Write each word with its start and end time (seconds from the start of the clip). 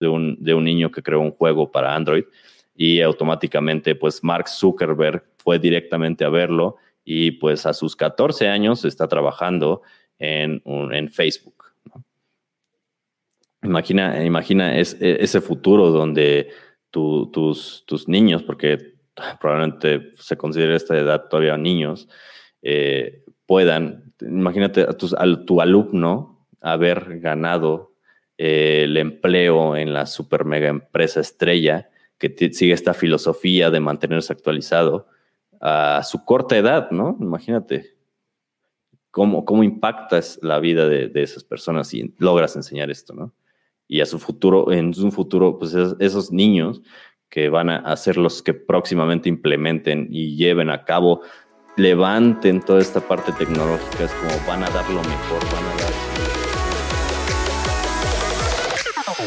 de 0.00 0.08
un, 0.08 0.36
de 0.42 0.54
un 0.54 0.64
niño 0.64 0.90
que 0.90 1.02
creó 1.02 1.20
un 1.20 1.30
juego 1.30 1.70
para 1.70 1.94
Android 1.94 2.24
y 2.74 3.00
automáticamente 3.02 3.94
pues 3.94 4.24
Mark 4.24 4.48
Zuckerberg 4.48 5.22
fue 5.36 5.58
directamente 5.58 6.24
a 6.24 6.30
verlo 6.30 6.76
y 7.04 7.32
pues 7.32 7.66
a 7.66 7.72
sus 7.74 7.94
14 7.94 8.48
años 8.48 8.84
está 8.84 9.06
trabajando 9.06 9.82
en, 10.18 10.62
en 10.64 11.10
Facebook. 11.10 11.64
Imagina, 13.62 14.24
imagina 14.24 14.78
e, 14.78 14.80
ese 14.80 15.40
futuro 15.40 15.90
donde 15.90 16.50
tus, 16.90 17.84
tus 17.86 18.08
niños, 18.08 18.42
porque 18.42 18.94
probablemente 19.40 20.12
se 20.16 20.36
considera 20.36 20.76
esta 20.76 20.96
edad 20.96 21.28
todavía 21.28 21.56
niños, 21.56 22.08
eh, 22.62 23.24
puedan, 23.46 24.14
imagínate 24.20 24.82
a, 24.82 24.94
tu 24.94 25.60
alumno 25.60 26.46
haber 26.60 27.20
ganado 27.20 27.89
eh, 28.42 28.84
el 28.84 28.96
empleo 28.96 29.76
en 29.76 29.92
la 29.92 30.06
super 30.06 30.46
mega 30.46 30.68
empresa 30.68 31.20
estrella 31.20 31.90
que 32.16 32.34
sigue 32.52 32.72
esta 32.72 32.94
filosofía 32.94 33.70
de 33.70 33.80
mantenerse 33.80 34.32
actualizado 34.32 35.08
a 35.60 36.02
su 36.04 36.24
corta 36.24 36.56
edad, 36.56 36.90
¿no? 36.90 37.18
Imagínate 37.20 37.98
cómo, 39.10 39.44
cómo 39.44 39.62
impactas 39.62 40.38
la 40.40 40.58
vida 40.58 40.88
de, 40.88 41.12
esas 41.16 41.44
personas 41.44 41.88
si 41.88 42.14
logras 42.16 42.56
enseñar 42.56 42.90
esto, 42.90 43.12
¿no? 43.12 43.34
Y 43.86 44.00
a 44.00 44.06
su 44.06 44.18
futuro, 44.18 44.72
en 44.72 44.94
su 44.94 45.10
futuro, 45.10 45.58
pues 45.58 45.74
esos 45.74 46.32
niños 46.32 46.80
que 47.28 47.50
van 47.50 47.68
a 47.68 47.94
ser 47.98 48.16
los 48.16 48.42
que 48.42 48.54
próximamente 48.54 49.28
implementen 49.28 50.08
y 50.10 50.36
lleven 50.36 50.70
a 50.70 50.86
cabo, 50.86 51.20
levanten 51.76 52.60
toda 52.60 52.80
esta 52.80 53.06
parte 53.06 53.32
tecnológica, 53.32 54.04
es 54.04 54.12
como 54.12 54.32
van 54.48 54.62
a 54.62 54.70
dar 54.70 54.88
lo 54.88 55.02
mejor, 55.02 55.44
van 55.52 55.64
a 55.64 55.82
dar... 55.82 56.29
¿Qué 59.20 59.26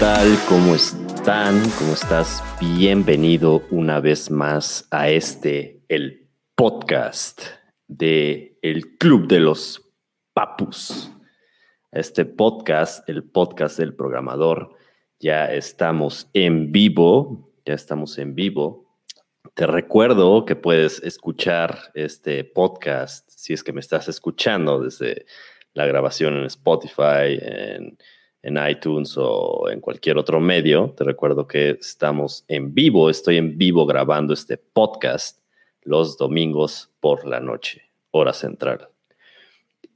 tal? 0.00 0.36
¿Cómo 0.48 0.74
están? 0.74 1.62
¿Cómo 1.78 1.92
estás? 1.92 2.42
Bienvenido 2.60 3.62
una 3.70 4.00
vez 4.00 4.32
más 4.32 4.88
a 4.90 5.10
este, 5.10 5.84
el 5.88 6.28
podcast 6.56 7.42
de 7.86 8.58
el 8.62 8.96
Club 8.98 9.28
de 9.28 9.38
los 9.38 9.92
Papus. 10.32 11.12
Este 11.92 12.24
podcast, 12.24 13.08
el 13.08 13.22
podcast 13.22 13.78
del 13.78 13.94
programador, 13.94 14.74
ya 15.20 15.52
estamos 15.52 16.28
en 16.32 16.72
vivo, 16.72 17.45
ya 17.66 17.74
estamos 17.74 18.16
en 18.18 18.34
vivo. 18.34 18.86
Te 19.54 19.66
recuerdo 19.66 20.44
que 20.44 20.56
puedes 20.56 21.02
escuchar 21.02 21.78
este 21.94 22.44
podcast 22.44 23.28
si 23.28 23.52
es 23.52 23.62
que 23.62 23.72
me 23.72 23.80
estás 23.80 24.08
escuchando 24.08 24.80
desde 24.80 25.26
la 25.74 25.84
grabación 25.86 26.36
en 26.36 26.44
Spotify, 26.44 27.38
en 27.40 27.98
en 28.46 28.56
iTunes 28.68 29.14
o 29.16 29.68
en 29.68 29.80
cualquier 29.80 30.18
otro 30.18 30.38
medio. 30.38 30.94
Te 30.96 31.02
recuerdo 31.02 31.48
que 31.48 31.70
estamos 31.70 32.44
en 32.46 32.72
vivo, 32.72 33.10
estoy 33.10 33.38
en 33.38 33.58
vivo 33.58 33.86
grabando 33.86 34.32
este 34.34 34.56
podcast 34.56 35.40
los 35.82 36.16
domingos 36.16 36.88
por 37.00 37.26
la 37.26 37.40
noche, 37.40 37.82
hora 38.12 38.32
central. 38.32 38.88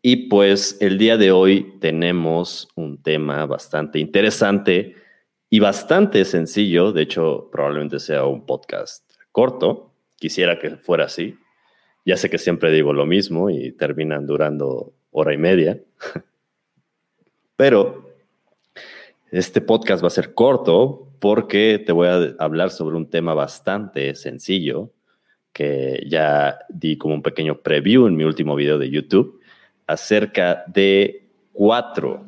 Y 0.02 0.28
pues 0.28 0.78
el 0.80 0.98
día 0.98 1.16
de 1.16 1.30
hoy 1.30 1.76
tenemos 1.80 2.68
un 2.74 3.00
tema 3.00 3.46
bastante 3.46 4.00
interesante 4.00 4.96
y 5.50 5.58
bastante 5.58 6.24
sencillo. 6.24 6.92
De 6.92 7.02
hecho, 7.02 7.48
probablemente 7.50 7.98
sea 7.98 8.24
un 8.24 8.46
podcast 8.46 9.04
corto. 9.32 9.92
Quisiera 10.16 10.58
que 10.58 10.76
fuera 10.76 11.04
así. 11.04 11.36
Ya 12.06 12.16
sé 12.16 12.30
que 12.30 12.38
siempre 12.38 12.70
digo 12.70 12.92
lo 12.92 13.04
mismo 13.04 13.50
y 13.50 13.72
terminan 13.72 14.26
durando 14.26 14.94
hora 15.10 15.34
y 15.34 15.38
media. 15.38 15.80
Pero 17.56 18.08
este 19.32 19.60
podcast 19.60 20.02
va 20.02 20.06
a 20.06 20.10
ser 20.10 20.34
corto 20.34 21.08
porque 21.18 21.82
te 21.84 21.92
voy 21.92 22.08
a 22.08 22.34
hablar 22.38 22.70
sobre 22.70 22.96
un 22.96 23.10
tema 23.10 23.34
bastante 23.34 24.14
sencillo 24.14 24.92
que 25.52 26.06
ya 26.08 26.60
di 26.68 26.96
como 26.96 27.14
un 27.14 27.22
pequeño 27.22 27.60
preview 27.60 28.06
en 28.06 28.16
mi 28.16 28.24
último 28.24 28.54
video 28.54 28.78
de 28.78 28.88
YouTube 28.88 29.40
acerca 29.86 30.64
de 30.68 31.28
cuatro, 31.52 32.24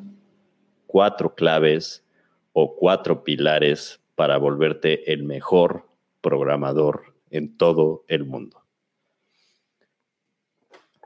cuatro 0.87 1.35
claves 1.35 2.05
o 2.53 2.77
cuatro 2.77 3.25
pilares 3.25 4.03
para 4.15 4.37
volverte 4.37 5.13
el 5.13 5.25
mejor 5.25 5.89
programador 6.21 7.15
en 7.31 7.57
todo 7.57 8.05
el 8.09 8.25
mundo 8.25 8.63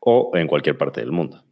o 0.01 0.31
en 0.35 0.47
cualquier 0.47 0.79
parte 0.79 1.01
del 1.01 1.13
mundo. 1.13 1.45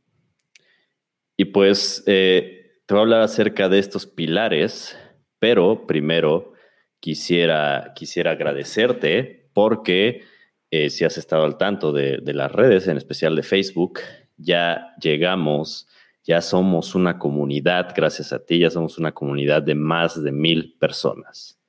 Y 1.37 1.47
pues 1.47 2.05
eh, 2.06 2.81
te 2.87 2.94
voy 2.94 3.00
a 3.00 3.03
hablar 3.03 3.22
acerca 3.22 3.69
de 3.69 3.81
estos 3.81 4.06
pilares, 4.06 4.97
pero 5.41 5.87
primero 5.87 6.53
quisiera, 7.00 7.93
quisiera 7.97 8.32
agradecerte 8.32 9.50
porque 9.53 10.22
eh, 10.71 10.91
si 10.91 11.05
has 11.05 11.19
estado 11.19 11.44
al 11.44 11.59
tanto 11.59 11.93
de, 11.93 12.19
de 12.19 12.34
las 12.34 12.53
redes, 12.53 12.87
en 12.87 12.97
especial 12.97 13.34
de 13.34 13.43
Facebook, 13.43 14.00
ya 14.37 14.94
llegamos, 15.00 15.88
ya 16.24 16.40
somos 16.40 16.94
una 16.94 17.18
comunidad, 17.18 17.92
gracias 17.94 18.32
a 18.32 18.44
ti, 18.44 18.58
ya 18.58 18.70
somos 18.70 18.98
una 18.98 19.12
comunidad 19.12 19.62
de 19.62 19.74
más 19.74 20.22
de 20.22 20.32
mil 20.32 20.74
personas. 20.78 21.60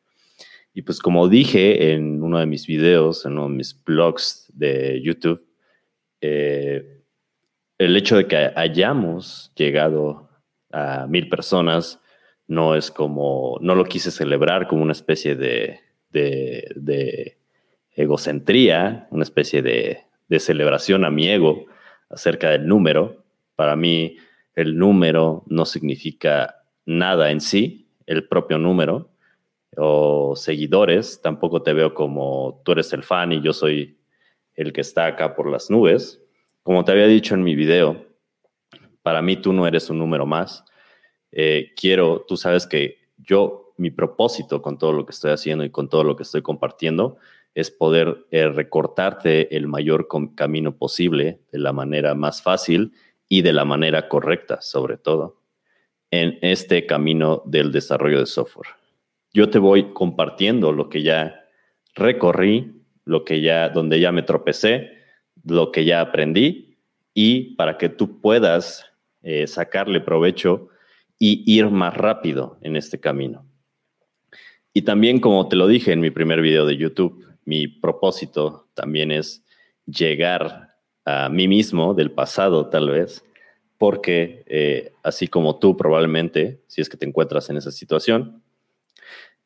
Y 0.73 0.81
pues 0.81 0.99
como 0.99 1.27
dije 1.27 1.93
en 1.93 2.23
uno 2.23 2.39
de 2.39 2.45
mis 2.45 2.65
videos, 2.65 3.25
en 3.25 3.33
uno 3.33 3.49
de 3.49 3.55
mis 3.55 3.83
blogs 3.83 4.51
de 4.53 5.01
YouTube, 5.01 5.45
eh, 6.21 7.03
el 7.77 7.97
hecho 7.97 8.17
de 8.17 8.27
que 8.27 8.51
hayamos 8.55 9.51
llegado 9.55 10.29
a 10.71 11.05
mil 11.07 11.29
personas, 11.29 11.99
no 12.47 12.75
es 12.75 12.91
como, 12.91 13.57
no 13.61 13.75
lo 13.75 13.85
quise 13.85 14.11
celebrar 14.11 14.67
como 14.67 14.83
una 14.83 14.91
especie 14.91 15.35
de, 15.35 15.79
egocentría, 17.91 19.07
una 19.11 19.23
especie 19.23 19.61
de, 19.61 20.01
celebración 20.39 21.05
a 21.05 21.11
mi 21.11 21.29
ego 21.29 21.65
acerca 22.09 22.49
del 22.49 22.67
número. 22.67 23.23
Para 23.55 23.75
mí, 23.75 24.17
el 24.55 24.77
número 24.77 25.43
no 25.47 25.65
significa 25.65 26.55
nada 26.85 27.31
en 27.31 27.41
sí, 27.41 27.89
el 28.05 28.27
propio 28.27 28.57
número, 28.57 29.11
o 29.77 30.35
seguidores, 30.35 31.21
tampoco 31.21 31.61
te 31.61 31.73
veo 31.73 31.93
como 31.93 32.61
tú 32.63 32.71
eres 32.71 32.93
el 32.93 33.03
fan 33.03 33.33
y 33.33 33.41
yo 33.41 33.51
soy 33.51 33.97
el 34.53 34.71
que 34.71 34.81
está 34.81 35.05
acá 35.05 35.35
por 35.35 35.49
las 35.49 35.69
nubes. 35.69 36.21
Como 36.63 36.85
te 36.85 36.93
había 36.93 37.07
dicho 37.07 37.35
en 37.35 37.43
mi 37.43 37.55
video, 37.55 38.05
para 39.01 39.21
mí 39.21 39.35
tú 39.35 39.53
no 39.53 39.67
eres 39.67 39.89
un 39.89 39.99
número 39.99 40.25
más. 40.25 40.63
Eh, 41.31 41.73
quiero, 41.75 42.23
tú 42.27 42.37
sabes 42.37 42.65
que 42.65 42.99
yo, 43.17 43.73
mi 43.77 43.91
propósito 43.91 44.61
con 44.61 44.77
todo 44.77 44.93
lo 44.93 45.05
que 45.05 45.11
estoy 45.11 45.31
haciendo 45.31 45.65
y 45.65 45.69
con 45.69 45.89
todo 45.89 46.05
lo 46.05 46.15
que 46.15 46.23
estoy 46.23 46.41
compartiendo 46.41 47.17
es 47.53 47.71
poder 47.71 48.25
eh, 48.31 48.47
recortarte 48.47 49.55
el 49.55 49.67
mayor 49.67 50.07
camino 50.35 50.77
posible 50.77 51.41
de 51.51 51.59
la 51.59 51.73
manera 51.73 52.15
más 52.15 52.41
fácil 52.41 52.93
y 53.27 53.41
de 53.41 53.53
la 53.53 53.65
manera 53.65 54.07
correcta, 54.07 54.61
sobre 54.61 54.97
todo, 54.97 55.41
en 56.11 56.37
este 56.41 56.85
camino 56.85 57.41
del 57.45 57.71
desarrollo 57.71 58.19
de 58.19 58.25
software. 58.25 58.69
Yo 59.33 59.49
te 59.49 59.59
voy 59.59 59.93
compartiendo 59.93 60.71
lo 60.71 60.89
que 60.89 61.01
ya 61.01 61.45
recorrí, 61.95 62.81
lo 63.03 63.25
que 63.25 63.41
ya, 63.41 63.69
donde 63.69 63.99
ya 63.99 64.11
me 64.11 64.23
tropecé, 64.23 64.91
lo 65.43 65.71
que 65.71 65.85
ya 65.85 66.01
aprendí 66.01 66.77
y 67.13 67.55
para 67.55 67.77
que 67.77 67.89
tú 67.89 68.21
puedas 68.21 68.85
eh, 69.23 69.47
sacarle 69.47 70.01
provecho 70.01 70.69
y 71.17 71.43
ir 71.51 71.69
más 71.69 71.95
rápido 71.95 72.57
en 72.61 72.75
este 72.75 72.99
camino. 72.99 73.45
Y 74.73 74.81
también, 74.81 75.19
como 75.19 75.47
te 75.47 75.55
lo 75.55 75.67
dije 75.67 75.93
en 75.93 76.01
mi 76.01 76.11
primer 76.11 76.41
video 76.41 76.65
de 76.65 76.77
YouTube, 76.77 77.25
mi 77.45 77.67
propósito 77.67 78.67
también 78.73 79.11
es 79.11 79.43
llegar 79.85 80.64
a 81.05 81.29
mí 81.29 81.47
mismo 81.47 81.93
del 81.93 82.11
pasado, 82.11 82.67
tal 82.67 82.89
vez, 82.89 83.23
porque 83.77 84.43
eh, 84.47 84.93
así 85.03 85.27
como 85.27 85.59
tú 85.59 85.77
probablemente, 85.77 86.61
si 86.67 86.81
es 86.81 86.89
que 86.89 86.97
te 86.97 87.05
encuentras 87.05 87.49
en 87.49 87.57
esa 87.57 87.71
situación, 87.71 88.41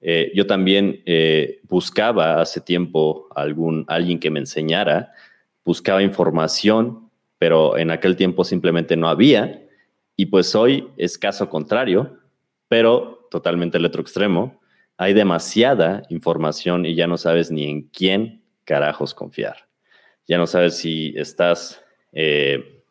eh, 0.01 0.31
yo 0.33 0.47
también 0.47 1.03
buscaba 1.63 2.41
hace 2.41 2.61
tiempo 2.61 3.27
algún, 3.35 3.85
alguien 3.87 4.19
que 4.19 4.31
me 4.31 4.39
enseñara, 4.39 5.11
buscaba 5.65 6.01
información, 6.01 7.09
pero 7.37 7.77
en 7.77 7.91
aquel 7.91 8.15
tiempo 8.15 8.43
simplemente 8.43 8.95
no 8.95 9.09
había 9.09 9.61
y 10.19 10.25
pues 10.25 10.53
hoy 10.53 10.89
es 10.97 11.17
caso 11.17 11.49
contrario, 11.49 12.19
pero 12.67 13.29
totalmente 13.31 13.77
el 13.77 13.85
otro 13.85 14.01
extremo. 14.01 14.59
Hay 14.97 15.13
demasiada 15.13 16.03
información 16.09 16.85
y 16.85 16.93
ya 16.93 17.07
no 17.07 17.15
sabes 17.15 17.51
ni 17.51 17.63
en 17.63 17.83
quién 17.83 18.43
carajos 18.65 19.13
confiar. 19.13 19.68
Ya 20.29 20.37
no 20.37 20.45
sabes 20.45 20.77
si 20.77 21.11
estás 21.17 21.83
eh, 22.11 22.83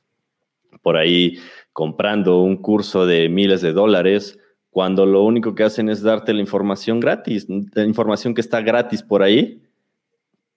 por 0.83 0.97
ahí 0.97 1.39
comprando 1.73 2.43
un 2.43 2.57
curso 2.57 3.07
de 3.07 3.29
miles 3.29 3.63
de 3.63 3.73
dólares 3.73 4.41
cuando 4.71 5.07
lo 5.07 5.23
único 5.23 5.55
que 5.55 5.63
hacen 5.63 5.89
es 5.89 6.03
darte 6.03 6.35
la 6.35 6.41
información 6.41 6.99
gratis, 6.99 7.47
la 7.49 7.85
información 7.85 8.35
que 8.35 8.41
está 8.41 8.61
gratis 8.61 9.05
por 9.05 9.23
ahí, 9.23 9.63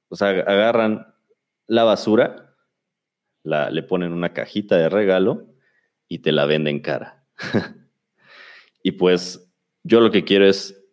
O 0.10 0.16
sea, 0.16 0.30
agarran 0.30 1.14
la 1.68 1.84
basura, 1.84 2.56
la, 3.44 3.70
le 3.70 3.84
ponen 3.84 4.12
una 4.12 4.34
cajita 4.34 4.76
de 4.76 4.90
regalo 4.90 5.54
y 6.08 6.20
te 6.20 6.32
la 6.32 6.48
venden 6.48 6.80
cara. 6.80 7.24
y 8.84 8.94
pues 8.94 9.54
yo 9.84 10.02
lo 10.02 10.10
que 10.10 10.24
quiero 10.24 10.48
es, 10.48 10.84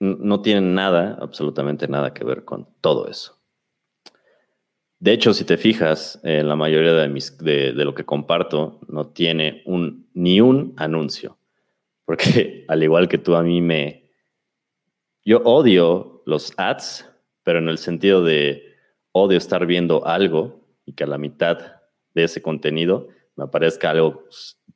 no 0.00 0.40
tienen 0.40 0.74
nada, 0.74 1.18
absolutamente 1.20 1.86
nada 1.86 2.14
que 2.14 2.24
ver 2.24 2.46
con 2.46 2.66
todo 2.80 3.08
eso. 3.08 3.41
De 5.02 5.12
hecho, 5.12 5.34
si 5.34 5.44
te 5.44 5.56
fijas, 5.56 6.20
en 6.22 6.48
la 6.48 6.54
mayoría 6.54 6.92
de, 6.92 7.08
mis, 7.08 7.36
de, 7.38 7.72
lo 7.72 7.92
que 7.92 8.04
comparto 8.04 8.78
no 8.86 9.08
tiene 9.08 9.64
ni 10.14 10.40
un 10.40 10.74
anuncio. 10.76 11.38
Porque 12.04 12.64
al 12.68 12.84
igual 12.84 13.08
que 13.08 13.18
tú, 13.18 13.34
a 13.34 13.42
mí 13.42 13.60
me... 13.60 14.12
Yo 15.24 15.38
odio 15.38 16.22
los 16.24 16.54
ads, 16.56 17.10
pero 17.42 17.58
en 17.58 17.68
el 17.68 17.78
sentido 17.78 18.22
de 18.22 18.76
odio 19.10 19.38
estar 19.38 19.66
viendo 19.66 20.06
algo 20.06 20.68
y 20.86 20.92
que 20.92 21.02
a 21.02 21.08
la 21.08 21.18
mitad 21.18 21.58
de 22.14 22.22
ese 22.22 22.40
contenido 22.40 23.08
me 23.34 23.42
aparezca 23.42 23.90
algo 23.90 24.28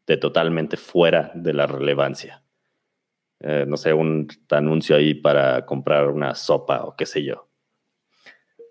de 0.09 0.17
totalmente 0.17 0.77
fuera 0.77 1.31
de 1.37 1.53
la 1.53 1.69
relevancia. 1.69 2.43
Eh, 3.39 3.65
no 3.69 3.77
sé, 3.77 3.93
un 3.93 4.27
anuncio 4.51 4.97
ahí 4.97 5.15
para 5.15 5.65
comprar 5.65 6.09
una 6.09 6.35
sopa 6.35 6.83
o 6.85 6.97
qué 6.97 7.07
sé 7.07 7.23
yo. 7.23 7.46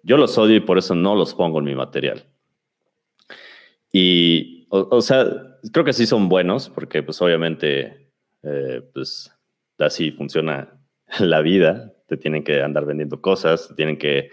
Yo 0.06 0.18
los 0.18 0.38
odio 0.38 0.56
y 0.56 0.60
por 0.60 0.78
eso 0.78 0.94
no 0.94 1.16
los 1.16 1.34
pongo 1.34 1.58
en 1.58 1.66
mi 1.66 1.74
material. 1.74 2.24
Y, 3.92 4.68
o, 4.70 5.02
sea, 5.02 5.26
creo 5.74 5.84
que 5.84 5.94
sí 5.94 6.06
son 6.06 6.30
buenos 6.30 6.70
porque 6.70 7.02
pues 7.02 7.20
obviamente, 7.24 8.12
eh, 8.44 8.82
pues 8.94 9.32
así 9.80 10.12
funciona 10.12 10.80
la 11.20 11.42
vida. 11.42 11.92
Te 12.08 12.18
tienen 12.18 12.44
que 12.44 12.62
andar 12.62 12.86
vendiendo 12.86 13.20
cosas, 13.20 13.74
tienen 13.76 13.98
que, 13.98 14.30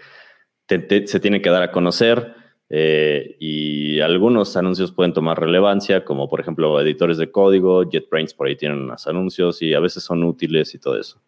se 0.67 1.19
tienen 1.19 1.41
que 1.41 1.49
dar 1.49 1.63
a 1.63 1.71
conocer 1.71 2.35
eh, 2.69 3.35
y 3.39 3.99
algunos 3.99 4.55
anuncios 4.55 4.91
pueden 4.91 5.13
tomar 5.13 5.39
relevancia, 5.39 6.05
como 6.05 6.29
por 6.29 6.39
ejemplo 6.39 6.79
editores 6.79 7.17
de 7.17 7.31
código, 7.31 7.89
JetBrains 7.89 8.35
por 8.35 8.45
ahí 8.45 8.55
tienen 8.55 8.79
unos 8.79 9.07
anuncios 9.07 9.59
y 9.63 9.73
a 9.73 9.79
veces 9.79 10.03
son 10.03 10.23
útiles 10.23 10.75
y 10.75 10.79
todo 10.79 10.99
eso. 10.99 11.19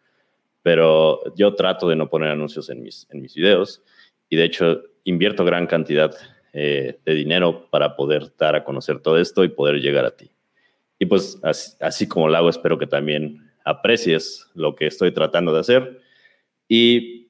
Pero 0.62 1.34
yo 1.36 1.56
trato 1.56 1.90
de 1.90 1.96
no 1.96 2.12
poner 2.12 2.30
anuncios 2.30 2.70
en 2.70 2.84
mis, 2.84 3.08
en 3.10 3.24
mis 3.24 3.34
videos 3.34 3.82
y 4.30 4.36
de 4.36 4.44
hecho 4.44 4.82
invierto 5.04 5.46
gran 5.46 5.68
cantidad 5.68 6.16
eh, 6.54 7.00
de 7.06 7.14
dinero 7.14 7.68
para 7.70 7.96
poder 7.96 8.34
dar 8.38 8.56
a 8.56 8.64
conocer 8.64 9.00
todo 9.00 9.20
esto 9.20 9.44
y 9.44 9.50
poder 9.50 9.82
llegar 9.82 10.06
a 10.06 10.16
ti. 10.16 10.32
Y 10.98 11.06
pues 11.06 11.40
así, 11.82 12.08
como 12.08 12.30
lo 12.30 12.38
hago, 12.38 12.50
espero 12.50 12.78
que 12.78 12.88
también 12.88 13.52
aprecies 13.66 14.48
lo 14.56 14.76
que 14.76 14.88
estoy 14.88 15.12
tratando 15.12 15.54
de 15.54 15.60
hacer 15.60 16.00
y 16.68 17.28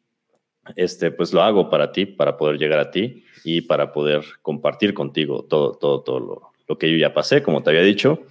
este, 0.75 1.11
pues 1.11 1.33
lo 1.33 1.41
hago 1.41 1.69
para 1.69 1.91
ti, 1.91 2.05
para 2.05 2.37
poder 2.37 2.57
llegar 2.57 2.79
a 2.79 2.91
ti 2.91 3.23
y 3.43 3.61
para 3.61 3.91
poder 3.91 4.23
compartir 4.41 4.93
contigo 4.93 5.43
todo, 5.43 5.73
todo, 5.73 6.01
todo 6.01 6.53
lo, 6.67 6.77
que 6.77 6.91
yo 6.91 6.97
ya 6.97 7.13
pasé, 7.13 7.43
como 7.43 7.61
te 7.63 7.69
había 7.69 7.81
dicho. 7.81 8.23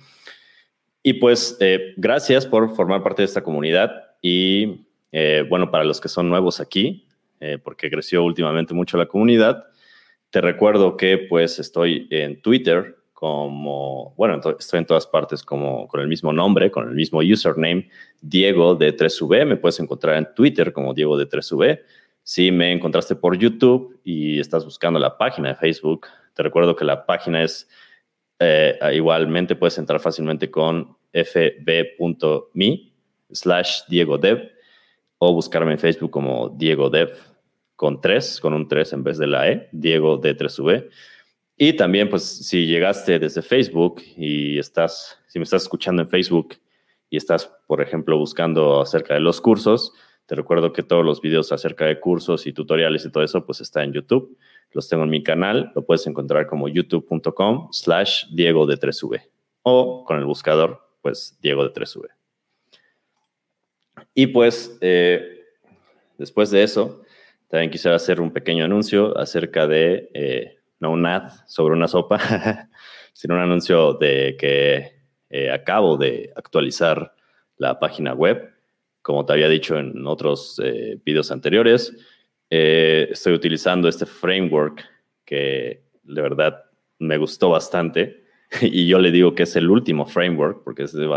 Y 1.03 1.15
pues 1.15 1.57
eh, 1.61 1.95
gracias 1.97 2.47
por 2.47 2.75
formar 2.75 3.03
parte 3.03 3.23
de 3.23 3.27
esta 3.27 3.45
comunidad 3.45 3.91
y 4.23 4.87
eh, 5.13 5.45
bueno, 5.49 5.71
para 5.71 5.85
los 5.85 6.01
que 6.01 6.09
son 6.09 6.29
nuevos 6.29 6.61
aquí, 6.61 7.07
eh, 7.41 7.59
porque 7.63 7.91
creció 7.91 8.25
últimamente 8.25 8.75
mucho 8.75 8.97
la 8.97 9.07
comunidad, 9.07 9.65
te 10.31 10.41
recuerdo 10.41 10.97
que 10.97 11.19
pues 11.29 11.59
estoy 11.59 12.09
en 12.11 12.43
Twitter 12.43 12.97
como, 13.13 14.15
bueno, 14.17 14.41
estoy 14.59 14.81
en 14.81 14.87
todas 14.87 15.07
partes 15.07 15.43
como 15.43 15.87
con 15.89 16.01
el 16.01 16.09
mismo 16.09 16.33
nombre, 16.33 16.71
con 16.71 16.89
el 16.89 16.95
mismo 16.95 17.21
username, 17.21 17.89
Diego 18.21 18.75
de 18.75 18.97
3V, 18.97 19.47
me 19.47 19.57
puedes 19.57 19.79
encontrar 19.81 20.17
en 20.17 20.35
Twitter 20.35 20.73
como 20.73 20.93
Diego 20.93 21.17
de 21.17 21.29
3V. 21.29 21.81
Si 22.23 22.51
me 22.51 22.73
encontraste 22.73 23.15
por 23.15 23.37
YouTube 23.39 24.01
y 24.03 24.41
estás 24.41 24.65
buscando 24.65 24.99
la 24.99 25.17
página 25.17 25.51
de 25.51 25.55
Facebook, 25.55 26.07
te 26.35 26.43
recuerdo 26.43 26.75
que 26.75 26.85
la 26.85 27.07
página 27.07 27.45
es 27.45 27.69
eh, 28.41 28.79
igualmente 28.93 29.55
puedes 29.55 29.79
entrar 29.79 30.01
fácilmente 30.01 30.51
con 30.51 30.97
fb.me 31.13 32.93
slash 33.31 33.83
Diego 33.89 34.19
Dev 34.19 34.54
o 35.27 35.33
buscarme 35.33 35.73
en 35.73 35.79
Facebook 35.79 36.11
como 36.11 36.51
Diego 36.51 36.91
Dev 36.91 37.17
con 37.77 38.01
3, 38.01 38.41
con 38.41 38.55
un 38.55 38.69
3 38.69 38.93
en 38.93 39.05
vez 39.05 39.19
de 39.19 39.27
la 39.27 39.51
E, 39.51 39.69
Diego 39.73 40.17
de 40.17 40.37
3V. 40.37 40.89
Y 41.57 41.75
también, 41.75 42.09
pues, 42.09 42.25
si 42.25 42.67
llegaste 42.67 43.19
desde 43.19 43.43
Facebook 43.43 44.03
y 44.17 44.59
estás, 44.59 45.19
si 45.29 45.39
me 45.39 45.45
estás 45.45 45.63
escuchando 45.63 46.03
en 46.03 46.09
Facebook 46.09 46.57
y 47.11 47.17
estás, 47.17 47.51
por 47.67 47.81
ejemplo, 47.81 48.19
buscando 48.19 48.81
acerca 48.81 49.15
de 49.15 49.21
los 49.21 49.41
cursos, 49.41 49.93
te 50.27 50.35
recuerdo 50.35 50.73
que 50.73 50.83
todos 50.83 51.05
los 51.05 51.21
videos 51.21 51.53
acerca 51.53 51.85
de 51.85 52.01
cursos 52.01 52.47
y 52.47 52.53
tutoriales 52.53 53.05
y 53.05 53.11
todo 53.11 53.23
eso, 53.23 53.45
pues 53.45 53.61
está 53.61 53.85
en 53.85 53.93
YouTube. 53.93 54.37
Los 54.73 54.89
tengo 54.89 55.05
en 55.05 55.11
mi 55.11 55.23
canal, 55.23 55.71
lo 55.75 55.85
puedes 55.85 56.07
encontrar 56.07 56.47
como 56.47 56.69
youtube.com 56.69 57.69
slash 57.71 58.27
Diego 58.33 58.67
de 58.67 58.79
3V 58.79 59.23
o 59.63 60.05
con 60.05 60.19
el 60.19 60.25
buscador, 60.25 60.81
pues 61.03 61.39
Diego 61.41 61.63
de 61.63 61.73
3V. 61.73 62.24
Y 64.15 64.29
pues, 64.29 64.77
eh, 64.81 65.45
después 66.19 66.51
de 66.51 66.63
eso, 66.63 67.03
también 67.49 67.71
quisiera 67.71 67.97
hacer 67.97 68.21
un 68.21 68.33
pequeño 68.33 68.65
anuncio 68.65 69.17
acerca 69.19 69.67
de, 69.67 70.11
eh, 70.15 70.59
no 70.81 70.93
un 70.93 71.07
ad 71.07 71.31
sobre 71.47 71.75
una 71.75 71.89
sopa, 71.89 72.19
sino 73.13 73.35
un 73.35 73.41
anuncio 73.41 73.95
de 73.95 74.37
que 74.39 74.93
eh, 75.31 75.51
acabo 75.51 75.97
de 75.97 76.33
actualizar 76.37 77.15
la 77.57 77.79
página 77.79 78.15
web. 78.15 78.53
Como 79.03 79.27
te 79.27 79.33
había 79.33 79.49
dicho 79.49 79.79
en 79.79 80.07
otros 80.07 80.61
eh, 80.63 80.99
videos 81.05 81.31
anteriores, 81.31 81.93
eh, 82.51 83.09
estoy 83.11 83.33
utilizando 83.33 83.89
este 83.89 84.07
framework 84.07 84.85
que 85.25 85.83
de 86.03 86.23
verdad 86.23 86.65
me 86.99 87.19
gustó 87.19 87.51
bastante. 87.51 88.23
Y 88.61 88.87
yo 88.87 89.01
le 89.01 89.11
digo 89.11 89.35
que 89.35 89.43
es 89.43 89.57
el 89.57 89.69
último 89.69 90.07
framework 90.07 90.63
porque 90.63 90.85
es 90.85 90.93
de, 90.93 91.09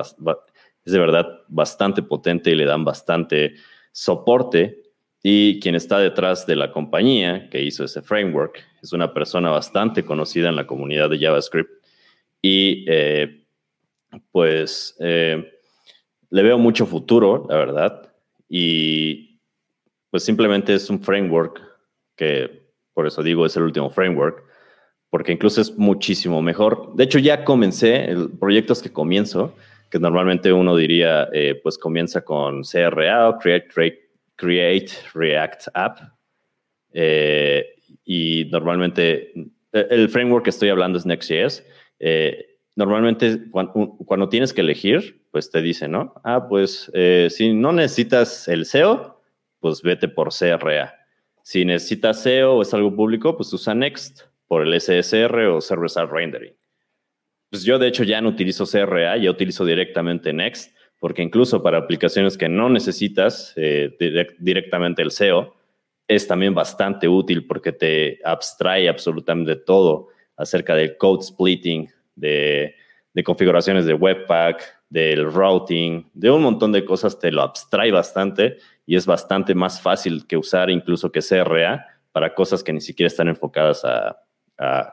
es 0.87 0.93
de 0.93 0.99
verdad 0.99 1.41
bastante 1.49 2.01
potente 2.01 2.49
y 2.49 2.55
le 2.55 2.63
dan 2.63 2.85
bastante 2.85 3.55
soporte. 3.91 4.83
Y 5.21 5.59
quien 5.59 5.75
está 5.75 5.99
detrás 5.99 6.47
de 6.47 6.55
la 6.55 6.71
compañía 6.71 7.49
que 7.49 7.61
hizo 7.61 7.83
ese 7.83 8.01
framework 8.01 8.63
es 8.81 8.93
una 8.93 9.13
persona 9.13 9.49
bastante 9.49 10.05
conocida 10.05 10.47
en 10.47 10.55
la 10.55 10.65
comunidad 10.65 11.09
de 11.09 11.19
JavaScript. 11.19 11.69
Y 12.41 12.85
eh, 12.87 13.43
pues 14.31 14.95
le 14.99 16.43
veo 16.43 16.57
mucho 16.57 16.85
futuro, 16.85 17.45
la 17.49 17.57
verdad, 17.57 18.13
y 18.47 19.41
pues 20.09 20.23
simplemente 20.23 20.73
es 20.73 20.89
un 20.89 21.01
framework 21.01 21.61
que, 22.15 22.71
por 22.93 23.07
eso 23.07 23.21
digo, 23.21 23.45
es 23.45 23.57
el 23.57 23.63
último 23.63 23.89
framework, 23.89 24.41
porque 25.09 25.33
incluso 25.33 25.59
es 25.59 25.77
muchísimo 25.77 26.41
mejor. 26.41 26.95
De 26.95 27.03
hecho, 27.03 27.19
ya 27.19 27.43
comencé, 27.43 28.05
el 28.05 28.29
proyectos 28.29 28.81
que 28.81 28.93
comienzo, 28.93 29.53
que 29.89 29.99
normalmente 29.99 30.51
uno 30.51 30.75
diría, 30.75 31.29
eh, 31.33 31.59
pues 31.61 31.77
comienza 31.77 32.23
con 32.23 32.63
CRA 32.63 33.29
o 33.29 33.37
Create, 33.37 33.67
Create 34.35 34.91
React 35.13 35.67
App, 35.73 35.99
eh, 36.93 37.75
y 38.05 38.45
normalmente 38.51 39.33
el 39.71 40.09
framework 40.09 40.45
que 40.45 40.49
estoy 40.49 40.69
hablando 40.69 40.97
es 40.97 41.05
Next.js. 41.05 41.63
Eh, 41.99 42.59
normalmente 42.75 43.49
cuando, 43.51 44.29
tienes 44.29 44.53
que 44.53 44.61
elegir, 44.61 45.27
pues 45.31 45.51
te 45.51 45.61
dice, 45.61 45.87
¿no? 45.87 46.13
Ah, 46.23 46.47
pues 46.47 46.91
eh, 46.93 47.27
si 47.29 47.53
no 47.53 47.71
necesitas 47.71 48.47
el 48.47 48.65
SEO, 48.65 49.21
pues 49.59 49.81
vete 49.81 50.07
por 50.07 50.29
CRA. 50.33 50.93
Si 51.43 51.65
necesitas 51.65 52.21
SEO 52.23 52.55
o 52.55 52.61
es 52.61 52.73
algo 52.73 52.95
público, 52.95 53.35
pues 53.35 53.51
usa 53.53 53.73
Next 53.73 54.21
por 54.47 54.65
el 54.65 54.79
SSR 54.79 55.47
o 55.47 55.61
Server 55.61 55.89
Side 55.89 56.07
Rendering. 56.07 56.53
Pues 57.49 57.63
yo 57.63 57.79
de 57.79 57.87
hecho 57.87 58.03
ya 58.03 58.21
no 58.21 58.29
utilizo 58.29 58.65
CRA, 58.65 59.17
ya 59.17 59.31
utilizo 59.31 59.63
directamente 59.65 60.33
Next, 60.33 60.75
porque 60.99 61.21
incluso 61.21 61.63
para 61.63 61.77
aplicaciones 61.77 62.37
que 62.37 62.49
no 62.49 62.69
necesitas 62.69 63.53
eh, 63.55 63.95
directamente 64.39 65.01
el 65.01 65.11
SEO, 65.11 65.55
es 66.07 66.27
también 66.27 66.53
bastante 66.53 67.07
útil 67.07 67.45
porque 67.45 67.71
te 67.71 68.19
abstrae 68.23 68.87
absolutamente 68.87 69.55
todo 69.55 70.07
acerca 70.37 70.75
del 70.75 70.97
code 70.97 71.23
splitting, 71.23 71.89
de, 72.15 72.75
configuraciones 73.25 73.85
de 73.85 73.93
Webpack, 73.93 74.63
del 74.89 75.31
routing, 75.31 76.09
de 76.13 76.31
un 76.31 76.43
montón 76.43 76.71
de 76.71 76.85
cosas, 76.85 77.19
te 77.19 77.31
lo 77.31 77.41
abstrae 77.41 77.91
bastante 77.91 78.57
y 78.85 78.95
es 78.95 79.05
bastante 79.05 79.53
más 79.53 79.81
fácil 79.81 80.25
que 80.27 80.37
usar 80.37 80.69
incluso 80.69 81.11
que 81.11 81.21
CRA 81.21 81.85
para 82.11 82.33
cosas 82.33 82.63
que 82.63 82.71
ni 82.71 82.79
siquiera 82.79 83.07
están 83.07 83.27
enfocadas 83.27 83.83
a, 83.83 84.17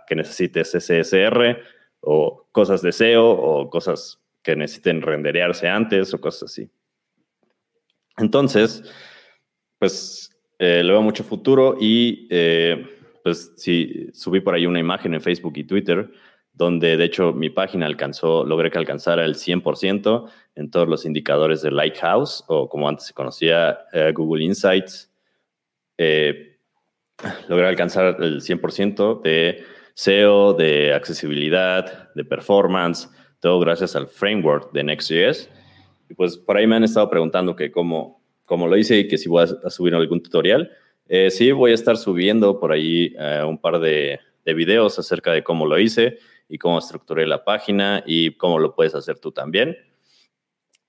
que 0.07 0.15
necesites 0.15 0.73
SSR 0.73 1.59
o 2.05 2.47
cosas 2.53 2.83
de 2.83 2.93
SEO 2.93 3.29
o 3.31 3.71
cosas 3.71 4.21
que 4.43 4.57
necesiten 4.57 5.03
renderearse 5.03 5.69
antes 5.69 6.13
o 6.15 6.21
cosas 6.21 6.51
así. 6.51 6.71
Entonces, 8.19 8.83
pues 9.79 10.31
eh, 10.59 10.83
le 10.85 10.93
veo 10.93 11.03
mucho 11.03 11.25
futuro 11.25 11.77
y 11.81 12.29
eh, 12.31 12.87
pues 13.23 13.53
si 13.57 14.11
subí 14.13 14.41
por 14.41 14.55
ahí 14.55 14.67
una 14.67 14.79
imagen 14.79 15.15
en 15.15 15.21
Facebook 15.21 15.55
y 15.57 15.65
Twitter 15.65 16.11
donde 16.55 16.97
de 16.97 17.05
hecho 17.05 17.33
mi 17.33 17.51
página 17.51 17.87
alcanzó, 17.87 18.45
logré 18.45 18.71
que 18.71 18.79
alcanzara 18.79 19.25
el 19.25 19.35
100% 19.35 20.31
en 20.55 20.71
todos 20.71 20.89
los 20.89 21.05
indicadores 21.05 21.63
de 21.63 21.73
Lighthouse 21.73 22.45
o 22.47 22.69
como 22.69 22.89
antes 22.89 23.07
se 23.07 23.13
conocía 23.13 23.81
eh, 23.93 24.13
Google 24.15 24.45
Insights. 24.45 25.13
Eh, 25.99 26.59
lograr 27.49 27.69
alcanzar 27.69 28.17
el 28.21 28.41
100% 28.41 29.23
de 29.23 29.65
SEO, 29.95 30.53
de 30.55 30.93
accesibilidad, 30.93 32.13
de 32.15 32.25
performance, 32.25 33.09
todo 33.41 33.61
gracias 33.61 33.97
al 33.97 34.09
framework 34.09 34.73
de 34.73 34.85
Next.js. 34.85 35.51
Y 36.09 36.15
pues 36.15 36.37
por 36.37 36.57
ahí 36.57 36.67
me 36.67 36.77
han 36.77 36.85
estado 36.85 37.09
preguntando 37.09 37.57
que 37.57 37.71
cómo, 37.71 38.23
cómo 38.45 38.67
lo 38.67 38.77
hice 38.77 38.99
y 38.99 39.09
que 39.09 39.19
si 39.19 39.29
voy 39.29 39.45
a, 39.45 39.71
subir 39.71 39.95
algún 39.95 40.23
tutorial. 40.23 40.71
Eh, 41.09 41.31
sí, 41.31 41.53
voy 41.53 41.73
a 41.73 41.75
estar 41.75 41.97
subiendo 41.97 42.59
por 42.59 42.73
ahí 42.73 43.15
eh, 43.19 43.43
un 43.47 43.59
par 43.59 43.79
de, 43.79 44.21
de 44.45 44.55
videos 44.55 44.99
acerca 44.99 45.33
de 45.33 45.43
cómo 45.43 45.67
lo 45.67 45.79
hice 45.79 46.19
y 46.49 46.59
cómo 46.59 46.79
estructuré 46.79 47.27
la 47.27 47.45
página 47.45 48.03
y 48.07 48.33
cómo 48.33 48.59
lo 48.59 48.75
puedes 48.75 48.95
hacer 48.95 49.19
tú 49.19 49.33
también. 49.33 49.77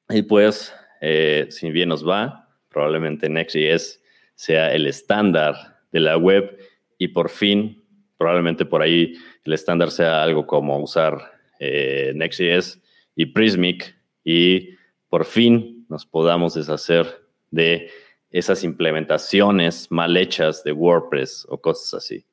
Y 0.09 0.23
pues, 0.23 0.73
eh, 1.01 1.47
si 1.49 1.71
bien 1.71 1.89
nos 1.89 2.07
va, 2.07 2.49
probablemente 2.69 3.29
Next.js 3.29 4.01
sea 4.35 4.73
el 4.73 4.85
estándar 4.85 5.55
de 5.91 5.99
la 6.01 6.17
web 6.17 6.57
y 6.97 7.09
por 7.09 7.29
fin, 7.29 7.84
probablemente 8.17 8.65
por 8.65 8.81
ahí 8.81 9.13
el 9.43 9.53
estándar 9.53 9.91
sea 9.91 10.23
algo 10.23 10.45
como 10.47 10.79
usar 10.79 11.31
eh, 11.59 12.11
Next.js 12.15 12.81
y 13.15 13.27
Prismic 13.27 13.95
y 14.23 14.69
por 15.09 15.25
fin 15.25 15.85
nos 15.89 16.05
podamos 16.05 16.55
deshacer 16.55 17.21
de 17.51 17.89
esas 18.31 18.63
implementaciones 18.63 19.89
mal 19.91 20.17
hechas 20.17 20.63
de 20.63 20.73
WordPress 20.73 21.45
o 21.49 21.61
cosas 21.61 21.93
así. 21.93 22.25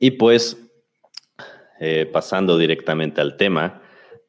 Y 0.00 0.10
pues, 0.12 0.60
eh, 1.78 2.06
pasando 2.12 2.58
directamente 2.58 3.20
al 3.20 3.36
tema, 3.36 3.82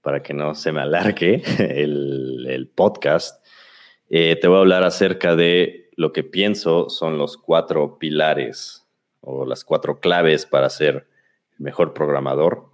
para 0.03 0.22
que 0.22 0.33
no 0.36 0.53
se 0.53 0.72
me 0.72 0.81
alargue 0.81 1.41
el, 1.57 2.69
podcast, 2.75 3.43
eh, 4.10 4.38
te 4.39 4.48
voy 4.48 4.57
a 4.57 4.60
hablar 4.60 4.83
acerca 4.83 5.36
de 5.36 5.82
lo 5.95 6.13
que 6.13 6.23
pienso 6.23 6.89
son 6.89 7.17
los 7.17 7.38
cuatro 7.38 7.97
pilares 7.97 8.88
o 9.21 9.45
las 9.45 9.63
cuatro 9.63 10.00
claves 10.00 10.45
para 10.45 10.69
ser 10.69 11.07
mejor 11.57 11.93
programador. 11.93 12.65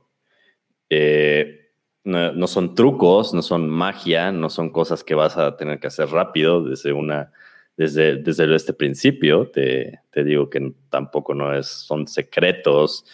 Eh, 0.89 1.71
no, 2.03 2.47
son 2.47 2.73
trucos, 2.73 3.33
no 3.33 3.41
son 3.41 3.69
magia, 3.69 4.31
no 4.31 4.49
son 4.49 4.71
cosas 4.71 5.03
que 5.03 5.13
vas 5.13 5.37
a 5.37 5.57
tener 5.57 5.79
que 5.79 5.87
hacer 5.87 6.09
rápido 6.09 6.63
desde 6.63 6.91
una 6.93 7.31
desde, 7.77 8.17
desde 8.17 8.53
este 8.55 8.73
principio. 8.73 9.49
Te, 9.51 9.99
te 10.11 10.23
digo 10.23 10.49
que 10.49 10.73
tampoco 10.89 11.33
no 11.33 11.53
es, 11.53 11.67
son 11.67 12.07
secretos 12.07 13.05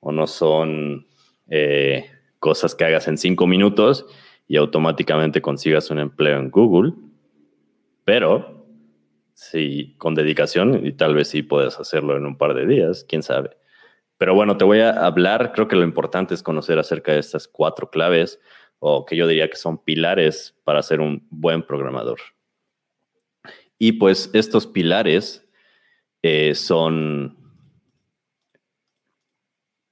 o 0.00 0.12
no 0.12 0.26
son 0.26 1.06
eh, 1.48 2.10
cosas 2.38 2.74
que 2.74 2.84
hagas 2.84 3.08
en 3.08 3.18
cinco 3.18 3.46
minutos 3.46 4.06
y 4.46 4.56
automáticamente 4.56 5.42
consigas 5.42 5.90
un 5.90 5.98
empleo 5.98 6.38
en 6.38 6.50
Google. 6.50 6.92
Pero 8.04 8.63
sí, 9.34 9.94
con 9.98 10.14
dedicación 10.14 10.86
y 10.86 10.92
tal 10.92 11.14
vez 11.14 11.28
sí 11.28 11.42
puedes 11.42 11.78
hacerlo 11.78 12.16
en 12.16 12.26
un 12.26 12.38
par 12.38 12.54
de 12.54 12.66
días, 12.66 13.04
quién 13.08 13.22
sabe. 13.22 13.56
Pero 14.16 14.34
bueno, 14.34 14.56
te 14.56 14.64
voy 14.64 14.80
a 14.80 15.04
hablar, 15.04 15.52
creo 15.52 15.68
que 15.68 15.76
lo 15.76 15.82
importante 15.82 16.34
es 16.34 16.42
conocer 16.42 16.78
acerca 16.78 17.12
de 17.12 17.18
estas 17.18 17.46
cuatro 17.48 17.90
claves 17.90 18.40
o 18.78 19.04
que 19.04 19.16
yo 19.16 19.26
diría 19.26 19.50
que 19.50 19.56
son 19.56 19.78
pilares 19.78 20.56
para 20.64 20.82
ser 20.82 21.00
un 21.00 21.26
buen 21.30 21.62
programador. 21.62 22.20
Y 23.78 23.92
pues 23.92 24.30
estos 24.32 24.66
pilares 24.66 25.46
eh, 26.22 26.54
son... 26.54 27.36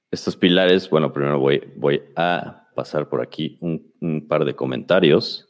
Estos 0.09 0.35
pilares, 0.37 0.89
bueno, 0.89 1.11
primero 1.11 1.39
voy, 1.39 1.73
voy 1.75 2.03
a 2.15 2.69
pasar 2.75 3.09
por 3.09 3.21
aquí 3.21 3.57
un, 3.61 4.27
par 4.27 4.45
de 4.45 4.55
comentarios. 4.55 5.47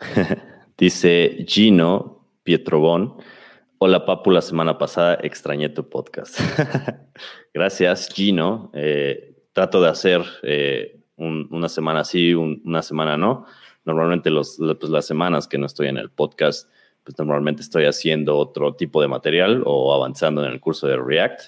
Dice 0.78 1.46
Gino 1.48 2.28
Pietrobón. 2.42 3.14
Hola 3.78 4.04
Papu, 4.04 4.30
la 4.30 4.42
semana 4.42 4.76
pasada 4.76 5.18
extrañé 5.22 5.70
tu 5.70 5.88
podcast. 5.88 6.38
Gracias 7.54 8.10
Gino. 8.14 8.70
Eh, 8.74 9.38
trato 9.54 9.80
de 9.80 9.88
hacer 9.88 10.22
eh, 10.42 11.00
una 11.16 11.70
semana 11.70 12.04
sí, 12.04 12.34
una 12.34 12.82
semana 12.82 13.16
no 13.16 13.46
Normalmente 13.86 14.28
los, 14.28 14.58
pues, 14.78 14.90
las 14.90 15.06
semanas 15.06 15.48
que 15.48 15.56
no 15.56 15.64
estoy 15.64 15.88
en 15.88 15.96
el 15.96 16.10
podcast, 16.10 16.70
pues 17.04 17.16
normalmente 17.18 17.62
estoy 17.62 17.86
haciendo 17.86 18.36
otro 18.36 18.74
tipo 18.74 19.00
de 19.00 19.08
material 19.08 19.62
o 19.64 19.94
avanzando 19.94 20.44
en 20.44 20.52
el 20.52 20.60
curso 20.60 20.86
de 20.86 20.98
React. 20.98 21.40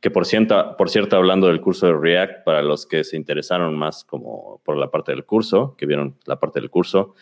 Que 0.00 0.10
por 0.10 0.24
cierto, 0.24 0.74
por 0.78 0.88
cierto, 0.88 1.16
hablando 1.16 1.48
del 1.48 1.60
curso 1.60 1.86
de 1.86 1.98
React, 1.98 2.44
para 2.44 2.62
los 2.62 2.86
que 2.86 3.04
se 3.04 3.18
interesaron 3.18 3.76
más 3.76 4.04
como 4.04 4.62
por 4.64 4.78
la 4.78 4.90
parte 4.90 5.12
del 5.12 5.26
curso, 5.26 5.74
que 5.76 5.84
vieron 5.84 6.16
la 6.24 6.40
parte 6.40 6.60
del 6.60 6.70
curso, 6.70 7.14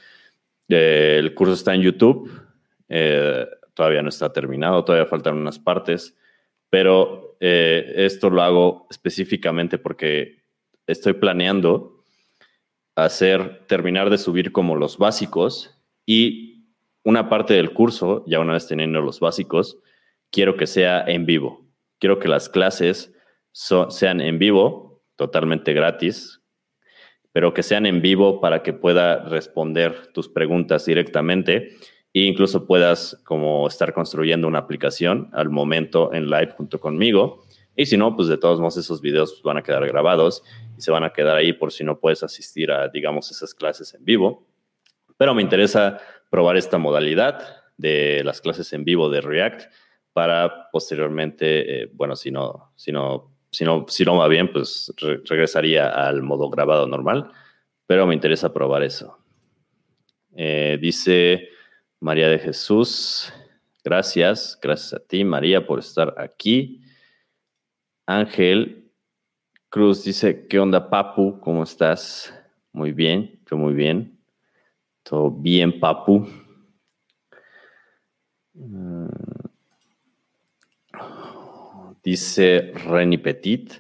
el 0.69 1.35
curso 1.35 1.55
está 1.55 1.75
en 1.75 1.83
YouTube. 1.83 2.31
Eh, 2.89 3.47
todavía 3.75 4.03
no 4.03 4.09
está 4.09 4.33
terminado, 4.33 4.85
todavía 4.85 5.07
faltan 5.07 5.37
unas 5.37 5.59
partes, 5.59 6.17
pero 6.71 7.37
eh, 7.41 7.93
esto 7.97 8.31
lo 8.31 8.43
hago 8.43 8.87
específicamente 8.91 9.79
porque 9.79 10.43
estoy 10.87 11.15
planeando 11.15 12.05
hacer, 12.97 13.67
terminar 13.67 14.11
de 14.11 14.19
subir 14.19 14.51
como 14.51 14.75
los 14.75 14.99
básicos 14.99 15.79
y 16.05 16.65
una 17.05 17.29
parte 17.29 17.55
del 17.55 17.73
curso, 17.73 18.25
ya 18.27 18.41
una 18.41 18.55
vez 18.55 18.67
teniendo 18.67 19.01
los 19.01 19.21
básicos, 19.21 19.79
quiero 20.31 20.57
que 20.57 20.67
sea 20.67 21.05
en 21.07 21.25
vivo. 21.25 21.65
Quiero 22.01 22.19
que 22.19 22.29
las 22.29 22.49
clases 22.49 23.15
sean 23.53 24.21
en 24.21 24.39
vivo, 24.39 25.03
totalmente 25.17 25.73
gratis, 25.73 26.38
pero 27.33 27.55
que 27.55 27.63
sean 27.63 27.87
en 27.87 28.03
vivo 28.03 28.41
para 28.41 28.63
que 28.63 28.73
pueda 28.73 29.25
responder 29.25 30.09
tus 30.13 30.29
preguntas 30.29 30.85
directamente 30.87 31.77
e 32.15 32.21
incluso 32.23 32.67
puedas 32.67 33.21
como 33.25 33.69
estar 33.69 33.93
construyendo 33.93 34.49
una 34.49 34.61
aplicación 34.61 35.31
al 35.33 35.51
momento 35.51 36.13
en 36.13 36.31
live 36.31 36.53
junto 36.57 36.81
conmigo 36.81 37.43
y 37.81 37.87
si 37.87 37.97
no, 37.97 38.17
pues 38.17 38.27
de 38.27 38.37
todos 38.37 38.59
modos 38.59 38.77
esos 38.77 39.01
videos 39.01 39.41
van 39.45 39.57
a 39.57 39.63
quedar 39.63 39.87
grabados 39.87 40.43
y 40.77 40.81
se 40.81 40.91
van 40.91 41.05
a 41.05 41.13
quedar 41.13 41.37
ahí 41.37 41.53
por 41.53 41.71
si 41.71 41.85
no 41.85 42.01
puedes 42.01 42.25
asistir 42.25 42.73
a, 42.73 42.89
digamos, 42.89 43.31
esas 43.31 43.55
clases 43.55 43.95
en 43.95 44.05
vivo. 44.05 44.49
Pero 45.17 45.33
me 45.33 45.43
interesa 45.43 46.01
probar 46.29 46.57
esta 46.57 46.77
modalidad 46.79 47.63
de 47.77 48.23
las 48.25 48.41
clases 48.41 48.73
en 48.73 48.83
vivo 48.83 49.09
de 49.11 49.21
React 49.21 49.71
para 50.13 50.71
posteriormente, 50.73 51.83
eh, 51.83 51.91
bueno, 51.93 52.17
si 52.17 52.33
no, 52.33 52.73
si 52.75 52.91
no, 52.91 53.33
si 53.51 53.65
no, 53.65 53.87
si 53.89 54.05
va 54.05 54.29
bien, 54.29 54.53
pues 54.53 54.93
regresaría 54.99 55.89
al 55.89 56.23
modo 56.23 56.51
grabado 56.51 56.87
normal, 56.87 57.31
pero 57.87 58.07
me 58.07 58.15
interesa 58.15 58.53
probar 58.53 58.83
eso. 58.83 59.19
Eh, 60.37 60.79
dice 60.81 61.49
María 62.01 62.29
de 62.29 62.39
Jesús, 62.39 63.33
gracias, 63.83 64.59
gracias 64.63 64.95
a 64.95 65.05
ti, 65.05 65.25
María, 65.25 65.67
por 65.67 65.79
estar 65.79 66.15
aquí. 66.19 66.83
Ángel 68.07 68.91
Cruz 69.71 70.05
dice, 70.05 70.47
¿qué 70.47 70.59
onda, 70.59 70.89
Papu? 70.89 71.41
¿Cómo 71.41 71.63
estás? 71.63 72.33
Muy 72.73 72.93
bien, 72.93 73.39
yo 73.51 73.57
muy 73.57 73.75
bien. 73.75 74.19
Todo 75.03 75.31
bien, 75.31 75.79
Papu. 75.79 76.27
Mm. 78.55 79.48
Dice 82.09 82.73
Reni 82.87 83.19
Petit. 83.19 83.71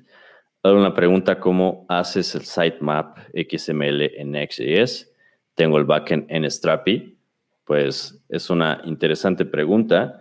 Una 0.62 0.92
pregunta, 0.92 1.40
¿cómo 1.40 1.86
haces 1.88 2.34
el 2.34 2.42
sitemap 2.42 3.20
XML 3.32 4.02
en 4.02 4.32
Next.js? 4.32 5.10
Tengo 5.54 5.78
el 5.78 5.86
backend 5.86 6.26
en 6.28 6.44
Strapi. 6.50 7.16
Pues 7.64 8.22
es 8.28 8.50
una 8.50 8.82
interesante 8.84 9.46
pregunta. 9.46 10.20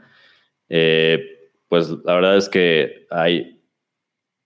Eh, 0.69 1.49
pues 1.67 1.89
la 2.05 2.13
verdad 2.13 2.37
es 2.37 2.47
que 2.47 3.07
hay 3.09 3.61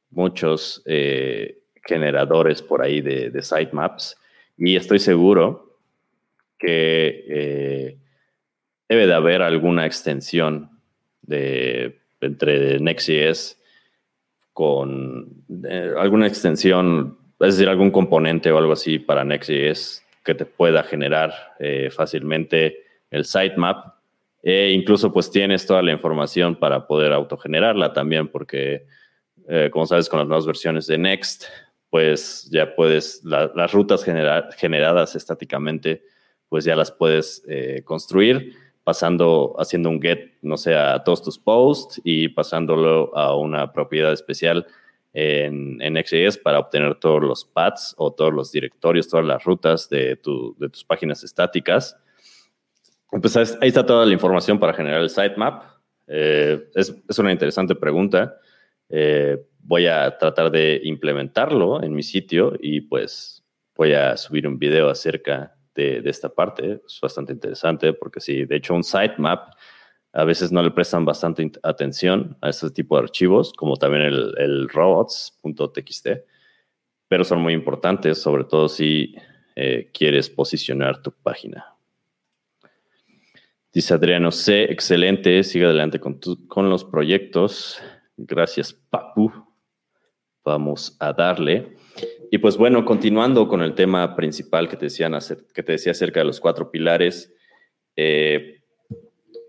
muchos 0.10 0.82
eh, 0.88 1.60
generadores 1.86 2.63
por 2.63 2.82
ahí 2.82 3.00
de, 3.01 3.44
sitemaps 3.44 4.18
y 4.58 4.75
estoy 4.75 4.98
seguro 4.98 5.77
que 6.58 7.25
eh, 7.30 7.98
debe 8.89 9.06
de 9.06 9.13
haber 9.13 9.44
alguna 9.44 9.86
extensión 9.86 10.80
de, 11.22 12.00
entre 12.22 12.80
Next.js 12.80 13.58
con 14.54 15.44
eh, 15.68 15.94
alguna 15.98 16.28
extensión, 16.28 17.18
es 17.40 17.56
decir, 17.56 17.70
algún 17.70 17.92
componente 17.92 18.51
o 18.51 18.58
algo 18.58 18.74
así 18.74 19.00
para 19.00 19.24
Next.js 19.24 20.04
que 20.24 20.36
te 20.36 20.46
pueda 20.46 20.84
generar 20.84 21.34
fácilmente 21.90 22.84
el 23.10 23.25
sitemap. 23.25 23.96
E 24.44 24.72
incluso 24.72 25.12
pues 25.12 25.32
tienes 25.32 25.66
toda 25.66 25.82
la 25.82 25.92
información 25.92 26.56
para 26.56 26.86
poder 26.86 27.12
autogenerarla 27.12 27.92
también 27.92 28.28
porque 28.28 28.86
eh, 29.48 29.70
como 29.72 29.86
sabes, 29.86 30.08
con 30.10 30.20
las 30.20 30.28
nuevas 30.28 30.46
versiones 30.46 30.88
de 30.88 30.98
Next, 30.98 31.46
pues 31.90 32.48
ya 32.51 32.75
puedes, 32.75 33.22
las 33.24 33.72
rutas 33.74 34.04
generadas 34.04 35.16
estáticamente, 35.16 36.04
pues 36.48 36.63
ya 36.63 36.75
las 36.75 36.92
puedes 36.92 37.44
eh, 37.50 37.82
construir 37.84 38.56
pasando, 38.92 39.56
haciendo 39.58 39.90
un 39.90 40.02
get, 40.02 40.34
no 40.42 40.58
sé, 40.58 40.76
a 40.76 41.02
todos 41.02 41.24
tus 41.24 41.40
posts 41.40 42.02
y 42.04 42.28
pasándolo 42.28 43.16
a 43.16 43.38
una 43.38 43.72
propiedad 43.72 44.12
especial 44.12 44.68
en, 45.14 45.82
en 45.82 45.96
XJS 45.96 46.38
para 46.40 46.60
obtener 46.60 46.96
todos 46.96 47.24
los 47.24 47.46
paths 47.46 47.96
o 47.98 48.12
todos 48.12 48.34
los 48.34 48.52
directorios, 48.52 49.08
todas 49.08 49.26
las 49.26 49.46
rutas 49.46 49.88
de, 49.88 50.20
de 50.58 50.70
tus 50.70 50.84
páginas 50.84 51.24
estáticas. 51.24 51.98
Pues 53.10 53.38
ahí 53.38 53.70
está 53.70 53.86
toda 53.86 54.06
la 54.06 54.12
información 54.12 54.60
para 54.60 54.74
generar 54.74 55.00
el 55.02 55.10
sitemap. 55.10 55.64
Eh, 56.08 56.62
es, 56.76 56.94
es, 57.08 57.18
una 57.18 57.32
interesante 57.32 57.76
pregunta. 57.76 58.36
Eh, 58.90 59.38
voy 59.60 59.88
a 59.88 60.18
tratar 60.18 60.52
de 60.52 60.82
implementarlo 60.84 61.82
en 61.82 61.94
mi 61.94 62.04
sitio 62.04 62.56
y 62.60 62.82
pues 62.82 63.42
voy 63.78 63.94
a 63.94 64.18
subir 64.18 64.46
un 64.46 64.60
video 64.60 64.90
acerca 64.90 65.56
de, 65.75 66.01
esta 66.06 66.30
parte. 66.30 66.82
Es 66.86 67.00
bastante 67.01 67.34
interesante 67.34 67.94
porque 67.94 68.20
sí, 68.20 68.46
de 68.46 68.56
hecho 68.56 68.74
un 68.74 68.84
sitemap 68.84 69.54
a 70.13 70.24
veces 70.25 70.51
no 70.51 70.62
le 70.62 70.72
prestan 70.72 71.06
bastante 71.06 71.51
atención 71.63 72.38
a 72.42 72.50
este 72.50 72.70
tipo 72.70 72.98
de 72.98 73.04
archivos, 73.04 73.54
como 73.54 73.78
también 73.78 74.04
el, 74.04 74.68
robots.txt, 74.70 76.08
pero 77.08 77.24
son 77.24 77.42
muy 77.42 77.54
importantes, 77.54 78.22
sobre 78.22 78.44
todo 78.44 78.68
si 78.68 79.16
eh, 79.56 79.90
quieres 79.94 80.30
posicionar 80.30 81.01
tu 81.01 81.12
página. 81.12 81.66
Dice 83.74 83.94
Adriano 83.94 84.32
C, 84.32 84.63
excelente, 84.63 85.44
sigue 85.44 85.63
adelante 85.63 86.00
con, 86.00 86.20
con 86.50 86.70
los 86.70 86.84
proyectos. 86.84 87.82
Gracias, 88.18 88.74
Papu. 88.74 89.32
Vamos 90.44 90.98
a 91.00 91.13
darle. 91.13 91.78
Y 92.34 92.38
pues 92.38 92.56
bueno, 92.56 92.86
continuando 92.86 93.50
con 93.50 93.62
el 93.62 93.76
tema 93.76 94.16
principal 94.16 94.70
que 94.70 94.78
te, 94.78 94.86
decían, 94.86 95.14
que 95.54 95.64
te 95.64 95.74
decía 95.74 95.92
acerca 95.92 96.22
de 96.22 96.26
los 96.26 96.40
cuatro 96.40 96.72
pilares, 96.72 97.36
eh, 97.98 98.62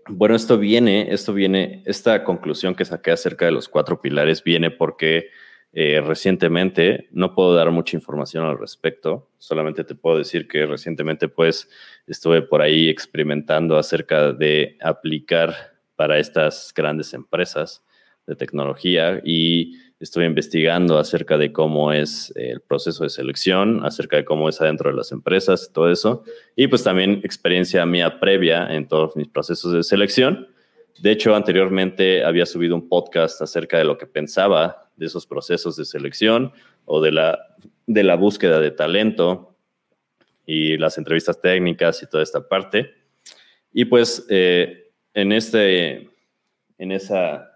bueno, 0.09 0.35
esto 0.35 0.57
viene, 0.57 1.13
esto 1.13 1.33
viene, 1.33 1.81
esta 1.85 2.25
conclusión 2.25 2.75
que 2.75 2.83
saqué 2.83 3.11
acerca 3.11 3.45
de 3.45 3.53
los 3.53 3.69
cuatro 3.69 4.01
pilares 4.01 4.43
viene 4.43 4.69
porque 4.69 5.29
eh, 5.71 6.01
recientemente, 6.05 7.07
no 7.13 7.33
puedo 7.33 7.55
dar 7.55 7.71
mucha 7.71 7.95
información 7.95 8.43
al 8.43 8.59
respecto, 8.59 9.29
solamente 9.37 9.85
te 9.85 9.95
puedo 9.95 10.17
decir 10.17 10.49
que 10.49 10.65
recientemente 10.65 11.29
pues 11.29 11.69
estuve 12.05 12.41
por 12.41 12.61
ahí 12.61 12.89
experimentando 12.89 13.77
acerca 13.77 14.33
de 14.33 14.77
aplicar 14.81 15.55
para 15.95 16.19
estas 16.19 16.73
grandes 16.75 17.13
empresas 17.13 17.81
de 18.27 18.35
tecnología 18.35 19.21
y 19.23 19.77
estuve 20.03 20.25
investigando 20.25 20.99
acerca 20.99 21.37
de 21.37 21.53
cómo 21.53 21.93
es 21.93 22.33
el 22.35 22.59
proceso 22.59 23.05
de 23.05 23.09
selección, 23.09 23.85
acerca 23.85 24.17
de 24.17 24.25
cómo 24.25 24.49
es 24.49 24.59
adentro 24.59 24.89
de 24.89 24.97
las 24.97 25.13
empresas, 25.13 25.71
todo 25.73 25.89
eso. 25.89 26.23
Y 26.57 26.67
pues 26.67 26.83
también 26.83 27.21
experiencia 27.23 27.85
mía 27.85 28.19
previa 28.19 28.67
en 28.75 28.85
todos 28.85 29.15
mis 29.15 29.29
procesos 29.29 29.71
de 29.71 29.81
selección. 29.81 30.49
De 30.99 31.11
hecho, 31.11 31.33
anteriormente 31.33 32.23
había 32.25 32.45
subido 32.45 32.75
un 32.75 32.89
podcast 32.89 33.41
acerca 33.41 33.77
de 33.77 33.85
lo 33.85 33.97
que 33.97 34.05
pensaba 34.05 34.89
de 34.97 35.05
esos 35.05 35.25
procesos 35.25 35.77
de 35.77 35.85
selección 35.85 36.51
o 36.83 37.01
de 37.01 37.13
la, 37.13 37.39
de 37.87 38.03
la 38.03 38.15
búsqueda 38.15 38.59
de 38.59 38.71
talento 38.71 39.55
y 40.45 40.77
las 40.77 40.97
entrevistas 40.97 41.39
técnicas 41.39 42.03
y 42.03 42.09
toda 42.09 42.23
esta 42.23 42.45
parte. 42.45 42.93
Y 43.71 43.85
pues 43.85 44.25
eh, 44.29 44.91
en, 45.13 45.31
este, 45.31 46.09
en 46.77 46.91
esa 46.91 47.52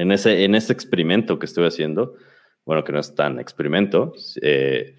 en 0.00 0.12
ese, 0.12 0.44
en 0.44 0.54
ese 0.54 0.72
experimento 0.72 1.38
que 1.38 1.46
estuve 1.46 1.66
haciendo, 1.66 2.16
bueno, 2.64 2.84
que 2.84 2.92
no 2.92 3.00
es 3.00 3.14
tan 3.14 3.38
experimento, 3.38 4.14
eh, 4.40 4.96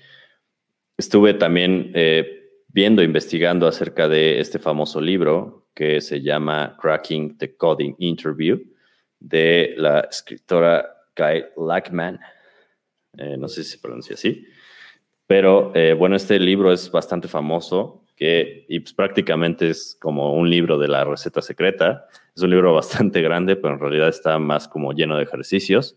estuve 0.98 1.34
también 1.34 1.92
eh, 1.96 2.52
viendo, 2.68 3.02
investigando 3.02 3.68
acerca 3.68 4.08
de 4.08 4.40
este 4.40 4.60
famoso 4.60 5.02
libro 5.02 5.68
que 5.74 6.02
se 6.02 6.22
llama 6.22 6.78
Cracking 6.80 7.38
the 7.38 7.56
Coding 7.56 7.96
Interview 7.98 8.62
de 9.20 9.74
la 9.78 10.02
escritora 10.02 10.86
Guy 11.16 11.46
Lackman. 11.58 12.20
Eh, 13.18 13.38
no 13.38 13.48
sé 13.48 13.64
si 13.64 13.72
se 13.72 13.80
pronuncia 13.80 14.14
así, 14.14 14.46
pero 15.26 15.74
bueno, 15.98 16.18
este 16.18 16.38
libro 16.40 16.72
es 16.74 16.92
bastante 16.92 17.30
famoso 17.30 18.06
que 18.18 18.66
y 18.68 18.82
pues, 18.82 18.94
prácticamente 18.94 19.70
es 19.70 19.98
como 20.00 20.34
un 20.34 20.50
libro 20.50 20.78
de 20.78 20.90
la 20.90 21.06
receta 21.06 21.42
secreta. 21.42 22.06
Es 22.36 22.42
un 22.42 22.50
libro 22.50 22.74
bastante 22.76 23.22
grande, 23.22 23.56
pero 23.56 23.76
en 23.76 23.80
realidad 23.80 24.10
está 24.10 24.38
más 24.40 24.68
como 24.68 24.94
lleno 24.94 25.18
de 25.18 25.24
ejercicios. 25.24 25.96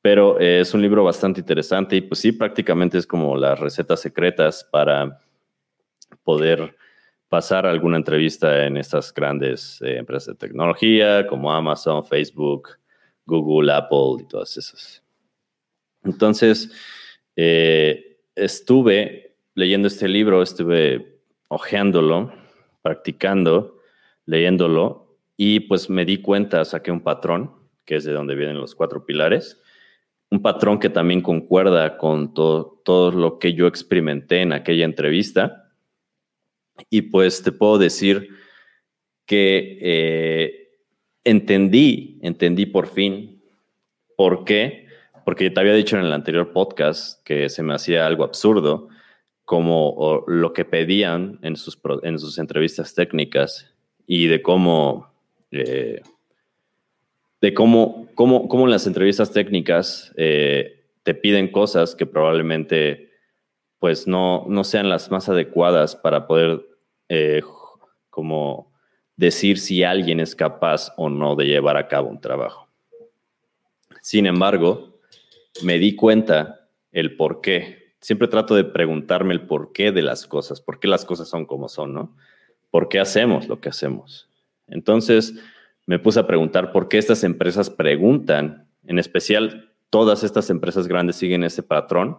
Pero 0.00 0.40
eh, 0.40 0.60
es 0.60 0.74
un 0.74 0.82
libro 0.82 1.04
bastante 1.04 1.40
interesante 1.40 1.96
y 1.96 2.00
pues 2.00 2.20
sí, 2.20 2.32
prácticamente 2.32 2.98
es 2.98 3.06
como 3.06 3.36
las 3.36 3.60
recetas 3.60 4.00
secretas 4.00 4.66
para 4.70 5.20
poder 6.24 6.76
pasar 7.28 7.66
alguna 7.66 7.96
entrevista 7.96 8.66
en 8.66 8.76
estas 8.76 9.14
grandes 9.14 9.80
eh, 9.80 9.96
empresas 9.96 10.34
de 10.34 10.46
tecnología 10.46 11.26
como 11.26 11.52
Amazon, 11.52 12.04
Facebook, 12.04 12.70
Google, 13.24 13.72
Apple 13.72 14.20
y 14.20 14.28
todas 14.28 14.56
esas. 14.56 15.02
Entonces, 16.04 16.70
eh, 17.36 18.18
estuve 18.34 19.36
leyendo 19.54 19.88
este 19.88 20.08
libro, 20.08 20.42
estuve 20.42 21.20
ojeándolo, 21.48 22.32
practicando, 22.82 23.78
leyéndolo, 24.26 25.01
y 25.44 25.58
pues 25.58 25.90
me 25.90 26.04
di 26.04 26.18
cuenta, 26.18 26.64
saqué 26.64 26.92
un 26.92 27.00
patrón, 27.00 27.50
que 27.84 27.96
es 27.96 28.04
de 28.04 28.12
donde 28.12 28.36
vienen 28.36 28.58
los 28.58 28.76
cuatro 28.76 29.04
pilares, 29.04 29.60
un 30.30 30.40
patrón 30.40 30.78
que 30.78 30.88
también 30.88 31.20
concuerda 31.20 31.98
con 31.98 32.32
todo, 32.32 33.10
lo 33.10 33.40
que 33.40 33.52
yo 33.52 33.66
experimenté 33.66 34.42
en 34.42 34.52
aquella 34.52 34.84
entrevista. 34.84 35.68
Y 36.90 37.02
pues 37.02 37.42
te 37.42 37.50
puedo 37.50 37.78
decir 37.78 38.28
que 39.26 39.78
eh, 39.80 40.68
entendí, 41.24 42.20
entendí 42.22 42.66
por 42.66 42.86
fin 42.86 43.42
por 44.16 44.44
qué, 44.44 44.86
porque 45.24 45.50
te 45.50 45.58
había 45.58 45.74
dicho 45.74 45.98
en 45.98 46.04
el 46.04 46.12
anterior 46.12 46.52
podcast 46.52 47.20
que 47.24 47.48
se 47.48 47.64
me 47.64 47.74
hacía 47.74 48.06
algo 48.06 48.22
absurdo 48.22 48.90
como 49.44 50.22
lo 50.28 50.52
que 50.52 50.64
pedían 50.64 51.40
en 51.42 51.56
sus, 51.56 51.80
en 52.04 52.20
sus 52.20 52.38
entrevistas 52.38 52.94
técnicas 52.94 53.74
y 54.06 54.28
de 54.28 54.40
cómo, 54.40 55.11
eh, 55.52 56.00
de 57.40 57.54
cómo, 57.54 58.08
cómo, 58.14 58.48
cómo, 58.48 58.66
las 58.66 58.86
entrevistas 58.86 59.32
técnicas 59.32 60.12
eh, 60.16 60.84
te 61.02 61.14
piden 61.14 61.50
cosas 61.50 61.94
que 61.94 62.06
probablemente 62.06 63.10
pues 63.78 64.06
no, 64.06 64.44
no 64.48 64.64
sean 64.64 64.88
las 64.88 65.10
más 65.10 65.28
adecuadas 65.28 65.96
para 65.96 66.26
poder 66.26 66.64
eh, 67.08 67.42
como 68.10 68.72
decir 69.16 69.58
si 69.58 69.84
alguien 69.84 70.20
es 70.20 70.34
capaz 70.34 70.92
o 70.96 71.08
no 71.08 71.36
de 71.36 71.46
llevar 71.46 71.76
a 71.76 71.88
cabo 71.88 72.08
un 72.08 72.20
trabajo. 72.20 72.68
Sin 74.00 74.26
embargo, 74.26 74.98
me 75.62 75.78
di 75.78 75.94
cuenta 75.94 76.68
el 76.92 77.16
por 77.16 77.40
qué 77.40 77.94
siempre 78.02 78.28
trato 78.28 78.54
de 78.54 78.64
preguntarme 78.64 79.32
el 79.32 79.46
porqué 79.46 79.92
de 79.92 80.02
las 80.02 80.26
cosas, 80.26 80.60
por 80.60 80.80
qué 80.80 80.88
las 80.88 81.04
cosas 81.04 81.28
son 81.28 81.46
como 81.46 81.68
son, 81.68 81.94
¿no? 81.94 82.16
¿Por 82.70 82.88
qué 82.88 82.98
hacemos 82.98 83.48
lo 83.48 83.60
que 83.60 83.68
hacemos? 83.68 84.28
Entonces 84.72 85.34
me 85.86 85.98
puse 85.98 86.20
a 86.20 86.26
preguntar 86.26 86.72
por 86.72 86.88
qué 86.88 86.98
estas 86.98 87.24
empresas 87.24 87.70
preguntan, 87.70 88.68
en 88.86 88.98
especial 88.98 89.72
todas 89.90 90.24
estas 90.24 90.50
empresas 90.50 90.88
grandes 90.88 91.16
siguen 91.16 91.44
ese 91.44 91.62
patrón 91.62 92.18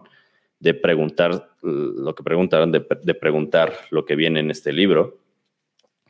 de 0.60 0.74
preguntar 0.74 1.50
lo 1.62 2.14
que 2.14 2.22
preguntaron, 2.22 2.72
de, 2.72 2.86
de 3.02 3.14
preguntar 3.14 3.74
lo 3.90 4.04
que 4.04 4.16
viene 4.16 4.40
en 4.40 4.50
este 4.50 4.72
libro 4.72 5.18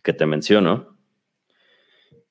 que 0.02 0.12
te 0.12 0.26
menciono. 0.26 0.96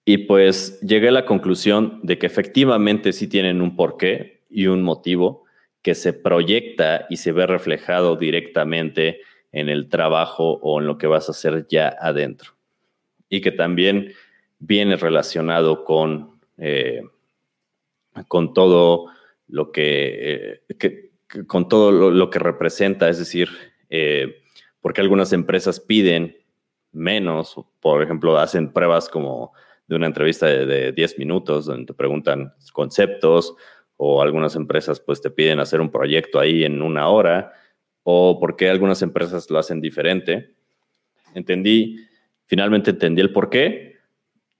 Y 0.06 0.20
pues 0.20 0.80
llegué 0.82 1.10
a 1.10 1.12
la 1.12 1.26
conclusión 1.26 2.00
de 2.04 2.18
que 2.18 2.28
efectivamente 2.28 3.14
sí 3.14 3.28
tienen 3.28 3.62
un 3.62 3.76
porqué 3.76 4.44
y 4.50 4.68
un 4.68 4.84
motivo 4.84 5.44
que 5.82 5.96
se 5.96 6.14
proyecta 6.14 7.08
y 7.10 7.18
se 7.18 7.32
ve 7.32 7.48
reflejado 7.48 8.16
directamente 8.16 9.22
en 9.52 9.70
el 9.70 9.90
trabajo 9.90 10.60
o 10.62 10.80
en 10.80 10.88
lo 10.88 10.98
que 10.98 11.08
vas 11.08 11.28
a 11.28 11.32
hacer 11.32 11.68
ya 11.70 11.96
adentro. 12.00 12.52
Y 13.34 13.42
que 13.42 13.52
también 13.52 14.14
viene 14.60 14.96
relacionado 14.96 15.84
con, 15.86 16.40
eh, 16.60 17.02
con 18.28 18.54
todo 18.54 19.08
lo 19.48 19.72
que, 19.72 20.62
eh, 20.70 21.46
con 21.48 21.68
todo 21.68 22.12
lo, 22.12 22.30
que 22.30 22.38
representa, 22.38 23.10
es 23.10 23.18
decir, 23.18 23.50
eh, 23.90 24.44
porque 24.82 25.02
algunas 25.02 25.34
empresas 25.34 25.80
piden 25.80 26.38
menos, 26.92 27.56
por 27.80 28.04
ejemplo, 28.04 28.38
hacen 28.38 28.72
pruebas 28.72 29.10
como 29.10 29.52
de 29.88 29.96
una 29.96 30.06
entrevista 30.06 30.46
de, 30.46 30.68
de 30.68 30.92
10 30.92 31.18
minutos 31.18 31.66
donde 31.66 31.88
te 31.88 31.96
preguntan 31.96 32.54
conceptos 32.72 33.56
o 33.98 34.22
algunas 34.22 34.56
empresas 34.56 35.00
pues 35.00 35.22
te 35.22 35.32
piden 35.32 35.60
hacer 35.60 35.82
un 35.82 35.90
proyecto 35.90 36.40
ahí 36.40 36.66
en 36.66 36.84
una 36.84 37.10
hora 37.10 37.52
o 38.04 38.40
por 38.40 38.56
qué 38.56 38.70
algunas 38.70 39.02
empresas 39.02 39.50
lo 39.50 39.58
hacen 39.58 39.82
diferente. 39.82 40.54
Entendí, 41.34 41.98
finalmente 42.54 42.92
entendí 42.92 43.20
el 43.20 43.34
por 43.34 43.50
qué. 43.50 43.98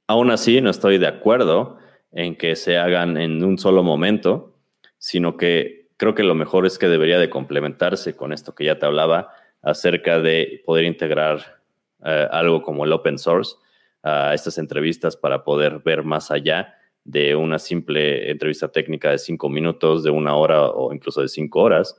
Aún 0.08 0.32
así, 0.32 0.62
no 0.62 0.72
estoy 0.72 0.98
de 0.98 1.06
acuerdo 1.06 1.78
en 2.12 2.36
que 2.36 2.56
se 2.56 2.80
hagan 2.80 3.18
en 3.18 3.44
un 3.44 3.60
solo 3.60 3.84
momento, 3.84 4.58
sino 4.98 5.38
que 5.38 5.92
creo 5.98 6.16
que 6.16 6.24
lo 6.24 6.34
mejor 6.34 6.66
es 6.66 6.80
que 6.80 6.88
debería 6.88 7.20
de 7.20 7.30
complementarse 7.30 8.16
con 8.16 8.34
esto 8.34 8.56
que 8.56 8.66
ya 8.66 8.80
te 8.80 8.88
hablaba 8.88 9.30
acerca 9.62 10.20
de 10.20 10.64
poder 10.66 10.86
integrar 10.86 11.62
eh, 12.04 12.28
algo 12.32 12.64
como 12.64 12.84
el 12.84 12.92
open 12.92 13.20
source 13.20 13.58
a 14.02 14.34
estas 14.34 14.58
entrevistas 14.58 15.16
para 15.16 15.44
poder 15.44 15.78
ver 15.86 16.04
más 16.04 16.32
allá 16.32 16.74
de 17.04 17.36
una 17.36 17.60
simple 17.60 18.32
entrevista 18.32 18.72
técnica 18.72 19.12
de 19.12 19.20
cinco 19.20 19.50
minutos, 19.50 20.04
de 20.04 20.10
una 20.10 20.36
hora 20.36 20.64
o 20.64 20.92
incluso 20.96 21.22
de 21.22 21.28
cinco 21.28 21.60
horas, 21.62 21.96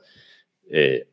eh, 0.69 1.07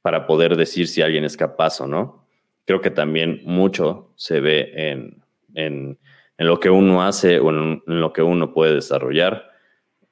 para 0.00 0.26
poder 0.26 0.56
decir 0.56 0.88
si 0.88 1.02
alguien 1.02 1.24
es 1.24 1.36
capaz 1.36 1.82
o 1.82 1.86
no. 1.86 2.21
Creo 2.64 2.80
que 2.80 2.90
también 2.90 3.40
mucho 3.44 4.12
se 4.16 4.40
ve 4.40 4.72
en, 4.74 5.22
en, 5.54 5.98
en 6.38 6.46
lo 6.46 6.60
que 6.60 6.70
uno 6.70 7.02
hace 7.02 7.38
o 7.38 7.50
en, 7.50 7.82
lo 7.86 8.12
que 8.12 8.22
uno 8.22 8.52
puede 8.52 8.74
desarrollar 8.74 9.50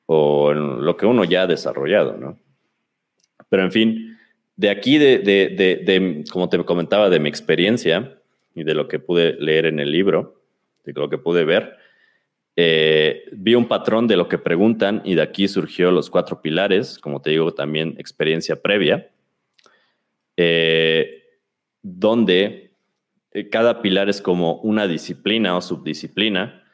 o 0.07 0.53
en 0.53 0.85
lo 0.85 0.97
que 0.97 1.07
uno 1.07 1.25
ya 1.25 1.43
ha 1.43 1.47
desarrollado, 1.47 2.17
¿no? 2.17 2.39
Pero 3.49 3.65
en 3.65 3.73
fin, 3.73 4.19
de 4.57 4.71
aquí, 4.71 4.99
de, 4.99 5.19
de, 5.19 5.49
de, 5.49 6.25
como 6.31 6.49
te 6.49 6.63
comentaba, 6.65 7.11
de 7.11 7.19
mi 7.19 7.29
experiencia 7.29 8.19
y 8.55 8.65
de 8.65 8.75
lo 8.75 8.89
que 8.89 8.99
pude 8.99 9.35
leer 9.41 9.67
en 9.67 9.81
el 9.81 9.91
libro, 9.91 10.43
de 10.85 10.93
lo 10.93 11.09
que 11.09 11.19
pude 11.19 11.45
ver, 11.45 11.77
eh, 12.57 13.25
vi 13.33 13.55
un 13.55 13.67
patrón 13.67 14.07
de 14.07 14.17
lo 14.17 14.29
que 14.29 14.39
preguntan 14.39 15.03
y 15.05 15.15
de 15.15 15.23
aquí 15.23 15.49
surgió 15.49 15.91
los 15.91 16.11
cuatro 16.11 16.43
pilares, 16.43 16.99
como 16.99 17.23
te 17.23 17.31
digo, 17.31 17.55
también 17.55 17.95
experiencia 17.99 18.61
previa, 18.61 19.11
eh, 20.37 21.20
donde 21.83 22.75
eh, 23.33 23.49
cada 23.49 23.83
pilar 23.83 24.09
es 24.09 24.21
como 24.21 24.57
una 24.61 24.87
disciplina 24.87 25.57
o 25.57 25.61
subdisciplina 25.61 26.65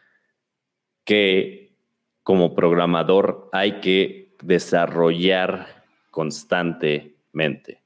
que 1.05 1.77
como 2.23 2.55
programador 2.55 3.49
hay 3.53 3.81
que 3.81 4.35
desarrollar 4.43 5.85
constantemente. 6.11 7.83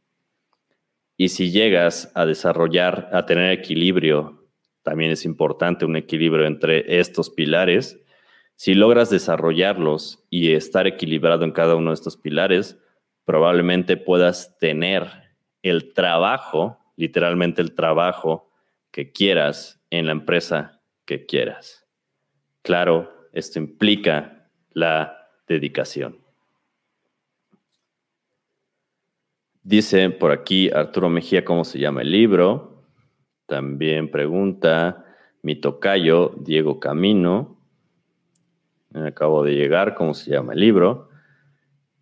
Y 1.17 1.29
si 1.29 1.51
llegas 1.51 2.11
a 2.15 2.25
desarrollar, 2.25 3.11
a 3.13 3.27
tener 3.27 3.53
equilibrio, 3.53 4.47
también 4.83 5.11
es 5.11 5.27
importante 5.27 5.85
un 5.85 5.97
equilibrio 5.97 6.47
entre 6.47 6.99
estos 6.99 7.29
pilares. 7.29 8.01
Si 8.57 8.75
logras 8.75 9.11
desarrollarlos 9.11 10.25
y 10.31 10.53
estar 10.53 10.87
equilibrado 10.87 11.45
en 11.45 11.53
cada 11.53 11.77
uno 11.77 11.91
de 11.91 11.95
estos 11.95 12.17
pilares, 12.17 12.79
probablemente 13.27 13.97
puedas 13.99 14.59
tener 14.59 15.09
el 15.63 15.93
trabajo, 15.93 16.80
literalmente 17.01 17.63
el 17.63 17.75
trabajo 17.75 18.51
que 18.91 19.11
quieras 19.11 19.83
en 19.91 20.07
la 20.07 20.13
empresa 20.13 20.83
que 21.07 21.25
quieras. 21.25 21.87
Claro, 22.63 23.29
esto 23.33 23.59
implica 23.59 24.51
la 24.73 25.29
dedicación. 25.49 26.19
Dice 29.63 30.11
por 30.11 30.31
aquí 30.31 30.71
Arturo 30.71 31.09
Mejía 31.09 31.45
cómo 31.45 31.65
se 31.65 31.79
llama 31.79 32.03
el 32.03 32.11
libro. 32.11 32.85
También 33.47 34.11
pregunta 34.11 35.05
mi 35.43 35.57
tocayo 35.57 36.35
Diego 36.39 36.79
Camino. 36.81 37.57
acabo 38.93 39.43
de 39.43 39.55
llegar 39.55 39.95
cómo 39.95 40.13
se 40.13 40.33
llama 40.33 40.53
el 40.53 40.61
libro. 40.61 41.09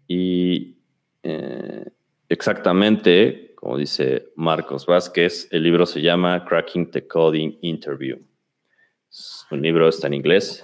Y 0.09 0.79
eh, 1.23 1.85
exactamente 2.29 3.48
como 3.59 3.77
dice 3.77 4.29
Marcos 4.37 4.87
Vázquez, 4.87 5.49
el 5.51 5.65
libro 5.65 5.85
se 5.85 6.01
llama 6.01 6.45
Cracking 6.45 6.93
the 6.93 7.09
Coding 7.09 7.59
Interview. 7.63 8.17
Un 9.51 9.63
libro 9.63 9.89
está 9.89 10.07
en 10.07 10.15
inglés, 10.15 10.63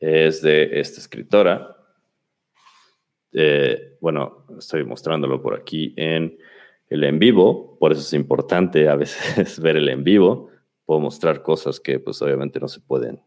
es 0.00 0.42
de 0.42 0.80
esta 0.80 0.98
escritora. 0.98 1.76
Eh, 3.30 3.98
bueno, 4.00 4.46
estoy 4.58 4.82
mostrándolo 4.82 5.40
por 5.40 5.54
aquí 5.54 5.94
en 5.96 6.36
el 6.88 7.04
en 7.04 7.20
vivo, 7.20 7.78
por 7.78 7.92
eso 7.92 8.00
es 8.00 8.12
importante 8.14 8.88
a 8.88 8.96
veces 8.96 9.60
ver 9.62 9.76
el 9.76 9.88
en 9.90 10.02
vivo. 10.02 10.50
Puedo 10.84 10.98
mostrar 10.98 11.44
cosas 11.44 11.78
que 11.78 12.00
pues 12.00 12.20
obviamente 12.20 12.58
no 12.58 12.66
se 12.66 12.80
pueden 12.80 13.22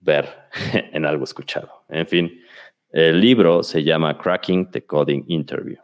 ver 0.00 0.28
en 0.92 1.06
algo 1.06 1.22
escuchado. 1.22 1.84
En 1.88 2.08
fin, 2.08 2.40
el 2.90 3.20
libro 3.20 3.62
se 3.62 3.84
llama 3.84 4.18
Cracking 4.18 4.72
the 4.72 4.84
Coding 4.84 5.26
Interview. 5.28 5.78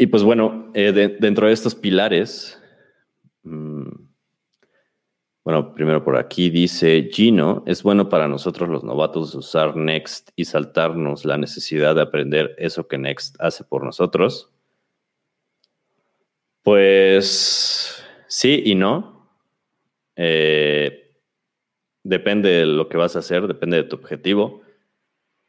Y 0.00 0.06
pues 0.06 0.22
bueno, 0.22 0.70
eh, 0.72 0.92
dentro 0.92 1.46
de 1.46 1.52
estos 1.52 1.74
pilares, 1.74 2.58
mm, 3.42 3.86
bueno, 5.44 5.74
primero 5.74 6.02
por 6.02 6.16
aquí 6.16 6.48
dice 6.48 7.10
Gino, 7.12 7.62
es 7.66 7.82
bueno 7.82 8.08
para 8.08 8.26
nosotros 8.26 8.70
los 8.70 8.82
novatos 8.82 9.34
usar 9.34 9.76
Next 9.76 10.30
y 10.36 10.46
saltarnos 10.46 11.26
la 11.26 11.36
necesidad 11.36 11.94
de 11.94 12.00
aprender 12.00 12.54
eso 12.56 12.88
que 12.88 12.96
Next 12.96 13.36
hace 13.40 13.62
por 13.62 13.84
nosotros. 13.84 14.50
Pues 16.62 18.02
sí 18.26 18.62
y 18.64 18.76
no. 18.76 19.28
Eh, 20.16 21.12
depende 22.04 22.48
de 22.48 22.64
lo 22.64 22.88
que 22.88 22.96
vas 22.96 23.16
a 23.16 23.18
hacer, 23.18 23.46
depende 23.46 23.76
de 23.76 23.84
tu 23.84 23.96
objetivo, 23.96 24.62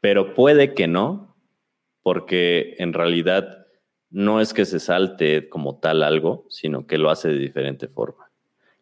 pero 0.02 0.34
puede 0.34 0.74
que 0.74 0.88
no, 0.88 1.38
porque 2.02 2.74
en 2.76 2.92
realidad 2.92 3.61
no 4.12 4.40
es 4.40 4.52
que 4.52 4.64
se 4.64 4.78
salte 4.78 5.48
como 5.48 5.78
tal 5.78 6.02
algo, 6.02 6.46
sino 6.48 6.86
que 6.86 6.98
lo 6.98 7.10
hace 7.10 7.28
de 7.28 7.38
diferente 7.38 7.88
forma. 7.88 8.30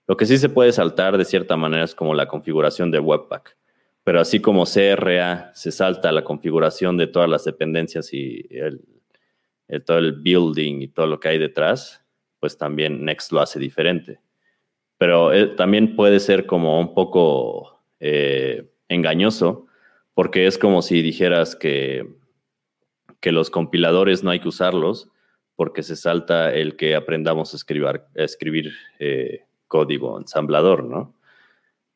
Lo 0.07 0.17
que 0.17 0.27
sí 0.27 0.39
se 0.39 0.49
puede 0.49 0.73
saltar 0.73 1.17
de 1.17 1.25
cierta 1.25 1.57
manera 1.57 1.85
es 1.85 1.95
como 1.95 2.15
la 2.15 2.27
configuración 2.27 2.91
de 2.91 2.99
Webpack, 2.99 3.57
pero 4.03 4.21
así 4.21 4.41
como 4.41 4.65
CRA 4.65 5.53
se 5.55 5.71
salta 5.71 6.11
la 6.11 6.25
configuración 6.25 6.97
de 6.97 7.07
todas 7.07 7.31
las 7.31 7.45
dependencias 7.45 8.13
y 8.13 8.49
todo 9.87 9.99
el 9.99 10.13
building 10.13 10.83
y 10.83 10.89
todo 10.89 11.07
lo 11.07 11.21
que 11.21 11.29
hay 11.29 11.39
detrás, 11.39 12.05
pues 12.41 12.59
también 12.59 13.05
Next 13.05 13.31
lo 13.31 13.41
hace 13.41 13.61
diferente. 13.61 14.19
Pero 14.99 15.33
eh, 15.33 15.47
también 15.47 15.95
puede 15.95 16.19
ser 16.19 16.47
como 16.47 16.81
un 16.81 16.93
poco 16.93 17.81
eh, 18.01 18.69
engañoso, 18.89 19.67
porque 20.15 20.47
es 20.47 20.59
como 20.59 20.83
si 20.83 21.03
dijeras 21.03 21.55
que, 21.55 22.07
que 23.21 23.31
los 23.31 23.49
compiladores 23.49 24.25
no 24.25 24.31
hay 24.31 24.41
que 24.41 24.49
usarlos, 24.49 25.09
porque 25.61 25.83
se 25.83 25.95
salta 25.95 26.55
el 26.55 26.75
que 26.75 26.95
aprendamos 26.95 27.53
a 27.53 27.59
escribir, 27.59 28.01
escribir 28.15 28.73
eh, 28.99 29.45
código 29.69 30.19
ensamblador, 30.19 30.85
¿no? 30.85 31.15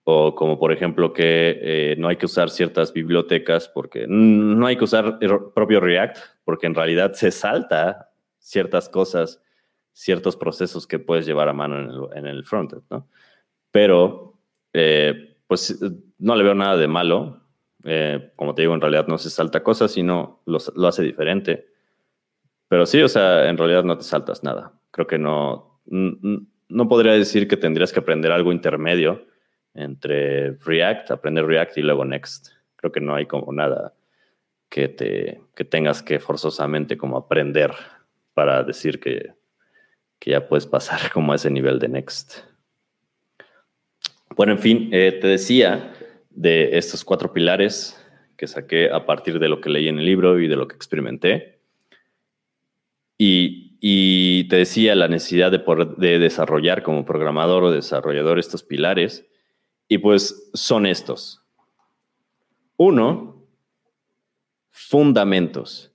O 0.03 0.35
como 0.35 0.59
por 0.59 0.71
ejemplo 0.71 1.15
que 1.15 1.59
eh, 1.63 1.97
no 1.97 2.09
hay 2.09 2.17
que 2.17 2.27
usar 2.27 2.51
ciertas 2.51 2.93
bibliotecas 2.93 3.71
porque 3.71 4.05
no 4.07 4.67
hay 4.67 4.77
que 4.77 4.85
usar 4.85 5.17
el 5.23 5.31
propio 5.55 5.81
React 5.81 6.19
porque 6.45 6.67
en 6.67 6.75
realidad 6.75 7.15
se 7.15 7.31
salta 7.31 8.11
ciertas 8.39 8.91
cosas, 8.91 9.43
ciertos 9.95 10.37
procesos 10.37 10.87
que 10.87 10.99
puedes 10.99 11.25
llevar 11.25 11.49
a 11.49 11.55
mano 11.55 12.13
en 12.13 12.27
el, 12.27 12.45
frontend, 12.45 12.83
¿no? 12.91 13.09
Pero 13.71 14.43
eh, 14.75 15.39
pues 15.47 15.81
no 16.19 16.37
le 16.37 16.45
veo 16.45 16.55
nada 16.55 16.77
de 16.77 16.87
malo. 16.87 17.41
como 18.37 18.55
te 18.55 18.61
digo, 18.61 18.75
en 18.75 18.83
realidad 18.83 19.07
no 19.09 19.17
se 19.17 19.31
salta 19.31 19.63
cosas, 19.63 19.91
sino 19.91 20.43
lo 20.45 20.87
hace 20.87 21.03
diferente. 21.03 21.73
Pero 22.69 22.87
sí, 22.87 23.03
o 23.03 23.09
sea, 23.09 23.49
en 23.49 23.59
realidad 23.59 23.85
no 23.85 23.97
te 23.97 24.05
saltas 24.05 24.43
nada. 24.43 24.73
Creo 24.91 25.07
que 25.07 25.19
no, 25.19 25.81
no 25.87 26.89
podría 26.89 27.13
decir 27.13 27.47
que 27.49 27.57
tendrías 27.57 27.93
que 27.93 28.01
aprender 28.01 28.33
algo 28.33 28.53
intermedio 28.53 29.27
entre 29.75 30.53
React, 30.53 31.11
aprender 31.11 31.47
React 31.47 31.79
y 31.79 31.83
luego 31.83 32.05
Next. 32.05 32.49
Creo 32.77 32.93
que 32.93 33.01
no 33.01 33.15
hay 33.15 33.27
como 33.27 33.53
nada 33.53 33.95
que, 34.69 34.89
te, 34.89 35.41
que 35.55 35.65
tengas 35.65 36.03
que 36.03 36.19
forzosamente 36.19 36.97
como 36.97 37.17
aprender 37.17 37.73
para 38.35 38.63
decir 38.63 39.01
que, 39.01 39.35
que 40.19 40.33
ya 40.33 40.49
puedes 40.49 40.67
pasar 40.67 41.11
como 41.13 41.33
a 41.33 41.37
ese 41.37 41.51
nivel 41.51 41.79
de 41.79 41.89
Next. 41.89 42.39
Bueno, 44.37 44.53
en 44.53 44.59
fin, 44.59 44.89
eh, 44.93 45.19
te 45.21 45.29
decía 45.29 45.93
de 46.31 46.77
estos 46.77 47.05
cuatro 47.05 47.33
pilares 47.33 48.01
que 48.37 48.49
saqué 48.49 48.91
a 48.91 49.07
partir 49.07 49.39
de 49.39 49.49
lo 49.49 49.61
que 49.61 49.71
leí 49.71 49.87
en 49.87 49.99
el 49.99 50.07
libro 50.07 50.41
y 50.41 50.49
de 50.49 50.57
lo 50.57 50.67
que 50.67 50.75
experimenté. 50.75 51.54
Y, 53.19 53.63
te 54.49 54.57
decía 54.57 54.95
la 54.95 55.09
necesidad 55.09 55.51
de, 55.51 55.63
de 55.99 56.19
desarrollar 56.19 56.83
como 56.83 57.05
programador 57.05 57.65
o 57.65 57.71
desarrollador 57.71 58.39
estos 58.39 58.63
pilares. 58.63 59.27
Y 59.89 59.99
pues 59.99 60.51
son 60.55 60.87
estos. 60.87 61.43
Uno, 62.77 63.47
fundamentos. 64.71 65.93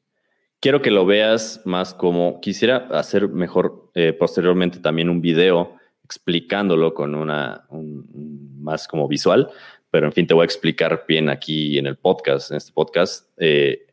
Quiero 0.61 0.81
que 0.81 0.91
lo 0.91 1.05
veas 1.05 1.61
más 1.65 1.93
como, 1.93 2.39
quisiera 2.41 2.87
hacer 2.91 3.27
mejor 3.29 3.91
eh, 3.93 4.13
posteriormente 4.13 4.79
también 4.79 5.09
un 5.09 5.21
video 5.21 5.75
explicándolo 6.03 6.93
con 6.93 7.15
una, 7.15 7.65
más 7.69 8.87
como 8.87 9.07
visual, 9.07 9.49
pero 9.91 10.07
en 10.07 10.13
fin, 10.13 10.27
te 10.27 10.33
voy 10.33 10.43
a 10.43 10.45
explicar 10.45 11.05
bien 11.07 11.29
aquí 11.29 11.77
en 11.77 11.87
el 11.87 11.97
podcast, 11.97 12.51
en 12.51 12.57
este 12.57 12.71
podcast, 12.71 13.29
eh, 13.37 13.87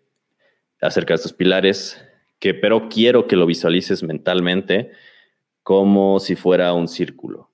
acerca 0.80 1.14
de 1.14 1.16
estos 1.16 1.32
pilares, 1.32 2.02
que, 2.38 2.54
pero 2.54 2.88
quiero 2.88 3.26
que 3.26 3.36
lo 3.36 3.46
visualices 3.46 4.02
mentalmente 4.02 4.92
como 5.62 6.20
si 6.20 6.36
fuera 6.36 6.72
un 6.72 6.88
círculo, 6.88 7.50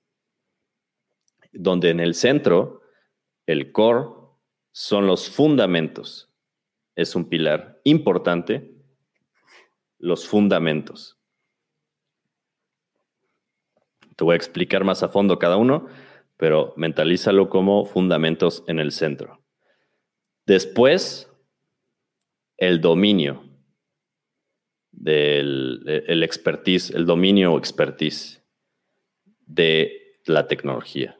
donde 1.51 1.89
en 1.89 1.99
el 1.99 2.13
centro, 2.13 2.81
el 3.45 3.71
core, 3.71 4.09
son 4.71 5.07
los 5.07 5.29
fundamentos. 5.29 6.29
Es 6.95 7.15
un 7.15 7.29
pilar 7.29 7.79
importante, 7.83 8.75
los 9.97 10.27
fundamentos. 10.27 11.17
Te 14.15 14.23
voy 14.23 14.33
a 14.33 14.35
explicar 14.35 14.83
más 14.83 15.01
a 15.01 15.09
fondo 15.09 15.39
cada 15.39 15.57
uno, 15.57 15.87
pero 16.37 16.73
mentalízalo 16.75 17.49
como 17.49 17.85
fundamentos 17.85 18.63
en 18.67 18.79
el 18.79 18.91
centro. 18.91 19.41
Después, 20.45 21.31
el 22.57 22.81
dominio 22.81 23.52
del 25.03 25.83
el 26.07 26.23
expertise, 26.23 26.91
el 26.91 27.05
dominio 27.05 27.53
o 27.53 27.57
expertise 27.57 28.41
de 29.45 30.17
la 30.25 30.47
tecnología. 30.47 31.17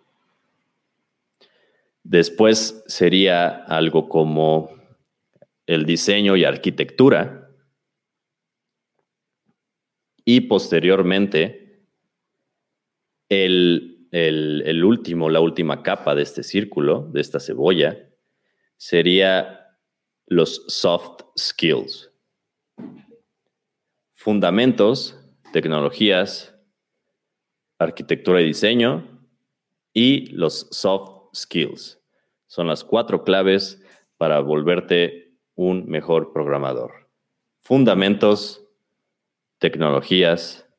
Después 2.04 2.84
sería 2.88 3.50
algo 3.50 4.08
como 4.08 4.72
el 5.66 5.86
diseño 5.86 6.36
y 6.36 6.46
arquitectura. 6.46 7.50
Y 10.26 10.42
posteriormente, 10.42 11.86
el, 13.28 14.08
el, 14.12 14.84
último, 14.84 15.30
la 15.30 15.42
última 15.42 15.84
capa 15.84 16.16
de 16.16 16.24
este 16.24 16.44
círculo, 16.44 17.10
de 17.12 17.20
esta 17.20 17.40
cebolla, 17.40 18.10
sería 18.78 19.78
los 20.28 20.66
soft 20.68 21.24
skills. 21.38 22.10
Fundamentos, 24.24 25.20
tecnologías, 25.52 26.56
arquitectura 27.78 28.40
y 28.40 28.46
diseño 28.46 29.20
y 29.92 30.28
los 30.28 30.66
soft 30.72 31.36
skills. 31.36 32.02
Son 32.48 32.68
las 32.68 32.86
cuatro 32.86 33.26
claves 33.26 33.84
para 34.16 34.40
volverte 34.40 35.36
un 35.56 35.90
mejor 35.90 36.32
programador. 36.32 37.10
Fundamentos, 37.60 38.66
tecnologías, 39.58 40.70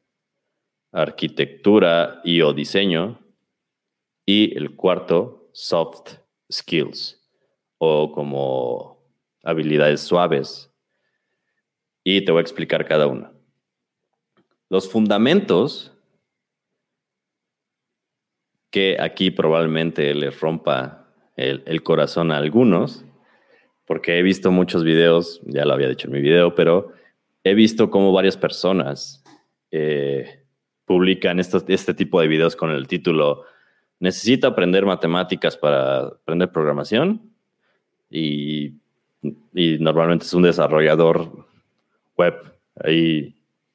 arquitectura 0.91 2.23
y 2.25 2.41
o 2.41 2.55
diseño. 2.55 3.21
Y 4.25 4.57
el 4.57 4.75
cuarto, 4.75 5.51
soft 5.53 6.15
skills 6.51 7.23
o 7.77 8.11
como 8.11 9.05
habilidades 9.43 10.01
suaves. 10.01 10.73
Y 12.03 12.25
te 12.25 12.33
voy 12.33 12.39
a 12.39 12.43
explicar 12.43 12.87
cada 12.89 13.07
una. 13.07 13.34
Los 14.71 14.91
fundamentos, 14.91 15.93
que 18.71 18.97
aquí 19.01 19.31
probablemente 19.31 20.15
les 20.15 20.41
rompa 20.41 21.07
el, 21.37 21.83
corazón 21.83 22.33
a 22.33 22.39
algunos, 22.39 23.05
porque 23.87 24.19
he 24.19 24.23
visto 24.23 24.51
muchos 24.51 24.85
videos, 24.85 25.41
ya 25.45 25.65
lo 25.65 25.75
había 25.75 25.89
dicho 25.89 26.09
en 26.09 26.15
mi 26.15 26.21
video, 26.21 26.55
pero 26.55 26.93
he 27.45 27.55
visto 27.55 27.91
cómo 27.91 28.13
varias 28.13 28.37
personas 28.37 29.23
eh, 29.71 30.45
publican 30.87 31.39
este 31.41 31.95
tipo 31.95 32.21
de 32.21 32.29
videos 32.29 32.57
con 32.57 32.71
el 32.71 32.89
título 32.89 33.45
Necesito 34.01 34.49
aprender 34.49 34.85
matemáticas 34.85 35.57
para 35.57 36.09
aprender 36.09 36.51
programación 36.51 37.23
y, 38.11 38.75
normalmente 39.53 40.27
es 40.27 40.35
un 40.35 40.43
desarrollador 40.43 41.47
web 42.17 42.35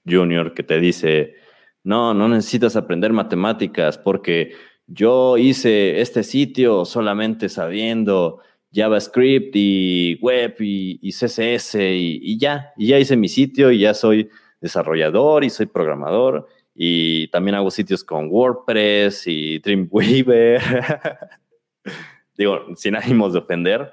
junior 0.10 0.54
que 0.54 0.64
te 0.64 0.80
dice, 0.80 1.36
no, 1.84 2.14
no 2.14 2.28
necesitas 2.28 2.76
aprender 2.76 3.14
matemáticas 3.14 3.98
porque 3.98 4.54
yo 4.88 5.38
hice 5.38 6.02
este 6.02 6.24
sitio 6.24 6.86
solamente 6.86 7.50
sabiendo 7.50 8.42
JavaScript 8.72 9.52
y 9.56 10.18
web 10.22 10.56
y, 10.60 11.12
CSS 11.12 11.76
y, 11.76 12.20
y, 12.22 12.38
ya, 12.38 12.72
y 12.78 12.88
ya 12.88 13.00
hice 13.00 13.18
mi 13.18 13.28
sitio 13.28 13.72
y 13.72 13.80
ya 13.80 13.94
soy 13.94 14.30
desarrollador 14.62 15.44
y 15.44 15.50
soy 15.50 15.68
programador 15.68 16.48
y 16.82 17.28
también 17.28 17.56
hago 17.56 17.72
sitios 17.72 18.06
con 18.06 18.30
WordPress 18.30 19.28
y 19.28 19.60
Dreamweaver. 19.60 20.62
Digo, 22.38 22.68
sin 22.78 22.96
ánimos 22.96 23.34
de 23.34 23.40
ofender, 23.40 23.92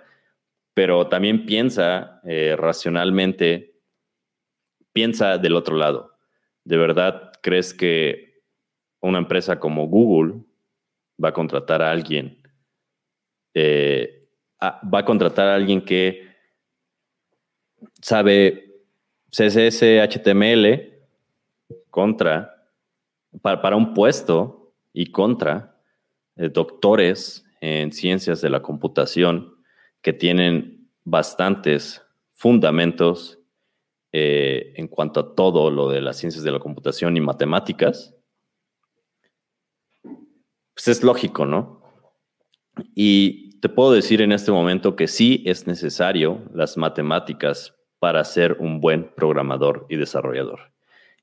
pero 0.72 1.08
también 1.08 1.46
piensa 1.46 2.20
eh, 2.24 2.54
racionalmente, 2.56 3.75
piensa 4.96 5.36
del 5.36 5.54
otro 5.56 5.76
lado. 5.76 6.16
¿De 6.64 6.78
verdad 6.78 7.30
crees 7.42 7.74
que 7.74 8.40
una 9.00 9.18
empresa 9.18 9.60
como 9.60 9.88
Google 9.88 10.40
va 11.22 11.28
a 11.28 11.34
contratar 11.34 11.82
a 11.82 11.90
alguien? 11.90 12.42
Eh, 13.52 14.26
va 14.62 15.00
a 15.00 15.04
contratar 15.04 15.48
a 15.48 15.54
alguien 15.54 15.82
que 15.82 16.26
sabe 18.00 18.86
CSS, 19.30 19.82
HTML 20.08 20.94
contra, 21.90 22.70
para, 23.42 23.76
un 23.76 23.92
puesto 23.92 24.72
y 24.94 25.12
contra 25.12 25.76
eh, 26.36 26.48
doctores 26.48 27.44
en 27.60 27.92
ciencias 27.92 28.40
de 28.40 28.48
la 28.48 28.62
computación 28.62 29.58
que 30.00 30.14
tienen 30.14 30.88
bastantes 31.04 32.02
fundamentos 32.32 33.38
eh, 34.12 34.72
en 34.76 34.88
cuanto 34.88 35.20
a 35.20 35.34
todo 35.34 35.70
lo 35.70 35.88
de 35.88 36.00
las 36.00 36.16
ciencias 36.16 36.44
de 36.44 36.52
la 36.52 36.58
computación 36.58 37.16
y 37.16 37.20
matemáticas, 37.20 38.14
pues 40.02 40.88
es 40.88 41.02
lógico, 41.02 41.46
¿no? 41.46 41.82
Y 42.94 43.58
te 43.60 43.68
puedo 43.68 43.92
decir 43.92 44.20
en 44.20 44.32
este 44.32 44.52
momento 44.52 44.94
que 44.94 45.08
sí 45.08 45.42
es 45.46 45.66
necesario 45.66 46.42
las 46.52 46.76
matemáticas 46.76 47.74
para 47.98 48.22
ser 48.24 48.58
un 48.60 48.80
buen 48.80 49.12
programador 49.14 49.86
y 49.88 49.96
desarrollador. 49.96 50.72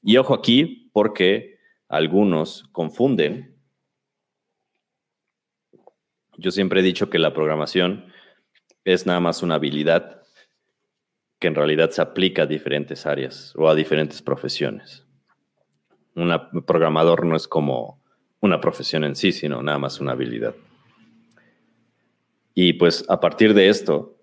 Y 0.02 0.18
ojo 0.18 0.34
aquí 0.34 0.90
porque 0.92 1.60
algunos 1.88 2.64
confunden. 2.72 3.56
Yo 6.38 6.52
siempre 6.52 6.80
he 6.80 6.84
dicho 6.84 7.10
que 7.10 7.20
la 7.20 7.34
programación 7.34 8.12
es 8.84 9.06
nada 9.06 9.20
más 9.20 9.44
una 9.44 9.56
habilidad 9.56 10.23
que 11.44 11.50
en 11.50 11.56
realidad 11.56 11.90
se 11.90 12.02
aplica 12.02 12.44
a 12.44 12.46
diferentes 12.46 13.06
áreas 13.06 13.54
o 13.58 13.68
a 13.68 13.76
diferentes 13.76 14.22
profesiones. 14.22 15.06
Un 16.16 16.32
programador 16.66 17.26
no 17.26 17.36
es 17.36 17.50
como 17.50 18.02
una 18.40 18.62
profesión 18.62 19.04
en 19.04 19.18
sí, 19.18 19.34
sino 19.34 19.62
nada 19.62 19.78
más 19.78 20.00
una 20.00 20.14
habilidad. 20.14 20.56
Y 22.54 22.72
pues 22.72 23.04
a 23.10 23.20
partir 23.20 23.54
de 23.54 23.68
esto, 23.68 24.18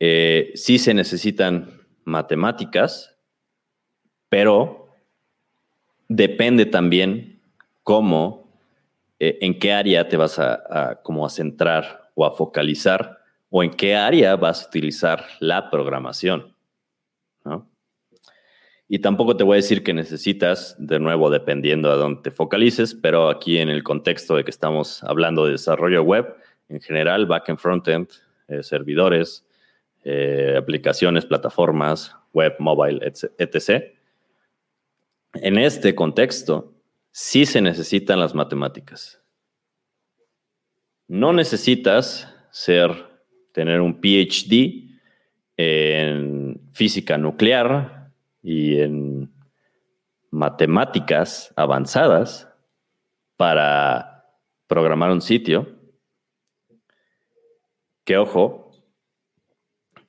eh, 0.00 0.50
sí 0.54 0.78
se 0.78 0.94
necesitan 0.94 1.86
matemáticas, 2.06 3.18
pero 4.30 4.88
depende 6.08 6.64
también 6.64 7.42
cómo, 7.82 8.50
eh, 9.18 9.36
en 9.42 9.58
qué 9.58 9.74
área 9.74 10.08
te 10.08 10.16
vas 10.16 10.38
a, 10.38 10.54
a 10.54 11.28
centrar 11.28 12.12
o 12.14 12.24
a 12.24 12.34
focalizar 12.34 13.15
o 13.56 13.62
en 13.62 13.70
qué 13.70 13.96
área 13.96 14.36
vas 14.36 14.62
a 14.62 14.68
utilizar 14.68 15.24
la 15.40 15.70
programación. 15.70 16.54
Y 18.86 18.98
tampoco 18.98 19.34
te 19.34 19.44
voy 19.44 19.54
a 19.54 19.62
decir 19.62 19.82
que 19.82 19.94
necesitas, 19.94 20.76
de 20.78 21.00
nuevo, 21.00 21.30
dependiendo 21.30 21.90
a 21.90 21.96
dónde 21.96 22.20
te 22.20 22.30
focalices, 22.30 22.94
pero 22.94 23.30
aquí 23.30 23.56
en 23.56 23.70
el 23.70 23.82
contexto 23.82 24.36
de 24.36 24.44
que 24.44 24.50
estamos 24.50 25.02
hablando 25.04 25.46
de 25.46 25.52
desarrollo 25.52 26.02
web, 26.02 26.36
en 26.68 26.82
general, 26.82 27.24
backend, 27.24 27.58
frontend, 27.58 28.10
eh, 28.48 28.62
servidores, 28.62 29.46
eh, 30.04 30.56
aplicaciones, 30.58 31.24
plataformas, 31.24 32.14
web, 32.34 32.56
mobile, 32.58 33.00
etc. 33.38 33.84
En 35.32 35.56
este 35.56 35.94
contexto, 35.94 36.74
sí 37.10 37.46
se 37.46 37.62
necesitan 37.62 38.20
las 38.20 38.34
matemáticas. 38.34 39.22
No 41.08 41.32
necesitas 41.32 42.30
ser, 42.50 43.15
tener 43.56 43.80
un 43.80 44.02
PhD 44.02 44.90
en 45.56 46.60
física 46.74 47.16
nuclear 47.16 48.10
y 48.42 48.78
en 48.80 49.32
matemáticas 50.30 51.54
avanzadas 51.56 52.50
para 53.36 54.26
programar 54.66 55.10
un 55.10 55.22
sitio. 55.22 55.74
Que 58.04 58.18
ojo, 58.18 58.72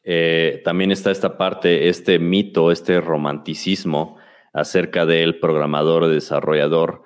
eh, 0.03 0.61
también 0.65 0.91
está 0.91 1.11
esta 1.11 1.37
parte, 1.37 1.87
este 1.87 2.19
mito, 2.19 2.69
este 2.69 2.99
romanticismo 2.99 4.17
acerca 4.51 5.05
del 5.05 5.39
programador 5.39 6.09
desarrollador 6.09 7.03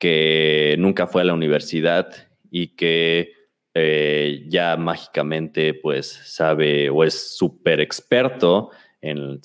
que 0.00 0.74
nunca 0.80 1.06
fue 1.06 1.22
a 1.22 1.26
la 1.26 1.34
universidad 1.34 2.12
y 2.50 2.74
que 2.74 3.43
eh, 3.76 4.44
ya 4.46 4.76
mágicamente 4.76 5.74
pues 5.74 6.06
sabe 6.06 6.88
o 6.90 7.02
es 7.02 7.36
súper 7.36 7.80
experto 7.80 8.70
en, 9.00 9.40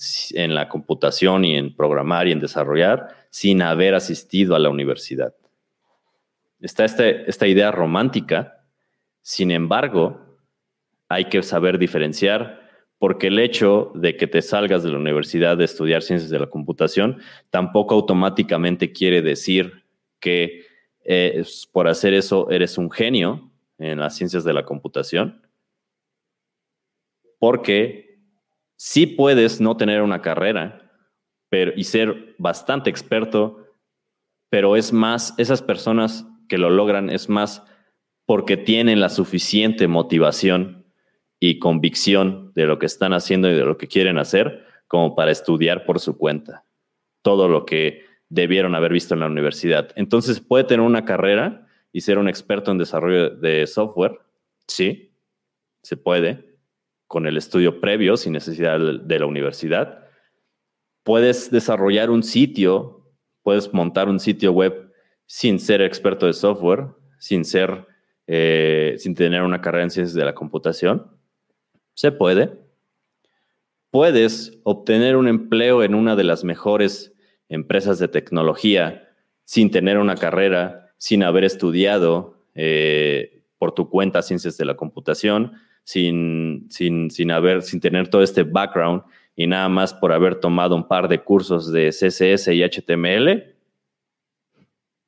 la 0.56 0.70
computación 0.70 1.44
y 1.44 1.58
en 1.58 1.76
programar 1.76 2.28
y 2.28 2.32
en 2.32 2.40
desarrollar 2.40 3.08
sin 3.32 3.62
haber 3.62 3.96
asistido 3.96 4.56
a 4.56 4.60
la 4.60 4.70
universidad. 4.70 5.34
Está 6.62 6.86
este, 6.86 7.30
esta 7.30 7.48
idea 7.48 7.72
romántica, 7.72 8.66
sin 9.22 9.52
embargo, 9.52 10.38
hay 11.10 11.26
que 11.26 11.42
saber 11.44 11.78
diferenciar 11.78 12.70
porque 13.00 13.28
el 13.28 13.40
hecho 13.40 13.92
de 13.96 14.16
que 14.16 14.28
te 14.28 14.42
salgas 14.42 14.84
de 14.84 14.92
la 14.92 14.98
universidad 14.98 15.58
de 15.58 15.66
estudiar 15.66 16.04
ciencias 16.04 16.30
de 16.30 16.40
la 16.40 16.48
computación 16.48 17.20
tampoco 17.50 17.96
automáticamente 17.96 18.92
quiere 18.92 19.22
decir 19.22 19.86
que 20.20 20.66
eh, 21.04 21.44
por 21.72 21.88
hacer 21.88 22.14
eso 22.14 22.52
eres 22.52 22.78
un 22.78 22.92
genio 22.92 23.49
en 23.80 24.00
las 24.00 24.16
ciencias 24.16 24.44
de 24.44 24.54
la 24.54 24.66
computación, 24.66 25.42
porque 27.40 28.20
sí 28.76 29.08
puedes 29.08 29.60
no 29.60 29.78
tener 29.78 30.02
una 30.02 30.22
carrera 30.22 30.86
pero, 31.50 31.72
y 31.76 31.84
ser 31.86 32.36
bastante 32.38 32.90
experto, 32.90 33.66
pero 34.50 34.76
es 34.76 34.94
más, 34.94 35.34
esas 35.38 35.62
personas 35.62 36.26
que 36.48 36.58
lo 36.58 36.70
logran 36.70 37.10
es 37.10 37.30
más 37.30 37.64
porque 38.26 38.58
tienen 38.58 39.00
la 39.00 39.10
suficiente 39.10 39.88
motivación 39.88 40.86
y 41.40 41.58
convicción 41.58 42.52
de 42.54 42.66
lo 42.66 42.78
que 42.78 42.86
están 42.86 43.14
haciendo 43.14 43.50
y 43.50 43.56
de 43.56 43.66
lo 43.66 43.78
que 43.78 43.88
quieren 43.88 44.20
hacer 44.20 44.66
como 44.88 45.16
para 45.16 45.32
estudiar 45.32 45.86
por 45.86 46.00
su 46.00 46.18
cuenta 46.18 46.66
todo 47.22 47.48
lo 47.48 47.66
que 47.66 48.06
debieron 48.30 48.76
haber 48.76 48.94
visto 48.94 49.14
en 49.14 49.22
la 49.22 49.28
universidad. 49.28 49.90
Entonces, 49.96 50.40
¿puede 50.40 50.64
tener 50.64 50.86
una 50.86 51.06
carrera 51.06 51.68
y 51.92 52.02
ser 52.02 52.18
un 52.18 52.28
experto 52.28 52.72
en 52.72 52.78
desarrollo 52.78 53.30
de 53.30 53.66
software? 53.68 54.20
Sí, 54.68 55.16
se 55.82 55.98
puede, 55.98 56.58
con 57.08 57.26
el 57.26 57.38
estudio 57.38 57.82
previo, 57.82 58.18
sin 58.18 58.34
necesidad 58.34 58.80
de 58.80 59.20
la 59.20 59.26
universidad. 59.26 60.06
Puedes 61.04 61.50
desarrollar 61.50 62.10
un 62.10 62.24
sitio, 62.24 63.12
puedes 63.42 63.74
montar 63.74 64.10
un 64.10 64.20
sitio 64.20 64.52
web 64.52 64.94
sin 65.26 65.60
ser 65.60 65.82
experto 65.82 66.26
de 66.26 66.34
software, 66.34 66.88
sin 67.20 67.46
ser, 67.46 67.88
eh, 68.28 68.96
sin 68.98 69.16
tener 69.16 69.44
una 69.44 69.62
carrera 69.62 69.84
en 69.84 69.92
ciencias 69.92 70.16
de 70.16 70.26
la 70.26 70.36
computación. 70.36 71.18
Se 71.94 72.12
puede. 72.12 72.52
Puedes 73.92 74.60
obtener 74.64 75.16
un 75.16 75.28
empleo 75.28 75.84
en 75.84 75.96
una 75.96 76.16
de 76.16 76.24
las 76.24 76.44
mejores 76.44 77.14
empresas 77.48 78.00
de 78.00 78.08
tecnología 78.08 79.10
sin 79.46 79.72
tener 79.72 79.98
una 79.98 80.16
carrera, 80.16 80.89
sin 81.00 81.24
haber 81.24 81.44
estudiado 81.44 82.44
eh, 82.54 83.42
por 83.58 83.74
tu 83.74 83.90
cuenta 83.90 84.22
ciencias 84.22 84.58
de 84.58 84.66
la 84.66 84.76
computación, 84.76 85.54
sin, 85.84 86.68
sin, 86.70 87.10
sin, 87.10 87.32
haber, 87.32 87.64
sin 87.64 87.80
tener 87.80 88.10
todo 88.10 88.22
este 88.22 88.44
background 88.44 89.02
y 89.36 89.48
nada 89.48 89.70
más 89.70 89.94
por 89.94 90.12
haber 90.12 90.36
tomado 90.36 90.76
un 90.76 90.88
par 90.88 91.08
de 91.08 91.24
cursos 91.24 91.72
de 91.72 91.90
CSS 91.90 92.50
y 92.50 92.62
HTML, 92.62 93.56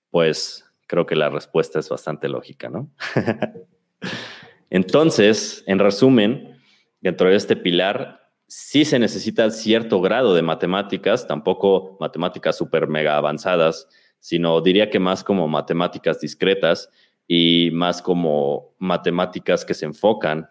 pues 0.10 0.66
creo 0.88 1.06
que 1.06 1.16
la 1.16 1.30
respuesta 1.30 1.80
es 1.80 1.90
bastante 1.90 2.30
lógica, 2.30 2.70
¿no? 2.70 2.90
Entonces, 4.70 5.64
en 5.68 5.80
resumen, 5.80 6.58
dentro 7.02 7.30
de 7.30 7.36
este 7.36 7.58
pilar 7.58 8.32
sí 8.48 8.86
se 8.86 9.00
necesita 9.00 9.50
cierto 9.52 10.02
grado 10.02 10.34
de 10.34 10.42
matemáticas, 10.42 11.28
tampoco 11.28 11.98
matemáticas 12.00 12.58
súper 12.58 12.88
mega 12.88 13.18
avanzadas, 13.18 13.88
sino 14.22 14.62
diría 14.62 14.90
que 14.90 15.00
más 15.00 15.24
como 15.24 15.48
matemáticas 15.48 16.22
discretas 16.22 16.90
y 17.28 17.72
más 17.74 18.02
como 18.02 18.76
matemáticas 18.78 19.66
que 19.66 19.74
se 19.74 19.86
enfocan 19.86 20.50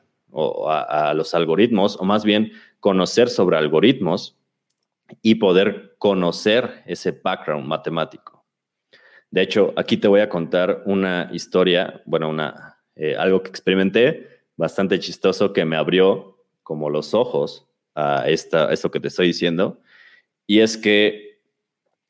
a, 0.67 1.13
los 1.15 1.35
algoritmos, 1.35 1.97
o 1.99 2.05
más 2.05 2.25
bien 2.25 2.53
conocer 2.81 3.29
sobre 3.29 3.57
algoritmos 3.57 4.37
y 5.23 5.37
poder 5.37 5.95
conocer 5.99 6.83
ese 6.87 7.13
background 7.13 7.67
matemático. 7.67 8.45
De 9.31 9.43
hecho, 9.43 9.73
aquí 9.77 9.97
te 9.97 10.09
voy 10.09 10.21
a 10.21 10.29
contar 10.29 10.83
una 10.87 11.31
historia, 11.33 12.03
bueno, 12.07 12.29
una, 12.29 12.79
eh, 12.97 13.17
algo 13.17 13.43
que 13.43 13.51
experimenté 13.51 14.29
bastante 14.57 14.99
chistoso 14.99 15.53
que 15.53 15.65
me 15.65 15.77
abrió 15.77 16.39
como 16.63 16.91
los 16.91 17.15
ojos 17.15 17.69
a, 17.95 18.29
esta, 18.29 18.73
esto 18.73 18.91
que 18.91 19.01
te 19.01 19.09
estoy 19.09 19.29
diciendo, 19.29 19.81
y 20.47 20.61
es 20.61 20.77
que 20.77 21.30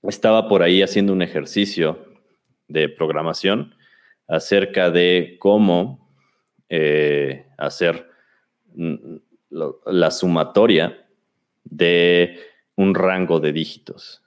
estaba 0.02 0.48
por 0.48 0.62
ahí 0.62 0.82
haciendo 0.82 1.12
un 1.12 1.22
ejercicio 1.22 2.04
de 2.68 2.88
programación 2.88 3.74
acerca 4.28 4.90
de 4.90 5.36
cómo 5.38 6.08
eh, 6.68 7.46
hacer 7.58 8.08
la 9.86 10.10
sumatoria 10.10 11.06
de 11.64 12.38
un 12.76 12.94
rango 12.94 13.40
de 13.40 13.52
dígitos. 13.52 14.22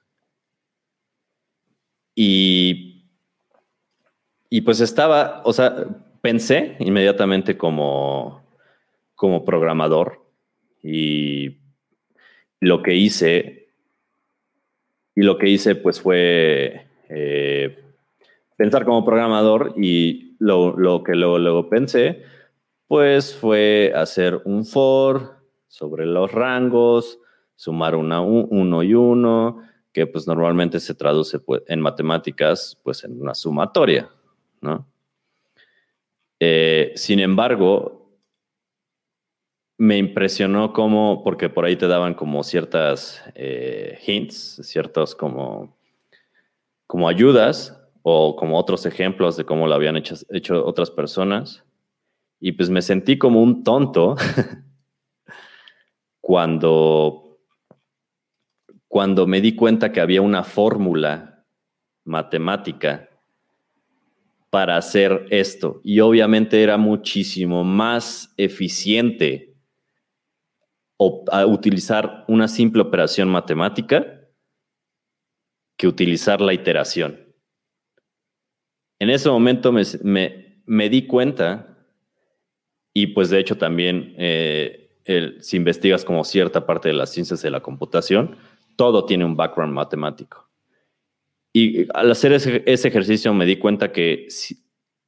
Y, 2.15 3.07
y 4.49 4.61
pues 4.61 4.81
estaba, 4.81 5.41
o 5.45 5.53
sea, 5.53 5.87
pensé 6.21 6.75
inmediatamente 6.79 7.57
como, 7.57 8.45
como 9.15 9.43
programador 9.43 10.23
y 10.83 11.57
lo 12.59 12.83
que 12.83 12.95
hice, 12.95 13.62
y 15.15 15.21
lo 15.21 15.37
que 15.37 15.49
hice 15.49 15.75
pues 15.75 16.01
fue 16.01 16.87
eh, 17.09 17.83
pensar 18.57 18.85
como 18.85 19.05
programador 19.05 19.73
y 19.77 20.35
lo, 20.39 21.03
que 21.03 21.15
luego, 21.15 21.69
pensé 21.69 22.23
pues 22.87 23.35
fue 23.35 23.91
hacer 23.95 24.41
un 24.45 24.65
for 24.65 25.37
sobre 25.67 26.05
los 26.05 26.31
rangos, 26.31 27.19
sumar 27.55 27.95
uno 27.95 28.83
y 28.83 28.93
uno, 28.93 29.63
que 29.91 30.05
pues 30.05 30.27
normalmente 30.27 30.79
se 30.79 30.93
traduce 30.93 31.39
pues, 31.39 31.63
en 31.67 31.79
matemáticas 31.81 32.79
pues 32.83 33.03
en 33.03 33.19
una 33.19 33.33
sumatoria, 33.33 34.09
¿no? 34.61 34.87
Eh, 36.39 36.91
sin 36.95 37.19
embargo, 37.19 38.02
me 39.83 39.97
impresionó 39.97 40.71
cómo, 40.71 41.23
porque 41.25 41.49
por 41.49 41.65
ahí 41.65 41.75
te 41.75 41.89
daban 41.89 42.13
como 42.13 42.41
ciertas 42.43 43.21
eh, 43.35 43.99
hints, 44.07 44.61
ciertos 44.63 45.13
como, 45.13 45.75
como 46.87 47.09
ayudas 47.09 47.77
o 48.01 48.37
como 48.37 48.57
otros 48.57 48.85
ejemplos 48.85 49.35
de 49.35 49.43
cómo 49.43 49.67
lo 49.67 49.75
habían 49.75 49.97
hecho, 49.97 50.15
hecho 50.29 50.65
otras 50.65 50.89
personas. 50.89 51.65
Y 52.39 52.53
pues 52.53 52.69
me 52.69 52.81
sentí 52.81 53.17
como 53.17 53.41
un 53.41 53.65
tonto 53.65 54.15
cuando, 56.21 57.39
cuando 58.87 59.27
me 59.27 59.41
di 59.41 59.53
cuenta 59.53 59.91
que 59.91 59.99
había 59.99 60.21
una 60.21 60.45
fórmula 60.45 61.45
matemática 62.05 63.09
para 64.49 64.77
hacer 64.77 65.25
esto. 65.29 65.81
Y 65.83 65.99
obviamente 65.99 66.63
era 66.63 66.77
muchísimo 66.77 67.65
más 67.65 68.33
eficiente 68.37 69.52
a 71.31 71.45
utilizar 71.45 72.25
una 72.27 72.47
simple 72.47 72.81
operación 72.81 73.29
matemática 73.29 74.21
que 75.77 75.87
utilizar 75.87 76.41
la 76.41 76.53
iteración. 76.53 77.19
En 78.99 79.09
ese 79.09 79.29
momento 79.29 79.71
me, 79.71 80.89
di 80.89 81.07
cuenta, 81.07 81.77
y 82.93 83.07
pues 83.07 83.29
de 83.29 83.39
hecho 83.39 83.57
también 83.57 84.15
eh, 84.17 84.83
si 85.41 85.57
investigas 85.57 86.05
como 86.05 86.23
cierta 86.23 86.65
parte 86.65 86.89
de 86.89 86.93
las 86.93 87.11
ciencias 87.11 87.41
de 87.41 87.49
la 87.49 87.61
computación, 87.61 88.37
todo 88.75 89.05
tiene 89.05 89.25
un 89.25 89.35
background 89.35 89.73
matemático. 89.73 90.49
Y 91.53 91.85
al 91.93 92.11
hacer 92.11 92.33
ese, 92.33 92.63
ejercicio 92.65 93.33
me 93.33 93.45
di 93.45 93.57
cuenta 93.57 93.91
que 93.91 94.27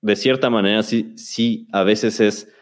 de 0.01 0.15
cierta 0.15 0.49
manera 0.49 0.83
sí, 0.83 1.13
sí 1.17 1.67
a 1.71 1.83
veces 1.83 2.19
es 2.19 2.53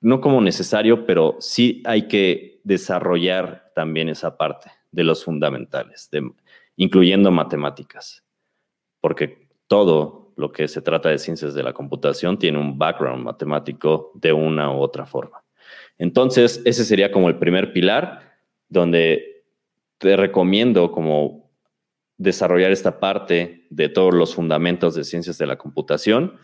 no 0.00 0.20
como 0.20 0.40
necesario, 0.40 1.06
pero 1.06 1.36
sí 1.40 1.82
hay 1.84 2.08
que 2.08 2.60
desarrollar 2.64 3.72
también 3.74 4.08
esa 4.08 4.36
parte 4.36 4.70
de 4.90 5.04
los 5.04 5.24
fundamentales, 5.24 6.10
incluyendo 6.76 7.30
matemáticas, 7.30 8.24
porque 9.00 9.48
todo 9.66 10.32
lo 10.36 10.52
que 10.52 10.68
se 10.68 10.82
trata 10.82 11.08
de 11.08 11.18
ciencias 11.18 11.54
de 11.54 11.62
la 11.62 11.72
computación 11.72 12.38
tiene 12.38 12.58
un 12.58 12.78
background 12.78 13.24
matemático 13.24 14.12
de 14.14 14.32
una 14.32 14.72
u 14.72 14.80
otra 14.80 15.04
forma. 15.04 15.42
Entonces, 15.98 16.62
ese 16.64 16.84
sería 16.84 17.10
como 17.10 17.28
el 17.28 17.38
primer 17.38 17.72
pilar 17.72 18.38
donde 18.68 19.44
te 19.98 20.16
recomiendo 20.16 20.92
como 20.92 21.50
desarrollar 22.18 22.70
esta 22.70 23.00
parte 23.00 23.66
de 23.70 23.88
todos 23.88 24.14
los 24.14 24.34
fundamentos 24.34 24.94
de 24.94 25.04
ciencias 25.04 25.38
de 25.38 25.46
la 25.46 25.56
computación 25.56 26.38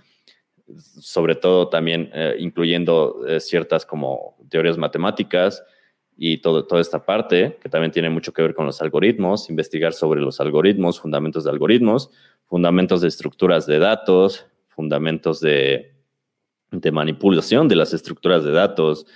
sobre 0.76 1.34
todo 1.34 1.68
también 1.68 2.10
eh, 2.14 2.36
incluyendo 2.38 3.24
eh, 3.26 3.40
ciertas 3.40 3.84
como 3.84 4.36
teorías 4.48 4.78
matemáticas 4.78 5.62
y 6.16 6.38
todo, 6.38 6.66
toda 6.66 6.80
esta 6.80 7.04
parte, 7.04 7.58
que 7.60 7.68
también 7.68 7.92
tiene 7.92 8.08
mucho 8.08 8.32
que 8.32 8.42
ver 8.42 8.54
con 8.54 8.66
los 8.66 8.80
algoritmos, 8.80 9.50
investigar 9.50 9.92
sobre 9.92 10.20
los 10.20 10.40
algoritmos, 10.40 11.00
fundamentos 11.00 11.44
de 11.44 11.50
algoritmos, 11.50 12.10
fundamentos 12.46 13.00
de 13.00 13.08
estructuras 13.08 13.66
de 13.66 13.78
datos, 13.78 14.46
fundamentos 14.68 15.40
de, 15.40 15.94
de 16.70 16.92
manipulación 16.92 17.68
de 17.68 17.76
las 17.76 17.92
estructuras 17.92 18.44
de 18.44 18.52
datos, 18.52 19.06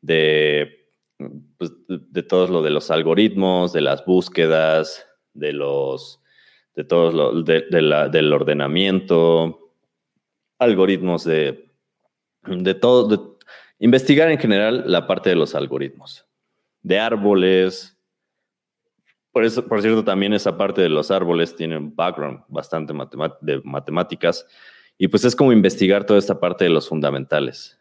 de, 0.00 0.88
pues, 1.58 1.72
de 1.88 2.22
todo 2.22 2.48
lo 2.48 2.62
de 2.62 2.70
los 2.70 2.90
algoritmos, 2.90 3.72
de 3.72 3.82
las 3.82 4.04
búsquedas, 4.04 5.06
de 5.34 5.52
los 5.52 6.20
de 6.74 6.84
todos 6.84 7.12
lo, 7.12 7.42
de, 7.42 7.62
del 7.68 8.32
ordenamiento, 8.32 9.67
algoritmos 10.58 11.24
de, 11.24 11.70
de 12.44 12.74
todo, 12.74 13.08
de, 13.08 13.18
investigar 13.78 14.30
en 14.30 14.38
general 14.38 14.84
la 14.86 15.06
parte 15.06 15.30
de 15.30 15.36
los 15.36 15.54
algoritmos, 15.54 16.26
de 16.82 16.98
árboles. 16.98 17.96
Por 19.32 19.44
eso, 19.44 19.66
por 19.66 19.82
cierto, 19.82 20.04
también 20.04 20.32
esa 20.32 20.56
parte 20.56 20.82
de 20.82 20.88
los 20.88 21.10
árboles 21.10 21.54
tiene 21.54 21.76
un 21.76 21.94
background 21.94 22.40
bastante 22.48 22.92
de 23.40 23.60
matemáticas 23.64 24.46
y 24.96 25.08
pues 25.08 25.24
es 25.24 25.36
como 25.36 25.52
investigar 25.52 26.04
toda 26.04 26.18
esta 26.18 26.40
parte 26.40 26.64
de 26.64 26.70
los 26.70 26.88
fundamentales. 26.88 27.78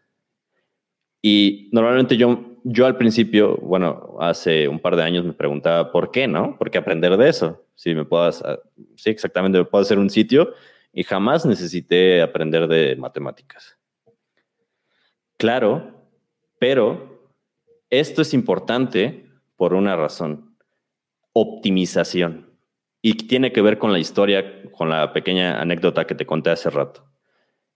Y 1.22 1.70
normalmente 1.72 2.16
yo, 2.16 2.60
yo 2.64 2.86
al 2.86 2.96
principio, 2.96 3.58
bueno, 3.58 4.18
hace 4.20 4.68
un 4.68 4.80
par 4.80 4.96
de 4.96 5.04
años 5.04 5.26
me 5.26 5.34
preguntaba 5.34 5.92
por 5.92 6.12
qué, 6.12 6.28
¿no? 6.28 6.56
¿Por 6.58 6.70
qué 6.70 6.78
aprender 6.78 7.18
de 7.18 7.30
eso? 7.30 7.66
Si 7.74 7.96
me 7.96 8.06
puedo, 8.06 8.32
sí, 8.32 9.10
exactamente, 9.10 9.58
me 9.58 9.66
puedo 9.66 9.82
hacer 9.82 9.98
un 9.98 10.12
sitio 10.12 10.54
y 10.98 11.04
jamás 11.04 11.46
necesité 11.46 12.24
aprender 12.24 12.68
de 12.68 12.96
matemáticas. 12.96 13.78
Claro, 15.38 15.92
pero 16.58 17.36
esto 17.92 18.24
es 18.24 18.34
importante 18.34 19.30
por 19.58 19.76
una 19.76 19.96
razón, 19.96 20.58
optimización. 21.34 22.50
Y 23.00 23.14
tiene 23.14 23.52
que 23.52 23.62
ver 23.62 23.78
con 23.78 23.94
la 23.94 24.00
historia, 24.00 24.64
con 24.72 24.90
la 24.90 25.14
pequeña 25.14 25.62
anécdota 25.62 26.08
que 26.08 26.16
te 26.16 26.26
conté 26.26 26.50
hace 26.50 26.72
rato. 26.72 27.06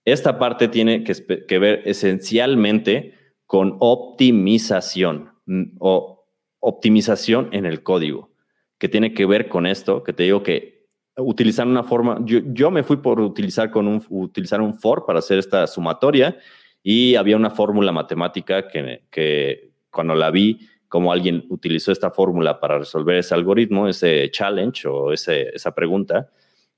Esta 0.04 0.40
parte 0.40 0.66
tiene 0.66 1.04
que, 1.04 1.58
ver 1.60 1.82
esencialmente 1.84 3.14
con 3.46 3.76
optimización 3.78 5.30
mm, 5.46 5.76
o 5.78 6.26
optimización 6.58 7.50
en 7.52 7.66
el 7.66 7.84
código, 7.84 8.32
que 8.78 8.88
tiene 8.88 9.14
que 9.14 9.26
ver 9.26 9.48
con 9.48 9.66
esto, 9.66 10.02
que 10.02 10.12
te 10.12 10.24
digo 10.24 10.42
que 10.42 10.71
utilizar 11.16 11.66
una 11.66 11.84
forma, 11.84 12.18
yo, 12.24 12.70
me 12.70 12.82
fui 12.82 12.96
por 12.96 13.20
utilizar, 13.20 13.70
con 13.70 13.86
un, 13.86 14.04
utilizar 14.08 14.60
un 14.60 14.74
for 14.74 15.04
para 15.04 15.18
hacer 15.18 15.38
esta 15.38 15.66
sumatoria 15.66 16.36
y 16.82 17.14
había 17.16 17.36
una 17.36 17.50
fórmula 17.50 17.92
matemática 17.92 18.68
que, 18.68 19.04
que 19.10 19.72
cuando 19.90 20.14
la 20.14 20.30
vi, 20.30 20.68
como 20.88 21.12
alguien 21.12 21.46
utilizó 21.48 21.92
esta 21.92 22.10
fórmula 22.10 22.60
para 22.60 22.78
resolver 22.78 23.16
ese 23.16 23.34
algoritmo, 23.34 23.88
ese 23.88 24.30
challenge 24.30 24.88
o 24.88 25.12
ese, 25.12 25.48
esa 25.54 25.74
pregunta, 25.74 26.30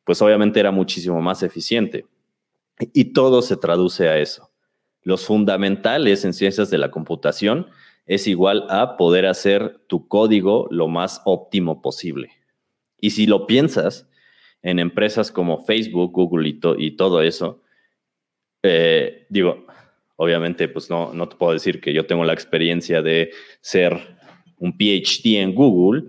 pues 0.05 0.21
obviamente 0.21 0.61
era 0.61 0.71
muchísimo 0.71 1.21
más 1.21 1.43
eficiente. 1.43 2.07
Y 2.93 3.13
todo 3.13 3.41
se 3.43 3.57
traduce 3.57 4.09
a 4.09 4.19
eso. 4.19 4.51
Los 5.03 5.27
fundamentales 5.27 6.25
en 6.25 6.33
ciencias 6.33 6.71
de 6.71 6.79
la 6.79 6.91
computación 6.91 7.69
es 8.07 8.27
igual 8.27 8.67
a 8.69 8.97
poder 8.97 9.27
hacer 9.27 9.81
tu 9.87 10.09
código 10.09 10.67
lo 10.71 10.89
más 10.89 11.23
óptimo 11.25 11.81
posible. 11.83 12.31
Y 13.01 13.11
si 13.11 13.27
lo 13.27 13.47
piensas 13.47 14.09
en 14.65 14.79
empresas 14.79 15.31
como 15.31 15.63
Facebook, 15.63 16.11
Google 16.13 16.49
y, 16.49 16.91
todo 16.97 17.23
eso, 17.23 17.61
eh, 18.63 19.27
digo, 19.29 19.67
obviamente, 20.17 20.69
pues 20.69 20.89
no, 20.89 21.13
no 21.13 21.29
te 21.29 21.37
puedo 21.37 21.53
decir 21.53 21.83
que 21.83 21.93
yo 21.93 22.07
tengo 22.07 22.25
la 22.25 22.33
experiencia 22.33 23.03
de 23.03 23.31
ser 23.61 24.17
un 24.57 24.77
PhD 24.77 25.37
en 25.37 25.55
Google, 25.55 26.05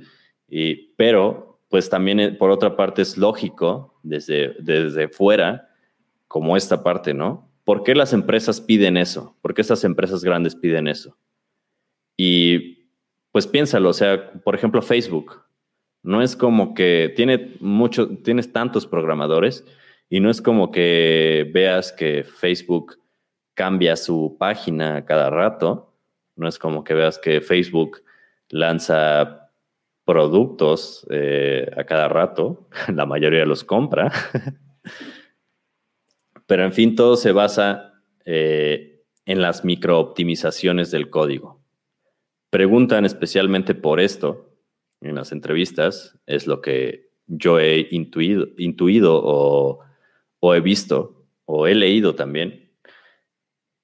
pero 0.95 1.59
pues 1.69 1.89
también 1.89 2.21
eh, 2.21 2.31
por 2.31 2.49
otra 2.49 2.77
parte 2.77 3.01
es 3.01 3.17
lógico 3.17 3.99
desde, 4.03 4.55
desde 4.59 5.09
fuera 5.09 5.67
como 6.29 6.55
esta 6.55 6.81
parte, 6.81 7.13
¿no? 7.13 7.51
¿Por 7.65 7.83
qué 7.83 7.93
las 7.93 8.13
empresas 8.13 8.61
piden 8.61 8.95
eso? 8.95 9.35
¿Por 9.41 9.53
qué 9.53 9.61
estas 9.61 9.83
empresas 9.83 10.23
grandes 10.23 10.55
piden 10.55 10.87
eso? 10.87 11.17
Y 12.15 12.87
pues 13.33 13.47
piénsalo, 13.47 13.89
o 13.89 13.93
sea, 13.93 14.31
por 14.31 14.55
ejemplo, 14.55 14.81
Facebook. 14.81 15.44
No 16.05 16.21
es 16.21 16.35
como 16.35 16.75
que 16.75 17.11
tiene 17.15 17.57
tienes 18.23 18.53
tantos 18.53 18.85
programadores 18.85 19.65
y 20.07 20.19
no 20.19 20.29
es 20.29 20.39
como 20.39 20.69
que 20.69 21.49
veas 21.51 21.91
que 21.91 22.23
Facebook 22.23 22.99
cambia 23.55 23.95
su 23.95 24.35
página 24.37 25.03
cada 25.05 25.31
rato. 25.31 25.95
No 26.35 26.47
es 26.47 26.59
como 26.59 26.83
que 26.83 26.93
veas 26.93 27.17
que 27.17 27.41
Facebook 27.41 28.03
lanza 28.49 29.49
productos 30.05 31.07
eh, 31.09 31.71
a 31.75 31.85
cada 31.85 32.07
rato. 32.07 32.69
La 32.93 33.07
mayoría 33.07 33.43
los 33.47 33.63
compra. 33.63 34.11
Pero 36.45 36.65
en 36.65 36.71
fin, 36.71 36.95
todo 36.95 37.17
se 37.17 37.31
basa 37.31 37.95
eh, 38.25 39.01
en 39.25 39.41
las 39.41 39.65
microoptimizaciones 39.65 40.91
del 40.91 41.09
código. 41.09 41.63
Preguntan 42.51 43.05
especialmente 43.05 43.73
por 43.73 43.99
esto 43.99 44.44
en 45.01 45.15
las 45.15 45.31
entrevistas, 45.31 46.17
es 46.25 46.47
lo 46.47 46.61
que 46.61 47.09
yo 47.27 47.59
he 47.59 47.87
intuido, 47.91 48.47
intuido 48.57 49.21
o, 49.23 49.83
he 50.53 50.59
visto 50.61 51.25
o 51.45 51.67
he 51.67 51.75
leído 51.75 52.15
también, 52.15 52.71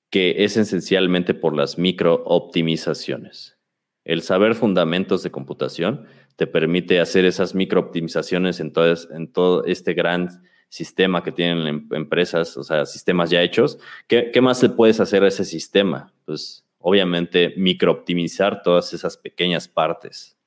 que 0.09 0.43
es 0.43 0.57
esencialmente 0.57 1.34
por 1.34 1.55
las 1.55 1.78
microoptimizaciones. 1.78 3.57
El 4.03 4.22
saber 4.22 4.55
fundamentos 4.55 5.24
de 5.24 5.32
computación 5.32 6.05
te 6.36 6.47
permite 6.47 6.99
hacer 6.99 7.26
esas 7.26 7.55
microoptimizaciones 7.55 8.59
en 8.59 8.74
en 9.12 9.32
todo 9.32 9.64
este 9.66 9.93
gran 9.93 10.30
sistema 10.72 11.22
que 11.22 11.34
tienen 11.34 11.68
em, 11.68 11.88
empresas, 11.91 12.55
o 12.55 12.64
sea, 12.64 12.86
sistemas 12.86 13.30
ya 13.30 13.43
hechos, 13.43 13.78
¿qué, 14.07 14.32
más 14.41 14.64
le 14.64 14.70
puedes 14.70 15.01
hacer 15.01 15.22
a 15.24 15.28
ese 15.28 15.43
sistema? 15.43 16.14
Pues 16.26 16.66
obviamente 16.80 17.53
microoptimizar 17.57 18.64
todas 18.64 18.93
esas 18.93 19.18
pequeñas 19.18 19.68
partes. 19.68 20.38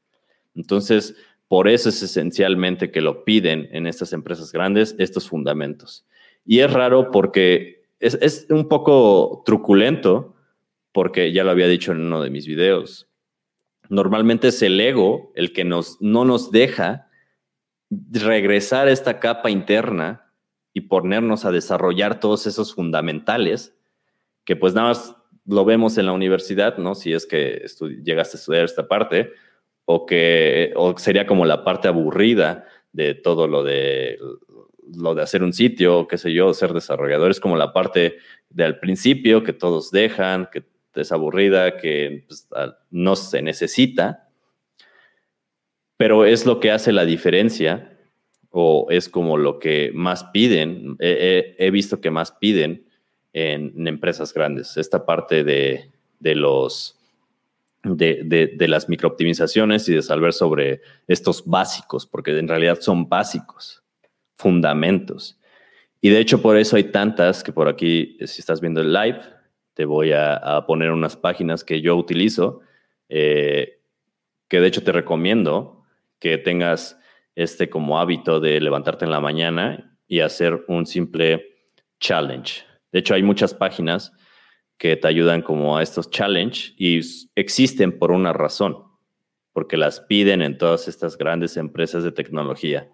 Entonces, 0.54 1.16
por 1.48 1.68
eso 1.68 1.88
es 1.88 2.02
esencialmente 2.02 2.90
que 2.90 3.00
lo 3.00 3.24
piden 3.24 3.68
en 3.72 3.86
estas 3.86 4.12
empresas 4.12 4.52
grandes 4.52 4.94
estos 4.98 5.28
fundamentos. 5.28 6.06
Y 6.44 6.60
es 6.60 6.72
raro 6.72 7.10
porque 7.10 7.84
es, 8.00 8.18
es 8.20 8.46
un 8.50 8.68
poco 8.68 9.42
truculento, 9.44 10.34
porque 10.92 11.32
ya 11.32 11.44
lo 11.44 11.50
había 11.50 11.68
dicho 11.68 11.92
en 11.92 12.00
uno 12.00 12.22
de 12.22 12.30
mis 12.30 12.46
videos. 12.46 13.08
Normalmente 13.88 14.48
es 14.48 14.62
el 14.62 14.80
ego 14.80 15.32
el 15.34 15.52
que 15.52 15.64
nos, 15.64 16.00
no 16.00 16.24
nos 16.24 16.50
deja 16.50 17.08
regresar 17.90 18.88
a 18.88 18.92
esta 18.92 19.20
capa 19.20 19.50
interna 19.50 20.32
y 20.72 20.82
ponernos 20.82 21.44
a 21.44 21.52
desarrollar 21.52 22.20
todos 22.20 22.46
esos 22.46 22.74
fundamentales 22.74 23.76
que 24.44 24.56
pues 24.56 24.74
nada 24.74 24.88
más 24.88 25.16
lo 25.46 25.64
vemos 25.64 25.98
en 25.98 26.06
la 26.06 26.12
universidad, 26.12 26.78
¿no? 26.78 26.94
Si 26.94 27.12
es 27.12 27.26
que 27.26 27.64
llegaste 28.02 28.36
a 28.36 28.40
estudiar 28.40 28.64
esta 28.64 28.88
parte, 28.88 29.32
o 29.84 30.06
que 30.06 30.72
o 30.76 30.96
sería 30.98 31.26
como 31.26 31.44
la 31.44 31.64
parte 31.64 31.88
aburrida 31.88 32.66
de 32.92 33.14
todo 33.14 33.48
lo 33.48 33.62
de 33.64 34.18
lo 34.96 35.14
de 35.14 35.22
hacer 35.22 35.42
un 35.42 35.52
sitio, 35.52 36.06
qué 36.08 36.18
sé 36.18 36.32
yo, 36.32 36.52
ser 36.52 36.72
desarrollador, 36.72 37.30
es 37.30 37.40
como 37.40 37.56
la 37.56 37.72
parte 37.72 38.18
del 38.50 38.78
principio 38.78 39.42
que 39.42 39.52
todos 39.52 39.90
dejan, 39.90 40.48
que 40.52 40.64
es 40.94 41.12
aburrida, 41.12 41.78
que 41.78 42.24
pues, 42.26 42.48
no 42.90 43.16
se 43.16 43.42
necesita, 43.42 44.28
pero 45.96 46.24
es 46.24 46.46
lo 46.46 46.60
que 46.60 46.70
hace 46.70 46.92
la 46.92 47.04
diferencia 47.04 47.98
o 48.50 48.86
es 48.90 49.08
como 49.08 49.36
lo 49.36 49.58
que 49.58 49.90
más 49.94 50.24
piden, 50.24 50.96
he, 51.00 51.70
visto 51.72 52.00
que 52.00 52.10
más 52.10 52.30
piden 52.32 52.86
en, 53.32 53.88
empresas 53.88 54.32
grandes, 54.32 54.76
esta 54.76 55.06
parte 55.06 55.42
de, 55.42 55.90
los... 56.20 57.00
De, 57.84 58.56
las 58.66 58.88
microoptimizaciones 58.88 59.88
y 59.88 59.94
de 59.94 60.02
saber 60.02 60.32
sobre 60.32 60.80
estos 61.06 61.44
básicos, 61.44 62.06
porque 62.06 62.36
en 62.38 62.48
realidad 62.48 62.78
son 62.80 63.08
básicos, 63.08 63.82
fundamentos. 64.36 65.38
Y 66.00 66.08
de 66.08 66.18
hecho 66.18 66.40
por 66.40 66.56
eso 66.56 66.76
hay 66.76 66.84
tantas 66.84 67.44
que 67.44 67.52
por 67.52 67.68
aquí, 67.68 68.16
si 68.24 68.40
estás 68.40 68.60
viendo 68.60 68.80
el 68.80 68.92
live, 68.92 69.20
te 69.74 69.84
voy 69.84 70.12
a, 70.12 70.64
poner 70.66 70.92
unas 70.92 71.16
páginas 71.16 71.62
que 71.62 71.80
yo 71.82 71.96
utilizo, 71.96 72.60
eh, 73.08 73.80
que 74.48 74.60
de 74.60 74.66
hecho 74.66 74.82
te 74.82 74.92
recomiendo 74.92 75.84
que 76.18 76.38
tengas 76.38 76.98
este 77.34 77.68
como 77.68 77.98
hábito 77.98 78.40
de 78.40 78.60
levantarte 78.60 79.04
en 79.04 79.10
la 79.10 79.20
mañana 79.20 79.98
y 80.08 80.20
hacer 80.20 80.64
un 80.68 80.86
simple 80.86 81.54
challenge. 82.00 82.62
De 82.92 83.00
hecho, 83.00 83.14
hay 83.14 83.22
muchas 83.22 83.52
páginas 83.52 84.12
que 84.78 84.96
te 84.96 85.08
ayudan 85.08 85.42
como 85.42 85.76
a 85.76 85.82
estos 85.82 86.10
challenge 86.10 86.74
y 86.76 87.00
existen 87.34 87.98
por 87.98 88.10
una 88.10 88.32
razón, 88.32 88.78
porque 89.52 89.76
las 89.76 90.00
piden 90.00 90.42
en 90.42 90.58
todas 90.58 90.88
estas 90.88 91.16
grandes 91.16 91.56
empresas 91.56 92.02
de 92.02 92.12
tecnología. 92.12 92.90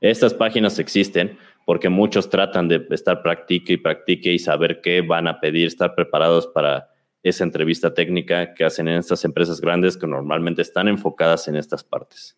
Estas 0.00 0.34
páginas 0.34 0.78
existen 0.78 1.38
porque 1.66 1.88
muchos 1.88 2.28
tratan 2.28 2.68
de 2.68 2.86
estar 2.90 3.22
practique 3.22 3.74
y 3.74 3.76
practique 3.78 4.32
y 4.32 4.38
saber 4.38 4.80
qué 4.82 5.00
van 5.00 5.28
a 5.28 5.40
pedir, 5.40 5.66
estar 5.66 5.94
preparados 5.94 6.46
para 6.46 6.90
esa 7.22 7.42
entrevista 7.42 7.94
técnica 7.94 8.54
que 8.54 8.64
hacen 8.64 8.86
en 8.86 8.98
estas 8.98 9.24
empresas 9.24 9.60
grandes 9.60 9.96
que 9.96 10.06
normalmente 10.06 10.60
están 10.60 10.88
enfocadas 10.88 11.48
en 11.48 11.56
estas 11.56 11.82
partes. 11.82 12.36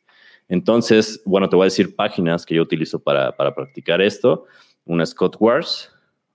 Entonces, 0.49 1.21
bueno, 1.25 1.49
te 1.49 1.57
voy 1.57 1.65
a 1.65 1.67
decir 1.67 1.97
páginas 1.97 2.47
que 2.47 2.55
yo 2.55 2.63
utilizo 2.63 3.03
para, 3.03 3.33
practicar 3.37 4.01
esto. 4.01 4.47
Una 4.85 5.03
es 5.03 5.13
CodeWars, 5.13 5.93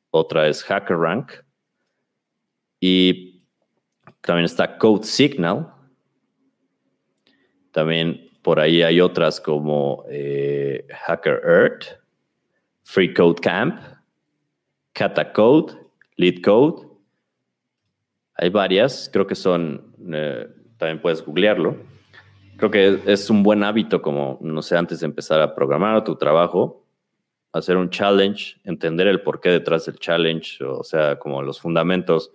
otra 0.10 0.50
es 0.50 0.64
HackerRank 0.64 1.32
y 2.82 3.42
también 4.20 4.44
está 4.44 4.78
Code 4.78 5.06
Signal. 5.06 5.74
También 7.72 8.30
por 8.42 8.60
ahí 8.60 8.82
hay 8.82 9.00
otras 9.00 9.40
como 9.40 10.04
eh, 10.10 10.86
Hacker 11.06 11.42
Earth, 11.46 11.86
Free 12.84 13.14
Code 13.14 13.40
Camp, 13.40 13.80
Catacode, 14.92 15.74
LeetCode. 16.18 16.90
Hay 18.36 18.50
varias, 18.50 19.10
creo 19.14 19.26
que 19.26 19.36
son, 19.36 19.96
eh, 20.14 20.50
también 20.78 21.02
puedes 21.02 21.24
googlearlo 21.24 21.78
creo 22.62 22.70
que 22.70 23.12
es 23.12 23.30
un 23.32 23.42
buen 23.42 23.64
hábito 23.64 24.04
como, 24.04 24.38
no 24.40 24.62
sé, 24.62 24.78
antes 24.78 25.00
de 25.00 25.08
empezar 25.08 25.42
a 25.42 25.56
programar 25.56 26.04
tu 26.04 26.16
trabajo, 26.16 26.86
hacer 27.54 27.76
un 27.76 27.90
challenge, 27.90 28.58
entender 28.64 29.08
el 29.08 29.22
porqué 29.22 29.50
detrás 29.50 29.88
del 29.88 29.98
challenge, 29.98 30.64
o 30.64 30.84
sea, 30.84 31.18
como 31.18 31.42
los 31.42 31.60
fundamentos, 31.60 32.32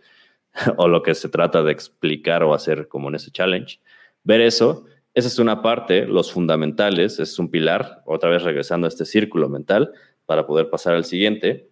o 0.76 0.88
lo 0.88 1.02
que 1.02 1.14
se 1.14 1.28
trata 1.28 1.62
de 1.62 1.72
explicar 1.72 2.42
o 2.42 2.54
hacer 2.54 2.88
como 2.88 3.08
en 3.08 3.16
ese 3.16 3.30
challenge. 3.30 3.80
Ver 4.24 4.40
eso, 4.40 4.84
esa 5.14 5.28
es 5.28 5.38
una 5.38 5.62
parte, 5.62 6.06
los 6.06 6.32
fundamentales, 6.32 7.18
es 7.20 7.38
un 7.38 7.50
pilar, 7.50 8.02
otra 8.06 8.30
vez 8.30 8.42
regresando 8.42 8.86
a 8.86 8.88
este 8.88 9.04
círculo 9.04 9.48
mental 9.48 9.92
para 10.26 10.46
poder 10.46 10.68
pasar 10.68 10.94
al 10.94 11.04
siguiente. 11.04 11.68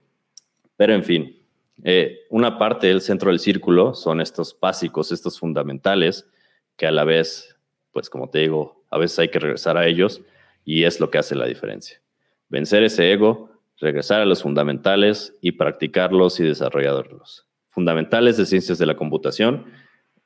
Pero 0.76 0.95
en 0.95 1.05
fin, 1.05 1.43
eh, 1.82 2.20
una 2.30 2.59
parte 2.59 2.87
del 2.87 3.01
centro 3.01 3.30
del 3.30 3.41
círculo 3.41 3.95
son 3.95 4.20
estos 4.20 4.59
básicos, 4.59 5.12
estos 5.12 5.39
fundamentales, 5.39 6.28
que 6.76 6.87
a 6.87 6.91
la 6.91 7.05
vez, 7.05 7.57
pues 7.93 8.11
como 8.11 8.30
te 8.30 8.41
digo, 8.41 8.85
a 8.91 8.99
veces 8.99 9.18
hay 9.18 9.28
que 9.28 9.39
regresar 9.39 9.76
a 9.76 9.87
ellos 9.87 10.22
y 10.64 10.85
es 10.85 11.01
lo 11.01 11.11
que 11.11 11.18
hace 11.18 11.35
la 11.35 11.47
diferencia. 11.47 12.01
Vencer 12.49 12.82
ese 12.85 13.12
ego, 13.12 13.51
regresar 13.78 14.20
a 14.20 14.24
los 14.24 14.43
fundamentales 14.43 15.37
y 15.41 15.53
practicarlos 15.53 16.41
y 16.41 16.45
desarrollarlos. 16.45 17.47
Fundamentales 17.74 18.36
de 18.36 18.46
ciencias 18.46 18.78
de 18.78 18.86
la 18.86 18.96
computación, 18.96 19.66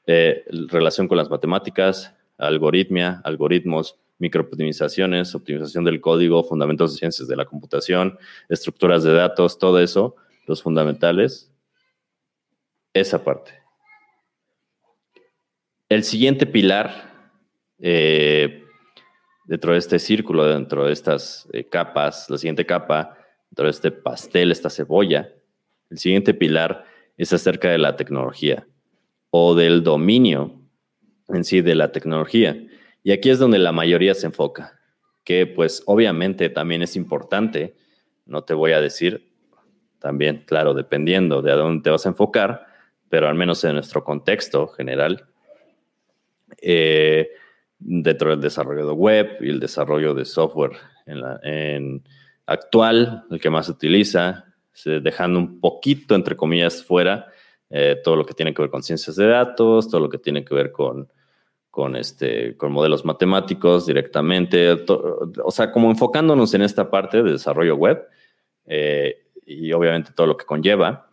eh, 0.07 0.45
relación 0.69 1.09
con 1.09 1.17
las 1.17 1.31
matemáticas, 1.31 2.15
algoritmia, 2.37 3.21
algoritmos, 3.25 3.99
microoptimizaciones, 4.19 5.35
optimización 5.35 5.85
del 5.85 6.01
código, 6.01 6.45
fundamentos 6.45 6.93
de 6.93 6.99
ciencias 6.99 7.29
de 7.29 7.37
la 7.37 7.47
computación, 7.47 8.19
estructuras 8.49 9.03
de 9.03 9.13
datos, 9.13 9.59
todo 9.59 9.81
eso, 9.81 10.17
los 10.47 10.63
fundamentales, 10.63 11.51
esa 12.93 13.25
parte. 13.25 13.53
El 15.89 16.05
siguiente 16.05 16.47
pilar 16.47 17.33
eh, 17.79 18.65
dentro 19.47 19.73
de 19.73 19.79
este 19.79 19.99
círculo, 19.99 20.47
dentro 20.47 20.85
de 20.85 20.93
estas 20.93 21.49
eh, 21.53 21.65
capas, 21.65 22.29
la 22.29 22.37
siguiente 22.37 22.67
capa, 22.67 23.17
dentro 23.51 23.65
de 23.65 23.71
este 23.71 23.91
pastel, 23.91 24.53
esta 24.53 24.69
cebolla, 24.69 25.33
el 25.91 25.99
siguiente 25.99 26.35
pilar 26.35 26.85
es 27.19 27.33
acerca 27.33 27.69
de 27.71 27.79
la 27.79 27.97
tecnología 27.97 28.67
o 29.31 29.55
del 29.55 29.83
dominio 29.83 30.59
en 31.29 31.45
sí 31.45 31.61
de 31.61 31.75
la 31.75 31.93
tecnología. 31.93 32.57
Y 33.03 33.13
aquí 33.13 33.29
es 33.29 33.39
donde 33.39 33.59
la 33.59 33.73
mayoría 33.73 34.15
se 34.15 34.27
enfoca, 34.27 34.81
que 35.25 35.47
pues 35.47 35.83
obviamente 35.87 36.49
también 36.49 36.83
es 36.83 36.97
importante, 36.97 37.77
no 38.25 38.45
te 38.45 38.55
voy 38.55 38.73
a 38.73 38.81
decir, 38.81 39.29
también, 39.99 40.45
claro, 40.47 40.75
dependiendo 40.75 41.43
de 41.43 41.53
a 41.53 41.57
dónde 41.57 41.83
te 41.83 41.91
vas 41.91 42.07
a 42.07 42.11
enfocar, 42.11 42.67
pero 43.09 43.29
al 43.29 43.35
menos 43.35 43.63
en 43.65 43.75
nuestro 43.75 44.05
contexto 44.05 44.69
general, 44.69 45.27
eh, 46.61 47.31
dentro 47.79 48.31
del 48.31 48.41
desarrollo 48.41 48.87
de 48.87 48.93
web 48.93 49.37
y 49.41 49.51
el 49.51 49.61
desarrollo 49.61 50.15
de 50.15 50.25
software 50.25 50.73
en, 51.07 52.03
actual, 52.47 53.25
el 53.31 53.41
que 53.41 53.51
más 53.51 53.67
se 53.67 53.73
utiliza, 53.73 54.48
dejando 54.85 55.39
un 55.39 55.61
poquito, 55.61 56.15
entre 56.15 56.37
comillas, 56.37 56.85
fuera 56.85 57.27
eh, 57.71 57.97
todo 58.03 58.17
lo 58.17 58.25
que 58.25 58.35
tiene 58.35 58.55
que 58.55 58.63
ver 58.63 58.71
con 58.71 58.83
ciencias 58.83 59.17
de 59.17 59.27
datos, 59.27 59.89
todo 59.89 60.01
lo 60.01 60.09
que 60.09 60.19
tiene 60.19 60.45
que 60.45 60.55
ver 60.55 60.73
con, 60.73 61.09
con, 61.71 61.97
este, 61.97 62.57
con 62.57 62.73
modelos 62.73 63.05
matemáticos 63.05 63.87
directamente, 63.87 64.73
o 64.73 65.51
sea, 65.51 65.71
como 65.71 65.91
enfocándonos 65.91 66.55
en 66.55 66.63
esta 66.63 66.91
parte 66.91 67.23
de 67.23 67.33
desarrollo 67.33 67.77
web 67.77 68.07
eh, 68.67 69.27
y 69.45 69.73
obviamente 69.73 70.13
todo 70.15 70.27
lo 70.27 70.37
que 70.37 70.47
conlleva. 70.47 71.11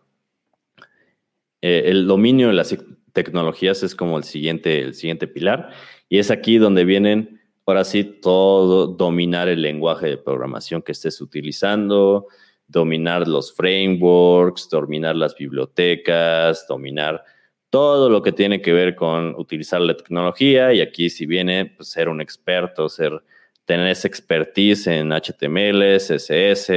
Eh, 1.60 1.84
el 1.86 2.06
dominio 2.06 2.48
de 2.48 2.54
las 2.54 2.76
tecnologías 3.12 3.82
es 3.82 3.94
como 3.94 4.18
el 4.18 4.24
siguiente, 4.24 4.80
el 4.80 4.94
siguiente 4.94 5.26
pilar. 5.26 5.70
Y 6.08 6.18
es 6.18 6.30
aquí 6.30 6.58
donde 6.58 6.84
vienen, 6.84 7.40
ahora 7.66 7.84
sí, 7.84 8.04
todo, 8.04 8.86
dominar 8.86 9.48
el 9.48 9.62
lenguaje 9.62 10.06
de 10.06 10.18
programación 10.18 10.82
que 10.82 10.92
estés 10.92 11.20
utilizando, 11.20 12.28
dominar 12.68 13.28
los 13.28 13.54
frameworks, 13.54 14.68
dominar 14.68 15.16
las 15.16 15.34
bibliotecas, 15.36 16.66
dominar 16.68 17.24
todo 17.70 18.08
lo 18.10 18.22
que 18.22 18.32
tiene 18.32 18.60
que 18.60 18.72
ver 18.72 18.94
con 18.94 19.34
utilizar 19.36 19.80
la 19.80 19.96
tecnología. 19.96 20.72
Y 20.72 20.80
aquí 20.80 21.10
si 21.10 21.26
viene 21.26 21.66
pues, 21.66 21.88
ser 21.88 22.08
un 22.08 22.20
experto, 22.20 22.88
ser, 22.88 23.22
tener 23.64 23.88
esa 23.88 24.08
expertise 24.08 24.86
en 24.86 25.10
HTML, 25.12 25.96
CSS, 25.96 26.68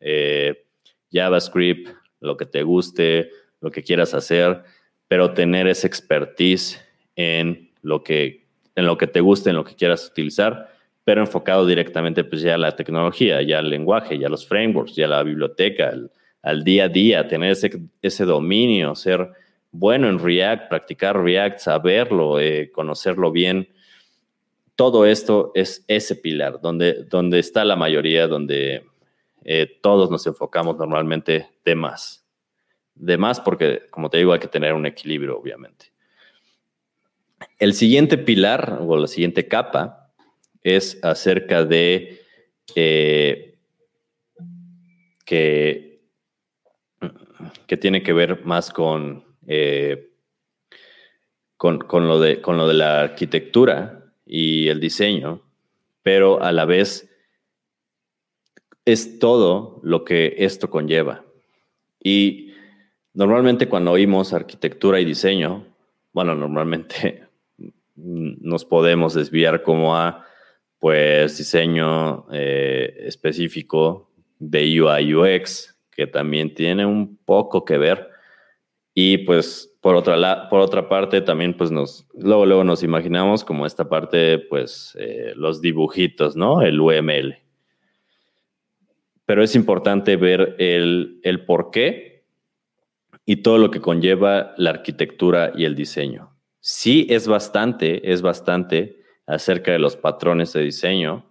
eh, 0.00 0.64
JavaScript, 1.10 1.88
lo 2.20 2.36
que 2.36 2.46
te 2.46 2.62
guste, 2.62 3.30
lo 3.60 3.70
que 3.70 3.82
quieras 3.82 4.14
hacer, 4.14 4.62
pero 5.08 5.32
tener 5.32 5.66
esa 5.66 5.86
expertise 5.86 6.80
en 7.16 7.72
lo 7.82 8.02
que 8.02 8.48
en 8.78 8.86
lo 8.86 8.96
que 8.96 9.08
te 9.08 9.20
guste, 9.20 9.50
en 9.50 9.56
lo 9.56 9.64
que 9.64 9.74
quieras 9.74 10.06
utilizar, 10.06 10.72
pero 11.08 11.22
enfocado 11.22 11.64
directamente 11.64 12.22
pues 12.22 12.42
ya 12.42 12.56
a 12.56 12.58
la 12.58 12.76
tecnología, 12.76 13.40
ya 13.40 13.60
al 13.60 13.70
lenguaje, 13.70 14.18
ya 14.18 14.26
a 14.26 14.30
los 14.30 14.46
frameworks, 14.46 14.94
ya 14.94 15.06
a 15.06 15.08
la 15.08 15.22
biblioteca, 15.22 15.90
al, 16.42 16.64
día 16.64 16.84
a 16.84 16.88
día, 16.90 17.26
tener 17.26 17.52
ese, 17.52 17.80
ese, 18.02 18.26
dominio, 18.26 18.94
ser 18.94 19.30
bueno 19.70 20.10
en 20.10 20.18
React, 20.18 20.68
practicar 20.68 21.18
React, 21.18 21.60
saberlo, 21.60 22.38
eh, 22.38 22.70
conocerlo 22.70 23.32
bien. 23.32 23.70
Todo 24.76 25.06
esto 25.06 25.50
es 25.54 25.82
ese 25.88 26.14
pilar, 26.14 26.60
donde, 26.60 27.04
donde 27.04 27.38
está 27.38 27.64
la 27.64 27.74
mayoría, 27.74 28.28
donde 28.28 28.84
eh, 29.44 29.78
todos 29.80 30.10
nos 30.10 30.26
enfocamos 30.26 30.76
normalmente 30.76 31.48
de 31.64 31.74
más. 31.74 32.22
De 32.94 33.16
más 33.16 33.40
porque, 33.40 33.80
como 33.90 34.10
te 34.10 34.18
digo, 34.18 34.34
hay 34.34 34.40
que 34.40 34.48
tener 34.48 34.74
un 34.74 34.84
equilibrio, 34.84 35.38
obviamente. 35.38 35.86
El 37.58 37.72
siguiente 37.72 38.18
pilar 38.18 38.80
o 38.82 38.94
la 38.98 39.06
siguiente 39.06 39.48
capa 39.48 39.97
es 40.62 40.98
acerca 41.02 41.64
de 41.64 42.22
eh, 42.74 43.56
que, 45.24 46.00
que, 47.66 47.76
tiene 47.76 48.02
que 48.02 48.12
ver 48.12 48.44
más 48.44 48.70
con, 48.70 49.24
eh, 49.46 50.10
con, 51.56 51.78
lo 52.06 52.20
de, 52.20 52.40
con 52.40 52.56
lo 52.56 52.68
de 52.68 52.74
la 52.74 53.00
arquitectura 53.00 54.12
y 54.26 54.68
el 54.68 54.80
diseño, 54.80 55.42
pero 56.02 56.42
a 56.42 56.52
la 56.52 56.64
vez 56.64 57.10
es 58.84 59.18
todo 59.18 59.80
lo 59.82 60.04
que 60.04 60.34
esto 60.38 60.70
conlleva. 60.70 61.24
Y 62.02 62.54
normalmente 63.12 63.68
cuando 63.68 63.92
oímos 63.92 64.32
arquitectura 64.32 65.00
y 65.00 65.04
diseño, 65.04 65.66
bueno, 66.12 66.34
normalmente 66.34 67.26
nos 67.96 68.64
podemos 68.64 69.14
desviar 69.14 69.62
como 69.62 69.96
a 69.96 70.27
pues 70.78 71.38
diseño 71.38 72.26
eh, 72.32 72.94
específico 73.00 74.10
de 74.38 74.80
UI 74.80 75.14
UX, 75.14 75.76
que 75.90 76.06
también 76.06 76.54
tiene 76.54 76.86
un 76.86 77.16
poco 77.16 77.64
que 77.64 77.78
ver. 77.78 78.08
Y 78.94 79.18
pues 79.18 79.76
por 79.80 79.96
otra, 79.96 80.48
por 80.48 80.60
otra 80.60 80.88
parte 80.88 81.20
también 81.20 81.56
pues 81.56 81.70
nos, 81.70 82.06
luego, 82.14 82.46
luego 82.46 82.64
nos 82.64 82.82
imaginamos 82.82 83.44
como 83.44 83.66
esta 83.66 83.88
parte 83.88 84.38
pues 84.38 84.96
eh, 84.98 85.32
los 85.36 85.60
dibujitos, 85.60 86.36
¿no? 86.36 86.62
El 86.62 86.80
UML. 86.80 87.38
Pero 89.24 89.42
es 89.42 89.54
importante 89.54 90.16
ver 90.16 90.56
el, 90.58 91.20
el 91.22 91.44
por 91.44 91.70
qué 91.70 92.24
y 93.24 93.36
todo 93.36 93.58
lo 93.58 93.70
que 93.70 93.80
conlleva 93.80 94.54
la 94.56 94.70
arquitectura 94.70 95.52
y 95.54 95.64
el 95.64 95.74
diseño. 95.74 96.34
Sí 96.60 97.06
es 97.10 97.28
bastante, 97.28 98.10
es 98.10 98.22
bastante 98.22 98.97
acerca 99.28 99.70
de 99.70 99.78
los 99.78 99.94
patrones 99.94 100.54
de 100.54 100.62
diseño, 100.62 101.24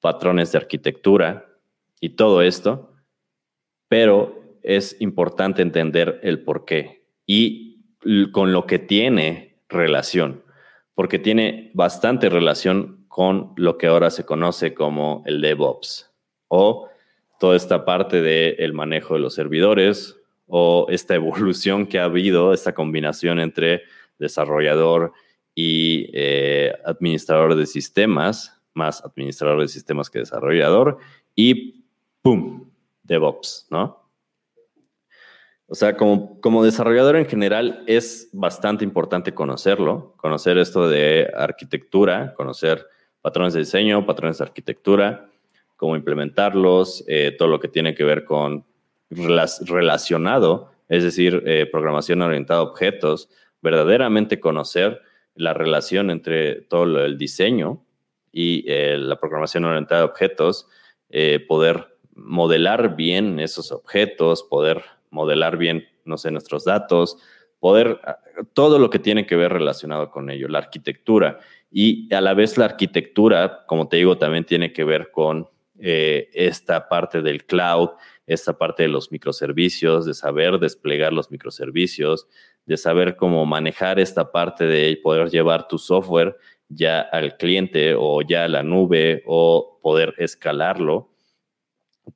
patrones 0.00 0.50
de 0.50 0.58
arquitectura 0.58 1.46
y 2.00 2.10
todo 2.10 2.42
esto, 2.42 2.94
pero 3.86 4.42
es 4.62 4.96
importante 5.00 5.60
entender 5.60 6.18
el 6.22 6.42
por 6.42 6.64
qué 6.64 7.04
y 7.26 7.82
con 8.32 8.52
lo 8.52 8.66
que 8.66 8.78
tiene 8.78 9.58
relación, 9.68 10.42
porque 10.94 11.18
tiene 11.18 11.70
bastante 11.74 12.30
relación 12.30 13.04
con 13.08 13.52
lo 13.56 13.76
que 13.76 13.88
ahora 13.88 14.10
se 14.10 14.24
conoce 14.24 14.72
como 14.72 15.22
el 15.26 15.42
DevOps 15.42 16.10
o 16.48 16.88
toda 17.38 17.56
esta 17.56 17.84
parte 17.84 18.22
del 18.22 18.72
manejo 18.72 19.14
de 19.14 19.20
los 19.20 19.34
servidores 19.34 20.16
o 20.46 20.86
esta 20.88 21.14
evolución 21.14 21.86
que 21.86 21.98
ha 21.98 22.04
habido, 22.04 22.54
esta 22.54 22.72
combinación 22.72 23.38
entre 23.38 23.82
desarrollador 24.18 25.12
y 25.54 26.10
eh, 26.12 26.72
administrador 26.84 27.54
de 27.54 27.66
sistemas, 27.66 28.60
más 28.74 29.04
administrador 29.04 29.60
de 29.60 29.68
sistemas 29.68 30.10
que 30.10 30.20
desarrollador, 30.20 30.98
y 31.34 31.84
¡pum! 32.22 32.70
DevOps, 33.02 33.66
¿no? 33.70 34.04
O 35.66 35.74
sea, 35.74 35.96
como, 35.96 36.40
como 36.40 36.62
desarrollador 36.62 37.16
en 37.16 37.26
general 37.26 37.84
es 37.86 38.28
bastante 38.32 38.84
importante 38.84 39.32
conocerlo, 39.32 40.14
conocer 40.16 40.58
esto 40.58 40.88
de 40.88 41.30
arquitectura, 41.34 42.34
conocer 42.34 42.86
patrones 43.22 43.54
de 43.54 43.60
diseño, 43.60 44.04
patrones 44.04 44.38
de 44.38 44.44
arquitectura, 44.44 45.30
cómo 45.76 45.96
implementarlos, 45.96 47.04
eh, 47.08 47.34
todo 47.36 47.48
lo 47.48 47.60
que 47.60 47.68
tiene 47.68 47.94
que 47.94 48.04
ver 48.04 48.24
con 48.24 48.64
relacionado, 49.10 50.72
es 50.88 51.02
decir, 51.02 51.42
eh, 51.46 51.66
programación 51.70 52.22
orientada 52.22 52.60
a 52.60 52.64
objetos, 52.64 53.30
verdaderamente 53.62 54.40
conocer 54.40 55.00
la 55.34 55.52
relación 55.54 56.10
entre 56.10 56.62
todo 56.62 57.04
el 57.04 57.18
diseño 57.18 57.84
y 58.32 58.64
eh, 58.66 58.96
la 58.98 59.18
programación 59.18 59.64
orientada 59.64 60.02
a 60.02 60.06
objetos, 60.06 60.68
eh, 61.10 61.40
poder 61.40 61.96
modelar 62.14 62.96
bien 62.96 63.40
esos 63.40 63.72
objetos, 63.72 64.42
poder 64.42 64.82
modelar 65.10 65.56
bien, 65.56 65.86
no 66.04 66.18
sé, 66.18 66.30
nuestros 66.30 66.64
datos, 66.64 67.18
poder, 67.60 68.00
todo 68.52 68.78
lo 68.78 68.90
que 68.90 68.98
tiene 68.98 69.26
que 69.26 69.36
ver 69.36 69.52
relacionado 69.52 70.10
con 70.10 70.30
ello, 70.30 70.48
la 70.48 70.58
arquitectura. 70.58 71.38
Y 71.70 72.12
a 72.14 72.20
la 72.20 72.34
vez 72.34 72.58
la 72.58 72.66
arquitectura, 72.66 73.64
como 73.66 73.88
te 73.88 73.96
digo, 73.96 74.18
también 74.18 74.44
tiene 74.44 74.72
que 74.72 74.84
ver 74.84 75.10
con 75.10 75.48
eh, 75.78 76.28
esta 76.34 76.88
parte 76.88 77.22
del 77.22 77.46
cloud, 77.46 77.90
esta 78.26 78.56
parte 78.58 78.84
de 78.84 78.88
los 78.88 79.10
microservicios, 79.10 80.06
de 80.06 80.14
saber 80.14 80.58
desplegar 80.58 81.12
los 81.12 81.30
microservicios, 81.30 82.28
de 82.66 82.76
saber 82.76 83.16
cómo 83.16 83.44
manejar 83.46 83.98
esta 84.00 84.32
parte 84.32 84.64
de 84.64 84.98
poder 85.02 85.30
llevar 85.30 85.68
tu 85.68 85.78
software 85.78 86.36
ya 86.68 87.00
al 87.00 87.36
cliente 87.36 87.94
o 87.96 88.22
ya 88.22 88.44
a 88.44 88.48
la 88.48 88.62
nube 88.62 89.22
o 89.26 89.78
poder 89.82 90.14
escalarlo. 90.18 91.10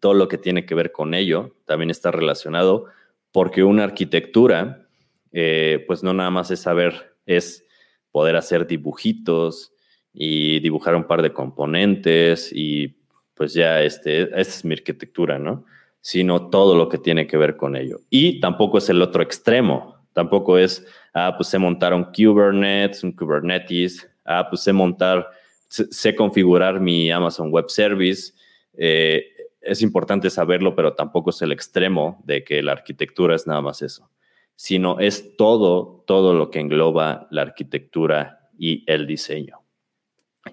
Todo 0.01 0.14
lo 0.14 0.28
que 0.28 0.38
tiene 0.38 0.66
que 0.66 0.74
ver 0.74 0.92
con 0.92 1.14
ello 1.14 1.57
también 1.66 1.90
está 1.90 2.11
relacionado 2.11 2.86
porque 3.32 3.62
una 3.62 3.84
arquitectura, 3.84 4.88
eh, 5.32 5.84
pues 5.86 6.03
no 6.03 6.14
nada 6.14 6.30
más 6.30 6.51
es 6.51 6.61
saber, 6.61 7.16
es 7.26 7.64
poder 8.11 8.36
hacer 8.36 8.66
dibujitos 8.66 9.72
y 10.12 10.61
dibujar 10.61 10.96
un 10.96 11.05
par 11.05 11.22
de 11.22 11.32
componentes 11.32 12.51
y 12.53 12.96
pues 13.34 13.55
ya 13.55 13.82
este, 13.82 14.28
es 14.40 14.64
mi 14.64 14.74
arquitectura, 14.74 15.38
¿no? 15.38 15.64
Sino 16.01 16.49
todo 16.49 16.74
lo 16.74 16.88
que 16.88 16.99
tiene 16.99 17.26
que 17.26 17.36
ver 17.36 17.57
con 17.57 17.76
ello. 17.76 18.01
Y 18.11 18.40
tampoco 18.40 18.78
es 18.78 18.88
el 18.88 19.01
otro 19.03 19.22
extremo, 19.22 19.97
tampoco 20.13 20.59
es, 20.59 20.87
ah, 21.15 21.35
pues 21.37 21.49
sé 21.49 21.59
montar 21.59 21.95
un 21.95 22.05
Kubernetes, 22.05 23.05
un 23.05 23.13
Kubernetes, 23.13 24.09
ah, 24.25 24.47
pues 24.49 24.63
sé 24.63 24.73
montar, 24.73 25.29
sé, 25.69 26.15
configurar 26.15 26.81
mi 26.81 27.11
Amazon 27.11 27.51
Web 27.51 27.69
Service. 27.69 28.33
Eh, 28.75 29.27
es 29.61 29.83
importante 29.83 30.31
saberlo, 30.31 30.75
pero 30.75 30.95
tampoco 30.95 31.31
es 31.31 31.43
el 31.43 31.53
extremo 31.53 32.23
de 32.25 32.45
que 32.45 32.63
la 32.63 32.73
arquitectura 32.73 33.35
es 33.35 33.47
nada 33.47 33.61
más 33.61 33.83
eso, 33.83 34.11
sino 34.55 34.99
es 35.01 35.37
todo, 35.37 36.05
todo 36.07 36.35
lo 36.35 36.51
que 36.51 36.61
engloba 36.61 37.27
la 37.31 37.43
arquitectura 37.43 38.51
y 38.59 38.85
el 38.91 39.07
diseño. 39.07 39.61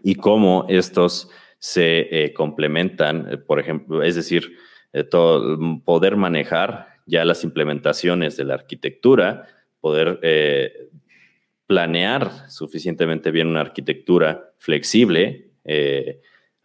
Y 0.03 0.15
cómo 0.15 0.65
estos 0.67 1.29
se 1.59 2.07
eh, 2.11 2.33
complementan, 2.33 3.27
eh, 3.31 3.37
por 3.37 3.59
ejemplo, 3.59 4.03
es 4.03 4.15
decir, 4.15 4.57
todo, 5.11 5.57
poder 5.83 6.15
manejar 6.15 6.94
ya 7.05 7.25
las 7.25 7.43
implementaciones 7.43 8.37
de 8.37 8.45
la 8.45 8.55
arquitectura, 8.55 9.47
poder 9.79 10.19
planear 11.67 12.49
suficientemente 12.49 13.31
bien 13.31 13.47
una 13.47 13.61
arquitectura 13.61 14.53
flexible, 14.57 15.51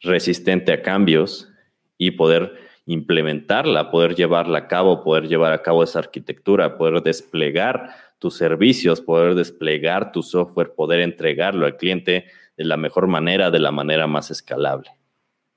resistente 0.01 0.73
a 0.73 0.83
cambios 0.83 1.53
y 1.99 2.13
poder 2.13 2.55
implementarla, 2.87 3.91
poder 3.91 4.15
llevarla 4.15 4.59
a 4.59 4.69
cabo, 4.69 5.05
poder 5.05 5.29
llevar 5.29 5.53
a 5.53 5.63
cabo 5.63 5.85
esa 5.85 6.01
arquitectura, 6.01 6.77
poder 6.77 7.03
desplegar 7.03 7.95
tus 8.19 8.37
servicios, 8.37 9.01
poder 9.01 9.35
desplegar 9.35 10.13
tu 10.13 10.23
software, 10.23 10.75
poder 10.75 11.01
entregarlo 11.01 11.67
al 11.67 11.77
cliente 11.77 12.27
de 12.57 12.65
la 12.65 12.77
mejor 12.77 13.07
manera, 13.07 13.51
de 13.51 13.61
la 13.61 13.71
manera 13.71 14.07
más 14.07 14.31
escalable. 14.31 14.91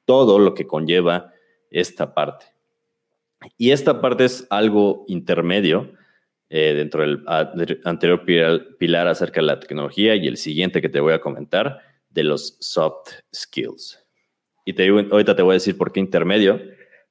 Todo 0.06 0.40
lo 0.40 0.54
que 0.54 0.68
conlleva 0.68 1.34
esta 1.72 2.14
parte. 2.14 2.53
Y 3.58 3.72
esta 3.72 4.02
parte 4.02 4.26
es 4.26 4.48
algo 4.50 5.06
intermedio 5.08 5.94
eh, 6.50 6.74
dentro 6.74 7.02
del 7.02 7.24
anterior 7.84 8.26
pilar, 8.78 9.08
acerca 9.08 9.42
de 9.42 9.48
la 9.48 9.60
tecnología 9.60 10.16
y 10.16 10.28
el 10.28 10.38
siguiente 10.38 10.82
que 10.82 10.90
te 10.90 11.00
voy 11.00 11.14
a 11.14 11.22
comentar 11.22 11.80
de 12.10 12.24
los 12.24 12.58
soft 12.60 13.12
skills. 13.34 14.00
Y 14.66 14.74
te 14.74 14.88
ahorita 14.88 15.36
te 15.36 15.42
voy 15.42 15.54
a 15.54 15.56
decir 15.56 15.78
por 15.78 15.92
qué 15.92 16.00
intermedio, 16.00 16.62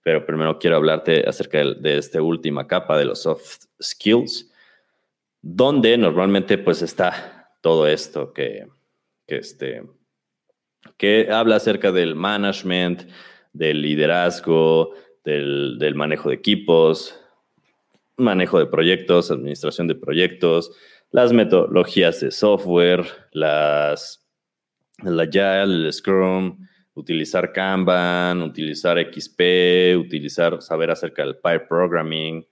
pero 0.03 0.25
primero 0.25 0.59
quiero 0.59 0.77
hablarte 0.77 1.29
acerca 1.29 1.59
de, 1.59 1.75
de 1.75 1.99
esta 1.99 2.23
última 2.23 2.67
capa 2.67 2.97
de 2.97 3.05
los 3.05 3.23
soft 3.23 3.65
skills, 3.83 4.51
donde 5.41 5.99
normalmente 5.99 6.57
pues 6.57 6.83
está 6.83 7.51
todo 7.61 7.87
esto 7.87 8.33
que, 8.33 8.69
que, 9.27 9.37
este, 9.37 9.83
que 10.97 11.29
habla 11.31 11.57
acerca 11.57 11.91
del 11.91 12.15
management, 12.15 13.11
del 13.53 13.83
liderazgo, 13.83 14.95
del, 15.25 15.95
manejo 15.95 16.29
de 16.29 16.35
equipos, 16.35 17.19
manejo 18.17 18.59
de 18.59 18.67
proyectos, 18.67 19.31
administración 19.31 19.87
de 19.87 19.95
proyectos, 19.95 20.73
las 21.11 21.33
metodologías 21.33 22.21
de 22.21 22.31
software, 22.31 23.07
las, 23.33 24.27
el 25.05 25.19
Agile, 25.21 25.87
el 25.87 25.93
Scrum, 25.93 26.67
utilizar 26.95 27.53
Kanban, 27.53 28.43
utilizar 28.43 28.99
XP, 28.99 29.97
utilizar, 29.99 30.61
saber 30.63 30.91
acerca 30.91 31.25
del 31.25 31.37
Pipe 31.37 31.61
Programming. 31.61 32.47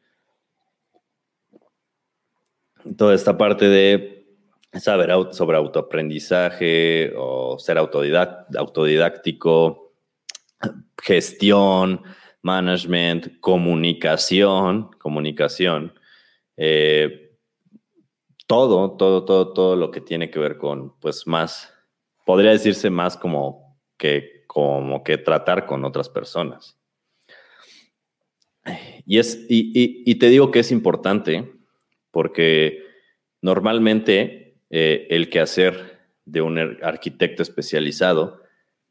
Toda 2.97 3.15
esta 3.15 3.37
parte 3.37 3.69
de 3.69 4.27
saber 4.79 5.11
sobre 5.33 5.57
autoaprendizaje 5.57 7.13
o 7.17 7.59
ser 7.59 7.79
autodidáctico, 7.79 9.93
gestión, 11.03 12.03
management, 12.43 13.41
comunicación, 13.41 14.91
comunicación, 14.99 15.95
eh, 16.57 17.37
todo, 18.47 18.97
todo, 18.97 19.25
todo, 19.25 19.53
todo 19.53 19.77
lo 19.77 19.91
que 19.91 20.01
tiene 20.01 20.31
que 20.31 20.39
ver 20.39 20.57
con, 20.57 20.99
pues 21.01 21.27
más, 21.27 21.73
podría 22.25 22.51
decirse 22.51 22.91
más 22.91 23.17
como 23.17 23.79
que, 23.97 24.45
como 24.47 25.05
que 25.05 25.19
tratar 25.19 25.67
con 25.67 25.85
otras 25.85 26.09
personas. 26.09 26.77
Y, 29.07 29.19
es, 29.19 29.47
y 29.49 30.15
te 30.17 30.29
digo 30.29 30.51
que 30.51 30.61
es 30.61 30.71
importante 30.71 31.53
porque 32.11 32.85
normalmente 33.41 34.51
eh, 34.71 35.09
el 35.11 35.29
quehacer 35.29 35.99
de 36.25 36.43
un 36.43 36.59
arquitecto 36.83 37.43
especializado. 37.43 38.43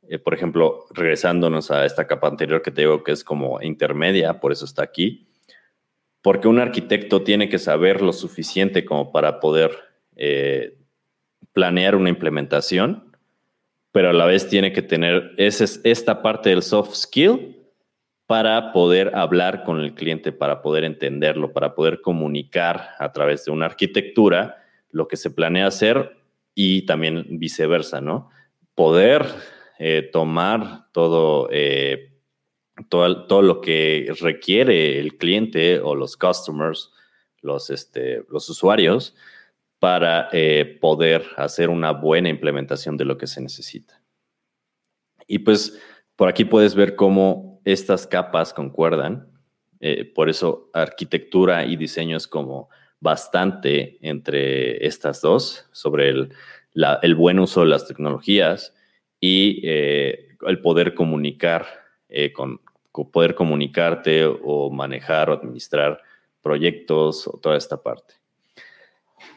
Eh, 0.10 0.18
por 0.18 0.34
ejemplo, 0.34 0.88
regresándonos 0.90 1.70
a 1.70 1.86
esta 1.86 2.08
capa 2.08 2.28
anterior 2.28 2.64
que 2.64 2.72
te 2.72 2.82
digo 2.82 3.04
que 3.04 3.12
es 3.12 3.24
como 3.24 3.62
intermedia, 3.62 4.40
por 4.40 4.52
eso 4.52 4.66
está 4.66 4.82
aquí, 4.82 5.28
porque 6.24 6.48
un 6.48 6.58
arquitecto 6.58 7.22
tiene 7.22 7.48
que 7.48 7.60
saber 7.60 8.02
lo 8.02 8.12
suficiente 8.12 8.86
como 8.86 9.12
para 9.12 9.40
poder 9.40 9.70
eh, 10.16 10.80
planear 11.54 11.96
una 11.96 12.10
implementación, 12.10 13.16
pero 13.92 14.10
a 14.10 14.14
la 14.14 14.26
vez 14.26 14.48
tiene 14.48 14.74
que 14.74 14.82
tener 14.82 15.36
esta 15.38 16.24
parte 16.24 16.50
del 16.50 16.64
soft 16.64 16.96
skill 16.96 17.56
para 18.26 18.74
poder 18.74 19.16
hablar 19.16 19.64
con 19.64 19.80
el 19.80 19.94
cliente, 19.94 20.32
para 20.32 20.64
poder 20.64 20.86
entenderlo, 20.86 21.54
para 21.54 21.76
poder 21.76 22.02
comunicar 22.02 22.90
a 22.98 23.12
través 23.12 23.46
de 23.46 23.52
una 23.52 23.68
arquitectura 23.68 24.64
lo 24.90 25.08
que 25.08 25.18
se 25.18 25.30
planea 25.30 25.68
hacer 25.68 26.18
y 26.56 26.88
también 26.88 27.26
viceversa, 27.30 28.02
¿no? 28.02 28.30
Poder 28.74 29.26
eh, 29.82 30.10
tomar 30.12 30.92
todo, 30.92 31.48
eh, 31.54 32.12
todo, 32.90 33.28
todo, 33.28 33.42
lo 33.42 33.62
que 33.62 34.14
requiere 34.20 35.00
el 35.00 35.18
cliente 35.18 35.80
o 35.80 35.96
los 35.96 36.18
customers, 36.18 36.92
los, 37.42 37.70
este, 37.70 38.26
los 38.28 38.50
usuarios, 38.50 39.16
para 39.80 40.28
eh, 40.34 40.78
poder 40.82 41.24
hacer 41.38 41.70
una 41.70 41.94
buena 41.94 42.28
implementación 42.28 42.98
de 42.98 43.06
lo 43.06 43.18
que 43.18 43.26
se 43.26 43.40
necesita. 43.40 44.02
Y 45.28 45.40
pues 45.40 45.80
por 46.18 46.28
aquí 46.28 46.44
puedes 46.44 46.76
ver 46.76 46.98
cómo 46.98 47.62
estas 47.64 48.06
capas 48.06 48.54
concuerdan. 48.54 49.32
por 50.14 50.28
eso 50.28 50.70
arquitectura 50.74 51.64
y 51.64 51.78
diseño 51.78 52.18
es 52.18 52.28
como 52.28 52.68
bastante 53.00 53.98
entre 54.02 54.86
estas 54.86 55.22
dos 55.22 55.70
sobre 55.72 56.10
el, 56.10 56.34
el 57.02 57.16
buen 57.16 57.40
uso 57.40 57.62
de 57.62 57.68
las 57.68 57.88
tecnologías 57.88 58.74
y 59.20 59.62
eh, 59.64 60.30
el 60.48 60.62
poder 60.62 60.94
comunicar, 60.94 61.66
eh, 62.08 62.34
poder 63.12 63.36
comunicarte 63.36 64.26
o 64.26 64.70
manejar 64.70 65.30
o 65.30 65.34
administrar 65.34 66.02
proyectos 66.42 67.28
o 67.28 67.38
toda 67.38 67.58
esta 67.58 67.82
parte. 67.82 68.16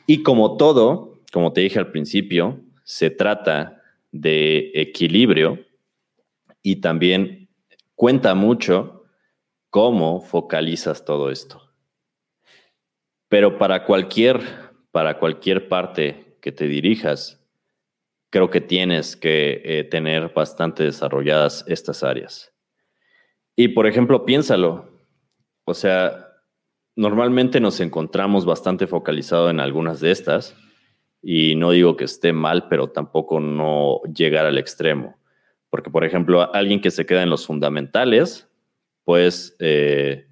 Y 0.06 0.22
como 0.22 0.56
todo, 0.56 1.20
como 1.32 1.52
te 1.52 1.62
dije 1.62 1.78
al 1.78 1.90
principio, 1.90 2.60
se 2.84 3.10
trata 3.10 3.82
de 4.10 4.70
equilibrio 4.74 5.64
y 6.62 6.76
también 6.76 7.48
cuenta 7.94 8.34
mucho 8.34 9.04
cómo 9.70 10.20
focalizas 10.20 11.04
todo 11.04 11.30
esto. 11.30 11.70
Pero 13.28 13.58
para 13.58 13.84
cualquier, 13.84 14.40
para 14.90 15.18
cualquier 15.18 15.68
parte 15.68 16.36
que 16.42 16.52
te 16.52 16.66
dirijas, 16.66 17.41
creo 18.32 18.48
que 18.48 18.62
tienes 18.62 19.14
que 19.14 19.60
eh, 19.62 19.84
tener 19.84 20.32
bastante 20.32 20.84
desarrolladas 20.84 21.64
estas 21.68 22.02
áreas. 22.02 22.50
Y 23.54 23.68
por 23.68 23.86
ejemplo, 23.86 24.24
piénsalo. 24.24 24.90
O 25.64 25.74
sea, 25.74 26.28
normalmente 26.96 27.60
nos 27.60 27.78
encontramos 27.80 28.46
bastante 28.46 28.86
focalizado 28.86 29.50
en 29.50 29.60
algunas 29.60 30.00
de 30.00 30.12
estas. 30.12 30.56
Y 31.20 31.56
no 31.56 31.72
digo 31.72 31.96
que 31.98 32.04
esté 32.04 32.32
mal, 32.32 32.68
pero 32.68 32.88
tampoco 32.88 33.38
no 33.38 34.00
llegar 34.04 34.46
al 34.46 34.56
extremo. 34.56 35.18
Porque, 35.68 35.90
por 35.90 36.02
ejemplo, 36.02 36.52
alguien 36.54 36.80
que 36.80 36.90
se 36.90 37.04
queda 37.04 37.22
en 37.22 37.30
los 37.30 37.46
fundamentales, 37.46 38.48
pues 39.04 39.54
eh, 39.58 40.26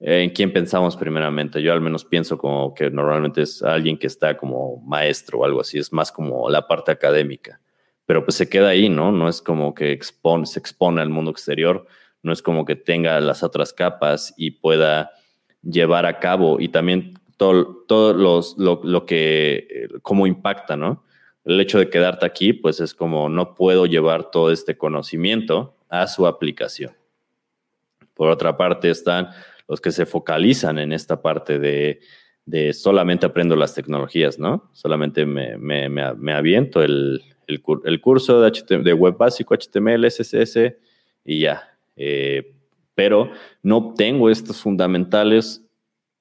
en 0.00 0.30
quién 0.30 0.52
pensamos 0.52 0.96
primeramente. 0.96 1.62
Yo 1.62 1.72
al 1.72 1.80
menos 1.80 2.04
pienso 2.04 2.38
como 2.38 2.74
que 2.74 2.90
normalmente 2.90 3.42
es 3.42 3.62
alguien 3.62 3.98
que 3.98 4.06
está 4.06 4.36
como 4.36 4.78
maestro 4.78 5.40
o 5.40 5.44
algo 5.44 5.60
así, 5.60 5.78
es 5.78 5.92
más 5.92 6.10
como 6.10 6.48
la 6.48 6.66
parte 6.66 6.90
académica, 6.90 7.60
pero 8.06 8.24
pues 8.24 8.36
se 8.36 8.48
queda 8.48 8.68
ahí, 8.68 8.88
¿no? 8.88 9.12
No 9.12 9.28
es 9.28 9.42
como 9.42 9.74
que 9.74 9.98
se 10.44 10.58
expone 10.58 11.02
al 11.02 11.10
mundo 11.10 11.30
exterior, 11.30 11.86
no 12.22 12.32
es 12.32 12.42
como 12.42 12.64
que 12.64 12.76
tenga 12.76 13.20
las 13.20 13.42
otras 13.42 13.72
capas 13.72 14.34
y 14.36 14.52
pueda 14.52 15.10
llevar 15.62 16.06
a 16.06 16.18
cabo 16.18 16.58
y 16.58 16.68
también 16.68 17.14
todo, 17.36 18.12
los, 18.12 18.58
lo, 18.58 18.80
lo 18.84 19.06
que, 19.06 19.88
cómo 20.02 20.26
impacta, 20.26 20.76
¿no? 20.76 21.04
El 21.44 21.58
hecho 21.58 21.78
de 21.78 21.88
quedarte 21.88 22.26
aquí, 22.26 22.52
pues 22.52 22.80
es 22.80 22.94
como 22.94 23.30
no 23.30 23.54
puedo 23.54 23.86
llevar 23.86 24.30
todo 24.30 24.50
este 24.50 24.76
conocimiento 24.76 25.74
a 25.88 26.06
su 26.06 26.26
aplicación. 26.26 26.92
Por 28.12 28.28
otra 28.28 28.58
parte 28.58 28.90
están 28.90 29.30
los 29.70 29.80
que 29.80 29.92
se 29.92 30.04
focalizan 30.04 30.80
en 30.80 30.92
esta 30.92 31.22
parte 31.22 31.60
de, 31.60 32.00
de 32.44 32.72
solamente 32.72 33.24
aprendo 33.24 33.54
las 33.54 33.72
tecnologías, 33.72 34.36
¿no? 34.36 34.68
Solamente 34.72 35.24
me, 35.24 35.56
me, 35.58 35.88
me, 35.88 36.32
aviento 36.32 36.82
el, 36.82 37.22
el, 37.46 37.62
el, 37.84 38.00
curso 38.00 38.40
de, 38.40 38.50
HTML, 38.50 38.82
de 38.82 38.92
web 38.92 39.16
básico, 39.16 39.54
HTML, 39.54 40.08
CSS 40.08 40.74
y 41.24 41.38
ya. 41.38 41.78
Eh, 41.94 42.56
pero 42.96 43.30
no 43.62 43.94
tengo 43.94 44.28
estos 44.28 44.60
fundamentales, 44.60 45.64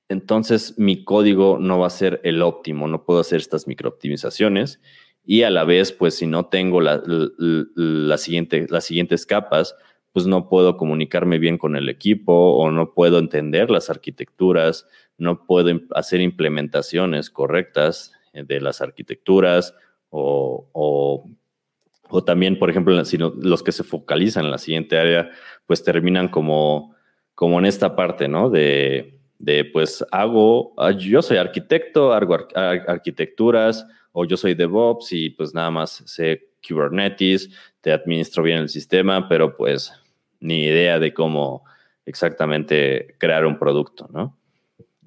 entonces 0.10 0.78
mi 0.78 1.04
código 1.04 1.58
no 1.60 1.80
va 1.80 1.88
a 1.88 1.90
ser 1.90 2.22
el 2.24 2.44
óptimo, 2.44 2.88
no 2.88 3.04
puedo 3.04 3.20
hacer 3.20 3.40
estas 3.40 3.66
microoptimizaciones 3.66 4.80
y 5.26 5.42
a 5.42 5.50
la 5.50 5.64
vez, 5.64 5.92
pues 5.92 6.16
si 6.16 6.28
no 6.28 6.46
tengo 6.46 6.82
la, 6.82 7.02
la, 7.06 8.18
siguiente, 8.20 8.68
las 8.70 8.86
siguientes 8.86 9.26
capas, 9.26 9.76
pues 10.12 10.26
no 10.26 10.50
puedo 10.50 10.78
comunicarme 10.78 11.40
bien 11.40 11.58
con 11.58 11.76
el 11.76 11.90
equipo 11.90 12.58
o 12.58 12.72
no 12.72 12.94
puedo 12.94 13.20
entender 13.20 13.70
las 13.70 13.90
arquitecturas, 13.90 14.88
no 15.18 15.46
puedo 15.46 15.80
hacer 15.94 16.22
implementaciones 16.22 17.30
correctas 17.30 18.14
eh, 18.34 18.44
de 18.44 18.62
las 18.62 18.82
arquitecturas 18.82 19.74
o, 20.10 20.68
o, 20.74 22.24
también, 22.24 22.58
por 22.58 22.72
ejemplo, 22.72 23.00
los 23.38 23.64
que 23.64 23.72
se 23.72 23.84
focalizan 23.84 24.46
en 24.46 24.52
la 24.52 24.58
siguiente 24.58 24.98
área, 24.98 25.30
pues 25.68 25.84
terminan 25.84 26.28
como, 26.28 26.96
como 27.36 27.60
en 27.60 27.66
esta 27.66 27.96
parte, 27.96 28.28
¿no? 28.28 28.50
De, 28.50 29.20
de 29.38 29.66
pues 29.66 30.04
hago, 30.12 30.74
ah, 30.78 30.92
yo 30.92 31.22
soy 31.22 31.38
arquitecto, 31.38 32.12
hago 32.14 32.48
arquitecturas 32.56 33.86
o 34.12 34.26
yo 34.26 34.38
soy 34.38 34.56
DevOps 34.56 35.14
y 35.14 35.30
pues 35.30 35.54
nada 35.54 35.70
más 35.70 36.04
sé 36.06 36.50
Kubernetes, 36.68 37.50
te 37.82 37.92
administro 37.92 38.44
bien 38.44 38.60
el 38.60 38.70
sistema, 38.70 39.30
pero 39.30 39.56
pues 39.56 39.94
ni 40.40 40.64
idea 40.64 41.00
de 41.00 41.14
cómo 41.14 41.64
exactamente 42.06 43.16
crear 43.18 43.46
un 43.46 43.60
producto, 43.60 44.10
¿no? 44.12 44.38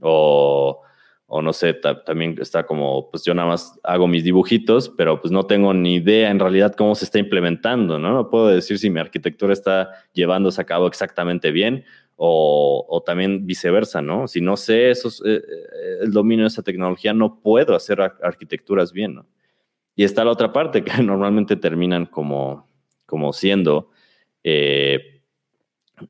O, 0.00 0.82
o 1.34 1.40
no 1.40 1.52
sé, 1.54 1.72
también 1.72 2.36
está 2.40 2.66
como, 2.66 3.10
pues 3.10 3.24
yo 3.24 3.32
nada 3.32 3.48
más 3.48 3.80
hago 3.84 4.06
mis 4.06 4.22
dibujitos, 4.22 4.90
pero 4.90 5.18
pues 5.18 5.32
no 5.32 5.46
tengo 5.46 5.72
ni 5.72 5.94
idea 5.94 6.30
en 6.30 6.38
realidad 6.38 6.74
cómo 6.76 6.94
se 6.94 7.06
está 7.06 7.18
implementando, 7.18 7.98
¿no? 7.98 8.12
No 8.12 8.28
puedo 8.28 8.48
decir 8.48 8.78
si 8.78 8.90
mi 8.90 9.00
arquitectura 9.00 9.54
está 9.54 9.90
llevándose 10.12 10.60
a 10.60 10.64
cabo 10.64 10.86
exactamente 10.86 11.50
bien 11.50 11.84
o, 12.16 12.84
o 12.86 13.02
también 13.02 13.46
viceversa, 13.46 14.02
¿no? 14.02 14.28
Si 14.28 14.42
no 14.42 14.58
sé 14.58 14.90
eso, 14.90 15.08
eh, 15.24 15.36
eh, 15.36 15.98
el 16.02 16.12
dominio 16.12 16.44
de 16.44 16.48
esa 16.48 16.62
tecnología, 16.62 17.14
no 17.14 17.40
puedo 17.40 17.74
hacer 17.74 18.00
arquitecturas 18.00 18.92
bien, 18.92 19.14
¿no? 19.14 19.26
Y 19.96 20.04
está 20.04 20.24
la 20.24 20.32
otra 20.32 20.52
parte 20.52 20.84
que 20.84 21.02
normalmente 21.02 21.56
terminan 21.56 22.04
como, 22.04 22.68
como 23.06 23.32
siendo 23.32 23.88
eh, 24.44 25.21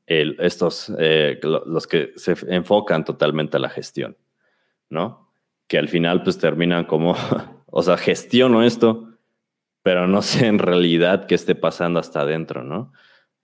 estos, 0.07 0.91
eh, 0.99 1.39
los 1.41 1.87
que 1.87 2.13
se 2.15 2.35
enfocan 2.47 3.05
totalmente 3.05 3.57
a 3.57 3.59
la 3.59 3.69
gestión, 3.69 4.17
¿no? 4.89 5.31
Que 5.67 5.77
al 5.77 5.89
final 5.89 6.23
pues 6.23 6.37
terminan 6.37 6.85
como, 6.85 7.15
o 7.67 7.83
sea, 7.83 7.97
gestiono 7.97 8.63
esto, 8.63 9.09
pero 9.81 10.07
no 10.07 10.21
sé 10.21 10.47
en 10.47 10.59
realidad 10.59 11.25
qué 11.25 11.35
esté 11.35 11.55
pasando 11.55 11.99
hasta 11.99 12.21
adentro, 12.21 12.63
¿no? 12.63 12.91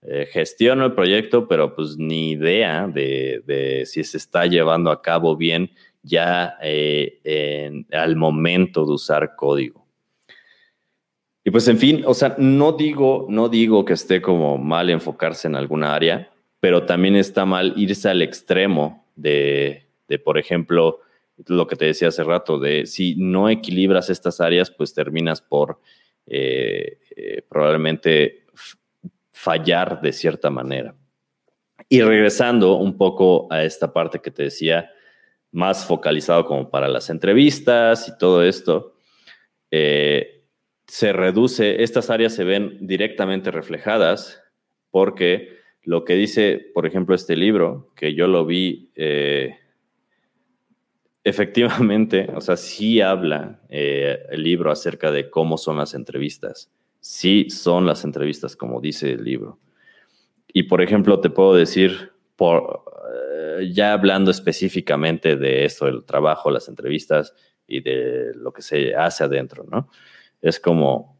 Eh, 0.02 0.26
gestiono 0.32 0.86
el 0.86 0.94
proyecto, 0.94 1.46
pero 1.46 1.74
pues 1.74 1.98
ni 1.98 2.30
idea 2.30 2.86
de, 2.88 3.82
si 3.84 4.02
se 4.02 4.16
está 4.16 4.46
llevando 4.46 4.90
a 4.90 5.02
cabo 5.02 5.36
bien 5.36 5.72
ya 6.02 6.56
en, 6.62 7.86
al 7.92 8.16
momento 8.16 8.86
de 8.86 8.92
usar 8.92 9.36
código. 9.36 9.80
Y 11.44 11.50
pues 11.50 11.68
en 11.68 11.78
fin, 11.78 12.02
o 12.06 12.14
sea, 12.14 12.34
no 12.38 12.72
digo, 12.72 13.26
no 13.28 13.48
digo 13.48 13.84
que 13.84 13.94
esté 13.94 14.20
como 14.20 14.58
mal 14.58 14.90
enfocarse 14.90 15.48
en 15.48 15.56
alguna 15.56 15.94
área, 15.94 16.29
pero 16.60 16.84
también 16.84 17.16
está 17.16 17.44
mal 17.44 17.72
irse 17.76 18.08
al 18.08 18.22
extremo 18.22 19.06
de, 19.16 19.86
de, 20.08 20.18
por 20.18 20.38
ejemplo, 20.38 21.00
lo 21.46 21.66
que 21.66 21.76
te 21.76 21.86
decía 21.86 22.08
hace 22.08 22.22
rato, 22.22 22.58
de 22.58 22.86
si 22.86 23.16
no 23.16 23.48
equilibras 23.48 24.10
estas 24.10 24.40
áreas, 24.40 24.70
pues 24.70 24.94
terminas 24.94 25.40
por 25.40 25.80
eh, 26.26 26.98
eh, 27.16 27.42
probablemente 27.48 28.44
fallar 29.32 30.00
de 30.00 30.12
cierta 30.12 30.50
manera. 30.50 30.94
Y 31.88 32.02
regresando 32.02 32.76
un 32.76 32.96
poco 32.96 33.48
a 33.50 33.64
esta 33.64 33.92
parte 33.92 34.20
que 34.20 34.30
te 34.30 34.44
decía, 34.44 34.90
más 35.50 35.84
focalizado 35.84 36.46
como 36.46 36.70
para 36.70 36.88
las 36.88 37.10
entrevistas 37.10 38.06
y 38.08 38.16
todo 38.18 38.44
esto, 38.44 38.94
eh, 39.70 40.44
se 40.86 41.12
reduce, 41.12 41.82
estas 41.82 42.10
áreas 42.10 42.34
se 42.34 42.44
ven 42.44 42.78
directamente 42.80 43.50
reflejadas 43.50 44.42
porque 44.90 45.59
lo 45.82 46.04
que 46.04 46.14
dice, 46.14 46.70
por 46.74 46.86
ejemplo, 46.86 47.14
este 47.14 47.36
libro, 47.36 47.92
que 47.96 48.14
yo 48.14 48.26
lo 48.26 48.44
vi, 48.44 48.90
eh, 48.94 49.56
efectivamente, 51.24 52.30
o 52.34 52.40
sea, 52.40 52.56
sí 52.56 53.00
habla 53.00 53.60
eh, 53.68 54.20
el 54.30 54.42
libro 54.42 54.70
acerca 54.70 55.10
de 55.10 55.30
cómo 55.30 55.58
son 55.58 55.78
las 55.78 55.94
entrevistas. 55.94 56.70
Sí 57.00 57.48
son 57.48 57.86
las 57.86 58.04
entrevistas, 58.04 58.56
como 58.56 58.80
dice 58.80 59.12
el 59.12 59.24
libro. 59.24 59.58
Y, 60.52 60.64
por 60.64 60.82
ejemplo, 60.82 61.20
te 61.20 61.30
puedo 61.30 61.54
decir, 61.54 62.12
eh, 62.38 63.70
ya 63.72 63.92
hablando 63.92 64.30
específicamente 64.30 65.36
de 65.36 65.64
esto, 65.64 65.86
el 65.88 66.04
trabajo, 66.04 66.50
las 66.50 66.68
entrevistas 66.68 67.34
y 67.66 67.80
de 67.80 68.32
lo 68.34 68.52
que 68.52 68.62
se 68.62 68.94
hace 68.94 69.24
adentro, 69.24 69.64
¿no? 69.70 69.88
es 70.42 70.58
como, 70.60 71.18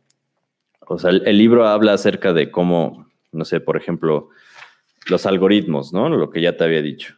o 0.86 0.98
sea, 0.98 1.10
el, 1.10 1.38
libro 1.38 1.66
habla 1.66 1.92
acerca 1.92 2.32
de 2.32 2.50
cómo, 2.50 3.06
no 3.32 3.44
sé, 3.44 3.60
por 3.60 3.76
ejemplo, 3.76 4.30
los 5.08 5.26
algoritmos, 5.26 5.92
¿no? 5.92 6.08
Lo 6.08 6.30
que 6.30 6.40
ya 6.40 6.56
te 6.56 6.64
había 6.64 6.82
dicho. 6.82 7.16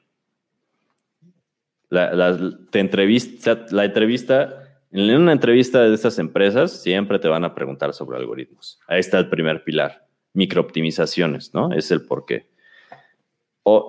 La, 1.88 2.38
entrevista, 2.72 3.66
la 3.70 3.84
entrevista, 3.84 4.80
en 4.90 5.14
una 5.14 5.32
entrevista 5.32 5.82
de 5.82 5.94
estas 5.94 6.18
empresas 6.18 6.82
siempre 6.82 7.18
te 7.18 7.28
van 7.28 7.44
a 7.44 7.54
preguntar 7.54 7.92
sobre 7.92 8.16
algoritmos. 8.16 8.80
Ahí 8.88 9.00
está 9.00 9.18
el 9.18 9.28
primer 9.28 9.62
pilar, 9.62 10.06
microoptimizaciones, 10.32 11.52
¿no? 11.52 11.72
Es 11.72 11.90
el 11.90 12.06
por 12.06 12.24
qué. 12.24 12.46
O, 13.64 13.88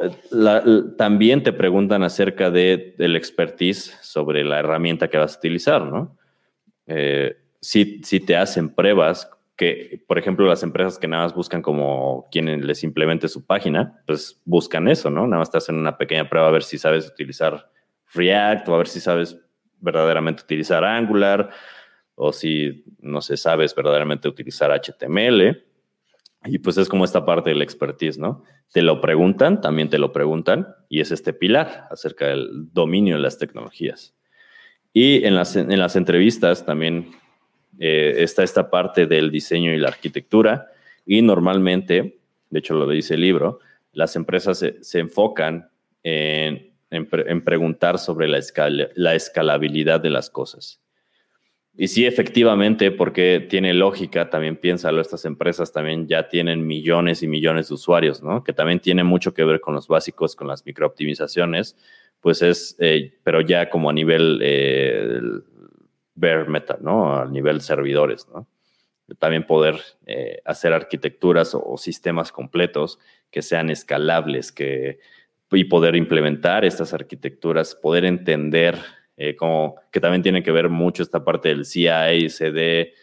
también 0.98 1.44
te 1.44 1.54
preguntan 1.54 2.04
acerca 2.04 2.52
de, 2.52 2.94
del 2.98 3.16
expertise 3.16 3.98
sobre 4.02 4.44
la 4.44 4.60
herramienta 4.60 5.08
que 5.08 5.18
vas 5.18 5.36
a 5.36 5.40
utilizar, 5.40 5.84
¿no? 5.84 6.18
Eh, 6.86 7.38
si, 7.64 8.02
te 8.02 8.36
hacen 8.36 8.70
pruebas 8.70 9.30
que, 9.56 10.04
por 10.08 10.18
ejemplo, 10.18 10.48
las 10.48 10.64
empresas 10.64 10.98
que 10.98 11.08
nada 11.08 11.24
más 11.24 11.36
buscan 11.36 11.62
como 11.62 12.28
quien 12.32 12.66
les 12.66 12.84
implemente 12.84 13.28
su 13.28 13.46
página, 13.46 14.02
pues 14.08 14.42
buscan 14.46 14.88
eso, 14.88 15.10
¿no? 15.10 15.28
Nada 15.28 15.40
más 15.40 15.52
te 15.52 15.58
hacen 15.58 15.76
una 15.76 15.98
pequeña 15.98 16.28
prueba 16.28 16.48
a 16.48 16.52
ver 16.52 16.64
si 16.64 16.78
sabes 16.78 17.08
utilizar 17.08 17.70
React 18.14 18.70
o 18.70 18.76
a 18.76 18.78
ver 18.80 18.88
si 18.88 19.00
sabes 19.00 19.40
verdaderamente 19.80 20.44
utilizar 20.44 20.84
Angular 20.84 21.50
o 22.16 22.32
si, 22.32 22.84
no 23.00 23.22
sé, 23.22 23.38
sabes 23.38 23.76
verdaderamente 23.76 24.28
utilizar 24.28 24.72
HTML. 24.72 25.64
Y 26.46 26.60
pues 26.60 26.78
es 26.78 26.90
como 26.90 27.06
esta 27.06 27.26
parte 27.26 27.52
del 27.52 27.62
expertise, 27.62 28.18
¿no? 28.18 28.44
Te 28.72 28.82
lo 28.82 29.02
preguntan, 29.02 29.62
también 29.62 29.90
te 29.90 29.98
lo 29.98 30.12
preguntan, 30.12 30.68
y 30.90 31.00
es 31.00 31.12
este 31.12 31.32
pilar 31.32 31.88
acerca 31.90 32.28
del 32.28 32.74
dominio 32.74 33.16
de 33.16 33.22
las 33.22 33.38
tecnologías. 33.38 34.16
Y 34.92 35.24
en 35.26 35.36
las, 35.36 35.56
en 35.56 35.80
las 35.80 35.96
entrevistas 35.96 36.66
también 36.66 37.12
eh, 37.80 38.16
está 38.18 38.44
esta 38.44 38.70
parte 38.70 39.06
del 39.06 39.32
diseño 39.32 39.74
y 39.74 39.78
la 39.78 39.90
arquitectura 39.90 40.68
y 41.06 41.22
normalmente, 41.22 42.20
de 42.50 42.60
hecho 42.60 42.76
lo 42.76 42.88
dice 42.88 43.16
el 43.16 43.22
libro, 43.22 43.60
las 43.94 44.16
empresas 44.16 44.66
se, 44.82 45.00
enfocan 45.00 45.70
en, 46.04 46.72
preguntar 47.44 48.00
sobre 48.00 48.28
la, 48.28 48.40
la 48.96 49.16
escalabilidad 49.16 50.00
de 50.00 50.10
las 50.10 50.30
cosas. 50.30 50.84
Y 51.76 51.88
sí, 51.88 52.06
efectivamente, 52.06 52.92
porque 52.92 53.46
tiene 53.50 53.74
lógica, 53.74 54.30
también 54.30 54.58
piénsalo, 54.58 55.02
estas 55.02 55.26
empresas 55.26 55.72
también 55.72 56.08
ya 56.08 56.28
tienen 56.28 56.68
millones 56.68 57.24
y 57.24 57.28
millones 57.28 57.70
de 57.70 57.74
usuarios, 57.74 58.22
¿no? 58.22 58.44
Que 58.44 58.54
también 58.54 58.80
tiene 58.80 59.04
mucho 59.04 59.34
que 59.34 59.44
ver 59.44 59.60
con 59.60 59.74
los 59.74 59.88
básicos, 59.88 60.36
con 60.36 60.48
las 60.48 60.64
microoptimizaciones, 60.68 61.76
pues 62.22 62.44
es, 62.44 62.76
eh, 62.80 63.14
pero 63.24 63.42
ya 63.42 63.72
como 63.72 63.90
a 63.90 63.94
nivel 63.94 64.40
eh, 64.44 65.20
bare 66.16 66.46
metal, 66.46 66.78
¿no? 66.82 67.16
A 67.16 67.26
nivel 67.26 67.62
servidores, 67.62 68.28
¿no? 68.28 68.48
También 69.20 69.46
poder 69.46 69.80
eh, 70.06 70.42
hacer 70.46 70.74
arquitecturas 70.74 71.54
o, 71.54 71.78
sistemas 71.78 72.32
completos 72.32 73.00
que 73.30 73.42
sean 73.42 73.70
escalables, 73.70 74.52
que 74.52 75.00
y 75.52 75.66
poder 75.66 75.96
implementar 75.96 76.66
estas 76.66 76.96
arquitecturas, 76.96 77.76
poder 77.76 78.06
entender 78.06 78.76
eh, 79.18 79.36
como 79.36 79.76
que 79.92 80.00
también 80.00 80.24
tiene 80.24 80.42
que 80.42 80.52
ver 80.52 80.70
mucho 80.70 81.04
esta 81.04 81.24
parte 81.24 81.50
del 81.50 81.66
CI, 81.66 82.30
CD, 82.30 82.94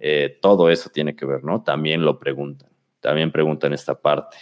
eh, 0.00 0.38
todo 0.40 0.68
eso 0.70 0.90
tiene 0.90 1.14
que 1.14 1.24
ver, 1.24 1.44
¿no? 1.44 1.62
También 1.62 2.04
lo 2.04 2.18
preguntan, 2.18 2.70
también 3.00 3.30
preguntan 3.30 3.72
esta 3.72 4.00
parte. 4.00 4.36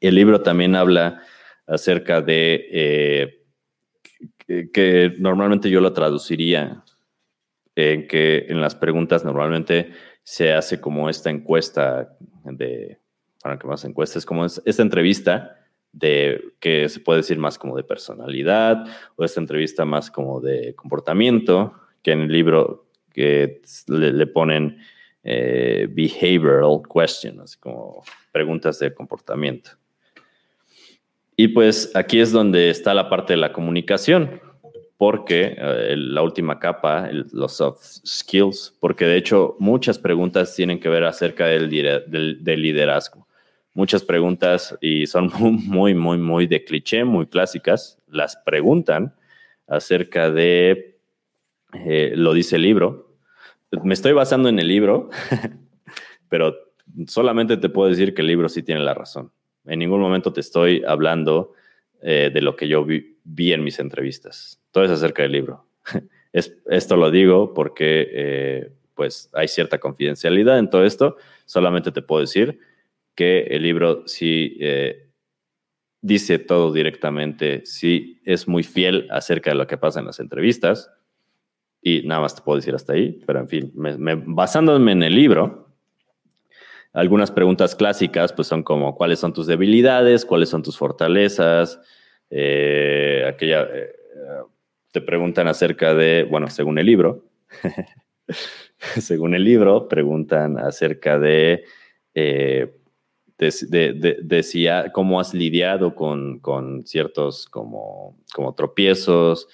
El 0.00 0.14
libro 0.14 0.40
también 0.42 0.76
habla 0.76 1.22
acerca 1.66 2.22
de 2.22 2.68
eh, 2.70 4.68
que, 4.72 5.14
normalmente 5.18 5.70
yo 5.70 5.80
lo 5.80 5.92
traduciría 5.92 6.84
en 7.78 8.08
que 8.08 8.46
en 8.48 8.60
las 8.60 8.74
preguntas 8.74 9.24
normalmente 9.24 9.92
se 10.22 10.52
hace 10.52 10.80
como 10.80 11.08
esta 11.08 11.30
encuesta 11.30 12.16
de, 12.44 12.98
para 13.42 13.58
que 13.58 13.66
más 13.66 13.84
encuestas, 13.84 14.26
como 14.26 14.44
esta 14.44 14.82
entrevista 14.82 15.56
de 15.92 16.42
que 16.60 16.88
se 16.88 17.00
puede 17.00 17.20
decir 17.20 17.38
más 17.38 17.58
como 17.58 17.76
de 17.76 17.84
personalidad 17.84 18.84
o 19.16 19.24
esta 19.24 19.40
entrevista 19.40 19.84
más 19.84 20.10
como 20.10 20.40
de 20.40 20.74
comportamiento, 20.74 21.74
que 22.02 22.12
en 22.12 22.22
el 22.22 22.32
libro 22.32 22.86
que 23.12 23.62
le, 23.86 24.26
ponen 24.26 24.78
eh, 25.22 25.88
behavioral 25.90 26.82
questions, 26.92 27.56
como 27.56 28.02
preguntas 28.32 28.78
de 28.78 28.92
comportamiento. 28.92 29.70
Y 31.36 31.48
pues 31.48 31.94
aquí 31.94 32.20
es 32.20 32.32
donde 32.32 32.70
está 32.70 32.94
la 32.94 33.08
parte 33.08 33.32
de 33.34 33.38
la 33.38 33.52
comunicación, 33.52 34.40
porque 34.98 35.56
eh, 35.56 35.94
la 35.96 36.22
última 36.22 36.58
capa, 36.58 37.08
los 37.32 37.56
soft 37.56 37.82
skills, 38.04 38.76
porque 38.80 39.06
de 39.06 39.16
hecho 39.16 39.56
muchas 39.58 39.98
preguntas 39.98 40.54
tienen 40.54 40.78
que 40.78 40.90
ver 40.90 41.04
acerca 41.04 41.46
del, 41.46 41.70
del 41.70 42.62
liderazgo 42.62 43.28
muchas 43.78 44.02
preguntas 44.02 44.76
y 44.80 45.06
son 45.06 45.30
muy, 45.38 45.94
muy, 45.94 46.18
muy 46.18 46.48
de 46.48 46.64
cliché, 46.64 47.04
muy 47.04 47.26
clásicas. 47.26 47.96
Las 48.08 48.36
preguntan 48.36 49.14
acerca 49.68 50.32
de, 50.32 50.98
eh, 51.72 52.12
lo 52.16 52.32
dice 52.32 52.56
el 52.56 52.62
libro. 52.62 53.14
Me 53.84 53.94
estoy 53.94 54.12
basando 54.12 54.48
en 54.48 54.58
el 54.58 54.66
libro, 54.66 55.10
pero 56.28 56.56
solamente 57.06 57.56
te 57.56 57.68
puedo 57.68 57.88
decir 57.88 58.14
que 58.14 58.22
el 58.22 58.26
libro 58.26 58.48
sí 58.48 58.64
tiene 58.64 58.80
la 58.80 58.94
razón. 58.94 59.30
En 59.64 59.78
ningún 59.78 60.00
momento 60.00 60.32
te 60.32 60.40
estoy 60.40 60.82
hablando 60.84 61.52
eh, 62.02 62.32
de 62.34 62.40
lo 62.40 62.56
que 62.56 62.66
yo 62.66 62.84
vi, 62.84 63.17
en 63.36 63.64
mis 63.64 63.78
entrevistas. 63.78 64.60
Todo 64.70 64.84
es 64.84 64.90
acerca 64.90 65.22
del 65.22 65.32
libro. 65.32 65.66
esto 66.32 66.96
lo 66.96 67.10
digo 67.10 67.54
porque 67.54 68.08
eh, 68.10 68.72
pues 68.94 69.30
hay 69.32 69.48
cierta 69.48 69.78
confidencialidad 69.78 70.58
en 70.58 70.70
todo 70.70 70.84
esto. 70.84 71.16
Solamente 71.46 71.92
te 71.92 72.02
puedo 72.02 72.20
decir 72.20 72.58
que 73.14 73.40
el 73.50 73.62
libro 73.62 74.04
sí 74.06 74.56
eh, 74.60 75.08
dice 76.00 76.38
todo 76.38 76.72
directamente, 76.72 77.64
sí 77.64 78.20
es 78.24 78.46
muy 78.46 78.62
fiel 78.62 79.08
acerca 79.10 79.50
de 79.50 79.56
lo 79.56 79.66
que 79.66 79.78
pasa 79.78 80.00
en 80.00 80.06
las 80.06 80.20
entrevistas. 80.20 80.90
Y 81.80 82.02
nada 82.02 82.20
más 82.20 82.34
te 82.34 82.42
puedo 82.42 82.56
decir 82.56 82.74
hasta 82.74 82.92
ahí, 82.92 83.22
pero 83.26 83.38
en 83.38 83.48
fin, 83.48 83.72
basándome 84.26 84.92
en 84.92 85.02
el 85.04 85.14
libro, 85.14 85.68
algunas 86.92 87.30
preguntas 87.30 87.76
clásicas 87.76 88.32
pues 88.32 88.48
son 88.48 88.62
como 88.62 88.96
cuáles 88.96 89.20
son 89.20 89.32
tus 89.32 89.46
debilidades, 89.46 90.24
cuáles 90.24 90.48
son 90.48 90.62
tus 90.62 90.76
fortalezas, 90.76 91.80
eh, 92.30 93.24
aquella, 93.26 93.62
eh, 93.72 93.92
te 94.92 95.00
preguntan 95.00 95.48
acerca 95.48 95.94
de, 95.94 96.26
bueno, 96.28 96.48
según 96.48 96.78
el 96.78 96.86
libro, 96.86 97.24
según 99.00 99.34
el 99.34 99.44
libro, 99.44 99.88
preguntan 99.88 100.58
acerca 100.58 101.18
de 101.18 101.64
decía 103.38 104.90
cómo 104.92 105.20
has 105.20 105.32
lidiado 105.32 105.94
con, 105.94 106.40
con 106.40 106.84
ciertos 106.84 107.46
como, 107.46 108.16
como, 108.34 108.54
tropiezos, 108.54 109.46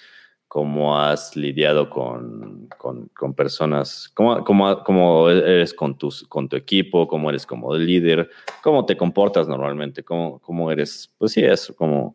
cómo 0.54 0.96
has 0.96 1.34
lidiado 1.34 1.90
con, 1.90 2.68
con, 2.78 3.34
personas, 3.34 4.08
cómo, 4.14 4.44
cómo, 4.44 4.84
cómo, 4.84 5.28
eres 5.28 5.74
con, 5.74 5.98
tus, 5.98 6.22
con 6.28 6.48
tu 6.48 6.54
equipo, 6.54 7.08
cómo 7.08 7.28
eres 7.28 7.44
como 7.44 7.74
líder, 7.74 8.30
cómo 8.62 8.86
te 8.86 8.96
comportas 8.96 9.48
normalmente, 9.48 10.04
cómo, 10.04 10.38
cómo 10.38 10.70
eres, 10.70 11.12
pues 11.18 11.32
sí, 11.32 11.42
eso, 11.42 11.74
cómo, 11.74 12.14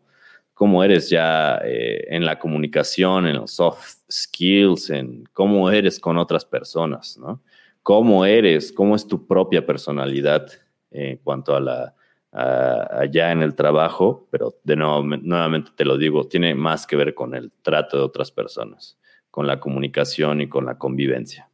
cómo 0.59 0.83
eres 0.83 1.09
ya 1.09 1.61
eh, 1.63 2.05
en 2.09 2.25
la 2.25 2.37
comunicación, 2.37 3.27
en 3.27 3.37
los 3.37 3.51
soft 3.51 3.99
skills, 4.11 4.89
en 4.89 5.23
cómo 5.31 5.71
eres 5.71 6.01
con 6.01 6.17
otras 6.17 6.43
personas, 6.43 7.17
¿no? 7.17 7.41
Cómo 7.81 8.25
eres, 8.25 8.73
cómo 8.73 8.97
es 8.97 9.07
tu 9.07 9.25
propia 9.25 9.65
personalidad 9.65 10.51
en 10.91 11.15
cuanto 11.19 11.55
a 11.55 11.61
la 11.61 11.95
allá 12.31 13.31
en 13.31 13.41
el 13.41 13.55
trabajo, 13.55 14.27
pero 14.31 14.53
de 14.65 14.75
nuevo, 14.75 15.01
nuevamente 15.01 15.71
te 15.73 15.85
lo 15.85 15.97
digo, 15.97 16.27
tiene 16.27 16.53
más 16.55 16.85
que 16.85 16.97
ver 16.97 17.15
con 17.15 17.35
el 17.35 17.53
trato 17.61 17.95
de 17.95 18.03
otras 18.03 18.29
personas, 18.29 18.99
con 19.31 19.47
la 19.47 19.61
comunicación 19.61 20.41
y 20.41 20.49
con 20.49 20.65
la 20.65 20.77
convivencia 20.77 21.49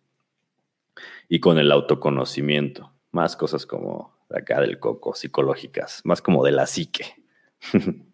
y 1.29 1.39
con 1.39 1.59
el 1.59 1.71
autoconocimiento, 1.71 2.91
más 3.11 3.35
cosas 3.35 3.67
como 3.67 4.15
acá 4.31 4.61
del 4.61 4.79
coco, 4.79 5.13
psicológicas, 5.13 6.01
más 6.05 6.23
como 6.23 6.43
de 6.43 6.51
la 6.53 6.65
psique. 6.65 7.05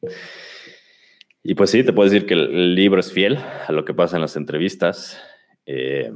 y 1.44 1.56
pues 1.56 1.72
sí, 1.72 1.84
te 1.84 1.94
puedo 1.94 2.10
decir 2.10 2.28
que 2.28 2.36
el, 2.36 2.76
libro 2.76 3.00
es 3.00 3.12
fiel 3.12 3.38
a 3.38 3.72
lo 3.72 3.84
que 3.84 3.94
pasa 3.94 4.18
en 4.18 4.22
las 4.22 4.36
entrevistas. 4.36 5.20
Eh, 5.66 6.14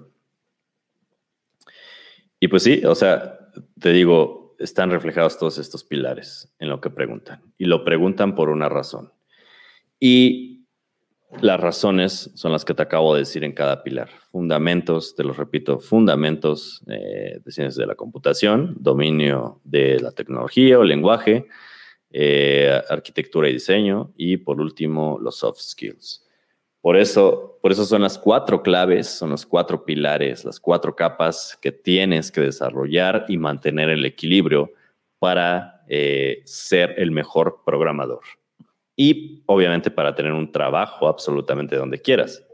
y 2.39 2.47
pues 2.47 2.63
sí, 2.63 2.83
o 2.85 2.93
sea, 2.93 3.39
te 3.79 3.91
digo, 3.91 4.55
están 4.59 4.91
reflejados 4.91 5.37
todos 5.39 5.57
estos 5.57 5.83
pilares 5.83 6.53
en 6.59 6.69
lo 6.69 6.79
que 6.79 6.89
preguntan. 6.89 7.41
Y 7.57 7.65
lo 7.65 7.83
preguntan 7.83 8.35
por 8.35 8.49
una 8.49 8.69
razón. 8.69 9.13
Y 9.99 10.67
las 11.41 11.59
razones 11.59 12.31
son 12.35 12.51
las 12.51 12.63
que 12.63 12.73
te 12.73 12.83
acabo 12.83 13.13
de 13.13 13.21
decir 13.21 13.43
en 13.43 13.53
cada 13.53 13.83
pilar. 13.83 14.09
Fundamentos, 14.31 15.15
te 15.15 15.23
los 15.23 15.37
repito, 15.37 15.79
fundamentos 15.79 16.83
eh, 16.87 17.39
de 17.43 17.51
ciencias 17.51 17.75
de 17.75 17.87
la 17.87 17.95
computación, 17.95 18.75
dominio 18.79 19.59
de 19.63 19.99
la 19.99 20.11
tecnología 20.11 20.77
o 20.79 20.83
lenguaje, 20.83 21.47
eh, 22.17 22.81
arquitectura 22.89 23.49
y 23.49 23.53
diseño 23.53 24.13
y 24.15 24.37
por 24.37 24.61
último 24.61 25.19
los 25.21 25.39
soft 25.39 25.59
skills. 25.59 26.25
Por 26.79 26.95
eso, 26.95 27.59
por 27.61 27.73
eso 27.73 27.83
son 27.83 28.03
las 28.03 28.17
cuatro 28.17 28.63
claves, 28.63 29.07
son 29.07 29.31
los 29.31 29.45
cuatro 29.45 29.83
pilares, 29.83 30.45
las 30.45 30.57
cuatro 30.61 30.95
capas 30.95 31.59
que 31.61 31.73
tienes 31.73 32.31
que 32.31 32.39
desarrollar 32.39 33.25
y 33.27 33.37
mantener 33.37 33.89
el 33.89 34.05
equilibrio 34.05 34.71
para 35.19 35.83
eh, 35.89 36.41
ser 36.45 36.93
el 36.97 37.11
mejor 37.11 37.63
programador. 37.65 38.23
Y 38.95 39.43
obviamente 39.45 39.91
para 39.91 40.15
tener 40.15 40.31
un 40.31 40.53
trabajo 40.53 41.09
absolutamente 41.09 41.75
donde 41.75 42.01
quieras. 42.01 42.47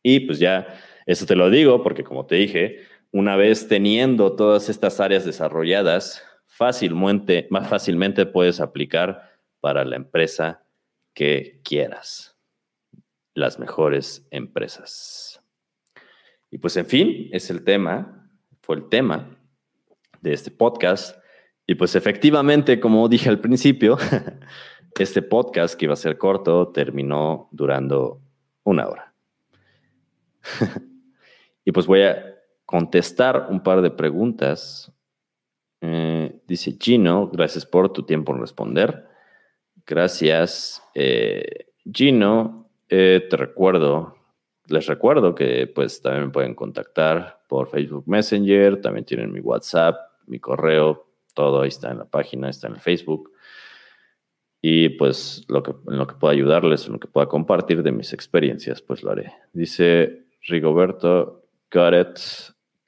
Y 0.00 0.20
pues 0.20 0.38
ya, 0.38 0.78
eso 1.06 1.26
te 1.26 1.34
lo 1.34 1.50
digo 1.50 1.82
porque 1.82 2.04
como 2.04 2.24
te 2.26 2.36
dije, 2.36 2.82
una 3.10 3.34
vez 3.34 3.66
teniendo 3.66 4.36
todas 4.36 4.68
estas 4.68 5.00
áreas 5.00 5.24
desarrolladas, 5.24 6.22
fácilmente, 6.54 7.48
más 7.50 7.68
fácilmente 7.68 8.26
puedes 8.26 8.60
aplicar 8.60 9.32
para 9.60 9.84
la 9.84 9.96
empresa 9.96 10.62
que 11.12 11.60
quieras 11.64 12.36
las 13.34 13.58
mejores 13.58 14.24
empresas. 14.30 15.42
Y 16.52 16.58
pues 16.58 16.76
en 16.76 16.86
fin, 16.86 17.28
es 17.32 17.50
el 17.50 17.64
tema, 17.64 18.30
fue 18.62 18.76
el 18.76 18.88
tema 18.88 19.36
de 20.20 20.32
este 20.32 20.52
podcast. 20.52 21.18
Y 21.66 21.74
pues 21.74 21.96
efectivamente, 21.96 22.78
como 22.78 23.08
dije 23.08 23.28
al 23.28 23.40
principio, 23.40 23.98
este 24.96 25.22
podcast 25.22 25.74
que 25.74 25.86
iba 25.86 25.94
a 25.94 25.96
ser 25.96 26.18
corto 26.18 26.68
terminó 26.68 27.48
durando 27.50 28.20
una 28.62 28.86
hora. 28.86 29.12
y 31.64 31.72
pues 31.72 31.86
voy 31.86 32.02
a 32.02 32.36
contestar 32.64 33.48
un 33.50 33.60
par 33.60 33.82
de 33.82 33.90
preguntas. 33.90 34.93
Eh, 35.86 36.40
dice 36.46 36.78
Gino, 36.80 37.28
gracias 37.28 37.66
por 37.66 37.92
tu 37.92 38.04
tiempo 38.04 38.32
en 38.34 38.40
responder. 38.40 39.06
Gracias, 39.86 40.82
eh, 40.94 41.66
Gino. 41.92 42.70
Eh, 42.88 43.26
te 43.28 43.36
recuerdo, 43.36 44.16
les 44.68 44.86
recuerdo 44.86 45.34
que 45.34 45.66
pues 45.66 46.00
también 46.00 46.26
me 46.26 46.30
pueden 46.30 46.54
contactar 46.54 47.42
por 47.48 47.68
Facebook 47.68 48.04
Messenger, 48.06 48.80
también 48.80 49.04
tienen 49.04 49.30
mi 49.30 49.40
WhatsApp, 49.40 49.96
mi 50.26 50.38
correo, 50.38 51.06
todo 51.34 51.60
ahí 51.60 51.68
está 51.68 51.90
en 51.90 51.98
la 51.98 52.06
página, 52.06 52.48
está 52.48 52.68
en 52.68 52.74
el 52.76 52.80
Facebook. 52.80 53.32
Y 54.62 54.88
pues 54.90 55.44
lo 55.48 55.62
que, 55.62 55.72
en 55.72 55.98
lo 55.98 56.06
que 56.06 56.14
pueda 56.14 56.32
ayudarles, 56.32 56.86
en 56.86 56.94
lo 56.94 56.98
que 56.98 57.08
pueda 57.08 57.26
compartir 57.26 57.82
de 57.82 57.92
mis 57.92 58.14
experiencias, 58.14 58.80
pues 58.80 59.02
lo 59.02 59.10
haré. 59.10 59.34
Dice 59.52 60.28
Rigoberto, 60.44 61.44
got 61.70 61.92
it, 61.92 62.18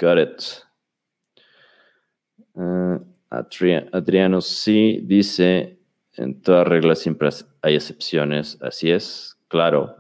got 0.00 0.18
it. 0.18 0.65
Eh, 2.56 2.98
Adriano 3.92 4.40
sí 4.40 5.00
dice, 5.02 5.78
en 6.16 6.40
todas 6.40 6.66
reglas 6.66 7.00
siempre 7.00 7.28
hay 7.62 7.74
excepciones, 7.74 8.58
así 8.62 8.90
es, 8.90 9.36
claro, 9.48 9.96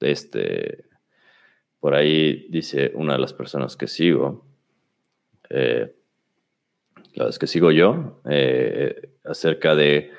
este, 0.00 0.84
por 1.80 1.94
ahí 1.94 2.46
dice 2.50 2.92
una 2.94 3.14
de 3.14 3.20
las 3.20 3.32
personas 3.32 3.76
que 3.76 3.86
sigo, 3.86 4.44
eh, 5.50 5.94
las 7.14 7.38
que 7.38 7.46
sigo 7.46 7.70
yo, 7.70 8.20
eh, 8.28 9.12
acerca 9.24 9.74
de 9.74 10.10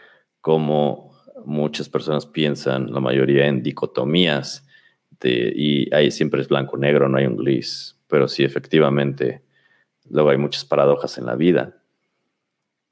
cómo 0.41 1.11
muchas 1.45 1.89
personas 1.89 2.25
piensan, 2.25 2.91
la 2.91 2.99
mayoría, 2.99 3.47
en 3.47 3.61
dicotomías 3.61 4.65
y 5.23 5.93
ahí 5.93 6.11
siempre 6.11 6.41
es 6.41 6.47
blanco-negro, 6.47 7.09
no 7.09 7.17
hay 7.17 7.25
un 7.25 7.38
gris, 7.38 7.99
pero 8.07 8.27
sí, 8.27 8.43
efectivamente, 8.43 9.44
luego 10.09 10.29
hay 10.29 10.37
muchas 10.37 10.65
paradojas 10.65 11.17
en 11.17 11.25
la 11.25 11.35
vida, 11.35 11.81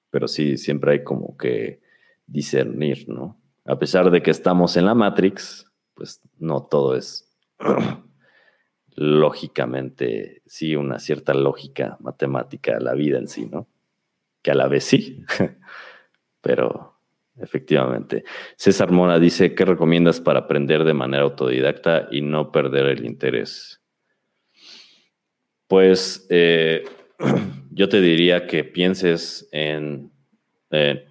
pero 0.09 0.27
sí, 0.27 0.57
siempre 0.57 0.91
hay 0.91 1.03
como 1.03 1.37
que 1.37 1.81
discernir, 2.27 3.09
¿no? 3.09 3.39
A 3.65 3.79
pesar 3.79 4.11
de 4.11 4.21
que 4.21 4.31
estamos 4.31 4.77
en 4.77 4.85
la 4.85 4.93
Matrix, 4.93 5.71
pues 5.93 6.21
no 6.37 6.63
todo 6.63 6.95
es 6.95 7.33
lógicamente, 8.95 10.41
sí, 10.45 10.75
una 10.75 10.99
cierta 10.99 11.33
lógica 11.33 11.97
matemática 11.99 12.79
la 12.79 12.93
vida 12.93 13.17
en 13.17 13.27
sí, 13.27 13.45
¿no? 13.45 13.67
Que 14.41 14.51
a 14.51 14.55
la 14.55 14.67
vez 14.67 14.83
sí, 14.83 15.25
pero 16.41 16.93
efectivamente. 17.37 18.23
César 18.55 18.91
Mora 18.91 19.19
dice, 19.19 19.55
¿qué 19.55 19.65
recomiendas 19.65 20.21
para 20.21 20.41
aprender 20.41 20.83
de 20.83 20.93
manera 20.93 21.23
autodidacta 21.23 22.07
y 22.11 22.21
no 22.21 22.51
perder 22.51 22.87
el 22.87 23.05
interés? 23.05 23.81
Pues 25.67 26.27
eh, 26.29 26.83
yo 27.71 27.89
te 27.89 28.01
diría 28.01 28.47
que 28.47 28.63
pienses 28.63 29.47
en... 29.51 30.11
Eh, 30.71 31.07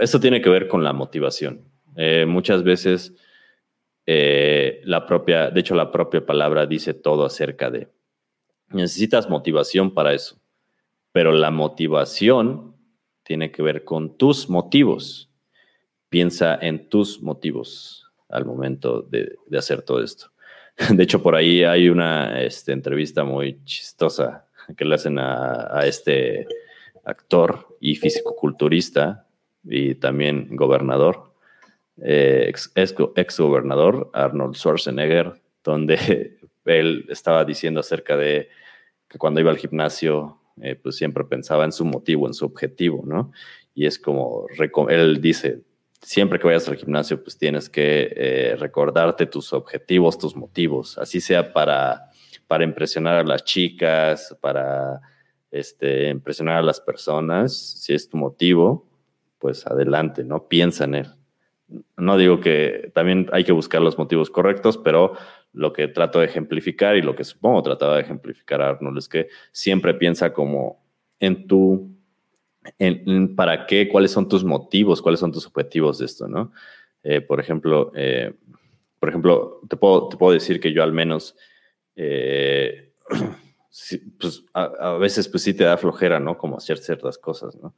esto 0.00 0.20
tiene 0.20 0.40
que 0.40 0.50
ver 0.50 0.68
con 0.68 0.82
la 0.82 0.92
motivación. 0.92 1.62
Eh, 1.96 2.24
muchas 2.26 2.62
veces 2.62 3.14
eh, 4.06 4.80
la 4.84 5.06
propia, 5.06 5.50
de 5.50 5.60
hecho 5.60 5.74
la 5.74 5.92
propia 5.92 6.24
palabra 6.24 6.66
dice 6.66 6.94
todo 6.94 7.24
acerca 7.24 7.70
de, 7.70 7.88
necesitas 8.70 9.28
motivación 9.28 9.92
para 9.92 10.14
eso, 10.14 10.40
pero 11.12 11.32
la 11.32 11.50
motivación 11.50 12.74
tiene 13.22 13.52
que 13.52 13.62
ver 13.62 13.84
con 13.84 14.16
tus 14.16 14.48
motivos. 14.48 15.30
Piensa 16.08 16.58
en 16.60 16.88
tus 16.88 17.22
motivos 17.22 18.10
al 18.28 18.44
momento 18.44 19.02
de, 19.02 19.36
hacer 19.56 19.82
todo 19.82 20.02
esto. 20.02 20.32
De 20.90 21.02
hecho, 21.02 21.22
por 21.22 21.34
ahí 21.34 21.64
hay 21.64 21.88
una 21.88 22.42
este, 22.42 22.72
entrevista 22.72 23.24
muy 23.24 23.62
chistosa 23.64 24.46
que 24.76 24.84
le 24.84 24.94
hacen 24.94 25.18
a, 25.18 25.82
este 25.84 26.46
actor 27.04 27.76
y 27.80 27.96
físico-culturista 27.96 29.26
y 29.64 29.94
también 29.96 30.48
gobernador, 30.56 31.32
eh, 32.02 32.52
ex, 32.74 33.38
gobernador 33.38 34.10
Arnold 34.12 34.56
Schwarzenegger, 34.56 35.34
donde 35.62 36.38
él 36.64 37.06
estaba 37.08 37.44
diciendo 37.44 37.80
acerca 37.80 38.16
de 38.16 38.48
que 39.08 39.18
cuando 39.18 39.40
iba 39.40 39.50
al 39.50 39.58
gimnasio, 39.58 40.38
eh, 40.60 40.74
pues 40.74 40.96
siempre 40.96 41.24
pensaba 41.24 41.64
en 41.64 41.72
su 41.72 41.84
motivo, 41.84 42.26
en 42.26 42.34
su 42.34 42.46
objetivo, 42.46 43.02
¿no? 43.06 43.32
Y 43.74 43.86
es 43.86 43.98
como, 43.98 44.46
él 44.88 45.20
dice, 45.20 45.62
siempre 46.00 46.38
que 46.38 46.46
vayas 46.46 46.68
al 46.68 46.76
gimnasio, 46.76 47.22
pues 47.22 47.38
tienes 47.38 47.68
que 47.68 48.12
eh, 48.14 48.56
recordarte 48.56 49.26
tus 49.26 49.52
objetivos, 49.52 50.18
tus 50.18 50.36
motivos, 50.36 50.98
así 50.98 51.20
sea 51.20 51.52
para, 51.52 52.10
para 52.52 52.64
impresionar 52.64 53.16
a 53.16 53.24
las 53.24 53.44
chicas, 53.44 54.36
para 54.42 55.00
este, 55.50 56.10
impresionar 56.10 56.58
a 56.58 56.62
las 56.62 56.82
personas, 56.82 57.56
si 57.56 57.94
es 57.94 58.10
tu 58.10 58.18
motivo, 58.18 58.86
pues 59.38 59.66
adelante, 59.66 60.22
¿no? 60.22 60.48
Piensa 60.48 60.84
en 60.84 60.96
él 60.96 61.08
no 61.96 62.16
digo 62.16 62.40
que 62.40 62.90
también 62.94 63.28
hay 63.32 63.44
que 63.44 63.52
buscar 63.52 63.80
los 63.80 63.98
motivos 63.98 64.30
correctos, 64.30 64.78
pero 64.78 65.14
lo 65.52 65.72
que 65.72 65.88
trato 65.88 66.20
de 66.20 66.26
ejemplificar 66.26 66.96
y 66.96 67.02
lo 67.02 67.14
que 67.14 67.24
supongo 67.24 67.62
trataba 67.62 67.96
de 67.96 68.02
ejemplificar 68.02 68.62
Arnold 68.62 68.98
es 68.98 69.08
que 69.08 69.28
siempre 69.52 69.94
piensa 69.94 70.32
como 70.32 70.84
en 71.18 71.46
tu, 71.46 71.90
en, 72.78 73.34
para 73.36 73.66
qué, 73.66 73.88
cuáles 73.88 74.10
son 74.10 74.28
tus 74.28 74.44
motivos, 74.44 75.02
cuáles 75.02 75.20
son 75.20 75.32
tus 75.32 75.46
objetivos 75.46 75.98
de 75.98 76.06
esto, 76.06 76.28
¿no? 76.28 76.52
Eh, 77.02 77.20
por 77.20 77.40
ejemplo, 77.40 77.92
eh, 77.94 78.34
por 78.98 79.08
ejemplo, 79.08 79.60
te 79.68 79.76
puedo, 79.76 80.08
te 80.08 80.16
puedo 80.16 80.32
decir 80.32 80.60
que 80.60 80.72
yo 80.72 80.82
al 80.82 80.92
menos, 80.92 81.36
eh, 81.96 82.92
pues 84.20 84.44
a, 84.52 84.92
veces 84.98 85.28
pues 85.28 85.42
sí 85.42 85.54
te 85.54 85.64
da 85.64 85.76
flojera, 85.76 86.20
¿no? 86.20 86.36
Como 86.36 86.56
hacer 86.56 86.78
ciertas 86.78 87.18
cosas, 87.18 87.56
¿no? 87.56 87.74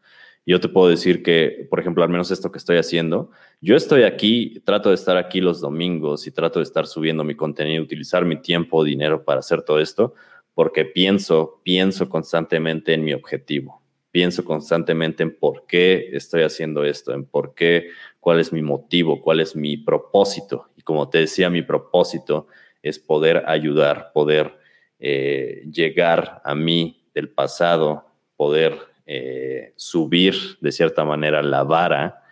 Yo 0.46 0.60
te 0.60 0.68
puedo 0.68 0.88
decir 0.88 1.22
que, 1.22 1.66
por 1.70 1.80
ejemplo, 1.80 2.02
al 2.02 2.10
menos 2.10 2.30
esto 2.30 2.52
que 2.52 2.58
estoy 2.58 2.76
haciendo, 2.76 3.30
yo 3.62 3.76
estoy 3.76 4.02
aquí, 4.02 4.60
trato 4.64 4.90
de 4.90 4.94
estar 4.96 5.16
aquí 5.16 5.40
los 5.40 5.60
domingos 5.60 6.26
y 6.26 6.32
trato 6.32 6.58
de 6.58 6.64
estar 6.64 6.86
subiendo 6.86 7.24
mi 7.24 7.34
contenido, 7.34 7.82
utilizar 7.82 8.26
mi 8.26 8.40
tiempo, 8.42 8.84
dinero 8.84 9.24
para 9.24 9.40
hacer 9.40 9.62
todo 9.62 9.80
esto, 9.80 10.14
porque 10.52 10.84
pienso, 10.84 11.60
pienso 11.62 12.10
constantemente 12.10 12.92
en 12.92 13.04
mi 13.04 13.14
objetivo, 13.14 13.82
pienso 14.10 14.44
constantemente 14.44 15.22
en 15.22 15.34
por 15.34 15.64
qué 15.66 16.10
estoy 16.12 16.42
haciendo 16.42 16.84
esto, 16.84 17.14
en 17.14 17.24
por 17.24 17.54
qué, 17.54 17.88
cuál 18.20 18.38
es 18.38 18.52
mi 18.52 18.60
motivo, 18.60 19.22
cuál 19.22 19.40
es 19.40 19.56
mi 19.56 19.78
propósito. 19.78 20.68
Y 20.76 20.82
como 20.82 21.08
te 21.08 21.18
decía, 21.18 21.48
mi 21.48 21.62
propósito 21.62 22.48
es 22.84 22.98
poder 22.98 23.44
ayudar, 23.46 24.12
poder 24.12 24.58
eh, 24.98 25.62
llegar 25.72 26.42
a 26.44 26.54
mí 26.54 27.08
del 27.14 27.30
pasado, 27.30 28.04
poder 28.36 28.78
eh, 29.06 29.72
subir 29.76 30.34
de 30.60 30.70
cierta 30.70 31.04
manera 31.04 31.42
la 31.42 31.62
vara 31.64 32.22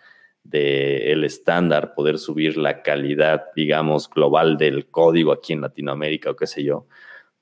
del 0.43 1.23
estándar, 1.23 1.95
poder 1.95 2.19
subir 2.19 2.57
la 2.57 2.83
calidad, 2.83 3.45
digamos, 3.55 4.07
global 4.09 4.57
del 4.57 4.87
código 4.91 5.31
aquí 5.31 5.53
en 5.53 5.61
Latinoamérica 5.61 6.29
o 6.31 6.35
qué 6.35 6.45
sé 6.45 6.63
yo, 6.63 6.85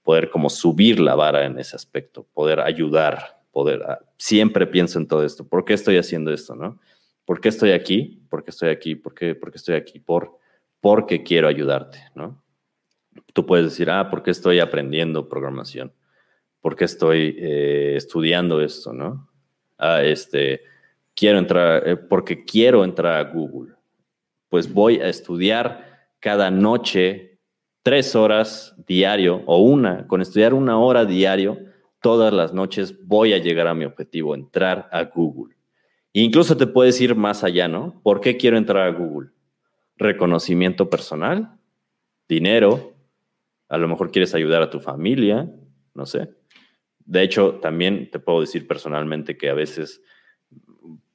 poder 0.03 0.30
como 0.30 0.49
subir 0.49 0.99
la 0.99 1.16
vara 1.16 1.45
en 1.45 1.59
ese 1.59 1.76
aspecto, 1.76 2.28
poder 2.34 2.62
ayudar, 2.62 3.41
poder, 3.51 3.84
ah, 3.84 3.99
siempre 4.18 4.68
pienso 4.68 4.99
en 4.99 5.07
todo 5.07 5.26
esto, 5.26 5.45
¿por 5.45 5.66
qué 5.66 5.74
estoy 5.74 5.97
haciendo 5.97 6.32
esto, 6.32 6.55
no? 6.55 6.80
¿Por 7.26 7.41
qué 7.41 7.49
estoy 7.49 7.72
aquí? 7.72 8.24
¿Por 8.30 8.43
qué 8.43 8.51
estoy 8.51 8.70
aquí? 8.70 8.95
¿Por 8.95 9.14
qué, 9.14 9.36
por 9.36 9.51
qué 9.51 9.57
estoy 9.57 9.76
aquí? 9.76 9.99
Por, 9.99 10.38
porque 10.80 11.24
quiero 11.24 11.47
ayudarte, 11.47 11.99
¿no? 12.16 12.41
Tú 13.34 13.45
puedes 13.45 13.66
decir, 13.66 13.89
ah, 13.89 14.09
¿por 14.09 14.24
qué 14.24 14.32
estoy 14.32 14.59
aprendiendo 14.59 15.30
programación? 15.30 15.93
¿por 16.62 16.76
qué 16.76 16.86
estoy 16.86 17.36
eh, 17.38 17.95
estudiando 17.97 18.62
esto, 18.62 18.93
no? 18.93 19.28
Ah, 19.78 20.03
este, 20.03 20.62
quiero 21.16 21.39
entrar, 21.39 21.88
eh, 21.88 21.97
porque 21.97 22.45
quiero 22.45 22.86
entrar 22.86 23.16
a 23.16 23.30
Google. 23.32 23.74
Pues 24.47 24.72
voy 24.72 24.99
a 24.99 25.09
estudiar 25.09 26.07
cada 26.20 26.51
noche 26.51 27.39
tres 27.82 28.16
horas 28.16 28.76
diario 28.86 29.41
o 29.47 29.57
una, 29.57 30.07
con 30.07 30.22
estudiar 30.22 30.53
una 30.53 30.78
hora 30.78 31.05
diario, 31.05 31.57
todas 31.99 32.32
las 32.32 32.53
noches 32.53 32.95
voy 33.05 33.34
a 33.34 33.39
llegar 33.39 33.68
a 33.68 33.74
mi 33.74 33.86
objetivo, 33.86 34.36
entrar 34.36 34.88
a 34.91 35.03
Google. 35.05 35.55
E 36.14 36.22
incluso 36.22 36.55
te 36.57 36.68
puedes 36.68 36.99
ir 37.01 37.16
más 37.16 37.43
allá, 37.43 37.68
¿no? 37.68 37.99
¿Por 38.03 38.22
qué 38.22 38.38
quiero 38.38 38.57
entrar 38.57 38.88
a 38.88 38.91
Google? 38.91 39.30
Reconocimiento 39.97 40.89
personal, 40.89 41.57
dinero, 42.28 42.93
a 43.72 43.78
lo 43.78 43.88
mejor 43.88 44.11
quieres 44.11 44.36
ayudar 44.36 44.61
a 44.61 44.69
tu 44.69 44.82
familia, 44.82 45.49
no 45.93 46.05
sé. 46.05 46.30
De 47.05 47.24
hecho, 47.24 47.55
también 47.61 48.11
te 48.11 48.19
puedo 48.19 48.41
decir 48.41 48.67
personalmente 48.67 49.38
que 49.38 49.49
a 49.49 49.53
veces 49.53 50.01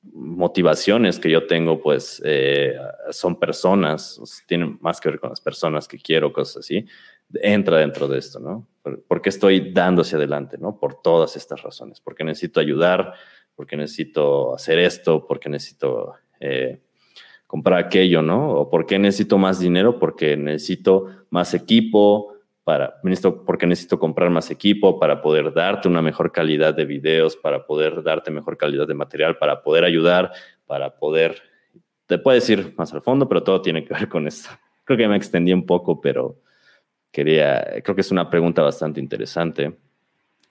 motivaciones 0.02 1.18
que 1.18 1.30
yo 1.30 1.46
tengo, 1.46 1.82
pues 1.82 2.22
eh, 2.24 2.74
son 3.10 3.38
personas, 3.38 4.42
tienen 4.46 4.78
más 4.80 5.02
que 5.02 5.10
ver 5.10 5.20
con 5.20 5.28
las 5.28 5.42
personas 5.42 5.86
que 5.86 5.98
quiero, 5.98 6.32
cosas 6.32 6.64
así, 6.64 6.86
entra 7.34 7.76
dentro 7.76 8.08
de 8.08 8.18
esto, 8.18 8.40
¿no? 8.40 8.66
Porque 9.06 9.28
estoy 9.28 9.72
dando 9.72 10.00
hacia 10.00 10.16
adelante, 10.16 10.56
¿no? 10.56 10.80
Por 10.80 11.02
todas 11.02 11.36
estas 11.36 11.62
razones, 11.62 12.00
porque 12.00 12.24
necesito 12.24 12.58
ayudar, 12.58 13.12
porque 13.54 13.76
necesito 13.76 14.54
hacer 14.54 14.78
esto, 14.78 15.26
porque 15.26 15.50
necesito 15.50 16.14
eh, 16.40 16.80
comprar 17.46 17.80
aquello, 17.80 18.22
¿no? 18.22 18.50
O 18.52 18.70
porque 18.70 18.98
necesito 18.98 19.36
más 19.36 19.60
dinero, 19.60 19.98
porque 19.98 20.38
necesito 20.38 21.26
más 21.28 21.52
equipo, 21.52 22.35
para, 22.66 23.00
porque 23.46 23.64
necesito 23.64 23.96
comprar 24.00 24.28
más 24.28 24.50
equipo, 24.50 24.98
para 24.98 25.22
poder 25.22 25.54
darte 25.54 25.86
una 25.86 26.02
mejor 26.02 26.32
calidad 26.32 26.74
de 26.74 26.84
videos, 26.84 27.36
para 27.36 27.64
poder 27.64 28.02
darte 28.02 28.32
mejor 28.32 28.56
calidad 28.56 28.88
de 28.88 28.94
material, 28.94 29.38
para 29.38 29.62
poder 29.62 29.84
ayudar, 29.84 30.32
para 30.66 30.96
poder, 30.98 31.40
te 32.06 32.18
puedes 32.18 32.50
ir 32.50 32.74
más 32.76 32.92
al 32.92 33.02
fondo, 33.02 33.28
pero 33.28 33.44
todo 33.44 33.62
tiene 33.62 33.84
que 33.84 33.94
ver 33.94 34.08
con 34.08 34.26
esto. 34.26 34.50
Creo 34.84 34.98
que 34.98 35.06
me 35.06 35.14
extendí 35.14 35.52
un 35.52 35.64
poco, 35.64 36.00
pero 36.00 36.40
quería, 37.12 37.64
creo 37.84 37.94
que 37.94 38.00
es 38.00 38.10
una 38.10 38.28
pregunta 38.28 38.62
bastante 38.62 38.98
interesante 38.98 39.78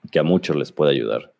que 0.09 0.20
a 0.20 0.24
muchos 0.24 0.55
les 0.55 0.72
puede 0.72 0.91
ayudar. 0.91 1.34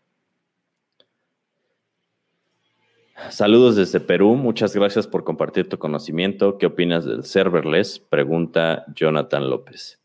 Saludos 3.30 3.78
desde 3.78 4.02
Perú. 4.02 4.36
Muchas 4.36 4.76
gracias 4.76 5.08
por 5.08 5.24
compartir 5.24 5.70
tu 5.70 5.78
conocimiento. 5.78 6.58
¿Qué 6.58 6.66
opinas 6.66 7.06
del 7.06 7.24
serverless? 7.24 8.00
Pregunta 8.00 8.86
Jonathan 8.94 9.50
López. 9.50 10.05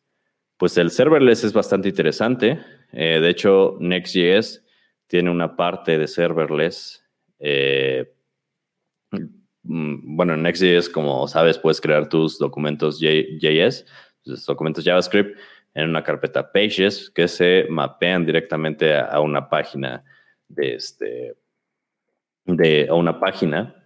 Pues 0.60 0.76
el 0.76 0.90
serverless 0.90 1.42
es 1.44 1.54
bastante 1.54 1.88
interesante. 1.88 2.60
Eh, 2.92 3.18
de 3.18 3.30
hecho, 3.30 3.78
Next.js 3.80 4.62
tiene 5.06 5.30
una 5.30 5.56
parte 5.56 5.96
de 5.96 6.06
serverless. 6.06 7.02
Eh, 7.38 8.12
mm, 9.62 10.16
bueno, 10.16 10.34
en 10.34 10.42
Next.js, 10.42 10.90
como 10.90 11.26
sabes, 11.28 11.56
puedes 11.56 11.80
crear 11.80 12.10
tus 12.10 12.38
documentos 12.38 13.00
JS, 13.00 13.86
tus 14.22 14.44
documentos 14.44 14.84
JavaScript, 14.84 15.34
en 15.72 15.88
una 15.88 16.04
carpeta 16.04 16.52
Pages 16.52 17.08
que 17.08 17.26
se 17.26 17.64
mapean 17.70 18.26
directamente 18.26 18.94
a, 18.94 19.18
una 19.20 19.48
página 19.48 20.04
de 20.46 20.74
este, 20.74 21.36
de, 22.44 22.86
una 22.92 23.18
página 23.18 23.82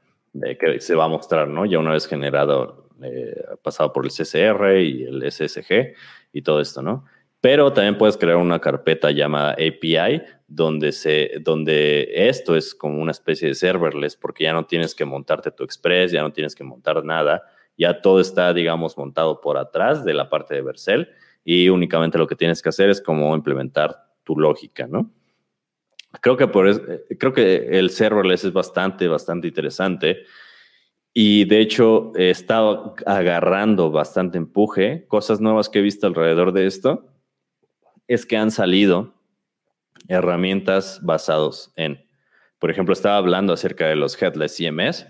que 0.59 0.81
se 0.81 0.97
va 0.97 1.05
a 1.05 1.09
mostrar, 1.09 1.47
¿no? 1.47 1.67
Ya 1.67 1.79
una 1.79 1.93
vez 1.93 2.09
generado, 2.09 2.84
eh, 3.03 3.35
pasado 3.63 3.93
por 3.93 4.05
el 4.05 4.13
CCR 4.13 4.79
y 4.79 5.05
el 5.05 5.31
SSG 5.31 5.95
y 6.33 6.43
todo 6.43 6.61
esto, 6.61 6.83
¿no? 6.83 7.05
Pero 7.41 7.73
también 7.73 7.99
puedes 7.99 8.17
crear 8.17 8.37
una 8.37 8.59
carpeta 8.59 9.11
llamada 9.11 9.53
API 9.53 10.23
donde, 10.47 10.93
se, 10.93 11.33
donde 11.41 12.09
esto 12.15 12.57
es 12.57 12.75
como 12.75 13.03
una 13.03 13.13
especie 13.13 13.49
de 13.49 13.55
serverless 13.55 14.17
porque 14.17 14.45
ya 14.45 14.53
no 14.53 14.65
tienes 14.65 14.95
que 14.95 15.05
montarte 15.05 15.51
tu 15.51 15.65
Express, 15.65 16.13
ya 16.13 16.23
no 16.23 16.33
tienes 16.33 16.55
que 16.55 16.65
montar 16.65 17.05
nada, 17.05 17.43
ya 17.77 18.01
todo 18.01 18.21
está, 18.21 18.55
digamos, 18.55 18.97
montado 18.97 19.41
por 19.41 19.59
atrás 19.59 20.05
de 20.05 20.15
la 20.15 20.31
parte 20.31 20.55
de 20.55 20.63
Vercel 20.63 21.09
y 21.45 21.69
únicamente 21.69 22.17
lo 22.17 22.27
que 22.27 22.37
tienes 22.37 22.63
que 22.63 22.71
hacer 22.71 22.89
es 22.89 23.01
como 23.01 23.35
implementar 23.35 24.07
tu 24.23 24.39
lógica, 24.39 24.87
¿no? 24.87 25.11
Creo 26.21 26.37
que, 26.37 26.47
por, 26.47 26.69
eh, 26.69 27.05
creo 27.19 27.33
que 27.33 27.79
el 27.79 27.91
serverless 27.91 28.45
es 28.45 28.53
bastante, 28.53 29.09
bastante 29.09 29.49
interesante. 29.49 30.25
Y 31.17 31.45
de 31.45 31.61
hecho, 31.61 32.13
he 32.17 32.31
estado 32.31 32.97
agarrando 33.07 33.93
bastante 33.93 34.37
empuje. 34.37 35.07
Cosas 35.07 35.41
nuevas 35.41 35.69
que 35.69 35.79
he 35.79 35.83
visto 35.83 36.09
alrededor 36.09 36.53
de 36.53 36.67
esto 36.67 37.07
es 38.09 38.27
que 38.27 38.37
han 38.37 38.51
salido 38.51 39.15
herramientas 40.09 41.01
basadas 41.03 41.73
en, 41.77 42.05
por 42.59 42.71
ejemplo, 42.71 42.93
estaba 42.93 43.17
hablando 43.17 43.53
acerca 43.53 43.87
de 43.87 43.97
los 43.97 44.21
headless 44.21 44.57
CMS, 44.57 45.07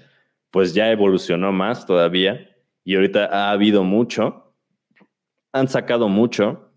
pues 0.50 0.74
ya 0.74 0.92
evolucionó 0.92 1.52
más 1.52 1.86
todavía 1.86 2.54
y 2.84 2.94
ahorita 2.96 3.24
ha 3.24 3.50
habido 3.50 3.82
mucho, 3.82 4.54
han 5.52 5.68
sacado 5.68 6.08
mucho 6.08 6.70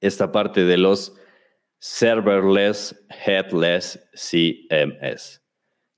esta 0.00 0.32
parte 0.32 0.64
de 0.64 0.78
los 0.78 1.14
serverless 1.78 3.06
headless 3.10 4.00
CMS, 4.14 5.42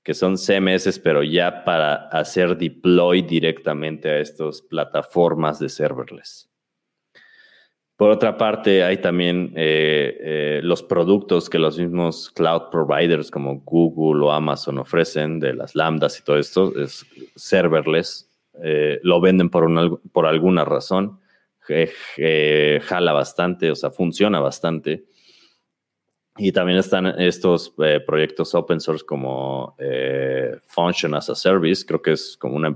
que 0.07 0.13
son 0.13 0.37
CMS, 0.37 0.99
pero 0.99 1.21
ya 1.21 1.65
para 1.65 2.07
hacer 2.07 2.57
deploy 2.57 3.23
directamente 3.23 4.09
a 4.09 4.19
estas 4.19 4.61
plataformas 4.61 5.59
de 5.59 5.67
serverless. 5.67 6.49
Por 7.97 8.11
otra 8.11 8.37
parte, 8.37 8.85
hay 8.85 9.01
también 9.01 9.51
eh, 9.57 10.17
eh, 10.21 10.59
los 10.63 10.81
productos 10.81 11.49
que 11.49 11.59
los 11.59 11.77
mismos 11.77 12.31
cloud 12.33 12.69
providers 12.71 13.29
como 13.29 13.59
Google 13.65 14.23
o 14.23 14.31
Amazon 14.31 14.77
ofrecen, 14.77 15.41
de 15.41 15.53
las 15.53 15.75
lambdas 15.75 16.17
y 16.17 16.23
todo 16.23 16.37
esto, 16.37 16.71
es 16.79 17.05
serverless. 17.35 18.31
Eh, 18.63 19.01
lo 19.03 19.19
venden 19.19 19.49
por, 19.49 19.67
por 20.13 20.25
alguna 20.25 20.63
razón, 20.63 21.19
jala 22.81 23.11
bastante, 23.11 23.71
o 23.71 23.75
sea, 23.75 23.91
funciona 23.91 24.39
bastante. 24.39 25.03
Y 26.37 26.51
también 26.51 26.77
están 26.77 27.07
estos 27.19 27.73
eh, 27.83 27.99
proyectos 27.99 28.53
open 28.53 28.79
source 28.79 29.03
como 29.03 29.75
eh, 29.79 30.55
Function 30.67 31.15
as 31.15 31.29
a 31.29 31.35
Service, 31.35 31.85
creo 31.85 32.01
que 32.01 32.11
es 32.11 32.37
como 32.37 32.55
una, 32.55 32.75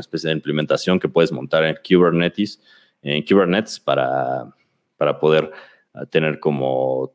especie 0.00 0.28
de 0.28 0.34
implementación 0.34 0.98
que 0.98 1.08
puedes 1.08 1.32
montar 1.32 1.64
en 1.64 1.76
Kubernetes, 1.86 2.60
en 3.02 3.22
Kubernetes 3.24 3.78
para, 3.78 4.50
para 4.96 5.18
poder 5.18 5.50
ah, 5.94 6.06
tener 6.06 6.40
como 6.40 7.12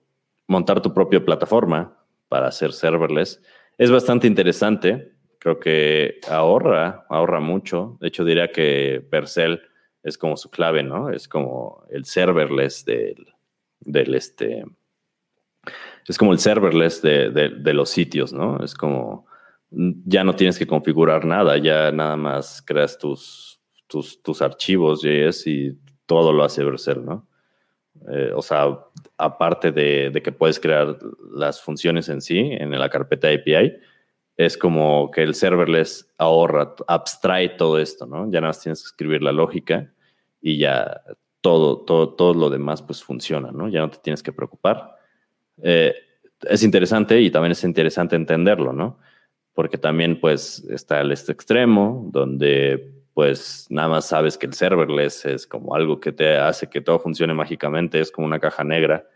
montar 0.48 0.82
tu 0.82 0.94
propia 0.94 1.24
plataforma 1.24 1.98
para 2.30 2.48
hacer 2.48 2.72
serverless. 2.72 3.42
Es 3.78 3.90
bastante 3.90 4.28
interesante, 4.28 5.14
creo 5.40 5.60
que 5.60 6.20
ahorra, 6.30 7.06
ahorra 7.10 7.40
mucho. 7.40 7.98
De 8.00 8.08
hecho, 8.10 8.24
diría 8.26 8.52
que 8.52 9.06
Vercel 9.12 9.62
es 10.04 10.18
como 10.18 10.38
su 10.38 10.50
clave, 10.50 10.84
¿no? 10.84 11.10
Es 11.10 11.28
como 11.28 11.84
el 11.90 12.06
serverless 12.06 12.86
del, 12.86 13.28
del 13.80 14.14
este 14.16 14.64
es 16.08 16.18
como 16.18 16.32
el 16.32 16.40
serverless 16.40 17.02
de, 17.02 17.74
los 17.74 17.90
sitios, 17.90 18.32
¿no? 18.32 18.64
Es 18.64 18.74
como, 18.74 19.26
ya 19.70 20.24
no 20.24 20.36
tienes 20.36 20.58
que 20.58 20.68
configurar 20.68 21.26
nada, 21.26 21.58
ya 21.58 21.92
nada 21.92 22.16
más 22.16 22.62
creas 22.62 22.98
tus, 22.98 23.60
tus, 23.88 24.42
archivos 24.42 25.02
JS 25.02 25.48
y 25.48 25.78
todo 26.06 26.32
lo 26.32 26.44
hace 26.44 26.64
Vercel, 26.64 27.04
¿no? 27.04 27.28
Eh, 28.10 28.32
o 28.34 28.42
sea, 28.42 28.80
aparte 29.18 29.72
de, 29.72 30.22
que 30.24 30.32
puedes 30.32 30.60
crear 30.60 30.98
las 31.34 31.62
funciones 31.62 32.08
en 32.10 32.22
sí, 32.22 32.40
en 32.40 32.72
la 32.72 32.90
carpeta 32.90 33.28
API, 33.28 33.74
es 34.38 34.56
como 34.56 35.10
que 35.12 35.24
el 35.24 35.34
serverless 35.34 36.14
ahorra, 36.18 36.76
abstrae 36.88 37.50
todo 37.50 37.80
esto, 37.80 38.06
¿no? 38.06 38.26
Ya 38.32 38.40
nada 38.40 38.50
más 38.50 38.62
tienes 38.62 38.82
que 38.82 38.88
escribir 38.88 39.24
la 39.24 39.32
lógica 39.32 39.92
y 40.40 40.60
ya 40.60 41.02
todo, 41.42 41.80
todo, 41.80 42.14
todo 42.14 42.34
lo 42.34 42.50
demás 42.50 42.82
pues 42.82 43.04
funciona, 43.04 43.52
¿no? 43.52 43.68
Ya 43.68 43.82
no 43.82 43.90
te 43.90 43.98
tienes 43.98 44.22
que 44.22 44.32
preocupar. 44.32 44.97
Eh, 45.62 45.94
es 46.48 46.64
interesante 46.64 47.20
y 47.22 47.32
también 47.32 47.52
es 47.52 47.64
interesante 47.64 48.16
entenderlo, 48.16 48.74
¿no? 48.74 49.00
Porque 49.54 49.78
también 49.78 50.20
pues 50.20 50.64
está 50.70 51.02
el 51.02 51.12
este 51.12 51.32
extremo 51.32 52.10
donde 52.12 52.94
pues 53.14 53.66
nada 53.70 53.88
más 53.88 54.08
sabes 54.08 54.38
que 54.38 54.46
el 54.46 54.54
serverless 54.54 55.26
es 55.26 55.48
como 55.48 55.74
algo 55.74 56.00
que 56.00 56.12
te 56.12 56.38
hace 56.38 56.70
que 56.70 56.82
todo 56.82 57.00
funcione 57.00 57.34
mágicamente, 57.34 58.00
es 58.00 58.12
como 58.12 58.28
una 58.28 58.40
caja 58.40 58.64
negra 58.64 59.10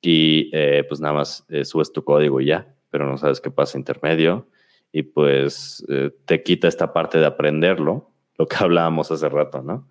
y 0.00 0.50
eh, 0.52 0.84
pues 0.88 1.00
nada 1.00 1.14
más 1.14 1.44
eh, 1.48 1.64
subes 1.64 1.92
tu 1.92 2.02
código 2.02 2.40
y 2.40 2.46
ya, 2.46 2.74
pero 2.90 3.06
no 3.06 3.16
sabes 3.16 3.40
qué 3.40 3.50
pasa 3.50 3.78
intermedio 3.78 4.48
y 4.90 5.02
pues 5.02 5.84
te 6.24 6.42
quita 6.42 6.66
esta 6.66 6.92
parte 6.92 7.18
de 7.18 7.26
aprenderlo, 7.26 8.10
lo 8.36 8.46
que 8.46 8.56
hablábamos 8.58 9.12
hace 9.12 9.28
rato, 9.28 9.62
¿no? 9.62 9.88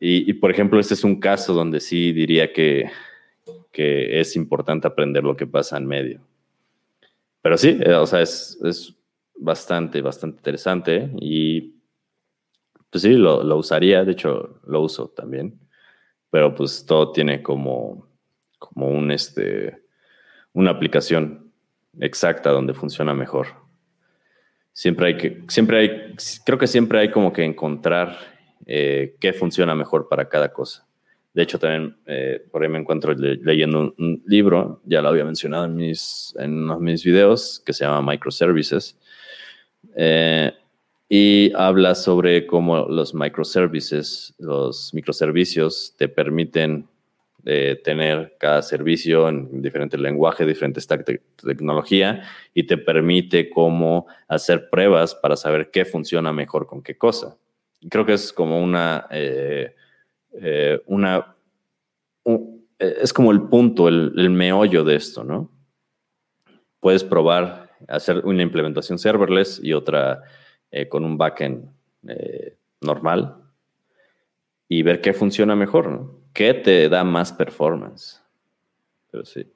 Y, 0.00 0.30
y, 0.30 0.34
por 0.34 0.52
ejemplo, 0.52 0.78
este 0.78 0.94
es 0.94 1.02
un 1.02 1.18
caso 1.18 1.54
donde 1.54 1.80
sí 1.80 2.12
diría 2.12 2.52
que 2.52 2.88
que 3.72 4.20
es 4.20 4.36
importante 4.36 4.86
aprender 4.86 5.24
lo 5.24 5.36
que 5.36 5.46
pasa 5.46 5.76
en 5.76 5.86
medio. 5.86 6.20
Pero 7.42 7.56
sí, 7.56 7.78
eh, 7.80 7.94
o 7.94 8.06
sea, 8.06 8.20
es, 8.20 8.58
es 8.64 8.94
bastante, 9.36 10.00
bastante 10.02 10.38
interesante 10.38 11.10
y 11.20 11.74
pues 12.90 13.02
sí, 13.02 13.12
lo, 13.12 13.42
lo, 13.44 13.56
usaría, 13.56 14.04
de 14.04 14.12
hecho 14.12 14.60
lo 14.66 14.80
uso 14.80 15.08
también, 15.08 15.58
pero 16.30 16.54
pues 16.54 16.84
todo 16.86 17.12
tiene 17.12 17.42
como, 17.42 18.08
como 18.58 18.88
un, 18.88 19.10
este, 19.10 19.82
una 20.52 20.70
aplicación 20.70 21.52
exacta 22.00 22.50
donde 22.50 22.74
funciona 22.74 23.14
mejor. 23.14 23.48
Siempre 24.72 25.08
hay 25.08 25.16
que, 25.16 25.42
siempre 25.48 25.78
hay, 25.78 26.16
creo 26.44 26.58
que 26.58 26.66
siempre 26.66 27.00
hay 27.00 27.10
como 27.10 27.32
que 27.32 27.44
encontrar 27.44 28.16
eh, 28.66 29.16
qué 29.20 29.32
funciona 29.32 29.74
mejor 29.74 30.08
para 30.08 30.28
cada 30.28 30.52
cosa. 30.52 30.87
De 31.34 31.42
hecho, 31.42 31.58
también 31.58 31.96
eh, 32.06 32.42
por 32.50 32.62
ahí 32.62 32.68
me 32.68 32.78
encuentro 32.78 33.14
leyendo 33.14 33.94
un, 33.96 34.22
libro, 34.26 34.80
ya 34.84 35.02
lo 35.02 35.08
había 35.08 35.24
mencionado 35.24 35.66
en 35.66 35.76
mis, 35.76 36.34
en 36.38 36.64
unos 36.64 36.78
de 36.78 36.84
mis 36.84 37.04
videos, 37.04 37.62
que 37.64 37.72
se 37.72 37.84
llama 37.84 38.12
Microservices. 38.12 38.98
Eh, 39.94 40.52
y 41.08 41.52
habla 41.54 41.94
sobre 41.94 42.46
cómo 42.46 42.86
los 42.88 43.14
microservices, 43.14 44.34
los 44.38 44.92
microservicios, 44.92 45.94
te 45.96 46.08
permiten 46.08 46.86
eh, 47.46 47.80
tener 47.82 48.36
cada 48.38 48.60
servicio 48.62 49.28
en 49.28 49.62
diferentes 49.62 49.98
lenguajes, 49.98 50.46
diferentes 50.46 50.84
stack 50.84 51.06
de 51.06 51.22
tecnología 51.42 52.22
y 52.52 52.64
te 52.64 52.76
permite 52.76 53.48
cómo 53.48 54.06
hacer 54.26 54.68
pruebas 54.68 55.14
para 55.14 55.36
saber 55.36 55.70
qué 55.70 55.86
funciona 55.86 56.32
mejor 56.32 56.66
con 56.66 56.82
qué 56.82 56.98
cosa. 56.98 57.38
Creo 57.88 58.04
que 58.04 58.14
es 58.14 58.32
como 58.34 58.62
una 58.62 59.06
eh, 59.10 59.74
una, 60.86 61.36
es 62.78 63.12
como 63.12 63.32
el 63.32 63.42
punto, 63.42 63.88
el, 63.88 64.30
meollo 64.30 64.84
de 64.84 64.96
esto, 64.96 65.24
¿no? 65.24 65.50
Puedes 66.80 67.02
probar 67.02 67.70
hacer 67.88 68.24
una 68.24 68.42
implementación 68.42 68.98
serverless 68.98 69.60
y 69.62 69.72
otra 69.72 70.22
eh, 70.70 70.88
con 70.88 71.04
un 71.04 71.16
backend 71.16 71.70
eh, 72.06 72.56
normal 72.80 73.36
y 74.68 74.82
ver 74.82 75.00
qué 75.00 75.12
funciona 75.12 75.56
mejor. 75.56 76.14
¿Qué 76.32 76.54
te 76.54 76.88
da 76.88 77.02
más 77.02 77.32
performance? 77.32 78.22
Pero 79.10 79.24
sí. 79.24 79.50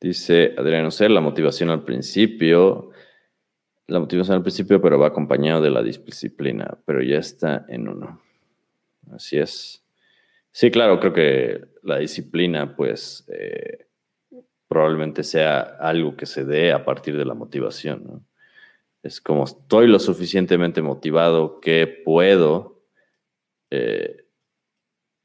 dice 0.00 0.54
Adriano 0.56 0.90
C, 0.90 1.08
la 1.08 1.20
motivación 1.20 1.70
al 1.70 1.84
principio 1.84 2.92
la 3.88 4.00
motivación 4.00 4.36
al 4.36 4.42
principio, 4.42 4.80
pero 4.80 4.98
va 4.98 5.08
acompañado 5.08 5.60
de 5.60 5.70
la 5.70 5.82
disciplina, 5.82 6.78
pero 6.84 7.02
ya 7.02 7.18
está 7.18 7.64
en 7.68 7.88
uno. 7.88 8.20
Así 9.12 9.38
es. 9.38 9.84
Sí, 10.50 10.70
claro, 10.70 10.98
creo 10.98 11.12
que 11.12 11.64
la 11.82 11.98
disciplina, 11.98 12.74
pues, 12.74 13.24
eh, 13.28 13.86
probablemente 14.68 15.22
sea 15.22 15.60
algo 15.60 16.16
que 16.16 16.26
se 16.26 16.44
dé 16.44 16.72
a 16.72 16.84
partir 16.84 17.16
de 17.16 17.24
la 17.24 17.34
motivación. 17.34 18.26
Es 19.02 19.20
como 19.20 19.44
estoy 19.44 19.86
lo 19.86 20.00
suficientemente 20.00 20.82
motivado 20.82 21.60
que 21.60 21.86
puedo 21.86 22.82
eh, 23.70 24.26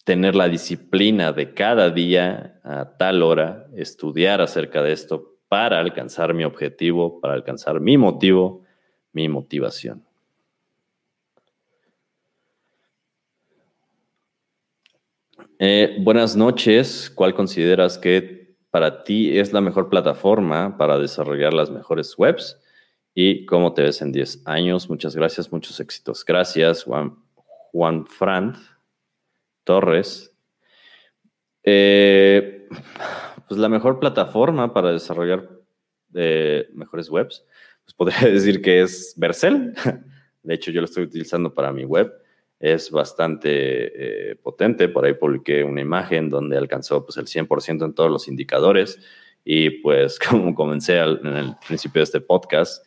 tener 0.04 0.36
la 0.36 0.50
disciplina 0.50 1.32
de 1.32 1.54
cada 1.54 1.90
día 1.90 2.60
a 2.64 2.98
tal 2.98 3.24
hora, 3.24 3.68
estudiar 3.76 4.42
acerca 4.42 4.84
de 4.84 4.94
esto, 4.94 5.31
para 5.52 5.82
alcanzar 5.82 6.34
mi 6.34 6.46
objetivo, 6.46 7.20
para 7.20 7.34
alcanzar 7.34 7.82
mi 7.82 7.98
motivo, 7.98 8.62
mi 9.12 9.28
motivación. 9.28 10.02
Eh, 15.60 15.98
buenas 16.00 16.38
noches. 16.38 17.12
¿Cuál 17.14 17.36
consideras 17.36 17.98
que 17.98 18.56
para 18.70 19.04
ti 19.04 19.38
es 19.38 19.52
la 19.52 19.60
mejor 19.60 19.90
plataforma 19.90 20.78
para 20.78 20.98
desarrollar 20.98 21.54
las 21.54 21.70
mejores 21.70 22.18
webs 22.18 22.58
y 23.14 23.46
cómo 23.46 23.74
te 23.74 23.82
ves 23.82 24.02
en 24.02 24.14
10 24.14 24.44
años. 24.46 24.90
Muchas 24.90 25.18
gracias, 25.18 25.52
muchos 25.52 25.82
éxitos. 25.82 26.24
Gracias, 26.24 26.86
Juan, 26.86 27.18
Juan 27.74 28.06
Fran 28.06 28.56
Torres. 29.66 30.34
Eh, 31.62 32.70
pues 33.52 33.60
la 33.60 33.68
mejor 33.68 34.00
plataforma 34.00 34.74
para 34.74 34.94
desarrollar 34.94 35.50
eh, 36.14 36.70
mejores 36.74 37.10
webs, 37.10 37.46
pues 37.84 37.94
podría 37.94 38.20
decir 38.32 38.62
que 38.62 38.80
es 38.80 39.14
Vercel. 39.18 39.74
De 40.44 40.54
hecho, 40.54 40.72
yo 40.72 40.80
lo 40.80 40.86
estoy 40.86 41.04
utilizando 41.04 41.54
para 41.54 41.74
mi 41.74 41.84
web 41.84 42.14
es 42.62 42.90
bastante 42.92 44.30
eh, 44.30 44.36
potente. 44.36 44.88
Por 44.88 45.04
ahí 45.04 45.16
publiqué 45.16 45.66
una 45.66 45.82
imagen 45.82 46.30
donde 46.30 46.58
alcanzó 46.58 47.04
pues, 47.04 47.18
el 47.18 47.26
100% 47.26 47.84
en 47.84 47.94
todos 47.94 48.10
los 48.10 48.30
indicadores. 48.30 49.00
Y 49.44 49.82
pues 49.82 50.18
como 50.30 50.56
comencé 50.56 51.00
en 51.00 51.28
el 51.28 51.54
principio 51.68 52.00
de 52.00 52.04
este 52.04 52.22
podcast, 52.22 52.86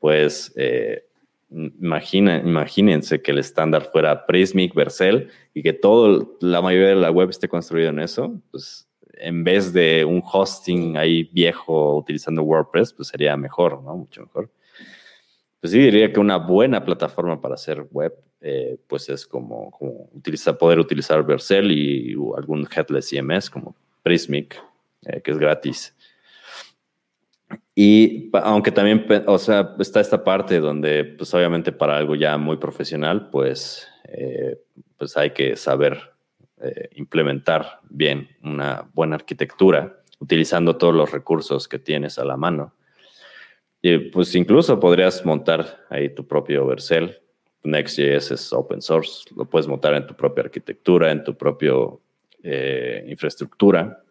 pues 0.00 0.52
eh, 0.56 1.06
imagina, 1.48 2.42
imagínense 2.44 3.22
que 3.22 3.30
el 3.30 3.38
estándar 3.38 3.88
fuera 3.90 4.26
Prismic, 4.26 4.74
Vercel 4.74 5.30
y 5.54 5.62
que 5.62 5.72
todo, 5.72 6.36
la 6.42 6.60
mayoría 6.60 6.88
de 6.88 6.96
la 6.96 7.10
web 7.10 7.30
esté 7.30 7.48
construido 7.48 7.88
en 7.88 8.00
eso, 8.00 8.38
pues 8.50 8.86
en 9.18 9.44
vez 9.44 9.72
de 9.72 10.04
un 10.04 10.22
hosting 10.24 10.96
ahí 10.96 11.24
viejo 11.24 11.96
utilizando 11.96 12.42
WordPress, 12.42 12.92
pues 12.92 13.08
sería 13.08 13.36
mejor, 13.36 13.82
¿no? 13.82 13.96
Mucho 13.96 14.22
mejor. 14.22 14.50
Pues 15.60 15.72
sí, 15.72 15.78
diría 15.78 16.12
que 16.12 16.20
una 16.20 16.36
buena 16.36 16.84
plataforma 16.84 17.40
para 17.40 17.54
hacer 17.54 17.86
web 17.90 18.14
eh, 18.46 18.76
pues 18.88 19.08
es 19.08 19.26
como, 19.26 19.70
como 19.70 20.10
poder 20.58 20.78
utilizar 20.78 21.24
Vercel 21.24 21.72
y 21.72 22.14
algún 22.36 22.68
headless 22.70 23.08
CMS 23.08 23.48
como 23.48 23.74
Prismic, 24.02 24.62
eh, 25.06 25.22
que 25.22 25.30
es 25.30 25.38
gratis. 25.38 25.96
Y 27.74 28.28
aunque 28.34 28.70
también, 28.70 29.06
o 29.26 29.38
sea, 29.38 29.74
está 29.78 30.00
esta 30.00 30.22
parte 30.22 30.60
donde, 30.60 31.04
pues 31.04 31.32
obviamente 31.32 31.72
para 31.72 31.96
algo 31.96 32.14
ya 32.16 32.36
muy 32.36 32.58
profesional, 32.58 33.30
pues, 33.30 33.88
eh, 34.08 34.60
pues 34.98 35.16
hay 35.16 35.30
que 35.30 35.56
saber 35.56 36.13
implementar 36.92 37.80
bien 37.88 38.28
una 38.42 38.88
buena 38.94 39.16
arquitectura 39.16 40.00
utilizando 40.20 40.76
todos 40.76 40.94
los 40.94 41.10
recursos 41.10 41.68
que 41.68 41.78
tienes 41.78 42.18
a 42.18 42.24
la 42.24 42.36
mano. 42.36 42.74
Y 43.82 43.98
pues 43.98 44.34
incluso 44.34 44.80
podrías 44.80 45.26
montar 45.26 45.84
ahí 45.90 46.08
tu 46.14 46.26
propio 46.26 46.66
Vercel 46.66 47.20
Next.js 47.64 48.30
es 48.30 48.52
open 48.52 48.82
source, 48.82 49.24
lo 49.34 49.46
puedes 49.46 49.66
montar 49.66 49.94
en 49.94 50.06
tu 50.06 50.14
propia 50.14 50.44
arquitectura, 50.44 51.10
en 51.10 51.24
tu 51.24 51.36
propia 51.36 51.72
eh, 52.42 53.04
infraestructura. 53.08 54.02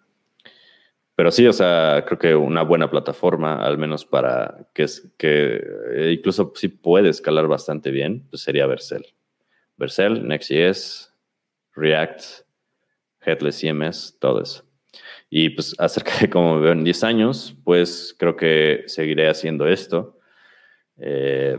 Pero 1.15 1.32
sí, 1.32 1.45
o 1.45 1.53
sea, 1.53 2.03
creo 2.06 2.18
que 2.18 2.36
una 2.36 2.64
buena 2.64 2.90
plataforma, 2.90 3.64
al 3.64 3.78
menos 3.78 4.06
para 4.06 4.68
que, 4.74 4.88
que 5.18 5.64
eh, 5.91 6.15
incluso 6.18 6.52
sí 6.56 6.68
puede 6.68 7.10
escalar 7.10 7.48
bastante 7.48 7.91
bien, 7.91 8.26
pues 8.32 8.41
sería 8.41 8.65
Vercel. 8.65 9.06
Vercel, 9.78 10.28
Next.js, 10.28 11.12
React, 11.75 12.21
Headless 13.21 13.59
CMS, 13.59 14.17
todo 14.19 14.41
eso. 14.41 14.63
Y 15.29 15.49
pues 15.49 15.75
acerca 15.79 16.17
de 16.19 16.29
cómo 16.29 16.55
me 16.55 16.61
veo 16.61 16.73
en 16.73 16.83
10 16.83 17.03
años, 17.03 17.55
pues 17.63 18.15
creo 18.17 18.35
que 18.35 18.83
seguiré 18.87 19.29
haciendo 19.29 19.67
esto. 19.67 20.17
Eh, 20.97 21.57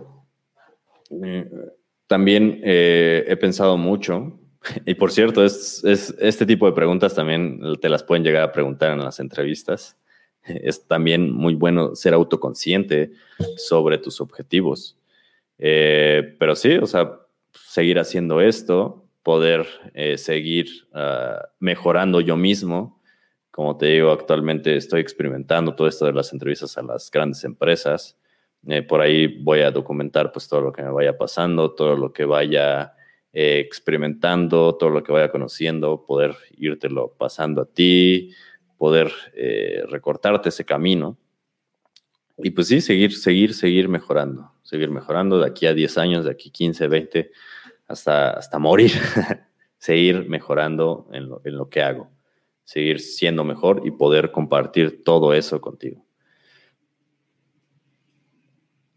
también 2.06 2.60
eh, 2.62 3.24
he 3.26 3.36
pensado 3.36 3.76
mucho, 3.76 4.38
y 4.86 4.94
por 4.94 5.10
cierto, 5.10 5.44
es, 5.44 5.82
este 5.84 6.46
tipo 6.46 6.66
de 6.66 6.72
preguntas 6.72 7.14
también 7.14 7.60
te 7.80 7.88
las 7.88 8.02
pueden 8.02 8.24
llegar 8.24 8.42
a 8.42 8.52
preguntar 8.52 8.92
en 8.92 9.04
las 9.04 9.20
entrevistas. 9.20 9.96
Es 10.46 10.86
también 10.86 11.32
muy 11.32 11.54
bueno 11.54 11.94
ser 11.94 12.12
autoconsciente 12.12 13.12
sobre 13.56 13.96
tus 13.96 14.20
objetivos. 14.20 14.94
Eh, 15.56 16.36
pero 16.38 16.54
sí, 16.54 16.76
o 16.76 16.86
sea, 16.86 17.18
seguir 17.54 17.98
haciendo 17.98 18.42
esto, 18.42 19.03
poder 19.24 19.66
eh, 19.94 20.16
seguir 20.18 20.68
ah, 20.92 21.48
mejorando 21.58 22.20
yo 22.20 22.36
mismo. 22.36 23.00
Como 23.50 23.76
te 23.76 23.86
digo, 23.86 24.12
actualmente 24.12 24.76
estoy 24.76 25.00
experimentando 25.00 25.74
todo 25.74 25.88
esto 25.88 26.06
de 26.06 26.12
las 26.12 26.32
entrevistas 26.32 26.78
a 26.78 26.82
las 26.82 27.10
grandes 27.10 27.42
empresas. 27.42 28.16
Eh, 28.66 28.82
por 28.82 29.00
ahí 29.00 29.26
voy 29.42 29.60
a 29.60 29.70
documentar 29.70 30.30
pues 30.30 30.46
todo 30.46 30.60
lo 30.60 30.72
que 30.72 30.82
me 30.82 30.90
vaya 30.90 31.18
pasando, 31.18 31.72
todo 31.72 31.96
lo 31.96 32.12
que 32.12 32.24
vaya 32.24 32.94
eh, 33.32 33.58
experimentando, 33.58 34.76
todo 34.76 34.90
lo 34.90 35.02
que 35.02 35.12
vaya 35.12 35.30
conociendo, 35.30 36.04
poder 36.06 36.36
írtelo 36.56 37.14
pasando 37.18 37.62
a 37.62 37.66
ti, 37.66 38.30
poder 38.78 39.10
eh, 39.34 39.82
recortarte 39.88 40.50
ese 40.50 40.64
camino. 40.64 41.16
Y 42.38 42.50
pues 42.50 42.68
sí, 42.68 42.80
seguir, 42.80 43.14
seguir, 43.14 43.54
seguir 43.54 43.88
mejorando, 43.88 44.52
seguir 44.62 44.90
mejorando 44.90 45.38
de 45.38 45.46
aquí 45.46 45.66
a 45.66 45.74
10 45.74 45.98
años, 45.98 46.24
de 46.24 46.30
aquí 46.30 46.50
15, 46.50 46.88
20, 46.88 47.30
hasta, 47.88 48.30
hasta 48.30 48.58
morir, 48.58 48.92
seguir 49.78 50.28
mejorando 50.28 51.08
en 51.12 51.28
lo, 51.28 51.40
en 51.44 51.56
lo 51.56 51.68
que 51.68 51.82
hago, 51.82 52.10
seguir 52.64 53.00
siendo 53.00 53.44
mejor 53.44 53.82
y 53.84 53.90
poder 53.90 54.32
compartir 54.32 55.02
todo 55.04 55.34
eso 55.34 55.60
contigo 55.60 56.04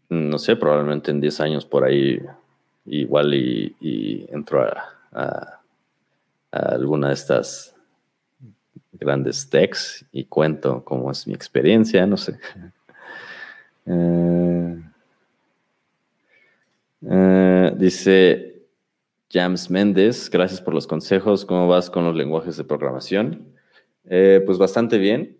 no 0.08 0.38
sé, 0.38 0.56
probablemente 0.56 1.10
en 1.10 1.20
10 1.20 1.40
años 1.40 1.66
por 1.66 1.84
ahí 1.84 2.20
igual 2.86 3.34
y, 3.34 4.26
entro 4.30 4.66
a, 5.12 5.60
alguna 6.50 7.08
de 7.08 7.14
estas 7.14 7.74
grandes 8.92 9.48
techs 9.48 10.04
y 10.12 10.24
cuento 10.24 10.82
cómo 10.84 11.10
es 11.10 11.26
mi 11.26 11.34
experiencia, 11.34 12.06
no 12.06 12.16
sé. 12.16 12.38
Eh, 13.86 14.82
eh, 17.02 17.72
dice 17.76 18.47
James 19.30 19.70
Méndez, 19.70 20.30
gracias 20.30 20.60
por 20.60 20.74
los 20.74 20.86
consejos, 20.86 21.44
¿cómo 21.44 21.68
vas 21.68 21.90
con 21.90 22.04
los 22.04 22.16
lenguajes 22.16 22.56
de 22.56 22.64
programación? 22.64 23.54
Eh, 24.04 24.42
pues 24.46 24.56
bastante 24.56 24.96
bien, 24.96 25.36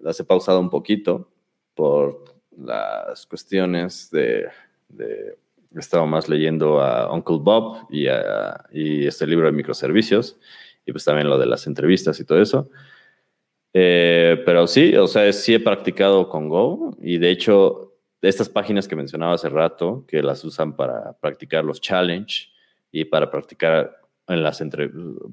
las 0.00 0.20
he 0.20 0.24
pausado 0.24 0.60
un 0.60 0.68
poquito 0.68 1.30
por 1.74 2.24
las 2.56 3.26
cuestiones 3.26 4.10
de, 4.10 4.46
de 4.88 5.38
he 5.74 5.80
estado 5.80 6.06
más 6.06 6.28
leyendo 6.28 6.80
a 6.80 7.12
Uncle 7.12 7.38
Bob 7.40 7.86
y, 7.90 8.06
y, 8.72 9.06
este 9.06 9.26
libro 9.26 9.46
de 9.46 9.52
microservicios 9.52 10.38
y 10.86 10.92
pues 10.92 11.04
también 11.04 11.28
lo 11.28 11.38
de 11.38 11.46
las 11.46 11.66
entrevistas 11.66 12.20
y 12.20 12.24
todo 12.24 12.40
eso. 12.40 12.70
Eh, 13.72 14.40
pero 14.46 14.66
sí, 14.66 14.94
o 14.96 15.06
sea, 15.08 15.32
sí 15.32 15.54
he 15.54 15.60
practicado 15.60 16.28
con 16.28 16.48
Go 16.48 16.96
y 17.02 17.18
de 17.18 17.30
hecho 17.30 17.96
estas 18.22 18.48
páginas 18.48 18.86
que 18.86 18.94
mencionaba 18.94 19.34
hace 19.34 19.48
rato, 19.48 20.04
que 20.06 20.22
las 20.22 20.44
usan 20.44 20.76
para 20.76 21.14
practicar 21.14 21.64
los 21.64 21.80
challenge 21.80 22.53
y 22.94 23.04
para 23.04 23.28
practicar 23.28 24.00
en 24.28 24.44
las 24.44 24.62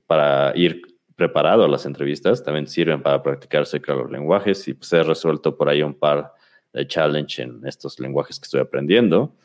para 0.07 0.51
ir 0.55 0.81
preparado 1.15 1.63
a 1.63 1.67
las 1.67 1.85
entrevistas, 1.85 2.43
también 2.43 2.65
sirven 2.65 3.03
para 3.03 3.21
practicar 3.21 3.67
cerca 3.67 3.93
los 3.93 4.09
lenguajes 4.09 4.67
y 4.67 4.73
pues 4.73 4.91
he 4.93 5.03
resuelto 5.03 5.55
por 5.55 5.69
ahí 5.69 5.83
un 5.83 5.93
par 5.93 6.33
de 6.73 6.87
challenge 6.87 7.43
en 7.43 7.61
estos 7.67 7.99
lenguajes 7.99 8.39
que 8.39 8.45
estoy 8.45 8.61
aprendiendo, 8.61 9.35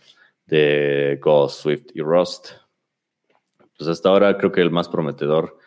de 0.46 1.18
Go, 1.22 1.46
Swift 1.50 1.88
y 1.92 2.00
Rust. 2.00 2.52
Pues 3.76 3.90
hasta 3.90 4.08
ahora 4.08 4.38
creo 4.38 4.50
que 4.50 4.62
el 4.62 4.70
más 4.70 4.88
prometedor. 4.88 5.58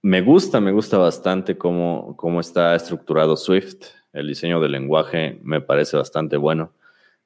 Me 0.00 0.22
gusta, 0.22 0.58
me 0.58 0.72
gusta 0.72 0.96
bastante 0.96 1.58
cómo, 1.58 2.16
cómo 2.16 2.40
está 2.40 2.74
estructurado 2.74 3.36
Swift. 3.36 3.84
El 4.14 4.28
diseño 4.28 4.60
del 4.60 4.72
lenguaje 4.72 5.38
me 5.42 5.60
parece 5.60 5.98
bastante 5.98 6.38
bueno. 6.38 6.72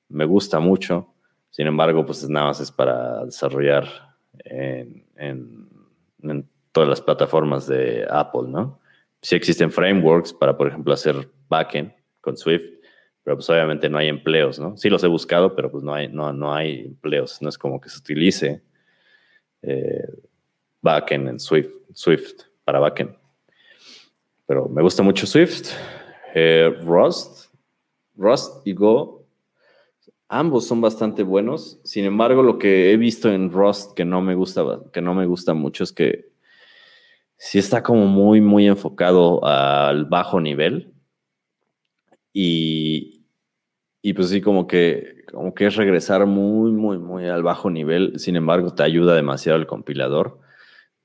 Me 0.09 0.25
gusta 0.25 0.59
mucho. 0.59 1.15
Sin 1.51 1.69
embargo, 1.69 2.05
pues 2.05 2.29
nada 2.29 2.47
más 2.47 2.61
es 2.61 2.73
para 2.73 3.25
desarrollar 3.25 4.06
en, 4.45 5.05
en, 5.17 6.49
todas 6.73 6.89
las 6.89 7.01
plataformas 7.01 7.67
de 7.67 8.07
Apple, 8.11 8.49
¿no? 8.49 8.79
Sí 9.23 9.35
existen 9.35 9.71
frameworks 9.71 10.33
para, 10.33 10.57
por 10.57 10.69
ejemplo, 10.69 10.93
hacer 10.93 11.29
backend 11.49 11.93
con 12.21 12.37
Swift, 12.37 12.67
pero 13.23 13.37
pues 13.37 13.49
obviamente 13.49 13.89
no 13.89 13.99
hay 13.99 14.09
empleos, 14.09 14.59
¿no? 14.59 14.77
Sí 14.77 14.91
los 14.91 15.03
he 15.03 15.07
buscado, 15.07 15.57
pero 15.57 15.71
pues 15.71 15.83
no 15.83 15.95
hay, 15.95 16.09
no, 16.09 16.33
no 16.33 16.53
hay 16.53 16.81
empleos, 16.81 17.41
no 17.41 17.49
es 17.49 17.57
como 17.57 17.81
que 17.81 17.89
se 17.89 17.99
utilice 17.99 18.63
eh, 19.63 20.07
backend 20.83 21.29
en 21.29 21.41
Swift, 21.41 21.71
Swift 21.95 22.43
para 22.65 22.79
backend. 22.79 23.17
Pero 24.47 24.69
me 24.69 24.83
gusta 24.83 25.03
mucho 25.03 25.27
Swift. 25.27 25.71
Eh, 26.35 26.71
Rust, 26.83 27.53
Rust 28.17 28.67
y 28.67 28.75
Go, 28.75 29.16
ambos 30.29 30.67
son 30.67 30.81
bastante 30.81 31.23
buenos. 31.23 31.81
Sin 31.85 32.05
embargo, 32.05 32.43
lo 32.43 32.59
que 32.59 32.93
he 32.93 32.97
visto 32.97 33.31
en 33.31 33.51
Rust 33.51 33.95
que 33.95 34.05
no 34.05 34.23
me 34.23 34.35
gusta, 34.35 34.65
que 34.93 35.01
no 35.01 35.15
me 35.15 35.27
gusta 35.27 35.55
mucho 35.55 35.85
es 35.85 35.93
que 35.93 36.31
sí 37.37 37.59
está 37.59 37.83
como 37.83 38.07
muy, 38.07 38.41
muy 38.41 38.67
enfocado 38.67 39.45
al 39.45 40.07
bajo 40.07 40.41
nivel. 40.41 40.93
Y, 42.33 43.25
y 44.03 44.13
pues 44.13 44.29
sí, 44.29 44.41
como 44.41 44.67
que, 44.67 45.25
como 45.33 45.55
que 45.55 45.67
es 45.67 45.77
regresar 45.77 46.27
muy, 46.27 46.71
muy, 46.73 46.99
muy 46.99 47.27
al 47.27 47.43
bajo 47.43 47.71
nivel. 47.71 48.19
Sin 48.19 48.37
embargo, 48.37 48.75
te 48.75 48.83
ayuda 48.83 49.15
demasiado 49.15 49.59
el 49.59 49.67
compilador. 49.67 50.41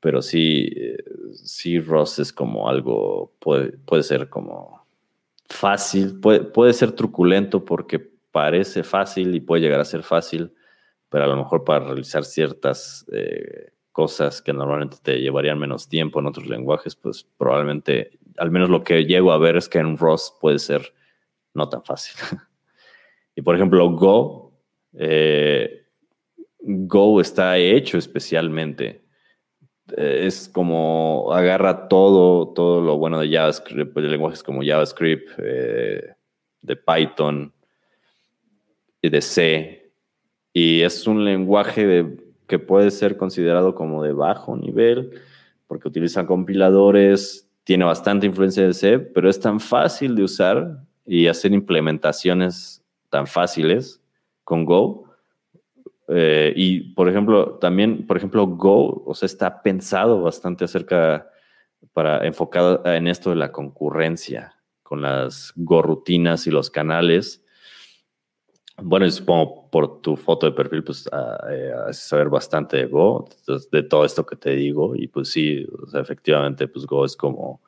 pero 0.01 0.21
sí, 0.21 0.69
eh, 0.75 0.97
sí 1.33 1.79
Rust 1.79 2.19
es 2.19 2.33
como 2.33 2.69
algo, 2.69 3.33
puede, 3.39 3.77
puede 3.77 4.03
ser 4.03 4.29
como 4.29 4.85
fácil, 5.47 6.19
puede, 6.19 6.41
puede 6.41 6.73
ser 6.73 6.93
truculento 6.93 7.65
porque 7.65 8.10
parece 8.31 8.83
fácil 8.83 9.35
y 9.35 9.41
puede 9.41 9.61
llegar 9.61 9.79
a 9.79 9.85
ser 9.85 10.03
fácil, 10.03 10.53
pero 11.09 11.25
a 11.25 11.27
lo 11.27 11.37
mejor 11.37 11.63
para 11.63 11.85
realizar 11.85 12.23
ciertas 12.23 13.05
eh, 13.11 13.71
cosas 13.91 14.41
que 14.41 14.53
normalmente 14.53 14.97
te 15.01 15.19
llevarían 15.19 15.59
menos 15.59 15.89
tiempo 15.89 16.19
en 16.19 16.27
otros 16.27 16.47
lenguajes, 16.47 16.95
pues 16.95 17.27
probablemente, 17.37 18.17
al 18.37 18.51
menos 18.51 18.69
lo 18.69 18.83
que 18.83 19.05
llego 19.05 19.31
a 19.31 19.37
ver 19.37 19.57
es 19.57 19.67
que 19.67 19.79
en 19.79 19.97
Rust 19.97 20.39
puede 20.39 20.59
ser 20.59 20.93
no 21.53 21.67
tan 21.67 21.83
fácil. 21.83 22.15
y 23.35 23.41
por 23.41 23.55
ejemplo, 23.55 23.89
Go, 23.91 24.53
eh, 24.93 25.85
Go 26.59 27.19
está 27.19 27.57
hecho 27.57 27.97
especialmente 27.97 29.03
eh, 29.97 30.25
es 30.25 30.47
como 30.47 31.33
agarra 31.33 31.89
todo, 31.89 32.53
todo 32.53 32.81
lo 32.81 32.97
bueno 32.97 33.19
de 33.19 33.29
JavaScript, 33.29 33.93
de 33.93 34.07
lenguajes 34.07 34.43
como 34.43 34.63
JavaScript, 34.63 35.29
de 35.37 36.75
Python 36.75 37.53
y 39.01 39.09
de 39.09 39.21
C. 39.21 39.91
Y 40.53 40.81
es 40.81 41.07
un 41.07 41.23
lenguaje 41.25 42.17
que 42.47 42.59
puede 42.59 42.91
ser 42.91 43.17
considerado 43.17 43.75
como 43.75 44.03
de 44.03 44.13
bajo 44.13 44.55
nivel, 44.57 45.11
porque 45.67 45.87
utiliza 45.87 46.25
compiladores, 46.25 47.49
tiene 47.63 47.85
bastante 47.85 48.25
influencia 48.25 48.65
de 48.65 48.73
C, 48.73 48.99
pero 48.99 49.29
es 49.29 49.39
tan 49.39 49.59
fácil 49.59 50.15
de 50.15 50.23
usar 50.23 50.83
y 51.05 51.27
hacer 51.27 51.53
implementaciones 51.53 52.83
tan 53.09 53.27
fáciles 53.27 54.01
con 54.43 54.65
Go 54.65 55.11
eh, 56.13 56.51
y, 56.57 56.93
por 56.93 57.07
ejemplo, 57.07 57.57
también, 57.59 58.05
por 58.05 58.17
ejemplo, 58.17 58.45
Go, 58.45 59.01
o 59.05 59.15
sea, 59.15 59.25
está 59.25 59.61
pensado 59.61 60.21
bastante 60.21 60.65
acerca, 60.65 61.29
para 61.93 62.25
enfocado 62.27 62.85
en 62.85 63.07
esto 63.07 63.29
de 63.29 63.37
la 63.37 63.53
concurrencia, 63.53 64.57
con 64.83 65.01
las 65.01 65.53
Go 65.55 65.81
rutinas 65.81 66.47
y 66.47 66.51
los 66.51 66.69
canales. 66.69 67.40
Bueno, 68.83 69.05
y 69.05 69.11
supongo 69.11 69.69
por 69.69 70.01
tu 70.01 70.15
foto 70.15 70.47
de 70.47 70.53
perfil, 70.53 70.83
pues, 70.83 71.07
a, 71.11 71.39
eh, 71.51 71.93
saber 71.93 72.29
bastante 72.29 72.77
de 72.77 72.85
Go, 72.87 73.29
de 73.71 73.83
todo 73.83 74.05
esto 74.05 74.25
que 74.25 74.35
te 74.35 74.51
digo, 74.51 74.95
y 74.95 75.07
pues 75.07 75.29
sí, 75.29 75.67
o 75.83 75.87
sea, 75.87 76.01
efectivamente, 76.01 76.67
pues 76.67 76.85
Go 76.85 77.05
es 77.05 77.15
como, 77.15 77.61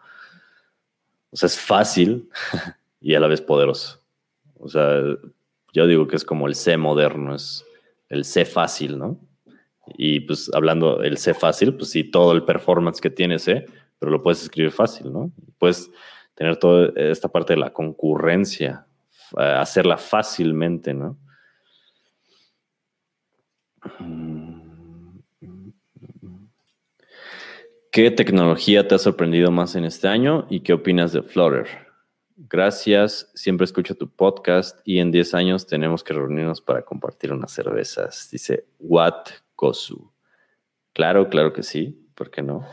o 1.31 1.35
sea, 1.35 1.47
es 1.47 1.59
fácil 1.59 2.29
y 3.01 3.15
a 3.15 3.19
la 3.19 3.27
vez 3.27 3.41
poderoso. 3.41 3.99
O 4.59 4.69
sea, 4.69 5.01
yo 5.73 5.87
digo 5.87 6.07
que 6.07 6.15
es 6.15 6.25
como 6.25 6.47
el 6.47 6.55
C 6.55 6.77
moderno, 6.77 7.35
es 7.35 7.65
el 8.09 8.25
C 8.25 8.45
fácil, 8.45 8.97
¿no? 8.97 9.19
Y 9.97 10.21
pues 10.21 10.49
hablando 10.53 10.97
del 10.97 11.17
C 11.17 11.33
fácil, 11.33 11.75
pues 11.75 11.89
sí, 11.89 12.03
todo 12.03 12.31
el 12.31 12.43
performance 12.43 13.01
que 13.01 13.09
tiene 13.09 13.39
C, 13.39 13.65
pero 13.99 14.11
lo 14.11 14.23
puedes 14.23 14.41
escribir 14.43 14.71
fácil, 14.71 15.11
¿no? 15.11 15.31
Puedes 15.57 15.91
tener 16.35 16.57
toda 16.57 16.91
esta 16.95 17.27
parte 17.27 17.53
de 17.53 17.59
la 17.59 17.73
concurrencia, 17.73 18.87
hacerla 19.35 19.97
fácilmente, 19.97 20.93
¿no? 20.93 21.17
¿Qué 27.91 28.09
tecnología 28.09 28.87
te 28.87 28.95
ha 28.95 28.97
sorprendido 28.97 29.51
más 29.51 29.75
en 29.75 29.85
este 29.85 30.07
año 30.07 30.47
y 30.49 30.61
qué 30.61 30.73
opinas 30.73 31.13
de 31.13 31.21
Flutter? 31.21 31.67
Gracias, 32.35 33.31
siempre 33.35 33.65
escucho 33.65 33.95
tu 33.95 34.09
podcast 34.09 34.79
y 34.83 34.97
en 34.97 35.11
10 35.11 35.35
años 35.35 35.67
tenemos 35.67 36.03
que 36.03 36.13
reunirnos 36.13 36.59
para 36.59 36.81
compartir 36.81 37.31
unas 37.31 37.51
cervezas. 37.51 38.29
Dice 38.31 38.65
Wat 38.79 39.29
Kosu. 39.55 40.11
Claro, 40.93 41.29
claro 41.29 41.53
que 41.53 41.61
sí, 41.61 42.07
¿por 42.15 42.31
qué 42.31 42.41
no? 42.41 42.65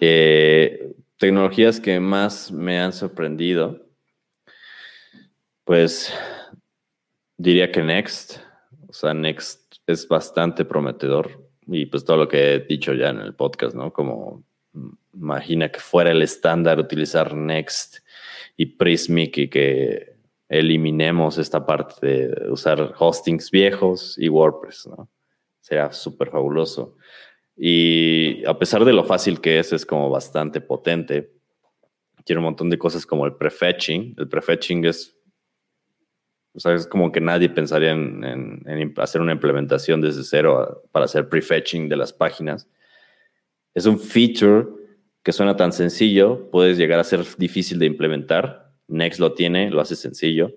Eh, 0.00 0.96
tecnologías 1.18 1.78
que 1.78 2.00
más 2.00 2.50
me 2.50 2.80
han 2.80 2.92
sorprendido, 2.92 3.83
pues 5.64 6.12
diría 7.36 7.72
que 7.72 7.82
Next, 7.82 8.38
o 8.88 8.92
sea, 8.92 9.14
Next 9.14 9.76
es 9.86 10.06
bastante 10.08 10.64
prometedor 10.64 11.44
y 11.66 11.86
pues 11.86 12.04
todo 12.04 12.18
lo 12.18 12.28
que 12.28 12.54
he 12.54 12.58
dicho 12.60 12.92
ya 12.94 13.10
en 13.10 13.20
el 13.20 13.34
podcast, 13.34 13.74
¿no? 13.74 13.92
Como 13.92 14.44
imagina 15.14 15.70
que 15.70 15.80
fuera 15.80 16.10
el 16.10 16.22
estándar 16.22 16.78
utilizar 16.78 17.34
Next 17.34 17.98
y 18.56 18.66
Prismic 18.66 19.38
y 19.38 19.48
que 19.48 20.14
eliminemos 20.48 21.38
esta 21.38 21.64
parte 21.64 22.06
de 22.06 22.50
usar 22.50 22.94
hostings 22.98 23.50
viejos 23.50 24.16
y 24.18 24.28
WordPress, 24.28 24.88
¿no? 24.88 25.08
Sería 25.60 25.90
súper 25.92 26.30
fabuloso. 26.30 26.96
Y 27.56 28.44
a 28.44 28.58
pesar 28.58 28.84
de 28.84 28.92
lo 28.92 29.04
fácil 29.04 29.40
que 29.40 29.58
es, 29.58 29.72
es 29.72 29.86
como 29.86 30.10
bastante 30.10 30.60
potente. 30.60 31.32
Tiene 32.24 32.40
un 32.40 32.44
montón 32.44 32.68
de 32.68 32.78
cosas 32.78 33.06
como 33.06 33.24
el 33.24 33.34
prefetching. 33.34 34.14
El 34.18 34.28
prefetching 34.28 34.84
es, 34.84 35.16
o 36.54 36.60
sea, 36.60 36.74
es 36.74 36.86
como 36.86 37.10
que 37.10 37.20
nadie 37.20 37.48
pensaría 37.48 37.90
en, 37.90 38.94
hacer 38.98 39.20
una 39.20 39.32
implementación 39.32 40.00
desde 40.00 40.22
cero 40.22 40.82
para 40.92 41.06
hacer 41.06 41.28
prefetching 41.28 41.88
de 41.88 41.96
las 41.96 42.12
páginas. 42.12 42.68
Es 43.74 43.86
un 43.86 43.98
feature 43.98 44.68
que 45.24 45.32
suena 45.32 45.56
tan 45.56 45.72
sencillo, 45.72 46.48
puedes 46.50 46.78
llegar 46.78 47.00
a 47.00 47.04
ser 47.04 47.24
difícil 47.38 47.80
de 47.80 47.86
implementar. 47.86 48.72
Next 48.86 49.18
lo 49.18 49.32
tiene, 49.32 49.70
lo 49.70 49.80
hace 49.80 49.96
sencillo 49.96 50.52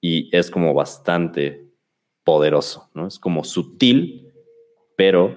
y 0.00 0.34
es 0.36 0.50
como 0.52 0.72
bastante 0.72 1.66
poderoso, 2.22 2.88
¿no? 2.94 3.08
Es 3.08 3.18
como 3.18 3.42
sutil, 3.42 4.32
pero 4.96 5.36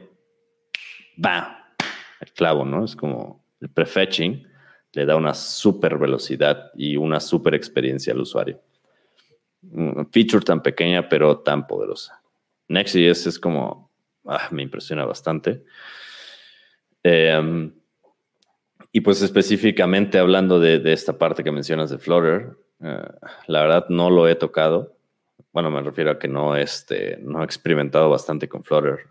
va 1.24 1.74
el 2.20 2.32
clavo, 2.34 2.66
¿no? 2.66 2.86
Es 2.86 2.96
como 2.96 3.44
el 3.60 3.70
prefetching 3.70 4.48
le 4.94 5.06
da 5.06 5.16
una 5.16 5.34
super 5.34 5.98
velocidad 5.98 6.70
y 6.76 6.98
una 6.98 7.20
super 7.20 7.56
experiencia 7.56 8.14
al 8.14 8.22
usuario. 8.22 8.62
Feature 10.12 10.44
tan 10.44 10.62
pequeña, 10.62 11.08
pero 11.08 11.40
tan 11.40 11.68
poderosa. 11.68 12.22
Next.js 12.68 13.28
es 13.28 13.40
como, 13.40 13.92
ah, 14.26 14.48
me 14.52 14.64
impresiona 14.64 15.06
bastante. 15.06 15.64
Eh, 17.04 17.72
y 18.92 19.02
pues 19.02 19.22
específicamente 19.22 20.20
hablando 20.20 20.60
de, 20.60 20.82
esta 20.92 21.18
parte 21.18 21.44
que 21.44 21.52
mencionas 21.52 21.90
de 21.90 21.98
Flutter, 21.98 22.58
eh, 22.82 23.08
la 23.48 23.62
verdad 23.62 23.86
no 23.90 24.10
lo 24.10 24.28
he 24.28 24.36
tocado. 24.36 24.98
Bueno, 25.54 25.72
me 25.72 25.82
refiero 25.82 26.12
a 26.12 26.20
que 26.20 26.28
no, 26.28 26.56
este, 26.56 27.18
no 27.22 27.42
he 27.42 27.46
experimentado 27.46 28.10
bastante 28.10 28.50
con 28.50 28.64
Flutter. 28.64 29.08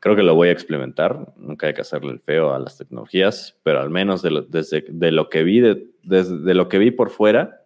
Creo 0.00 0.16
que 0.16 0.22
lo 0.22 0.34
voy 0.34 0.48
a 0.48 0.52
experimentar. 0.52 1.34
Nunca 1.36 1.66
hay 1.66 1.74
que 1.74 1.80
hacerle 1.80 2.12
el 2.12 2.20
feo 2.20 2.54
a 2.54 2.58
las 2.58 2.78
tecnologías, 2.78 3.58
pero 3.62 3.80
al 3.80 3.90
menos 3.90 4.22
de 4.22 4.44
desde, 4.48 4.84
de 4.88 5.10
lo 5.10 5.28
que 5.28 5.42
vi, 5.42 5.60
de, 5.60 5.86
desde 6.02 6.54
lo 6.54 6.68
que 6.68 6.78
vi 6.78 6.90
por 6.90 7.10
fuera, 7.10 7.65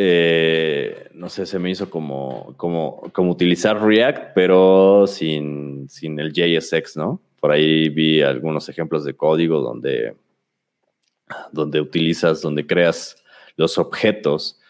eh, 0.00 1.08
no 1.14 1.28
sé, 1.28 1.44
se 1.44 1.58
me 1.58 1.70
hizo 1.70 1.90
como, 1.90 2.54
como, 2.56 3.02
como 3.12 3.32
utilizar 3.32 3.82
React, 3.82 4.32
pero 4.32 5.08
sin, 5.08 5.88
sin 5.88 6.20
el 6.20 6.32
JSX, 6.32 6.96
¿no? 6.96 7.20
Por 7.40 7.50
ahí 7.50 7.88
vi 7.88 8.22
algunos 8.22 8.68
ejemplos 8.68 9.02
de 9.02 9.16
código 9.16 9.60
donde, 9.60 10.14
donde 11.50 11.80
utilizas, 11.80 12.40
donde 12.40 12.64
creas 12.64 13.24
los 13.56 13.76
objetos 13.76 14.60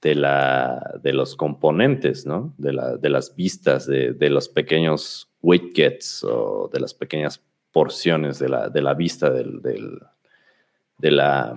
de, 0.00 0.16
la, 0.16 0.98
de 1.00 1.12
los 1.12 1.36
componentes, 1.36 2.26
¿no? 2.26 2.52
De, 2.58 2.72
la, 2.72 2.96
de 2.96 3.08
las 3.08 3.36
vistas, 3.36 3.86
de, 3.86 4.14
de, 4.14 4.30
los 4.30 4.48
pequeños 4.48 5.30
widgets 5.42 6.24
o 6.24 6.68
de 6.72 6.80
las 6.80 6.92
pequeñas 6.92 7.40
porciones 7.70 8.40
de 8.40 8.48
la, 8.48 8.68
de 8.68 8.82
la 8.82 8.94
vista 8.94 9.30
del, 9.30 9.62
del, 9.62 10.00
de 10.98 11.10
la 11.12 11.56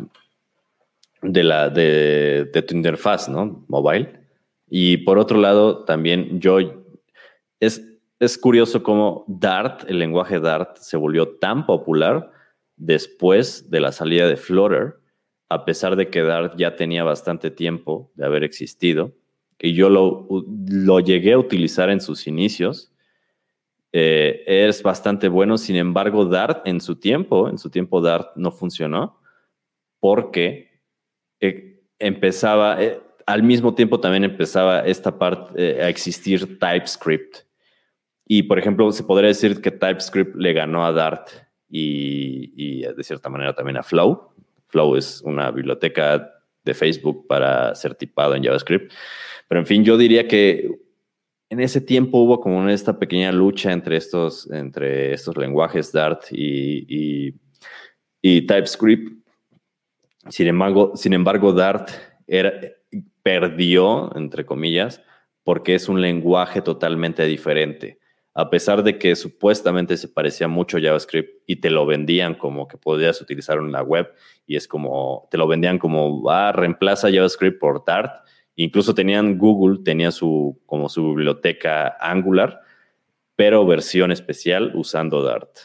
de 1.26 1.44
la 1.44 1.70
de, 1.70 2.50
de, 2.54 2.62
tu 2.62 2.76
interfaz, 2.76 3.30
¿no? 3.30 3.66
Mobile. 3.68 4.20
Y 4.70 4.98
por 4.98 5.18
otro 5.18 5.40
lado, 5.40 5.86
también 5.86 6.40
yo 6.40 6.60
es 7.60 7.82
es 8.20 8.38
curioso 8.38 8.82
cómo 8.82 9.26
Dart, 9.28 9.84
el 9.90 10.00
lenguaje 10.00 10.40
Dart, 10.40 10.78
se 10.78 10.98
volvió 10.98 11.38
tan 11.38 11.66
popular 11.66 12.32
después 12.78 13.70
de 13.70 13.80
la 13.80 13.92
salida 13.92 14.28
de 14.28 14.38
Flutter, 14.38 14.96
a 15.50 15.66
pesar 15.66 15.96
de 15.96 16.10
que 16.10 16.22
Dart 16.22 16.56
ya 16.58 16.76
tenía 16.76 17.04
bastante 17.04 17.52
tiempo 17.52 18.12
de 18.16 18.26
haber 18.26 18.44
existido. 18.44 19.12
Y 19.60 19.74
yo 19.74 19.90
lo, 19.90 20.28
lo 20.68 21.00
llegué 21.00 21.34
a 21.34 21.38
utilizar 21.38 21.90
en 21.90 22.02
sus 22.02 22.28
inicios. 22.28 22.92
Eh, 23.92 24.44
es 24.48 24.82
bastante 24.82 25.28
bueno, 25.28 25.58
sin 25.58 25.76
embargo, 25.76 26.26
Dart 26.26 26.66
en 26.68 26.82
su 26.82 26.98
tiempo, 26.98 27.50
en 27.50 27.58
su 27.58 27.70
tiempo 27.70 28.02
Dart 28.02 28.32
no 28.36 28.52
funcionó 28.52 29.20
porque 30.00 30.75
eh, 31.40 31.82
empezaba, 32.00 32.82
eh, 32.82 33.00
al 33.26 33.44
mismo 33.44 33.74
tiempo 33.74 34.00
también 34.00 34.24
empezaba 34.24 34.82
esta 34.82 35.18
parte 35.18 35.82
a 35.82 35.90
existir 35.90 36.60
TypeScript. 36.60 37.46
Y, 38.28 38.44
por 38.44 38.58
ejemplo, 38.58 38.92
se 38.92 39.04
podría 39.04 39.28
decir 39.28 39.62
que 39.62 39.72
TypeScript 39.72 40.36
le 40.36 40.54
ganó 40.54 40.86
a 40.86 40.92
Dart 40.92 41.30
y, 41.70 42.82
de 42.82 43.04
cierta 43.04 43.30
manera 43.30 43.54
también 43.54 43.78
a 43.78 43.84
Flow. 43.84 44.32
Flow 44.68 44.96
es 44.96 45.22
una 45.22 45.52
biblioteca 45.52 46.32
de 46.64 46.74
Facebook 46.74 47.28
para 47.28 47.76
ser 47.76 47.96
tipado 47.96 48.36
en 48.36 48.44
JavaScript. 48.44 48.92
Pero, 49.48 49.62
en 49.62 49.68
fin, 49.68 49.84
yo 49.84 49.98
diría 49.98 50.28
que 50.28 50.70
en 51.50 51.60
ese 51.60 51.82
tiempo 51.82 52.18
hubo 52.18 52.40
como 52.40 52.68
esta 52.68 52.98
pequeña 52.98 53.32
lucha 53.32 53.72
entre 53.72 53.98
estos, 53.98 54.50
entre 54.52 55.14
estos 55.14 55.38
lenguajes 55.38 55.92
Dart 55.92 56.24
y, 56.32 57.34
TypeScript. 58.22 59.25
Sin 60.30 60.48
embargo, 60.48 60.94
sin 60.96 61.14
embargo 61.14 61.54
Dart 61.54 61.90
perdió, 63.24 64.16
entre 64.16 64.46
comillas, 64.46 65.02
porque 65.44 65.76
es 65.76 65.90
un 65.90 66.02
lenguaje 66.02 66.62
totalmente 66.62 67.26
diferente. 67.26 68.00
A 68.34 68.50
pesar 68.50 68.84
de 68.84 68.98
que 68.98 69.16
supuestamente 69.16 69.96
se 69.96 70.10
parecía 70.10 70.48
mucho 70.48 70.78
a 70.78 70.82
JavaScript 70.82 71.44
y 71.46 71.58
te 71.58 71.70
lo 71.70 71.86
vendían 71.86 72.36
como 72.36 72.68
que 72.68 72.78
podías 72.78 73.22
utilizar 73.22 73.58
en 73.60 73.72
la 73.72 73.82
web 73.82 74.12
y 74.46 74.58
es 74.58 74.68
como, 74.68 75.28
te 75.32 75.38
lo 75.38 75.48
vendían 75.48 75.80
como, 75.80 76.30
ah, 76.30 76.52
reemplaza 76.52 77.12
JavaScript 77.12 77.60
por 77.60 77.86
Dart 77.86 78.26
Incluso 78.56 78.96
tenían 78.96 79.38
Google, 79.38 79.84
tenía 79.84 80.12
su, 80.12 80.62
como 80.66 80.88
su 80.88 81.10
biblioteca 81.10 81.98
Angular, 82.00 82.62
pero 83.36 83.66
versión 83.66 84.12
especial 84.12 84.72
usando 84.76 85.22
Dart. 85.22 85.58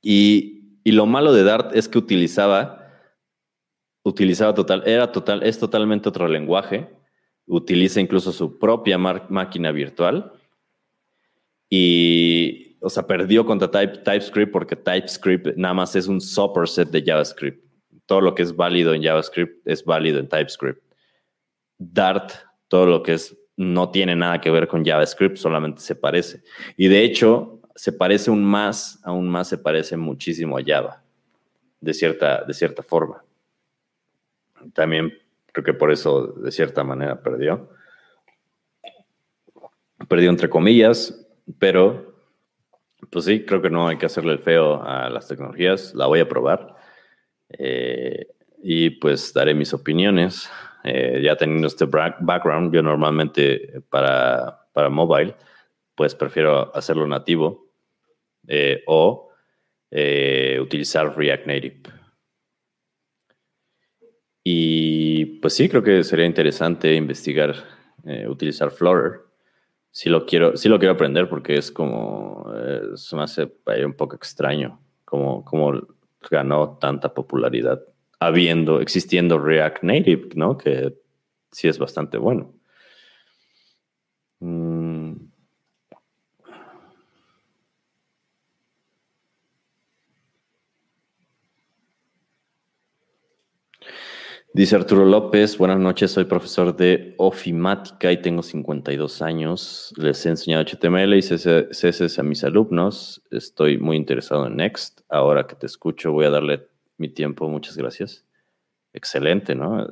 Y, 0.00 0.59
lo 0.84 1.06
malo 1.06 1.32
de 1.32 1.44
Dart 1.44 1.74
es 1.74 1.88
que 1.88 1.98
utilizaba, 1.98 2.90
utilizaba 4.02 4.54
total, 4.54 4.82
era 4.86 5.12
total, 5.12 5.42
es 5.42 5.58
totalmente 5.58 6.08
otro 6.08 6.28
lenguaje. 6.28 6.88
Utiliza 7.46 8.00
incluso 8.00 8.32
su 8.32 8.58
propia 8.58 8.98
máquina 8.98 9.72
virtual. 9.72 10.32
Y, 11.68 12.76
o 12.80 12.90
sea, 12.90 13.06
perdió 13.06 13.44
contra 13.44 13.70
TypeScript 13.70 14.52
porque 14.52 14.76
TypeScript 14.76 15.56
nada 15.56 15.74
más 15.74 15.94
es 15.96 16.06
un 16.06 16.20
superset 16.20 16.90
de 16.90 17.02
JavaScript 17.02 17.70
todo 18.10 18.20
lo 18.20 18.34
que 18.34 18.42
es 18.42 18.56
válido 18.56 18.92
en 18.92 19.04
JavaScript 19.04 19.64
es 19.68 19.84
válido 19.84 20.18
en 20.18 20.28
TypeScript. 20.28 20.82
Dart, 21.78 22.32
todo 22.66 22.84
lo 22.84 23.04
que 23.04 23.12
es 23.12 23.38
no 23.56 23.92
tiene 23.92 24.16
nada 24.16 24.40
que 24.40 24.50
ver 24.50 24.66
con 24.66 24.84
JavaScript, 24.84 25.36
solamente 25.36 25.80
se 25.80 25.94
parece. 25.94 26.42
Y 26.76 26.88
de 26.88 27.04
hecho, 27.04 27.59
se 27.80 27.94
parece 27.94 28.28
aún 28.28 28.44
más, 28.44 29.00
aún 29.04 29.26
más 29.26 29.48
se 29.48 29.56
parece 29.56 29.96
muchísimo 29.96 30.58
a 30.58 30.62
Java, 30.62 31.02
de 31.80 31.94
cierta, 31.94 32.44
de 32.44 32.52
cierta 32.52 32.82
forma. 32.82 33.24
También 34.74 35.14
creo 35.50 35.64
que 35.64 35.72
por 35.72 35.90
eso, 35.90 36.26
de 36.26 36.50
cierta 36.50 36.84
manera, 36.84 37.22
perdió. 37.22 37.70
Perdió 40.06 40.28
entre 40.28 40.50
comillas, 40.50 41.26
pero 41.58 42.16
pues 43.08 43.24
sí, 43.24 43.46
creo 43.46 43.62
que 43.62 43.70
no 43.70 43.88
hay 43.88 43.96
que 43.96 44.04
hacerle 44.04 44.34
el 44.34 44.40
feo 44.40 44.82
a 44.82 45.08
las 45.08 45.26
tecnologías. 45.26 45.94
La 45.94 46.04
voy 46.04 46.20
a 46.20 46.28
probar. 46.28 46.76
Eh, 47.48 48.26
y 48.62 48.90
pues 48.90 49.32
daré 49.32 49.54
mis 49.54 49.72
opiniones. 49.72 50.50
Eh, 50.84 51.22
ya 51.24 51.34
teniendo 51.34 51.66
este 51.66 51.86
background, 51.86 52.74
yo 52.74 52.82
normalmente 52.82 53.80
para, 53.88 54.68
para 54.74 54.90
mobile, 54.90 55.34
pues 55.94 56.14
prefiero 56.14 56.76
hacerlo 56.76 57.06
nativo 57.06 57.69
eh, 58.48 58.82
o 58.86 59.28
utilizar 60.60 61.16
React 61.16 61.46
Native. 61.46 61.82
Y 64.44 65.24
pues 65.40 65.54
sí, 65.54 65.68
creo 65.68 65.82
que 65.82 66.04
sería 66.04 66.24
interesante 66.24 66.94
investigar, 66.94 67.56
utilizar 68.28 68.70
Flutter. 68.70 69.22
Si 69.90 70.08
lo 70.08 70.24
quiero, 70.26 70.56
si 70.56 70.68
lo 70.68 70.78
quiero 70.78 70.94
aprender 70.94 71.28
porque 71.28 71.56
es 71.56 71.72
como, 71.72 72.52
se 72.94 73.16
me 73.16 73.24
hace 73.24 73.52
un 73.84 73.94
poco 73.94 74.14
extraño, 74.14 74.80
como 75.04 75.44
ganó 76.30 76.78
tanta 76.78 77.12
popularidad 77.12 77.82
habiendo, 78.20 78.80
existiendo 78.80 79.38
React 79.38 79.82
Native, 79.82 80.28
¿no? 80.34 80.56
Que 80.56 80.94
sí 81.50 81.68
es 81.68 81.78
bastante 81.78 82.18
bueno. 82.18 82.54
Mm. 84.40 84.69
Dice 94.52 94.74
Arturo 94.74 95.04
López, 95.04 95.56
buenas 95.58 95.78
noches, 95.78 96.10
soy 96.10 96.24
profesor 96.24 96.74
de 96.74 97.14
ofimática 97.18 98.10
y 98.10 98.20
tengo 98.20 98.42
52 98.42 99.22
años. 99.22 99.94
Les 99.96 100.26
he 100.26 100.30
enseñado 100.30 100.64
HTML 100.64 101.14
y 101.14 101.22
CSS 101.22 102.18
a 102.18 102.24
mis 102.24 102.42
alumnos. 102.42 103.22
Estoy 103.30 103.78
muy 103.78 103.96
interesado 103.96 104.48
en 104.48 104.56
Next. 104.56 105.02
Ahora 105.08 105.46
que 105.46 105.54
te 105.54 105.66
escucho 105.66 106.10
voy 106.10 106.24
a 106.24 106.30
darle 106.30 106.66
mi 106.96 107.08
tiempo. 107.08 107.48
Muchas 107.48 107.76
gracias. 107.76 108.26
Excelente, 108.92 109.54
¿no? 109.54 109.86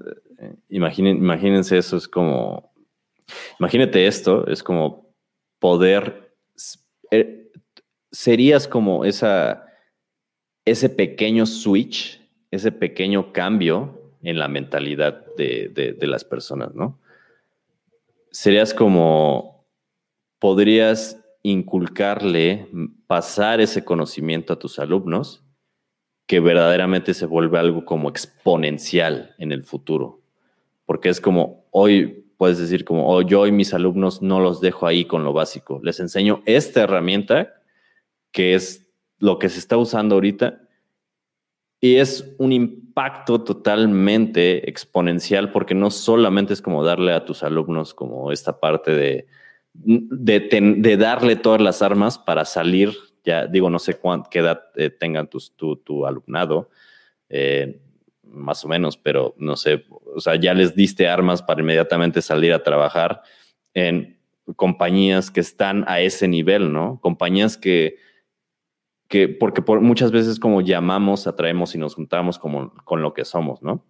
Imaginen, 0.68 1.18
imagínense 1.18 1.78
eso, 1.78 1.96
es 1.96 2.08
como, 2.08 2.72
imagínate 3.60 4.08
esto, 4.08 4.44
es 4.48 4.64
como 4.64 5.14
poder, 5.60 6.34
eh, 7.12 7.52
serías 8.10 8.66
como 8.66 9.04
esa, 9.04 9.66
ese 10.64 10.88
pequeño 10.88 11.46
switch, 11.46 12.20
ese 12.50 12.72
pequeño 12.72 13.32
cambio 13.32 13.97
en 14.22 14.38
la 14.38 14.48
mentalidad 14.48 15.24
de, 15.36 15.96
las 16.00 16.24
personas, 16.24 16.74
¿no? 16.74 16.98
Serías 18.30 18.74
como, 18.74 19.66
podrías 20.38 21.20
inculcarle, 21.42 22.68
pasar 23.06 23.60
ese 23.60 23.84
conocimiento 23.84 24.52
a 24.52 24.58
tus 24.58 24.78
alumnos, 24.78 25.44
que 26.26 26.40
verdaderamente 26.40 27.14
se 27.14 27.26
vuelve 27.26 27.58
algo 27.58 27.84
como 27.84 28.10
exponencial 28.10 29.34
en 29.38 29.50
el 29.52 29.64
futuro. 29.64 30.20
Porque 30.84 31.08
es 31.08 31.20
como, 31.20 31.64
hoy 31.70 32.26
puedes 32.36 32.58
decir 32.58 32.84
como, 32.84 33.08
oh, 33.10 33.22
yo 33.22 33.46
y 33.46 33.52
mis 33.52 33.72
alumnos 33.72 34.20
no 34.20 34.40
los 34.40 34.60
dejo 34.60 34.86
ahí 34.86 35.04
con 35.04 35.24
lo 35.24 35.32
básico, 35.32 35.80
les 35.82 36.00
enseño 36.00 36.42
esta 36.44 36.82
herramienta 36.82 37.54
que 38.30 38.54
es 38.54 38.86
lo 39.18 39.38
que 39.38 39.48
se 39.48 39.58
está 39.58 39.76
usando 39.76 40.16
ahorita 40.16 40.67
y 41.80 41.96
es 41.96 42.34
un 42.38 42.52
impacto 42.52 43.42
totalmente 43.42 44.68
exponencial 44.68 45.52
porque 45.52 45.74
no 45.74 45.90
solamente 45.90 46.52
es 46.52 46.62
como 46.62 46.84
darle 46.84 47.12
a 47.12 47.24
tus 47.24 47.42
alumnos 47.42 47.94
como 47.94 48.32
esta 48.32 48.58
parte 48.58 48.92
de, 48.92 49.26
de, 49.74 50.96
darle 50.96 51.36
todas 51.36 51.60
las 51.60 51.82
armas 51.82 52.18
para 52.18 52.44
salir, 52.44 52.96
ya 53.24 53.46
digo, 53.46 53.70
no 53.70 53.78
sé 53.78 53.94
cuánta, 53.94 54.28
qué 54.28 54.40
edad 54.40 54.62
eh, 54.74 54.90
tengan 54.90 55.28
tu, 55.28 55.38
tu, 55.76 56.06
alumnado, 56.06 56.70
eh, 57.28 57.80
más 58.24 58.64
o 58.64 58.68
menos, 58.68 58.96
pero 58.96 59.34
no 59.38 59.56
sé, 59.56 59.84
o 59.88 60.20
sea, 60.20 60.34
ya 60.34 60.54
les 60.54 60.74
diste 60.74 61.08
armas 61.08 61.42
para 61.42 61.60
inmediatamente 61.60 62.22
salir 62.22 62.52
a 62.52 62.62
trabajar 62.62 63.22
en 63.72 64.18
compañías 64.56 65.30
que 65.30 65.40
están 65.40 65.84
a 65.86 66.00
ese 66.00 66.26
nivel, 66.26 66.72
¿no? 66.72 66.98
Compañías 67.00 67.56
que 67.56 67.96
que 69.08 69.28
porque 69.28 69.62
por, 69.62 69.80
muchas 69.80 70.12
veces 70.12 70.38
como 70.38 70.60
llamamos, 70.60 71.26
atraemos 71.26 71.74
y 71.74 71.78
nos 71.78 71.94
juntamos 71.94 72.38
como 72.38 72.74
con 72.84 73.02
lo 73.02 73.14
que 73.14 73.24
somos, 73.24 73.62
¿no? 73.62 73.84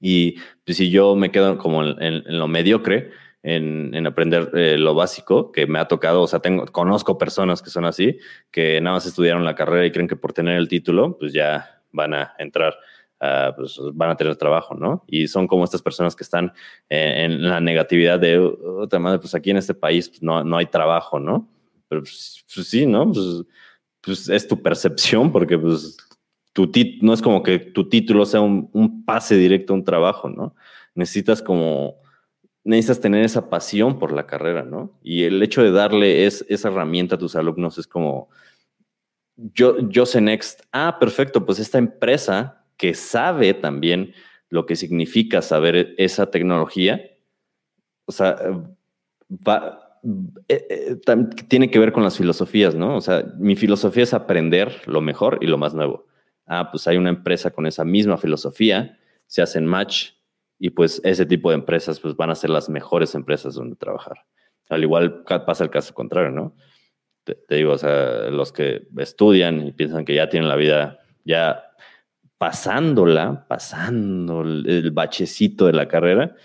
Y 0.00 0.36
pues, 0.64 0.78
si 0.78 0.90
yo 0.90 1.14
me 1.16 1.30
quedo 1.30 1.58
como 1.58 1.84
en, 1.84 2.22
lo 2.26 2.48
mediocre, 2.48 3.10
en, 3.42 4.06
aprender 4.06 4.50
eh, 4.54 4.78
lo 4.78 4.94
básico 4.94 5.52
que 5.52 5.66
me 5.66 5.78
ha 5.78 5.86
tocado, 5.86 6.22
o 6.22 6.26
sea, 6.26 6.40
tengo, 6.40 6.64
conozco 6.66 7.18
personas 7.18 7.60
que 7.60 7.70
son 7.70 7.84
así, 7.84 8.18
que 8.50 8.80
nada 8.80 8.96
más 8.96 9.06
estudiaron 9.06 9.44
la 9.44 9.54
carrera 9.54 9.84
y 9.84 9.90
creen 9.90 10.08
que 10.08 10.16
por 10.16 10.32
tener 10.32 10.56
el 10.56 10.68
título, 10.68 11.18
pues 11.18 11.32
ya 11.32 11.82
van 11.92 12.14
a 12.14 12.34
entrar, 12.38 12.74
pues 13.56 13.78
van 13.92 14.10
a 14.10 14.16
tener 14.16 14.36
trabajo, 14.36 14.74
¿no? 14.74 15.04
Y 15.06 15.28
son 15.28 15.46
como 15.46 15.64
estas 15.64 15.82
personas 15.82 16.16
que 16.16 16.24
están 16.24 16.52
eh, 16.88 17.24
en 17.24 17.46
la 17.46 17.60
negatividad 17.60 18.18
de, 18.18 18.38
otra 18.38 18.98
madre, 18.98 19.18
pues 19.18 19.34
aquí 19.34 19.50
en 19.50 19.58
este 19.58 19.74
país 19.74 20.08
pues, 20.08 20.22
no, 20.22 20.42
no 20.42 20.56
hay 20.56 20.66
trabajo, 20.66 21.20
¿no? 21.20 21.48
Pero 21.88 22.02
pues, 22.02 22.44
pues 22.54 22.66
sí, 22.66 22.86
¿no? 22.86 23.12
Pues 23.12 23.44
pues 24.04 24.28
es 24.28 24.46
tu 24.46 24.62
percepción, 24.62 25.32
porque 25.32 25.58
pues 25.58 25.96
tu 26.52 26.70
no 27.02 27.12
es 27.12 27.20
como 27.20 27.42
que 27.42 27.58
tu 27.58 27.88
título 27.88 28.24
sea 28.24 28.40
un, 28.40 29.04
pase 29.04 29.36
directo 29.36 29.72
a 29.72 29.76
un 29.76 29.84
trabajo, 29.84 30.28
¿no? 30.28 30.54
Necesitas 30.94 31.42
como, 31.42 31.96
necesitas 32.62 33.00
tener 33.00 33.24
esa 33.24 33.50
pasión 33.50 33.98
por 33.98 34.12
la 34.12 34.26
carrera, 34.26 34.62
¿no? 34.62 34.98
Y 35.02 35.24
el 35.24 35.42
hecho 35.42 35.62
de 35.62 35.72
darle 35.72 36.26
es, 36.26 36.46
esa 36.48 36.68
herramienta 36.68 37.16
a 37.16 37.18
tus 37.18 37.34
alumnos 37.34 37.78
es 37.78 37.86
como, 37.86 38.28
yo, 39.36 39.78
yo 39.88 40.06
sé 40.06 40.20
Next, 40.20 40.62
ah, 40.72 40.98
perfecto, 41.00 41.44
pues 41.44 41.58
esta 41.58 41.78
empresa 41.78 42.64
que 42.76 42.94
sabe 42.94 43.52
también 43.54 44.14
lo 44.48 44.66
que 44.66 44.76
significa 44.76 45.42
saber 45.42 45.94
esa 45.98 46.30
tecnología, 46.30 47.00
o 48.06 48.12
sea, 48.12 48.36
va, 49.28 49.83
eh, 50.48 50.66
eh, 50.68 51.16
tiene 51.48 51.70
que 51.70 51.78
ver 51.78 51.92
con 51.92 52.02
las 52.02 52.18
filosofías, 52.18 52.74
¿no? 52.74 52.96
O 52.96 53.00
sea, 53.00 53.24
mi 53.38 53.56
filosofía 53.56 54.02
es 54.02 54.14
aprender 54.14 54.82
lo 54.86 55.00
mejor 55.00 55.38
y 55.40 55.46
lo 55.46 55.58
más 55.58 55.74
nuevo. 55.74 56.06
Ah, 56.46 56.70
pues 56.70 56.86
hay 56.86 56.96
una 56.96 57.08
empresa 57.08 57.50
con 57.50 57.66
esa 57.66 57.84
misma 57.84 58.18
filosofía, 58.18 58.98
se 59.26 59.40
hacen 59.40 59.66
match 59.66 60.10
y 60.58 60.70
pues 60.70 61.00
ese 61.04 61.24
tipo 61.24 61.50
de 61.50 61.56
empresas 61.56 62.00
pues 62.00 62.16
van 62.16 62.30
a 62.30 62.34
ser 62.34 62.50
las 62.50 62.68
mejores 62.68 63.14
empresas 63.14 63.54
donde 63.54 63.76
trabajar. 63.76 64.18
Al 64.68 64.82
igual 64.82 65.24
pasa 65.24 65.64
el 65.64 65.70
caso 65.70 65.94
contrario, 65.94 66.30
¿no? 66.30 66.54
Te, 67.24 67.38
digo, 67.56 67.72
o 67.72 67.78
sea, 67.78 68.28
los 68.30 68.52
que 68.52 68.86
estudian 68.98 69.66
y 69.66 69.72
piensan 69.72 70.04
que 70.04 70.14
ya 70.14 70.28
tienen 70.28 70.48
la 70.48 70.56
vida 70.56 70.98
ya 71.24 71.64
pasándola, 72.36 73.46
pasando 73.48 74.42
el 74.42 74.90
bachecito 74.90 75.66
de 75.66 75.72
la 75.72 75.88
carrera, 75.88 76.36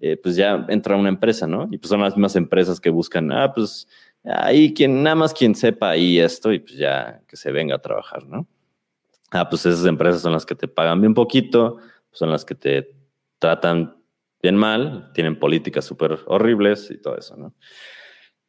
eh, 0.00 0.16
pues 0.16 0.36
ya 0.36 0.66
entra 0.68 0.96
una 0.96 1.08
empresa, 1.08 1.46
¿no? 1.46 1.68
Y 1.70 1.78
pues 1.78 1.88
son 1.88 2.00
las 2.00 2.14
mismas 2.14 2.36
empresas 2.36 2.80
que 2.80 2.90
buscan, 2.90 3.32
ah, 3.32 3.52
pues 3.54 3.88
ahí 4.24 4.74
quien, 4.74 5.02
nada 5.02 5.16
más 5.16 5.32
quien 5.32 5.54
sepa 5.54 5.90
ahí 5.90 6.18
esto 6.18 6.52
y 6.52 6.58
pues 6.58 6.76
ya 6.76 7.22
que 7.26 7.36
se 7.36 7.50
venga 7.50 7.76
a 7.76 7.82
trabajar, 7.82 8.26
¿no? 8.26 8.46
Ah, 9.30 9.48
pues 9.48 9.66
esas 9.66 9.86
empresas 9.86 10.22
son 10.22 10.32
las 10.32 10.46
que 10.46 10.54
te 10.54 10.68
pagan 10.68 11.00
bien 11.00 11.14
poquito, 11.14 11.78
son 12.12 12.30
las 12.30 12.44
que 12.44 12.54
te 12.54 12.94
tratan 13.38 13.96
bien 14.42 14.56
mal, 14.56 15.10
tienen 15.14 15.38
políticas 15.38 15.84
súper 15.84 16.18
horribles 16.26 16.90
y 16.90 16.98
todo 16.98 17.16
eso, 17.16 17.36
¿no? 17.36 17.54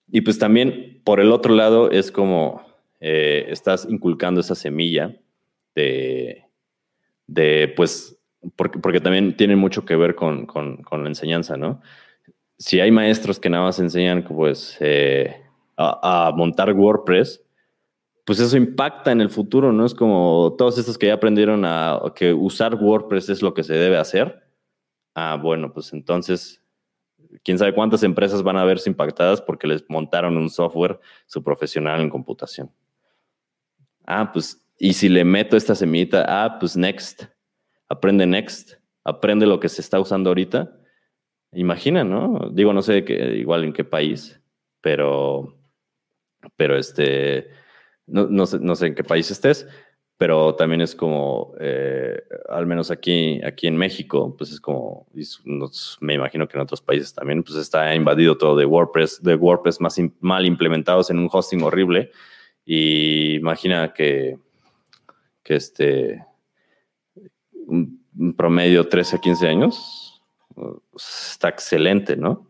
Y 0.09 0.21
pues 0.21 0.39
también 0.39 1.01
por 1.03 1.19
el 1.19 1.31
otro 1.31 1.53
lado 1.53 1.91
es 1.91 2.11
como 2.11 2.65
eh, 2.99 3.45
estás 3.49 3.85
inculcando 3.89 4.41
esa 4.41 4.55
semilla 4.55 5.15
de, 5.75 6.45
de 7.27 7.73
pues, 7.75 8.16
porque, 8.55 8.79
porque 8.79 9.01
también 9.01 9.35
tiene 9.35 9.55
mucho 9.55 9.85
que 9.85 9.95
ver 9.95 10.15
con, 10.15 10.47
la 10.91 11.07
enseñanza, 11.07 11.57
¿no? 11.57 11.81
Si 12.57 12.79
hay 12.79 12.91
maestros 12.91 13.39
que 13.39 13.49
nada 13.49 13.63
más 13.63 13.79
enseñan 13.79 14.23
pues 14.23 14.77
eh, 14.79 15.43
a, 15.75 16.27
a, 16.27 16.31
montar 16.31 16.73
WordPress, 16.73 17.43
pues 18.25 18.39
eso 18.39 18.57
impacta 18.57 19.11
en 19.11 19.21
el 19.21 19.29
futuro, 19.29 19.71
¿no? 19.71 19.85
Es 19.85 19.93
como 19.93 20.55
todos 20.57 20.77
estos 20.77 20.97
que 20.97 21.07
ya 21.07 21.13
aprendieron 21.13 21.63
a 21.65 22.01
que 22.15 22.33
usar 22.33 22.75
WordPress 22.75 23.29
es 23.29 23.41
lo 23.41 23.53
que 23.53 23.63
se 23.63 23.73
debe 23.73 23.97
hacer. 23.97 24.43
Ah, 25.13 25.37
bueno, 25.41 25.71
pues 25.73 25.93
entonces 25.93 26.61
quién 27.43 27.57
sabe 27.57 27.73
cuántas 27.73 28.03
empresas 28.03 28.43
van 28.43 28.57
a 28.57 28.65
verse 28.65 28.89
impactadas 28.89 29.41
porque 29.41 29.67
les 29.67 29.83
montaron 29.89 30.37
un 30.37 30.49
software 30.49 30.99
su 31.25 31.43
profesional 31.43 32.01
en 32.01 32.09
computación. 32.09 32.71
Ah, 34.05 34.31
pues, 34.31 34.63
y 34.79 34.93
si 34.93 35.09
le 35.09 35.23
meto 35.23 35.57
esta 35.57 35.75
semillita, 35.75 36.25
ah, 36.27 36.57
pues 36.59 36.77
Next, 36.77 37.25
aprende 37.89 38.25
Next, 38.25 38.73
aprende 39.03 39.45
lo 39.45 39.59
que 39.59 39.69
se 39.69 39.81
está 39.81 39.99
usando 39.99 40.29
ahorita. 40.29 40.77
Imagina, 41.53 42.03
¿no? 42.03 42.49
Digo, 42.51 42.73
no 42.73 42.81
sé 42.81 43.03
qué, 43.05 43.35
igual 43.37 43.63
en 43.63 43.73
qué 43.73 43.83
país, 43.83 44.39
pero, 44.81 45.57
pero 46.55 46.77
este, 46.77 47.49
no, 48.05 48.27
no, 48.27 48.45
sé, 48.45 48.59
no 48.59 48.75
sé 48.75 48.87
en 48.87 48.95
qué 48.95 49.03
país 49.03 49.31
estés, 49.31 49.67
pero 50.17 50.55
también 50.55 50.81
es 50.81 50.95
como, 50.95 51.53
eh, 51.59 52.19
al 52.49 52.65
menos 52.65 52.89
aquí, 52.89 53.39
aquí 53.45 53.67
en 53.67 53.77
México, 53.77 54.35
pues 54.35 54.51
es 54.51 54.59
como, 54.59 55.07
me 56.01 56.15
imagino 56.15 56.47
que 56.47 56.57
en 56.57 56.63
otros 56.63 56.81
países 56.81 57.13
también, 57.13 57.43
pues 57.43 57.55
está 57.57 57.93
invadido 57.93 58.37
todo 58.37 58.55
de 58.55 58.65
WordPress, 58.65 59.21
de 59.21 59.35
WordPress 59.35 59.79
más 59.79 59.97
mal 60.19 60.45
implementados 60.45 61.11
en 61.11 61.19
un 61.19 61.29
hosting 61.31 61.61
horrible. 61.61 62.11
Y 62.65 63.35
imagina 63.35 63.93
que, 63.93 64.39
que 65.43 65.55
este, 65.55 66.25
un 67.67 68.33
promedio 68.35 68.87
13 68.87 69.15
a 69.15 69.19
15 69.19 69.47
años, 69.47 70.23
está 70.95 71.49
excelente, 71.49 72.17
¿no? 72.17 72.47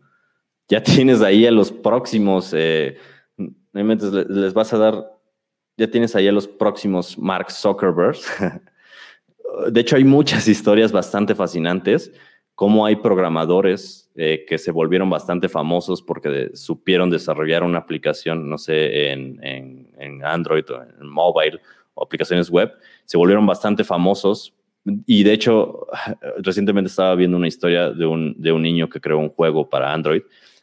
Ya 0.68 0.82
tienes 0.82 1.22
ahí 1.22 1.46
a 1.46 1.50
los 1.50 1.70
próximos, 1.72 2.52
eh, 2.54 2.96
les 3.72 4.54
vas 4.54 4.72
a 4.72 4.78
dar 4.78 5.18
ya 5.78 5.88
tienes 5.88 6.16
ahí 6.16 6.26
a 6.26 6.32
los 6.32 6.48
próximos 6.48 7.16
Mark 7.16 7.52
Zuckerberg. 7.52 8.18
de 9.70 9.80
hecho, 9.80 9.96
hay 9.96 10.04
muchas 10.04 10.48
historias 10.48 10.90
bastante 10.90 11.36
fascinantes, 11.36 12.12
como 12.56 12.84
hay 12.84 12.96
programadores 12.96 14.10
eh, 14.16 14.44
que 14.46 14.58
se 14.58 14.72
volvieron 14.72 15.08
bastante 15.08 15.48
famosos 15.48 16.02
porque 16.02 16.50
supieron 16.54 17.08
desarrollar 17.08 17.62
una 17.62 17.78
aplicación, 17.78 18.50
no 18.50 18.58
sé, 18.58 19.12
en, 19.12 19.38
en, 19.44 20.24
Android 20.24 20.64
o 20.68 20.82
en 20.82 21.08
mobile 21.08 21.60
o 21.94 22.02
aplicaciones 22.02 22.50
web, 22.50 22.72
se 23.04 23.16
volvieron 23.16 23.46
bastante 23.46 23.84
famosos. 23.84 24.52
Y 25.06 25.22
de 25.22 25.32
hecho, 25.32 25.86
recientemente 26.38 26.88
estaba 26.88 27.14
viendo 27.14 27.36
una 27.36 27.48
historia 27.48 27.90
de 27.90 28.06
un, 28.06 28.34
de 28.38 28.52
un 28.52 28.62
niño 28.62 28.88
que 28.88 29.00
creó 29.00 29.18
un 29.18 29.30
juego 29.30 29.68
para 29.68 29.92
Android 29.92 30.22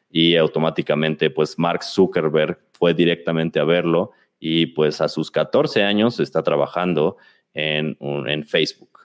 y 0.09 0.35
automáticamente, 0.35 1.29
pues 1.29 1.59
Mark 1.59 1.83
Zuckerberg 1.83 2.59
fue 2.73 2.93
directamente 2.93 3.59
a 3.59 3.65
verlo 3.65 4.11
y 4.39 4.67
pues 4.67 5.01
a 5.01 5.07
sus 5.07 5.31
14 5.31 5.83
años 5.83 6.19
está 6.19 6.43
trabajando 6.43 7.17
en, 7.53 7.97
en 7.99 8.45
Facebook. 8.45 8.99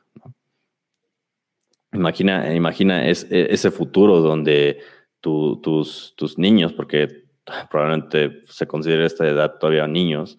Imagina, 1.93 2.55
imagina 2.55 3.09
e, 3.09 3.11
ese 3.11 3.71
futuro 3.71 4.21
donde 4.21 4.81
tus, 5.21 6.15
tus 6.17 6.39
niños, 6.39 6.73
porque 6.73 7.25
probablemente 7.71 8.43
se 8.47 8.67
considera 8.67 9.07
esta 9.07 9.27
edad 9.27 9.59
todavía 9.59 9.87
niños, 9.87 10.39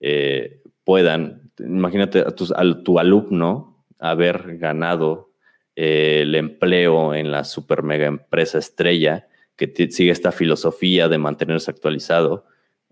eh, 0.00 0.62
puedan, 0.84 1.52
imagínate 1.58 2.20
a, 2.20 2.32
tu 2.32 2.98
alumno 2.98 3.77
haber 3.98 4.58
ganado 4.58 5.30
eh, 5.76 6.20
el 6.22 6.34
empleo 6.34 7.14
en 7.14 7.30
la 7.30 7.44
super 7.44 7.82
mega 7.82 8.06
empresa 8.06 8.58
estrella 8.58 9.28
que 9.56 9.88
sigue 9.90 10.12
esta 10.12 10.32
filosofía 10.32 11.08
de 11.08 11.18
mantenerse 11.18 11.70
actualizado 11.70 12.44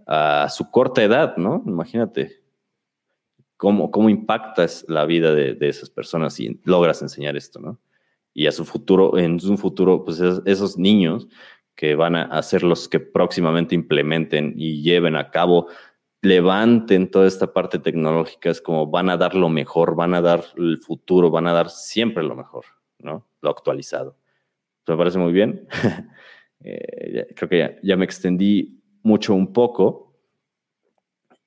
a 0.07 0.49
su 0.51 0.71
corta 0.71 1.03
edad, 1.03 1.37
¿no? 1.37 1.63
Imagínate 1.67 2.43
cómo, 3.57 3.91
cómo 3.91 4.09
impactas 4.09 4.85
la 4.89 5.05
vida 5.05 5.35
de, 5.35 5.57
esas 5.61 5.91
personas 5.91 6.35
si 6.35 6.61
logras 6.65 7.03
enseñar 7.03 7.37
esto, 7.37 7.61
¿no? 7.61 7.81
Y 8.35 8.47
a 8.47 8.53
su 8.53 8.65
futuro, 8.65 9.17
en 9.17 9.39
un 9.49 9.59
futuro, 9.59 10.05
pues 10.05 10.21
esos 10.21 10.77
niños 10.77 11.27
que 11.75 11.95
van 11.95 12.17
a 12.17 12.43
ser 12.43 12.63
los 12.63 12.89
que 12.89 13.01
próximamente 13.01 13.75
implementen 13.75 14.55
y 14.57 14.83
lleven 14.83 15.17
a 15.17 15.31
cabo, 15.31 15.69
levanten 16.23 17.11
toda 17.11 17.27
esta 17.27 17.53
parte 17.53 17.79
tecnológica, 17.79 18.51
es 18.51 18.61
como 18.61 18.87
van 18.87 19.11
a 19.11 19.17
dar 19.17 19.35
lo 19.35 19.49
mejor, 19.49 19.95
van 19.95 20.15
a 20.15 20.21
dar 20.21 20.45
el 20.57 20.79
futuro, 20.79 21.31
van 21.31 21.47
a 21.47 21.53
dar 21.53 21.71
siempre 21.71 22.23
lo 22.23 22.35
mejor, 22.35 22.65
¿no? 22.99 23.29
Lo 23.41 23.51
actualizado. 23.51 24.17
¿Me 24.87 24.97
parece 24.97 25.19
muy 25.19 25.33
bien? 25.33 25.69
Eh, 26.69 27.29
creo 27.37 27.49
que 27.51 27.79
ya 27.83 27.97
me 27.97 28.07
extendí 28.07 28.83
mucho 29.03 29.35
un 29.35 29.53
poco. 29.53 30.19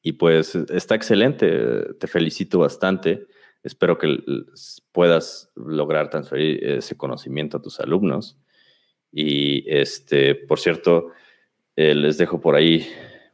Y 0.02 0.14
pues 0.14 0.56
está 0.56 0.96
excelente, 0.96 1.96
te 2.00 2.08
felicito 2.08 2.60
bastante. 2.60 3.26
Espero 3.64 3.98
que 3.98 4.18
puedas 4.94 5.52
lograr 5.56 6.10
transferir 6.10 6.64
ese 6.64 6.96
conocimiento 6.96 7.58
a 7.58 7.62
tus 7.62 7.80
alumnos. 7.82 8.40
Y 9.12 9.70
este, 9.70 10.36
por 10.36 10.60
cierto, 10.60 11.10
eh, 11.76 11.96
les 11.96 12.18
dejo 12.18 12.40
por 12.40 12.56
ahí, 12.56 12.88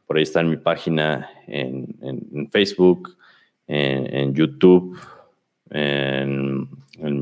por 0.06 0.16
ahí 0.16 0.22
está 0.22 0.40
en 0.40 0.50
mi 0.50 0.56
página 0.56 1.28
en, 1.46 2.48
Facebook, 2.50 3.16
en, 3.66 4.34
YouTube, 4.34 4.96
en, 5.70 6.68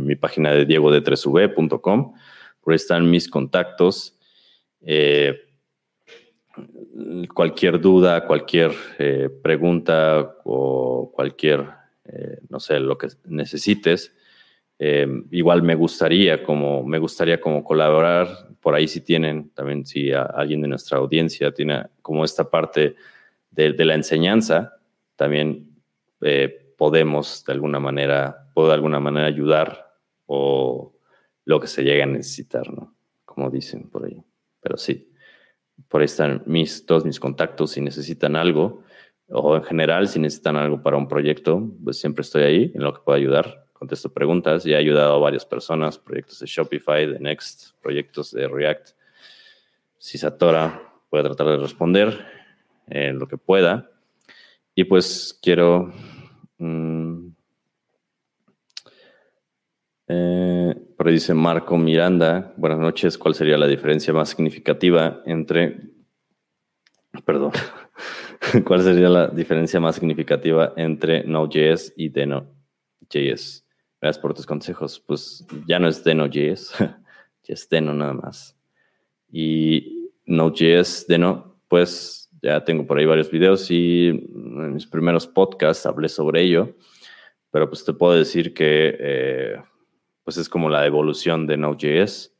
mi 0.06 0.16
página 0.16 0.52
de 0.52 0.66
diego 0.66 0.93
de 0.93 1.02
3v.com. 1.02 2.15
Por 2.61 2.73
ahí 2.73 2.77
están 2.77 3.11
mis 3.11 3.28
contactos. 3.28 4.19
Eh, 4.82 5.40
cualquier 7.35 7.81
duda, 7.81 8.27
cualquier 8.27 8.73
eh, 8.98 9.28
pregunta 9.43 10.36
o 10.44 11.11
cualquier, 11.12 11.66
eh, 12.05 12.39
no 12.48 12.61
sé, 12.61 12.78
lo 12.81 12.98
que 12.98 13.09
necesites, 13.24 14.15
eh, 14.79 15.07
igual 15.31 15.63
me 15.63 15.75
gustaría 15.75 16.43
como, 16.43 16.83
me 16.85 16.99
gustaría 16.99 17.41
como 17.41 17.63
colaborar, 17.63 18.29
por 18.61 18.75
ahí 18.75 18.89
si 18.89 19.01
tienen, 19.01 19.51
también 19.51 19.85
si 19.87 20.13
alguien 20.13 20.63
de 20.63 20.69
nuestra 20.69 20.99
audiencia 20.99 21.53
tiene 21.53 21.87
como 22.03 22.25
esta 22.25 22.49
parte 22.49 22.97
de, 23.51 23.85
la 23.85 23.95
enseñanza, 23.95 24.79
también 25.17 25.69
podemos 26.77 27.45
de 27.45 27.53
alguna 27.53 27.79
manera, 27.79 28.49
puedo 28.55 28.69
de 28.69 28.75
alguna 28.75 29.01
manera 29.01 29.27
ayudar 29.27 29.93
o 30.27 30.95
lo 31.45 31.61
que 31.61 31.67
se 31.67 31.85
llegue 31.85 32.03
a 32.03 32.07
necesitar, 32.07 32.73
¿no? 32.73 32.95
Como 33.25 33.51
dicen 33.51 33.91
por 33.91 34.07
ahí. 34.07 34.23
Pero 34.61 34.79
sí, 34.79 35.13
por 35.89 36.01
ahí 36.01 36.07
están 36.07 36.43
mis, 36.47 36.87
todos 36.87 37.05
mis 37.05 37.21
contactos 37.21 37.73
si 37.73 37.81
necesitan 37.81 38.37
algo 38.37 38.83
o 39.29 39.57
en 39.57 39.63
general 39.63 40.09
si 40.09 40.19
necesitan 40.19 40.57
algo 40.57 40.83
para 40.83 40.97
un 40.97 41.09
proyecto, 41.09 41.71
pues 41.83 41.99
siempre 41.99 42.23
estoy 42.23 42.43
ahí 42.43 42.73
en 42.75 42.83
lo 42.83 42.95
que 42.95 43.01
pueda 43.05 43.19
ayudar. 43.19 43.64
Contesto 43.85 44.11
preguntas 44.11 44.65
y 44.65 44.73
he 44.73 44.77
ayudado 44.77 45.16
a 45.16 45.19
varias 45.19 45.44
personas, 45.44 45.98
proyectos 45.98 46.40
de 46.40 46.47
Shopify, 46.47 47.06
de 47.06 47.20
Next, 47.20 47.78
proyectos 47.82 48.31
de 48.31 48.48
React. 48.48 48.93
Si 49.98 50.16
se 50.16 50.27
atora, 50.27 50.90
puede 51.11 51.24
tratar 51.24 51.48
de 51.48 51.59
responder 51.59 52.24
en 52.86 53.19
lo 53.19 53.28
que 53.28 53.36
pueda. 53.36 53.90
Y 54.74 54.85
pues 54.85 55.39
quiero... 55.43 55.93
Mm, 56.56 57.28
eh, 60.09 60.74
ahí 60.97 61.12
dice 61.12 61.35
Marco 61.35 61.77
Miranda, 61.77 62.55
buenas 62.56 62.78
noches, 62.78 63.19
¿cuál 63.19 63.35
sería 63.35 63.59
la 63.59 63.66
diferencia 63.66 64.15
más 64.15 64.31
significativa 64.31 65.20
entre, 65.27 65.90
perdón, 67.27 67.52
cuál 68.65 68.82
sería 68.82 69.11
la 69.11 69.28
diferencia 69.28 69.78
más 69.78 69.97
significativa 69.97 70.73
entre 70.78 71.24
Node.js 71.24 71.93
y 71.98 72.09
Deno.js? 72.09 73.64
Gracias 74.05 74.21
por 74.21 74.35
tus 74.35 74.45
consejos. 74.45 75.01
Pues 75.01 75.47
ya 75.67 75.79
no 75.79 75.89
es 75.89 76.05
Deno.js, 76.05 76.75
ya 76.79 77.55
es 77.55 77.67
Deno 77.71 77.95
nada 77.95 78.13
más. 78.13 78.55
Y 79.33 80.11
Node.js, 80.27 81.07
Deno, 81.09 81.57
pues 81.69 82.29
ya 82.43 82.63
tengo 82.63 82.87
por 82.87 82.99
ahí 82.99 83.07
varios 83.07 83.31
videos 83.31 83.71
y 83.71 84.09
en 84.09 84.75
mis 84.75 84.87
primeros 84.87 85.27
podcasts 85.27 85.87
hablé 85.87 86.11
sobre 86.11 86.43
ello, 86.43 86.77
pero 87.51 87.67
pues 87.67 87.83
te 87.83 87.95
puedo 87.95 88.13
decir 88.13 88.53
que... 88.53 88.95
Eh, 89.01 89.57
pues 90.23 90.37
es 90.37 90.51
como 90.51 90.69
la 90.69 90.85
evolución 90.85 91.47
de 91.47 91.57
Node.js. 91.57 92.37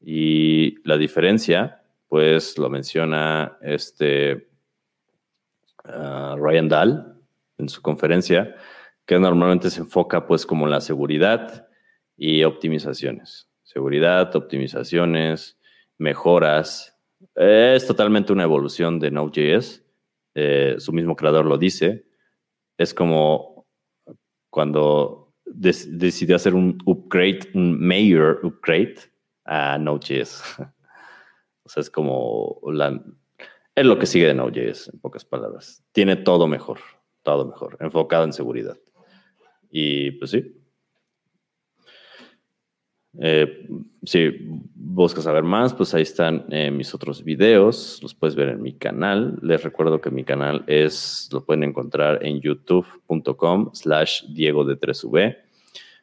Y 0.00 0.76
la 0.88 0.96
diferencia, 0.96 1.82
pues 2.08 2.56
lo 2.56 2.70
menciona 2.70 3.58
este 3.60 4.48
ah, 5.84 6.36
Ryan 6.38 6.70
Dahl 6.70 7.20
en 7.58 7.68
su 7.68 7.82
conferencia, 7.82 8.56
que 9.06 9.18
normalmente 9.18 9.70
se 9.70 9.80
enfoca 9.80 10.26
pues 10.26 10.46
como 10.46 10.66
la 10.66 10.80
seguridad 10.80 11.68
y 12.16 12.44
optimizaciones. 12.44 13.48
Seguridad, 13.62 14.34
optimizaciones, 14.36 15.58
mejoras. 15.98 16.98
Es 17.34 17.86
totalmente 17.86 18.32
una 18.32 18.42
evolución 18.42 18.98
de 18.98 19.10
Node.js. 19.10 19.84
Eh, 20.34 20.76
su 20.78 20.92
mismo 20.92 21.16
creador 21.16 21.46
lo 21.46 21.58
dice. 21.58 22.06
Es 22.76 22.94
como 22.94 23.66
cuando 24.50 25.34
decidió 25.44 26.36
hacer 26.36 26.54
un 26.54 26.78
upgrade, 26.84 27.40
un 27.54 27.80
mayor 27.80 28.40
upgrade 28.42 28.96
a 29.44 29.78
Node.js. 29.78 30.42
o 31.64 31.68
sea, 31.68 31.80
es 31.80 31.90
como 31.90 32.60
es 33.74 33.86
lo 33.86 33.98
que 33.98 34.06
sigue 34.06 34.26
de 34.26 34.34
Node.js, 34.34 34.90
en 34.92 35.00
pocas 35.00 35.24
palabras. 35.24 35.82
Tiene 35.92 36.16
todo 36.16 36.46
mejor, 36.46 36.78
todo 37.22 37.46
mejor, 37.46 37.78
enfocado 37.80 38.24
en 38.24 38.32
seguridad. 38.32 38.76
Y 39.72 40.12
pues 40.12 40.30
sí. 40.30 40.54
Eh, 43.18 43.66
si 44.04 44.30
buscas 44.74 45.24
saber 45.24 45.42
más, 45.42 45.74
pues 45.74 45.92
ahí 45.94 46.02
están 46.02 46.46
eh, 46.50 46.70
mis 46.70 46.94
otros 46.94 47.24
videos, 47.24 47.98
los 48.02 48.14
puedes 48.14 48.36
ver 48.36 48.50
en 48.50 48.62
mi 48.62 48.74
canal. 48.74 49.38
Les 49.42 49.62
recuerdo 49.62 50.00
que 50.00 50.10
mi 50.10 50.24
canal 50.24 50.64
es, 50.66 51.28
lo 51.32 51.44
pueden 51.44 51.64
encontrar 51.64 52.24
en 52.24 52.40
youtube.com 52.40 53.70
slash 53.72 54.24
Diego 54.28 54.64
de 54.64 54.78
3V 54.78 55.38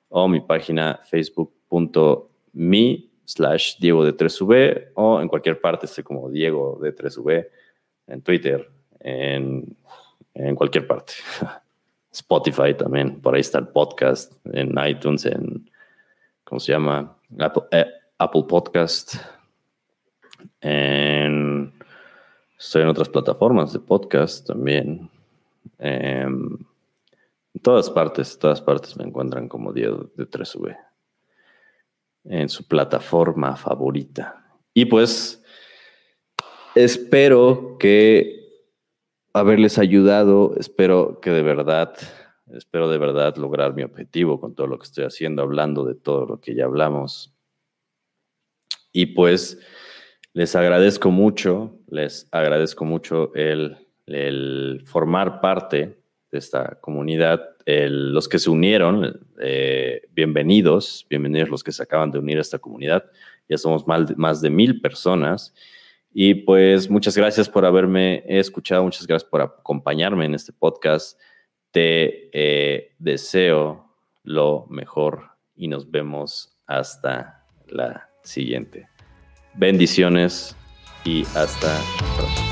o 0.09 0.27
mi 0.27 0.41
página 0.41 0.99
facebook.me 1.09 3.05
slash 3.25 3.77
Diego 3.79 4.03
de 4.03 4.17
3V 4.17 4.91
o 4.95 5.21
en 5.21 5.27
cualquier 5.27 5.61
parte 5.61 5.85
estoy 5.85 6.03
como 6.03 6.29
Diego 6.29 6.79
de 6.81 6.95
3V 6.95 7.47
en 8.07 8.21
Twitter, 8.23 8.67
en, 8.99 9.77
en 10.33 10.55
cualquier 10.55 10.87
parte. 10.87 11.13
Spotify 12.11 12.73
también, 12.75 13.21
por 13.21 13.35
ahí 13.35 13.41
está 13.41 13.59
el 13.59 13.67
podcast, 13.67 14.33
en 14.53 14.75
iTunes, 14.87 15.25
en, 15.25 15.69
¿cómo 16.43 16.59
se 16.59 16.71
llama? 16.71 17.15
Apple, 17.37 17.63
eh, 17.71 17.85
Podcast. 18.47 19.15
En, 20.61 21.73
estoy 22.57 22.81
en 22.81 22.87
otras 22.87 23.09
plataformas 23.09 23.73
de 23.73 23.79
podcast 23.79 24.47
también. 24.47 25.09
en 25.77 26.65
todas 27.61 27.89
partes, 27.89 28.37
todas 28.39 28.61
partes 28.61 28.97
me 28.97 29.05
encuentran 29.05 29.47
como 29.47 29.71
Diego 29.73 30.09
de 30.15 30.29
3V 30.29 30.77
en 32.25 32.49
su 32.49 32.67
plataforma 32.67 33.55
favorita. 33.55 34.43
Y 34.73 34.85
pues 34.85 35.43
espero 36.75 37.77
que 37.79 38.38
haberles 39.33 39.77
ayudado, 39.77 40.55
espero 40.57 41.19
que 41.21 41.31
de 41.31 41.43
verdad, 41.43 41.93
espero 42.53 42.89
de 42.89 42.97
verdad 42.97 43.35
lograr 43.37 43.73
mi 43.73 43.83
objetivo 43.83 44.39
con 44.39 44.55
todo 44.55 44.67
lo 44.67 44.79
que 44.79 44.85
estoy 44.85 45.05
haciendo, 45.05 45.41
hablando 45.41 45.85
de 45.85 45.95
todo 45.95 46.25
lo 46.25 46.39
que 46.39 46.55
ya 46.55 46.65
hablamos. 46.65 47.33
Y 48.91 49.07
pues 49.07 49.59
les 50.33 50.55
agradezco 50.55 51.11
mucho, 51.11 51.79
les 51.87 52.27
agradezco 52.31 52.85
mucho 52.85 53.33
el, 53.35 53.77
el 54.07 54.83
formar 54.85 55.41
parte 55.41 55.99
de 56.31 56.37
esta 56.37 56.79
comunidad. 56.81 57.41
los 57.65 58.27
que 58.27 58.39
se 58.39 58.49
unieron, 58.49 59.27
eh, 59.39 60.07
bienvenidos, 60.11 61.05
bienvenidos 61.09 61.49
los 61.49 61.63
que 61.63 61.71
se 61.71 61.83
acaban 61.83 62.11
de 62.11 62.19
unir 62.19 62.37
a 62.37 62.41
esta 62.41 62.59
comunidad. 62.59 63.05
Ya 63.47 63.57
somos 63.57 63.87
más 63.87 64.07
de, 64.07 64.15
más 64.15 64.41
de 64.41 64.49
mil 64.49 64.81
personas. 64.81 65.53
Y 66.11 66.33
pues 66.33 66.89
muchas 66.89 67.15
gracias 67.15 67.47
por 67.47 67.65
haberme 67.65 68.23
escuchado, 68.27 68.83
muchas 68.83 69.05
gracias 69.05 69.29
por 69.29 69.41
acompañarme 69.41 70.25
en 70.25 70.35
este 70.35 70.53
podcast. 70.53 71.19
Te 71.71 72.29
eh, 72.33 72.95
deseo 72.97 73.93
lo 74.23 74.65
mejor 74.69 75.29
y 75.55 75.67
nos 75.67 75.89
vemos 75.89 76.57
hasta 76.65 77.45
la 77.67 78.09
siguiente. 78.23 78.87
Bendiciones 79.55 80.55
y 81.03 81.25
hasta 81.35 81.79
pronto. 82.15 82.48